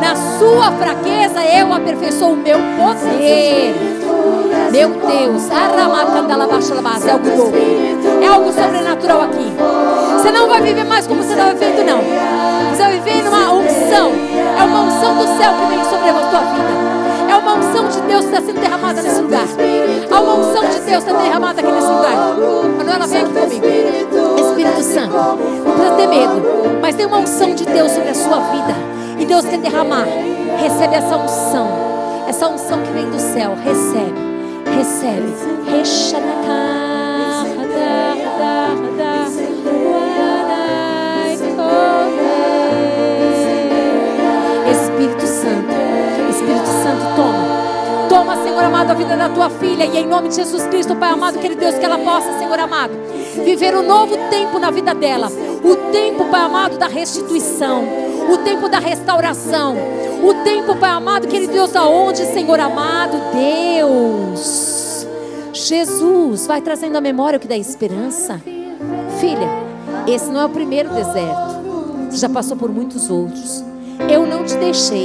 na 0.00 0.14
sua 0.38 0.70
fraqueza 0.72 1.44
eu 1.44 1.72
aperfeiçoo 1.72 2.32
o 2.32 2.36
meu 2.36 2.58
poder. 2.58 3.74
Meu 4.70 4.88
Deus, 4.88 5.50
é 7.06 7.10
algo 7.10 7.28
novo. 7.28 7.52
É 8.22 8.26
algo 8.26 8.52
sobrenatural 8.52 9.22
aqui. 9.22 9.52
Você 10.16 10.30
não 10.32 10.48
vai 10.48 10.62
viver 10.62 10.84
mais 10.84 11.06
como 11.06 11.22
você 11.22 11.32
estava 11.32 11.52
vivendo, 11.52 11.84
não. 11.86 12.00
Você 12.70 12.82
vai 12.82 12.92
viver 12.98 13.22
numa 13.24 13.52
unção. 13.52 14.12
É 14.58 14.64
uma 14.64 14.80
unção 14.82 15.16
do 15.16 15.26
céu 15.38 15.52
que 15.52 15.66
vem 15.66 15.84
sobre 15.84 16.08
a 16.08 16.30
sua 16.30 16.40
vida. 16.40 17.30
É 17.30 17.36
uma 17.36 17.54
unção 17.54 17.88
de 17.88 18.00
Deus 18.02 18.24
que 18.26 18.34
está 18.34 18.46
sendo 18.46 18.60
derramada 18.60 19.02
nesse 19.02 19.20
lugar. 19.20 19.46
Há 20.10 20.20
uma 20.20 20.34
unção 20.34 20.62
de 20.62 20.80
Deus 20.80 21.04
que 21.04 21.10
está 21.10 21.22
derramada 21.22 21.60
aqui 21.60 21.72
nesse 21.72 21.88
lugar. 21.88 22.16
Manuela, 22.76 23.06
vem 23.06 23.22
aqui 23.22 23.32
comigo. 23.32 23.66
Espírito 24.38 24.82
Santo, 24.82 25.14
não 25.14 25.74
precisa 25.74 25.96
ter 25.96 26.06
medo. 26.06 26.42
Mas 26.80 26.94
tem 26.94 27.06
uma 27.06 27.18
unção 27.18 27.54
de 27.54 27.64
Deus 27.64 27.90
sobre 27.90 28.10
a 28.10 28.14
sua 28.14 28.38
vida. 28.50 28.74
E 29.18 29.26
Deus 29.26 29.44
quer 29.44 29.58
derramar. 29.58 30.06
Recebe 30.58 30.94
essa 30.94 31.16
unção. 31.16 31.68
Essa 32.28 32.48
unção 32.48 32.80
que 32.82 32.92
vem 32.92 33.10
do 33.10 33.18
céu. 33.18 33.56
Recebe 33.64 34.34
recebe. 34.74 35.32
Espírito 35.82 36.83
Senhor 48.54 48.66
amado, 48.66 48.90
a 48.92 48.94
vida 48.94 49.16
da 49.16 49.28
tua 49.28 49.50
filha. 49.50 49.84
E 49.84 49.98
em 49.98 50.06
nome 50.06 50.28
de 50.28 50.36
Jesus 50.36 50.64
Cristo, 50.68 50.94
Pai 50.94 51.10
amado, 51.10 51.40
querido 51.40 51.60
Deus, 51.60 51.74
que 51.74 51.84
ela 51.84 51.98
possa, 51.98 52.38
Senhor 52.38 52.56
amado, 52.56 52.92
viver 53.44 53.76
um 53.76 53.82
novo 53.82 54.16
tempo 54.30 54.60
na 54.60 54.70
vida 54.70 54.94
dela. 54.94 55.28
O 55.64 55.90
tempo, 55.90 56.24
Pai 56.26 56.40
amado, 56.40 56.78
da 56.78 56.86
restituição. 56.86 57.84
O 58.32 58.38
tempo 58.38 58.68
da 58.68 58.78
restauração 58.78 59.76
o 60.22 60.32
tempo, 60.42 60.74
Pai 60.76 60.88
amado, 60.88 61.26
querido 61.26 61.52
Deus, 61.52 61.76
aonde, 61.76 62.24
Senhor 62.24 62.58
amado, 62.58 63.18
Deus, 63.34 65.06
Jesus, 65.52 66.46
vai 66.46 66.62
trazendo 66.62 66.96
a 66.96 67.00
memória 67.00 67.36
o 67.36 67.40
que 67.40 67.46
dá 67.46 67.58
esperança. 67.58 68.40
Filha, 69.20 69.48
esse 70.06 70.30
não 70.30 70.40
é 70.40 70.44
o 70.46 70.48
primeiro 70.48 70.88
deserto, 70.94 72.08
você 72.08 72.16
já 72.16 72.28
passou 72.28 72.56
por 72.56 72.70
muitos 72.70 73.10
outros. 73.10 73.62
Eu 74.08 74.26
não 74.26 74.44
te 74.44 74.56
deixei 74.56 75.04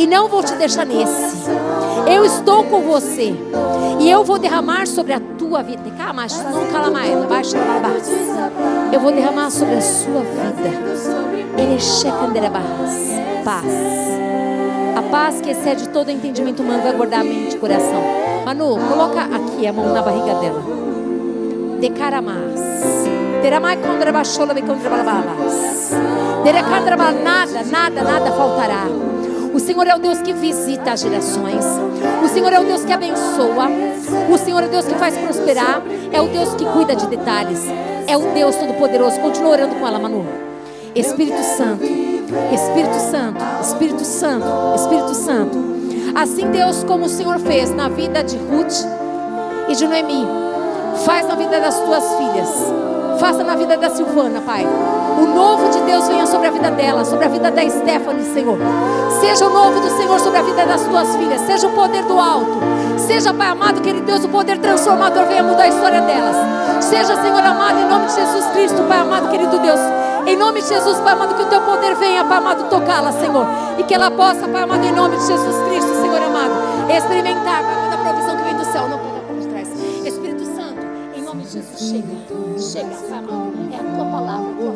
E 0.00 0.06
não 0.06 0.28
vou 0.28 0.42
te 0.42 0.54
deixar 0.54 0.86
nesse. 0.86 1.50
Eu 2.10 2.24
estou 2.24 2.64
com 2.64 2.80
você. 2.80 3.34
E 4.00 4.10
eu 4.10 4.24
vou 4.24 4.38
derramar 4.38 4.86
sobre 4.86 5.12
a 5.12 5.20
tua 5.20 5.62
vida. 5.62 5.82
Eu 8.90 8.98
vou 8.98 9.12
derramar 9.12 9.50
sobre 9.50 9.74
a 9.74 9.80
sua 9.82 10.22
vida. 10.22 10.70
Ele 11.58 11.78
paz. 13.44 13.66
A 14.96 15.02
paz 15.10 15.42
que 15.42 15.50
excede 15.50 15.90
todo 15.90 16.10
entendimento 16.10 16.62
humano 16.62 16.82
vai 16.82 16.94
guardar 16.94 17.20
a 17.20 17.24
mente 17.24 17.56
e 17.56 17.58
o 17.58 17.60
coração. 17.60 18.02
Manu, 18.46 18.78
coloca 18.78 19.20
aqui 19.20 19.66
a 19.66 19.72
mão 19.74 19.92
na 19.92 20.00
barriga 20.00 20.34
dela. 20.36 20.62
Decaramas. 21.78 22.58
Deramai 23.42 23.76
contra 23.76 24.10
baixola 24.10 24.54
be 24.54 24.62
contra 24.62 24.88
balabas. 24.88 25.90
Nada, 27.22 27.64
nada, 27.64 28.02
nada 28.02 28.32
faltará. 28.32 29.10
O 29.60 29.62
Senhor 29.62 29.86
é 29.86 29.94
o 29.94 29.98
Deus 29.98 30.22
que 30.22 30.32
visita 30.32 30.92
as 30.92 31.00
gerações. 31.00 31.62
O 32.24 32.28
Senhor 32.28 32.50
é 32.50 32.58
o 32.58 32.64
Deus 32.64 32.82
que 32.82 32.94
abençoa. 32.94 33.68
O 34.32 34.38
Senhor 34.38 34.62
é 34.62 34.66
o 34.66 34.70
Deus 34.70 34.86
que 34.86 34.94
faz 34.94 35.18
prosperar. 35.18 35.82
É 36.10 36.18
o 36.18 36.28
Deus 36.28 36.54
que 36.54 36.64
cuida 36.64 36.96
de 36.96 37.06
detalhes. 37.06 37.66
É 38.06 38.16
o 38.16 38.32
Deus 38.32 38.56
Todo-Poderoso. 38.56 39.20
Continua 39.20 39.50
orando 39.50 39.74
com 39.74 39.86
ela, 39.86 39.98
Manu. 39.98 40.24
Espírito 40.94 41.42
Santo, 41.42 41.84
Espírito 41.84 42.98
Santo, 42.98 43.44
Espírito 43.60 44.04
Santo, 44.04 44.46
Espírito 44.76 45.14
Santo. 45.14 45.58
Assim, 46.14 46.50
Deus, 46.50 46.82
como 46.82 47.04
o 47.04 47.08
Senhor 47.10 47.38
fez 47.38 47.70
na 47.70 47.90
vida 47.90 48.24
de 48.24 48.38
Ruth 48.38 48.86
e 49.68 49.74
de 49.74 49.86
Noemi, 49.86 50.26
faz 51.04 51.28
na 51.28 51.34
vida 51.34 51.60
das 51.60 51.78
tuas 51.80 52.04
filhas 52.16 52.80
Faça 53.20 53.44
na 53.44 53.54
vida 53.54 53.76
da 53.76 53.90
Silvana, 53.90 54.40
Pai. 54.40 54.64
O 55.20 55.26
novo 55.26 55.68
de 55.68 55.80
Deus 55.82 56.08
venha 56.08 56.26
sobre 56.26 56.48
a 56.48 56.50
vida 56.50 56.70
dela, 56.70 57.04
sobre 57.04 57.26
a 57.26 57.28
vida 57.28 57.50
da 57.50 57.68
Stephanie, 57.68 58.24
Senhor. 58.32 58.56
Seja 59.20 59.46
o 59.46 59.50
novo 59.50 59.78
do 59.78 59.90
Senhor 59.90 60.18
sobre 60.18 60.38
a 60.38 60.42
vida 60.42 60.64
das 60.64 60.82
tuas 60.82 61.14
filhas. 61.14 61.42
Seja 61.42 61.66
o 61.66 61.72
poder 61.72 62.02
do 62.04 62.18
alto. 62.18 62.58
Seja, 62.96 63.34
Pai 63.34 63.48
amado, 63.48 63.82
querido 63.82 64.06
Deus, 64.06 64.24
o 64.24 64.28
poder 64.28 64.58
transformador 64.58 65.26
venha 65.26 65.42
mudar 65.42 65.64
a 65.64 65.68
história 65.68 66.00
delas. 66.00 66.36
Seja, 66.82 67.20
Senhor 67.20 67.44
amado, 67.44 67.78
em 67.80 67.86
nome 67.86 68.06
de 68.06 68.14
Jesus 68.14 68.46
Cristo, 68.46 68.82
Pai 68.88 68.98
amado, 68.98 69.28
querido 69.28 69.58
Deus. 69.58 69.80
Em 70.26 70.36
nome 70.36 70.62
de 70.62 70.68
Jesus, 70.68 70.98
Pai 71.00 71.12
amado, 71.12 71.34
que 71.34 71.42
o 71.42 71.46
teu 71.46 71.60
poder 71.60 71.94
venha, 71.96 72.24
Pai 72.24 72.38
amado, 72.38 72.70
tocá-la, 72.70 73.12
Senhor. 73.12 73.46
E 73.78 73.82
que 73.82 73.94
ela 73.94 74.10
possa, 74.10 74.48
Pai 74.48 74.62
amado, 74.62 74.84
em 74.84 74.92
nome 74.92 75.18
de 75.18 75.26
Jesus 75.26 75.56
Cristo, 75.68 76.00
Senhor 76.00 76.22
amado, 76.22 76.54
experimentar, 76.90 77.62
Pai 77.62 77.74
amado, 77.74 77.94
a 77.94 77.98
provisão 77.98 78.36
que 78.36 78.42
vem 78.44 78.54
do 78.54 78.64
céu. 78.64 78.88
Não 78.88 78.98
pela 78.98 79.20
por 79.20 79.50
trás. 79.50 79.68
Espírito 80.06 80.44
Santo, 80.46 80.80
em 81.14 81.22
nome 81.22 81.42
de 81.42 81.50
Jesus, 81.50 81.78
chega 81.78 82.20
chega, 82.60 82.94
Pai 83.08 83.18
amado. 83.18 83.52
É 83.72 83.76
a 83.76 83.94
tua 83.94 84.04
palavra, 84.04 84.50
a 84.50 84.54
tua 84.54 84.72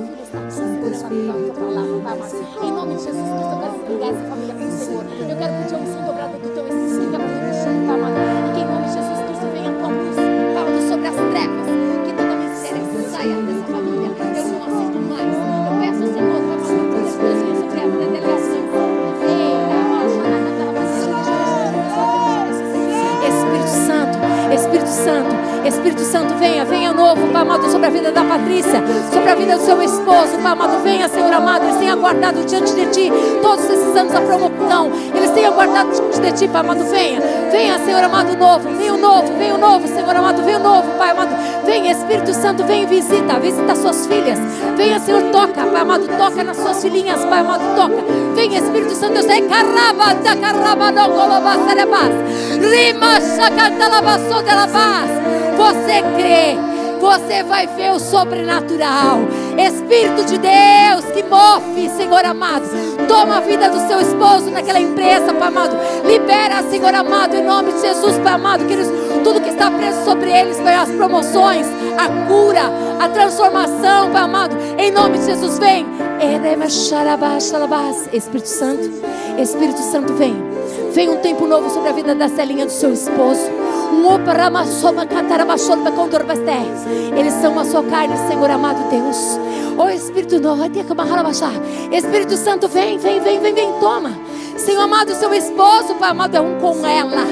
Pai 1.03 1.11
amado. 1.19 2.23
Em 2.63 2.71
nome 2.71 2.95
de 2.95 3.03
Jesus 3.03 3.29
Cristo, 3.29 3.51
eu 3.51 3.59
quero 3.61 3.75
entregar 3.77 4.11
essa 4.11 4.25
família 4.31 4.55
para 4.55 4.65
o 4.65 4.71
Senhor. 4.71 5.05
Eu 5.05 5.37
quero 5.37 5.53
pedir 5.63 5.75
a 5.75 5.79
unção 5.79 6.03
dobrada 6.07 6.39
do 6.39 6.49
teu 6.55 6.65
Espírito, 6.69 7.17
amado. 7.91 8.19
E 8.47 8.53
que 8.55 8.61
em 8.61 8.67
nome 8.67 8.87
de 8.87 8.93
Jesus 8.95 9.19
Cristo 9.27 9.47
venha 9.53 9.71
a 9.71 9.75
tua 9.75 9.89
luz, 9.89 10.17
Pai 10.17 10.55
amado, 10.55 10.79
sobre 10.89 11.07
as 11.09 11.15
trevas. 11.15 11.67
Que 12.05 12.13
toda 12.15 12.35
miséria 12.37 12.85
saia 13.11 13.37
dessa 13.43 13.67
família. 13.75 14.07
Eu 14.07 14.47
não 14.49 14.63
aceito 14.65 14.99
mais. 15.11 15.35
Eu 15.67 15.75
peço 15.83 16.03
ao 16.05 16.61
Senhor, 16.65 16.87
que 16.87 17.03
Deus 17.03 17.39
venha 17.43 17.55
sobre 17.59 17.79
a 17.81 17.87
vida 17.91 18.07
dela. 18.15 18.35
Espírito 23.25 23.69
Santo, 23.87 24.17
Espírito 24.55 24.89
Santo, 24.89 25.35
Espírito 25.67 26.03
Santo, 26.03 26.35
venha, 26.35 26.65
venha 26.65 26.93
novo, 26.93 27.27
Pai 27.29 27.43
amado, 27.43 27.71
sobre 27.71 27.87
a 27.87 27.91
vida 27.91 28.13
da 28.13 28.23
Patrícia, 28.23 28.83
sobre 29.13 29.31
a 29.31 29.35
vida 29.35 29.57
do 29.57 29.65
seu 29.65 29.83
esposo, 29.83 30.37
Pai 30.43 30.53
amado, 30.53 30.83
venha, 30.83 31.09
Senhor 31.09 31.33
amado, 31.33 31.65
eles 31.65 31.77
têm 31.77 31.91
aguardado 31.91 32.45
diante 32.45 32.75
de 32.75 32.87
Ti 32.87 33.13
todos 33.41 33.65
esses 33.65 33.97
anos 33.97 34.15
a 34.15 34.21
promoção, 34.21 34.91
eles 35.15 35.31
têm 35.31 35.47
aguardado 35.47 35.91
diante 35.91 36.21
de 36.21 36.33
Ti, 36.33 36.49
Pai 36.49 36.61
amado, 36.61 36.85
venha, 36.85 37.21
venha, 37.51 37.79
Senhor 37.79 38.03
amado, 38.03 38.37
novo, 38.37 38.69
venha 38.77 38.95
o 38.95 38.99
novo, 38.99 39.33
venha 39.39 39.55
o 39.55 39.59
novo, 39.59 39.89
Senhor 39.89 40.15
amado, 40.15 40.43
venha 40.43 40.59
o 40.59 40.63
novo, 40.63 40.91
Pai 40.99 41.11
amado, 41.11 41.35
venha, 41.65 41.93
Espírito 41.93 42.35
Santo, 42.35 42.63
venha 42.65 42.83
e 42.83 42.87
visita, 42.87 43.41
visita 43.41 43.75
suas 43.75 44.07
filhas, 44.07 44.39
venha, 44.77 45.01
Senhor, 45.01 45.23
toca, 45.33 45.65
Pai 45.65 45.81
amado, 45.81 46.07
toca 46.19 46.45
nas 46.45 46.59
suas 46.59 46.83
filhinhas, 46.83 47.25
Pai 47.25 47.41
amado, 47.41 47.63
toca, 47.75 48.05
venha, 48.35 48.59
Espírito 48.59 48.95
Santo, 48.95 49.15
Deus, 49.15 49.27
caraba, 49.49 50.15
caraba, 50.23 50.93
não, 50.93 51.09
rima, 52.71 53.21
chacanta, 53.21 53.89
lavaçou 53.89 54.43
de 54.43 54.55
lavas, 54.55 55.11
você 55.57 56.03
crê, 56.17 56.57
você 57.01 57.43
vai 57.43 57.67
ver 57.67 57.93
o 57.93 57.99
sobrenatural. 57.99 59.19
Espírito 59.59 60.25
de 60.25 60.39
Deus 60.39 61.05
que 61.13 61.23
move, 61.23 61.89
Senhor 61.97 62.25
amado. 62.25 62.65
Toma 63.07 63.37
a 63.37 63.41
vida 63.41 63.69
do 63.69 63.87
seu 63.87 64.01
esposo 64.01 64.51
naquela 64.51 64.81
empresa, 64.81 65.33
Pai 65.35 65.49
amado. 65.49 65.77
Libera, 66.05 66.63
Senhor 66.71 66.95
amado, 66.95 67.37
em 67.37 67.45
nome 67.45 67.73
de 67.73 67.81
Jesus, 67.81 68.19
Pai 68.19 68.33
amado. 68.33 68.65
Queridos, 68.65 68.91
tudo 69.23 69.41
que 69.41 69.51
está 69.51 69.71
preso 69.71 70.05
sobre 70.05 70.31
eles, 70.31 70.59
Pai, 70.61 70.75
as 70.75 70.91
promoções, 70.91 71.67
a 71.99 72.27
cura, 72.27 72.71
a 73.01 73.09
transformação, 73.09 74.11
Pai 74.11 74.23
amado. 74.23 74.57
Em 74.79 74.91
nome 74.91 75.19
de 75.19 75.27
Jesus, 75.27 75.59
vem. 75.59 75.87
Espírito 78.13 78.49
Santo, 78.49 78.91
Espírito 79.39 79.81
Santo, 79.81 80.15
vem. 80.15 80.35
Vem 80.93 81.09
um 81.09 81.17
tempo 81.17 81.47
novo 81.47 81.69
sobre 81.71 81.89
a 81.91 81.93
vida 81.93 82.15
da 82.15 82.29
Celinha 82.29 82.65
do 82.65 82.73
seu 82.73 82.93
esposo. 82.93 83.64
Eles 87.17 87.35
são 87.35 87.59
a 87.59 87.65
sua 87.65 87.83
carne, 87.85 88.17
Senhor 88.29 88.51
amado 88.51 88.89
Deus. 88.91 89.39
Oh 89.77 89.89
Espírito 89.89 90.39
Espírito 91.93 92.37
Santo, 92.37 92.69
vem, 92.69 92.99
vem, 92.99 93.21
vem, 93.21 93.41
vem, 93.41 93.55
vem, 93.55 93.73
toma. 93.81 94.13
Senhor 94.57 94.83
amado, 94.83 95.15
seu 95.15 95.33
esposo, 95.35 95.95
Pai 95.97 96.11
amado, 96.11 96.37
é 96.37 96.41
um 96.41 96.61
com 96.61 96.87
ela. 96.87 97.25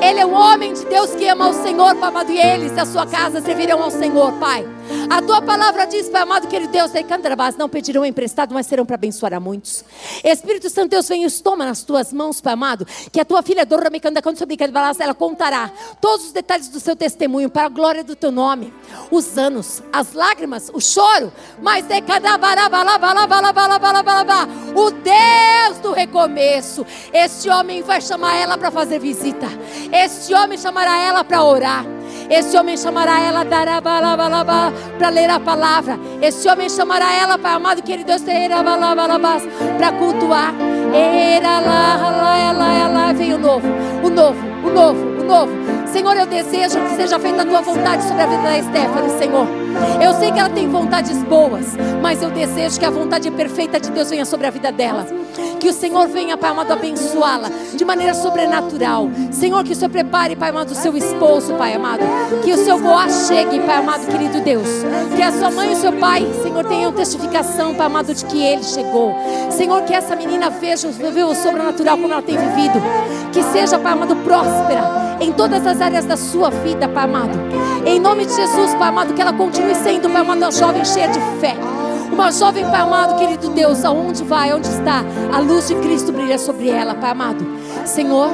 Ele 0.00 0.20
é 0.20 0.26
um 0.26 0.34
homem 0.34 0.72
de 0.72 0.84
Deus 0.86 1.14
que 1.14 1.28
ama 1.28 1.48
o 1.48 1.54
Senhor, 1.54 1.94
Pai 1.96 2.08
amado, 2.08 2.30
e 2.32 2.38
eles, 2.38 2.76
a 2.78 2.84
sua 2.86 3.06
casa, 3.06 3.40
servirão 3.40 3.82
ao 3.82 3.90
Senhor, 3.90 4.32
Pai. 4.32 4.66
A 5.08 5.20
tua 5.22 5.42
palavra 5.42 5.86
diz, 5.86 6.08
Pai 6.08 6.22
amado, 6.22 6.48
querido 6.48 6.72
Deus, 6.72 6.90
não 7.56 7.68
pedirão 7.68 8.04
emprestado, 8.04 8.54
mas 8.54 8.66
serão 8.66 8.86
para 8.86 8.94
abençoar 8.94 9.34
a 9.34 9.40
muitos. 9.40 9.84
Espírito 10.24 10.70
Santo, 10.70 10.90
Deus, 10.90 11.08
vem 11.08 11.24
e 11.24 11.26
toma 11.42 11.64
nas 11.64 11.82
tuas 11.82 12.12
mãos, 12.12 12.40
Pai 12.40 12.52
amado, 12.52 12.86
que 13.10 13.20
a 13.20 13.24
tua 13.24 13.42
filha 13.42 13.64
ela 15.00 15.14
contará 15.14 15.70
todos 16.00 16.26
os 16.26 16.32
detalhes 16.32 16.68
do 16.68 16.80
seu 16.80 16.96
testemunho 16.96 17.50
para 17.50 17.66
a 17.66 17.68
glória 17.68 18.02
do 18.02 18.16
teu 18.16 18.32
nome. 18.32 18.72
Os 19.10 19.36
anos, 19.36 19.82
as 19.92 20.12
lágrimas, 20.12 20.70
o 20.72 20.80
choro, 20.80 21.32
mas 21.60 21.86
o 24.74 24.90
Deus 24.90 25.78
do 25.82 25.92
recomeço. 25.92 26.86
Este 27.12 27.48
homem 27.48 27.82
vai 27.82 28.00
chamar 28.00 28.36
ela 28.36 28.56
para 28.56 28.70
fazer 28.70 28.98
visita. 28.98 29.46
Este 29.92 30.34
homem 30.34 30.58
chamará 30.58 30.98
ela 30.98 31.24
para 31.24 31.42
orar. 31.42 31.84
Esse 32.30 32.56
homem 32.56 32.76
chamará 32.76 33.20
ela 33.20 33.44
para 34.98 35.08
ler 35.08 35.30
a 35.30 35.40
palavra. 35.40 35.98
Esse 36.20 36.48
homem 36.48 36.68
chamará 36.68 37.12
ela, 37.14 37.38
Pai 37.38 37.52
amado, 37.52 37.82
querido 37.82 38.06
Deus, 38.06 38.22
para 39.78 39.92
cultuar. 39.92 40.52
Vem 43.16 43.34
o 43.34 43.38
novo, 43.38 43.66
o 44.02 44.10
novo, 44.10 44.38
o 44.64 44.70
novo, 44.70 45.21
Senhor, 45.92 46.16
eu 46.16 46.26
desejo 46.26 46.78
que 46.80 46.96
seja 46.96 47.18
feita 47.18 47.42
a 47.42 47.44
tua 47.44 47.60
vontade 47.62 48.02
sobre 48.02 48.22
a 48.22 48.26
vida 48.26 48.42
da 48.42 48.62
Stephanie, 48.62 49.18
Senhor. 49.18 49.46
Eu 50.02 50.12
sei 50.14 50.30
que 50.30 50.38
ela 50.38 50.50
tem 50.50 50.68
vontades 50.68 51.22
boas, 51.22 51.76
mas 52.02 52.22
eu 52.22 52.30
desejo 52.30 52.78
que 52.78 52.84
a 52.84 52.90
vontade 52.90 53.30
perfeita 53.30 53.80
de 53.80 53.90
Deus 53.90 54.10
venha 54.10 54.24
sobre 54.24 54.46
a 54.46 54.50
vida 54.50 54.70
dela. 54.70 55.06
Que 55.58 55.68
o 55.68 55.72
Senhor 55.72 56.08
venha, 56.08 56.36
Pai 56.36 56.50
amado, 56.50 56.72
abençoá-la 56.72 57.50
de 57.74 57.84
maneira 57.84 58.12
sobrenatural. 58.14 59.08
Senhor, 59.30 59.62
que 59.64 59.72
o 59.72 59.76
Senhor 59.76 59.90
prepare, 59.90 60.34
Pai 60.36 60.50
amado, 60.50 60.72
o 60.72 60.74
seu 60.74 60.96
esposo, 60.96 61.54
Pai 61.54 61.72
amado. 61.72 62.02
Que 62.42 62.52
o 62.52 62.56
seu 62.56 62.78
Boaz 62.78 63.28
chegue, 63.28 63.60
Pai 63.60 63.76
amado, 63.76 64.06
querido 64.06 64.40
Deus. 64.40 64.68
Que 65.14 65.22
a 65.22 65.32
sua 65.32 65.50
mãe 65.50 65.70
e 65.70 65.74
o 65.74 65.76
seu 65.76 65.92
pai, 65.92 66.26
Senhor, 66.42 66.64
tenham 66.64 66.92
testificação, 66.92 67.74
Pai 67.74 67.86
amado, 67.86 68.12
de 68.12 68.24
que 68.24 68.42
ele 68.42 68.64
chegou. 68.64 69.14
Senhor, 69.50 69.82
que 69.82 69.94
essa 69.94 70.16
menina 70.16 70.50
veja, 70.50 70.88
veja 70.88 71.26
o 71.26 71.34
sobrenatural 71.34 71.96
como 71.96 72.12
ela 72.12 72.22
tem 72.22 72.36
vivido. 72.36 72.82
Que 73.32 73.42
seja, 73.44 73.78
Pai 73.78 73.92
amado, 73.92 74.16
próspera 74.16 75.02
em 75.22 75.32
todas 75.32 75.64
as 75.66 75.80
áreas 75.80 76.04
da 76.04 76.16
sua 76.16 76.50
vida, 76.50 76.88
Pai 76.88 77.04
amado. 77.04 77.38
Em 77.86 78.00
nome 78.00 78.26
de 78.26 78.34
Jesus, 78.34 78.74
Pai 78.74 78.88
amado, 78.88 79.14
que 79.14 79.20
ela 79.20 79.32
continue 79.32 79.74
sendo, 79.74 80.10
Pai 80.10 80.20
amado, 80.20 80.38
uma 80.38 80.50
jovem 80.50 80.84
cheia 80.84 81.08
de 81.08 81.20
fé. 81.40 81.54
Uma 82.12 82.30
jovem, 82.32 82.64
Pai 82.64 82.80
amado, 82.80 83.16
querido 83.18 83.48
Deus, 83.50 83.84
aonde 83.84 84.24
vai, 84.24 84.52
onde 84.52 84.68
está, 84.68 85.04
a 85.32 85.38
luz 85.38 85.68
de 85.68 85.76
Cristo 85.76 86.12
brilha 86.12 86.38
sobre 86.38 86.68
ela, 86.68 86.94
Pai 86.94 87.12
amado. 87.12 87.46
Senhor, 87.86 88.28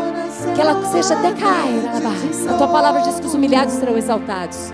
que 0.54 0.60
ela 0.60 0.82
seja 0.86 1.14
decair, 1.16 2.48
a 2.48 2.54
tua 2.54 2.68
palavra 2.68 3.02
diz 3.02 3.20
que 3.20 3.26
os 3.26 3.34
humilhados 3.34 3.74
serão 3.74 3.96
exaltados. 3.96 4.72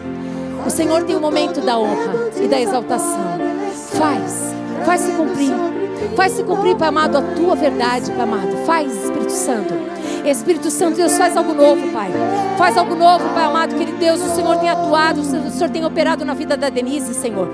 O 0.64 0.70
Senhor 0.70 1.02
tem 1.02 1.16
o 1.16 1.20
momento 1.20 1.60
da 1.60 1.78
honra 1.78 2.30
e 2.40 2.46
da 2.46 2.60
exaltação. 2.60 3.38
Faz, 3.98 4.54
faz 4.86 5.00
se 5.00 5.12
cumprir. 5.12 5.52
Faz 6.16 6.32
se 6.32 6.42
cumprir, 6.44 6.76
Pai 6.76 6.88
amado, 6.88 7.18
a 7.18 7.22
tua 7.22 7.56
verdade, 7.56 8.10
Pai 8.12 8.22
amado. 8.22 8.56
Faz, 8.64 9.04
Espírito 9.04 9.32
Santo. 9.32 9.93
Espírito 10.24 10.70
Santo, 10.70 10.96
Deus, 10.96 11.16
faz 11.18 11.36
algo 11.36 11.52
novo, 11.52 11.92
Pai. 11.92 12.10
Faz 12.56 12.76
algo 12.78 12.94
novo, 12.94 13.28
Pai 13.34 13.44
amado, 13.44 13.74
querido 13.74 13.98
Deus. 13.98 14.20
O 14.22 14.34
Senhor 14.34 14.56
tem 14.56 14.70
atuado, 14.70 15.20
o 15.20 15.50
Senhor 15.50 15.70
tem 15.70 15.84
operado 15.84 16.24
na 16.24 16.32
vida 16.32 16.56
da 16.56 16.70
Denise, 16.70 17.12
Senhor. 17.14 17.48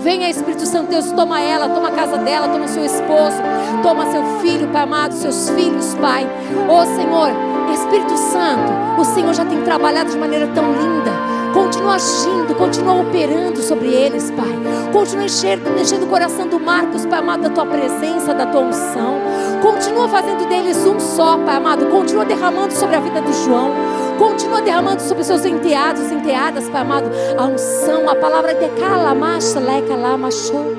Venha, 0.00 0.28
Espírito 0.28 0.66
Santo 0.66 0.90
Deus, 0.90 1.10
toma 1.12 1.40
ela, 1.40 1.68
toma 1.68 1.88
a 1.88 1.92
casa 1.92 2.18
dela, 2.18 2.48
toma 2.48 2.66
seu 2.66 2.84
esposo, 2.84 3.36
toma 3.82 4.10
seu 4.10 4.22
filho, 4.40 4.68
Pai 4.68 4.82
amado, 4.82 5.14
seus 5.14 5.50
filhos, 5.50 5.94
Pai. 5.94 6.26
Ô 6.68 6.84
Senhor, 6.84 7.30
Espírito 7.72 8.16
Santo, 8.16 9.00
o 9.00 9.04
Senhor 9.04 9.32
já 9.34 9.44
tem 9.44 9.62
trabalhado 9.62 10.10
de 10.10 10.18
maneira 10.18 10.48
tão 10.48 10.64
linda. 10.72 11.25
Continua 11.56 11.94
agindo, 11.94 12.54
continua 12.54 13.00
operando 13.00 13.62
sobre 13.62 13.88
eles, 13.88 14.30
Pai. 14.30 14.92
Continua 14.92 15.24
enchendo, 15.24 15.70
enchendo 15.80 16.04
o 16.04 16.08
coração 16.08 16.46
do 16.46 16.60
Marcos, 16.60 17.06
Pai 17.06 17.18
amado, 17.18 17.44
da 17.44 17.48
tua 17.48 17.64
presença, 17.64 18.34
da 18.34 18.44
tua 18.44 18.60
unção. 18.60 19.14
Continua 19.62 20.06
fazendo 20.06 20.46
deles 20.46 20.76
um 20.84 21.00
só, 21.00 21.38
Pai 21.38 21.56
amado. 21.56 21.86
Continua 21.86 22.26
derramando 22.26 22.74
sobre 22.74 22.96
a 22.96 23.00
vida 23.00 23.22
do 23.22 23.32
João. 23.32 23.70
Continua 24.18 24.60
derramando 24.60 25.00
sobre 25.00 25.24
seus 25.24 25.46
enteados, 25.46 26.12
enteadas, 26.12 26.68
Pai 26.68 26.82
amado, 26.82 27.10
a 27.38 27.46
unção, 27.46 28.06
a 28.06 28.14
palavra 28.14 28.54
de 28.54 28.68
calamacha, 28.78 29.58
lai, 29.58 29.80
calamachou. 29.80 30.76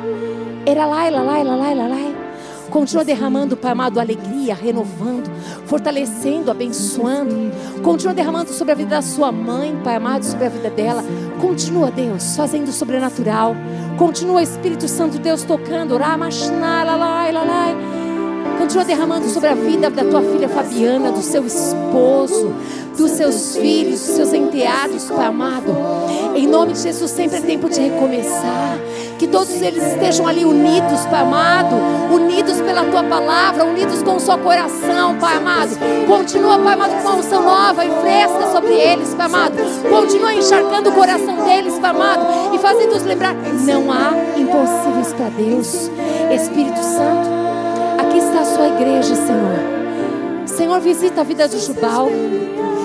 Era 0.64 0.86
lá, 0.86 1.10
lá, 1.10 1.22
lá, 1.22 1.42
lá, 1.42 1.74
lá, 1.74 1.88
lá. 1.88 2.17
Continua 2.78 3.04
derramando, 3.04 3.58
Pai 3.58 3.72
amado, 3.72 4.00
alegria, 4.00 4.54
renovando, 4.54 5.28
fortalecendo, 5.66 6.52
abençoando. 6.52 7.34
Continua 7.82 8.14
derramando 8.14 8.52
sobre 8.52 8.74
a 8.74 8.76
vida 8.76 8.92
da 8.92 9.02
sua 9.02 9.32
mãe, 9.32 9.76
Pai 9.84 9.96
amado, 9.96 10.24
sobre 10.24 10.46
a 10.46 10.50
vida 10.50 10.70
dela. 10.70 11.04
Continua, 11.42 11.90
Deus, 11.90 12.36
fazendo 12.38 12.68
o 12.68 12.72
sobrenatural. 12.72 13.56
Continua, 13.98 14.44
Espírito 14.44 14.88
Santo, 14.88 15.18
Deus, 15.18 15.44
tocando. 15.44 15.98
Continua 18.58 18.84
derramando 18.84 19.30
sobre 19.30 19.50
a 19.50 19.56
vida 19.56 19.90
da 19.90 20.04
tua 20.04 20.22
filha 20.22 20.50
Fabiana, 20.50 21.12
do 21.12 21.22
seu 21.22 21.46
esposo, 21.46 22.54
dos 22.98 23.12
seus 23.12 23.56
filhos, 23.56 24.02
dos 24.02 24.16
seus 24.16 24.34
enteados, 24.34 25.06
Pai 25.06 25.28
amado. 25.28 25.76
Em 26.36 26.48
nome 26.48 26.74
de 26.74 26.80
Jesus, 26.80 27.12
sempre 27.12 27.38
é 27.38 27.42
tempo 27.42 27.70
de 27.70 27.80
recomeçar. 27.80 28.78
Que 29.20 29.28
todos 29.28 29.62
eles 29.62 29.84
estejam 29.84 30.28
ali 30.28 30.44
unidos, 30.44 31.06
Pai 31.10 31.22
amado, 31.22 31.76
unidos 32.14 32.60
pela 32.62 32.84
tua 32.86 33.04
palavra, 33.04 33.64
unidos 33.64 34.02
com 34.04 34.16
o 34.16 34.20
seu 34.20 34.38
coração, 34.40 35.18
Pai 35.20 35.38
amado. 35.38 35.78
Continua, 36.08 36.58
Pai 36.60 36.74
amado, 36.74 37.02
com 37.02 37.10
uma 37.10 37.18
unção 37.18 37.44
nova 37.44 37.86
e 37.86 37.90
fresca 38.02 38.52
sobre 38.52 38.74
eles, 38.74 39.14
Pai 39.14 39.28
amado. 39.28 39.56
Continua 39.90 40.34
encharcando 40.34 40.90
o 40.90 40.94
coração 40.94 41.44
deles, 41.46 41.78
Pai 41.80 41.92
amado, 41.92 42.26
e 42.54 42.58
fazendo-os 42.58 43.04
lembrar: 43.04 43.36
não 43.66 43.92
há 43.92 44.12
impossíveis 44.36 45.14
para 45.14 45.30
Deus. 45.30 45.90
Espírito 46.32 46.84
Santo, 46.84 47.47
aqui 48.18 48.26
está 48.26 48.42
a 48.42 48.46
sua 48.46 48.68
igreja, 48.68 49.16
Senhor. 49.16 50.48
Senhor, 50.48 50.80
visita 50.80 51.22
a 51.22 51.24
vida 51.24 51.48
do 51.48 51.60
Jubal. 51.60 52.10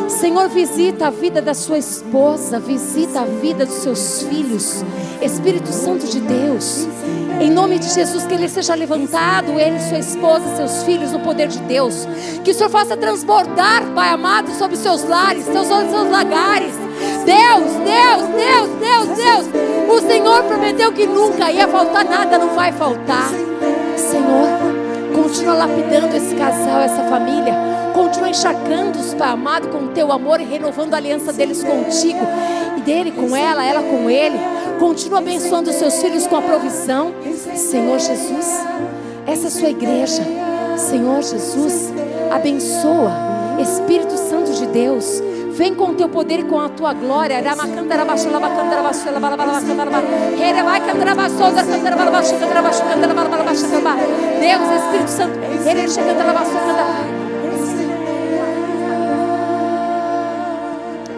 Senhor, 0.09 0.49
visita 0.49 1.07
a 1.07 1.11
vida 1.11 1.41
da 1.41 1.55
sua 1.55 1.79
esposa, 1.79 2.61
visita 2.61 3.21
a 3.21 3.25
vida 3.25 3.65
dos 3.65 3.77
seus 3.77 4.23
filhos. 4.23 4.85
Espírito 5.23 5.73
Santo 5.73 6.07
de 6.07 6.21
Deus, 6.21 6.87
em 7.41 7.51
nome 7.51 7.79
de 7.79 7.89
Jesus, 7.89 8.27
que 8.27 8.35
ele 8.35 8.49
seja 8.49 8.75
levantado, 8.75 9.59
ele, 9.59 9.79
sua 9.81 9.99
esposa, 9.99 10.57
seus 10.57 10.83
filhos, 10.83 11.13
no 11.13 11.21
poder 11.21 11.49
de 11.49 11.61
Deus. 11.61 12.07
Que 12.45 12.51
o 12.51 12.55
Senhor 12.55 12.69
faça 12.69 12.97
transbordar, 12.97 13.87
Pai 13.95 14.11
amado, 14.11 14.51
sobre 14.53 14.77
seus 14.77 15.03
lares, 15.05 15.45
seus, 15.45 15.67
seus 15.67 16.11
lagares. 16.11 16.75
Deus, 17.25 17.73
Deus, 17.85 18.29
Deus, 18.37 18.69
Deus, 18.81 19.17
Deus. 19.17 19.47
O 19.89 20.07
Senhor 20.07 20.43
prometeu 20.45 20.93
que 20.93 21.07
nunca 21.07 21.51
ia 21.51 21.69
faltar 21.69 22.05
nada, 22.05 22.39
não 22.39 22.55
vai 22.55 22.73
faltar. 22.73 23.31
Senhor, 23.97 24.52
continua 25.33 25.55
lapidando 25.55 26.15
esse 26.15 26.35
casal, 26.35 26.81
essa 26.81 27.05
família. 27.05 27.55
Continua 27.95 28.29
encharcando-os, 28.29 29.15
Pai 29.15 29.31
amado, 29.31 29.69
com 29.69 29.85
o 29.85 29.89
teu 29.89 30.13
amor 30.13 30.39
e 30.43 30.45
renovando 30.45 30.93
a 30.93 30.99
aliança 30.99 31.33
deles 31.33 31.65
contigo 31.65 32.21
e 32.77 32.81
dele 32.83 33.11
com 33.13 33.35
ela, 33.35 33.65
ela 33.65 33.83
com 33.83 34.11
ele. 34.11 34.39
Continua 34.79 35.21
abençoando 35.21 35.71
os 35.71 35.77
seus 35.77 36.03
filhos 36.03 36.27
com 36.27 36.37
a 36.37 36.43
provisão. 36.43 37.15
Senhor 37.55 37.99
Jesus, 37.99 38.61
essa 39.27 39.45
é 39.45 39.47
a 39.47 39.51
sua 39.51 39.71
igreja. 39.71 40.23
Senhor 40.77 41.23
Jesus, 41.23 41.91
abençoa. 42.31 43.13
Espírito 43.59 44.19
Santo 44.19 44.53
de 44.53 44.67
Deus, 44.67 45.23
Vem 45.53 45.75
com 45.75 45.91
o 45.91 45.95
teu 45.95 46.09
poder 46.09 46.41
e 46.41 46.45
com 46.45 46.59
a 46.59 46.69
tua 46.69 46.95
glória. 46.95 47.37
Deus, 54.41 54.83
Espírito 54.83 55.11
Santo. 55.11 55.39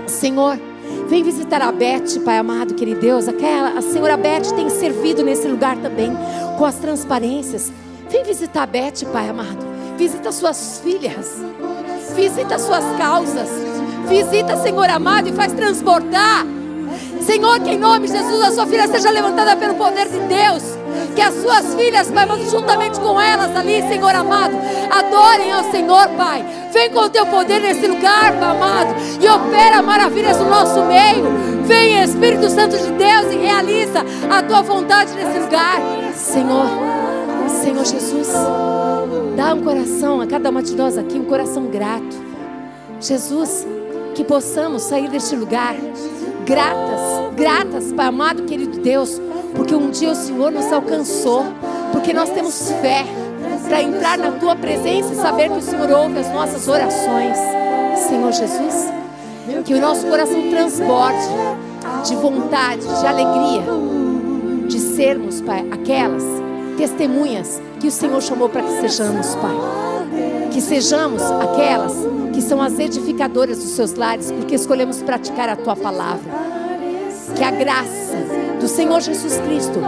Senhor, 0.09 0.59
vem 1.09 1.23
visitar 1.23 1.63
a 1.63 1.71
Beth, 1.71 2.21
Pai 2.25 2.39
amado, 2.39 2.75
querido 2.75 3.01
Deus. 3.01 3.29
Aquela, 3.29 3.79
a 3.79 3.83
senhora 3.83 4.17
Beth 4.17 4.53
tem 4.57 4.69
servido 4.69 5.23
nesse 5.23 5.47
lugar 5.47 5.77
também, 5.77 6.11
com 6.59 6.65
as 6.65 6.77
transparências. 6.77 7.73
Vem 8.11 8.25
visitar 8.25 8.63
a 8.65 8.67
Beth, 8.67 9.05
Pai 9.13 9.29
amado. 9.29 9.65
Visita 9.97 10.33
suas 10.33 10.81
filhas. 10.81 11.41
Visita 12.17 12.59
suas 12.59 12.85
causas. 12.97 13.74
Visita, 14.09 14.57
Senhor 14.57 14.89
amado, 14.91 15.29
e 15.29 15.33
faz 15.33 15.53
transbordar. 15.53 16.47
Senhor, 17.21 17.59
que 17.61 17.71
em 17.71 17.79
nome 17.79 18.07
de 18.07 18.13
Jesus 18.13 18.43
a 18.43 18.51
sua 18.51 18.67
filha 18.67 18.87
seja 18.87 19.11
levantada 19.11 19.57
pelo 19.57 19.75
poder 19.75 20.09
de 20.09 20.19
Deus. 20.21 20.63
Que 21.15 21.23
as 21.23 21.35
suas 21.35 21.75
filhas, 21.75 22.11
Pai, 22.11 22.27
juntamente 22.51 23.01
com 23.01 23.21
elas 23.21 23.57
ali, 23.57 23.83
Senhor 23.89 24.15
amado, 24.15 24.55
adorem 24.91 25.53
ao 25.53 25.65
Senhor, 25.71 26.09
Pai. 26.17 26.45
Vem 26.73 26.91
com 26.91 27.01
o 27.01 27.09
teu 27.09 27.25
poder 27.27 27.61
nesse 27.61 27.87
lugar, 27.87 28.33
Pai 28.39 28.51
amado, 28.51 28.95
e 29.21 29.29
opera 29.29 29.81
maravilhas 29.81 30.39
no 30.39 30.51
nosso 30.51 30.85
meio. 30.85 31.25
Vem, 31.65 32.03
Espírito 32.03 32.51
Santo 32.51 32.77
de 32.77 32.91
Deus, 32.93 33.33
e 33.33 33.37
realiza 33.37 34.05
a 34.31 34.43
tua 34.43 34.61
vontade 34.63 35.13
nesse 35.15 35.39
lugar. 35.39 35.81
Senhor, 36.15 36.67
Senhor 37.49 37.85
Jesus, 37.85 38.29
dá 39.37 39.55
um 39.55 39.63
coração 39.63 40.21
a 40.21 40.27
cada 40.27 40.51
uma 40.51 40.63
de 40.63 40.75
nós 40.75 40.99
aqui, 40.99 41.19
um 41.19 41.25
coração 41.25 41.67
grato. 41.67 42.17
Jesus, 43.01 43.67
que 44.15 44.25
possamos 44.25 44.83
sair 44.83 45.09
deste 45.11 45.35
lugar 45.35 45.75
gratas, 46.47 47.35
gratas, 47.37 47.93
Pai 47.93 48.07
amado, 48.07 48.45
querido 48.45 48.79
Deus, 48.81 49.21
porque 49.55 49.75
um 49.75 49.91
dia 49.91 50.11
o 50.11 50.15
Senhor 50.15 50.53
nos 50.53 50.73
alcançou, 50.73 51.45
porque 51.93 52.13
nós 52.13 52.31
temos 52.31 52.71
fé 52.81 53.05
para 53.69 53.83
entrar 53.83 54.19
na 54.19 54.33
tua 54.33 54.55
presença 54.55 55.13
e 55.13 55.17
saber 55.17 55.51
que 55.51 55.59
o 55.59 55.63
Senhor 55.63 55.91
ouve 55.91 56.19
as 56.19 56.33
nossas 56.33 56.69
orações. 56.69 57.37
Senhor 58.09 58.33
Jesus, 58.33 58.93
que 59.65 59.75
o 59.75 59.81
nosso 59.81 60.07
coração 60.07 60.51
transborde 60.51 61.29
de 62.07 62.15
vontade, 62.17 62.83
de 62.83 63.07
alegria, 63.07 63.63
de 64.69 64.79
sermos, 64.79 65.41
Pai, 65.41 65.67
aquelas 65.71 66.23
testemunhas 66.77 67.61
que 67.81 67.89
o 67.89 67.91
Senhor 67.91 68.21
chamou 68.23 68.49
para 68.49 68.63
que 68.63 68.81
sejamos, 68.81 69.35
Pai. 69.37 69.94
Que 70.55 70.61
sejamos 70.61 71.21
aquelas 71.21 71.93
que 72.33 72.41
são 72.41 72.63
as 72.63 72.79
edificadoras 72.79 73.59
dos 73.59 73.71
seus 73.71 73.95
lares, 73.95 74.31
porque 74.31 74.55
escolhemos 74.55 75.03
praticar 75.03 75.49
a 75.49 75.57
tua 75.57 75.75
palavra. 75.75 76.33
Que 77.35 77.43
a 77.43 77.51
graça 77.51 78.17
do 78.61 78.69
Senhor 78.69 79.01
Jesus 79.01 79.37
Cristo, 79.39 79.81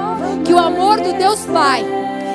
que 0.44 0.52
o 0.52 0.58
amor 0.58 1.00
do 1.00 1.12
Deus 1.12 1.46
Pai 1.46 1.84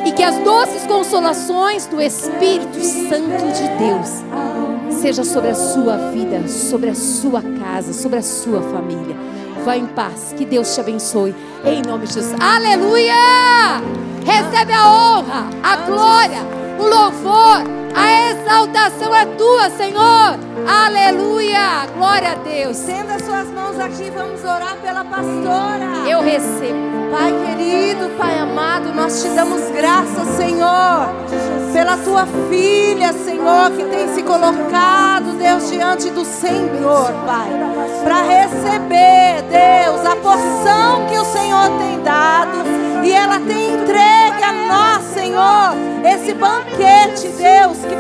e 0.06 0.14
que 0.14 0.24
as 0.24 0.38
doces 0.46 0.88
consolações 0.88 1.88
do 1.88 2.00
Espírito 2.00 2.80
Santo 2.80 3.52
de 3.52 3.68
Deus 3.78 4.24
seja 5.02 5.26
sobre 5.26 5.50
a 5.50 5.56
sua 5.56 5.98
vida, 6.14 6.48
sobre 6.48 6.90
a 6.90 6.96
sua 6.96 7.42
casa, 7.42 7.92
sobre 7.92 8.20
a 8.20 8.24
sua 8.24 8.62
família. 8.62 9.18
Vá 9.66 9.76
em 9.76 9.88
paz, 9.88 10.34
que 10.38 10.46
Deus 10.46 10.74
te 10.74 10.80
abençoe, 10.80 11.36
em 11.66 11.82
nome 11.82 12.08
de 12.08 12.14
Jesus. 12.14 12.40
Aleluia! 12.40 13.82
Recebe 14.24 14.72
a 14.72 14.90
honra, 14.90 15.50
a 15.62 15.76
glória, 15.76 16.40
o 16.80 16.84
louvor, 16.84 17.81
a 17.96 18.32
exaltação 18.32 19.16
é 19.16 19.26
tua, 19.26 19.70
Senhor. 19.72 20.40
Aleluia! 20.68 21.88
Glória 21.96 22.32
a 22.32 22.36
Deus. 22.36 22.78
Estenda 22.80 23.20
suas 23.20 23.48
mãos 23.50 23.80
aqui, 23.80 24.10
vamos 24.10 24.44
orar 24.44 24.78
pela 24.82 25.04
pastora. 25.04 26.08
Eu 26.08 26.22
recebo. 26.22 26.92
Pai 27.12 27.34
querido, 27.46 28.10
Pai 28.18 28.40
amado, 28.40 28.94
nós 28.94 29.22
te 29.22 29.28
damos 29.30 29.70
graças, 29.72 30.26
Senhor, 30.38 31.10
pela 31.74 31.98
tua 31.98 32.26
filha, 32.50 33.12
Senhor, 33.12 33.70
que 33.72 33.84
tem 33.84 34.08
se 34.16 34.24
colocado, 34.24 35.38
Deus, 35.38 35.70
diante 35.70 36.10
do 36.10 36.24
Senhor, 36.24 37.12
Pai, 37.26 37.50
para 38.06 38.22
receber, 38.22 39.44
Deus, 39.52 40.06
a 40.06 40.16
porção 40.16 41.06
que 41.10 41.18
o 41.18 41.26
Senhor 41.26 41.70
tem 41.80 42.02
dado 42.02 42.60
e 43.04 43.12
ela 43.12 43.42
tem 43.42 43.74
entregue 43.74 44.44
a 44.44 44.54
nós, 44.54 45.04
Senhor, 45.14 45.74
esse 46.06 46.34
banquete, 46.34 47.28
Deus, 47.28 47.81
que 47.82 47.96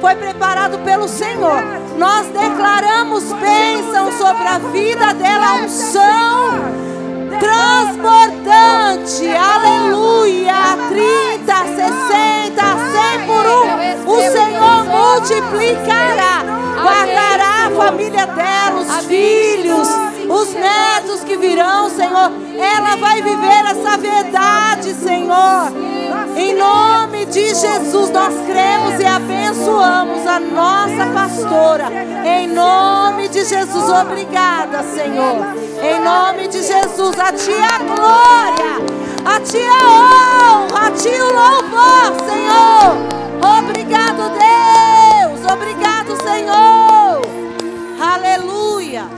foi 0.00 0.14
preparado 0.16 0.78
pelo 0.84 1.08
Senhor. 1.08 1.62
Nós 1.96 2.26
declaramos 2.28 3.24
bênção 3.32 4.12
sobre 4.12 4.46
a 4.46 4.58
vida 4.58 5.14
dela, 5.14 5.54
unção 5.64 6.78
transbordante. 7.38 9.28
Aleluia. 9.36 10.54
30, 10.88 11.54
60, 11.54 12.62
100 13.16 13.26
por 13.26 13.46
um. 13.46 13.66
O 14.12 14.18
Senhor 14.32 14.84
multiplicará. 14.84 16.42
Guardará 16.82 17.66
a 17.66 17.70
família 17.70 18.26
dela, 18.26 18.80
os 18.80 19.06
filhos. 19.06 19.88
Os 20.28 20.52
netos 20.52 21.24
que 21.24 21.36
virão, 21.36 21.88
Senhor. 21.90 22.30
Ela 22.58 22.96
vai 22.96 23.22
viver 23.22 23.64
essa 23.70 23.96
verdade, 23.96 24.94
Senhor. 24.94 25.72
Em 26.36 26.54
nome 26.54 27.26
de 27.26 27.54
Jesus, 27.54 28.10
nós 28.10 28.34
cremos 28.46 29.00
e 29.00 29.06
abençoamos 29.06 30.26
a 30.26 30.38
nossa 30.38 31.06
pastora. 31.12 31.86
Em 32.24 32.48
nome 32.48 33.28
de 33.28 33.44
Jesus, 33.44 33.88
obrigada, 33.88 34.82
Senhor. 34.82 35.46
Em 35.82 36.00
nome 36.00 36.48
de 36.48 36.62
Jesus, 36.62 37.18
a 37.18 37.32
Ti 37.32 37.52
a 37.52 37.78
glória, 37.78 38.76
a 39.24 39.40
Ti 39.40 39.58
a 39.58 39.88
honra, 39.88 40.86
a 40.86 40.90
Ti 40.90 41.08
o 41.08 41.32
louvor, 41.34 42.28
Senhor. 42.28 43.18
Obrigado, 43.58 44.30
Deus. 44.38 45.52
Obrigado, 45.52 46.16
Senhor. 46.22 47.22
Aleluia. 48.00 49.17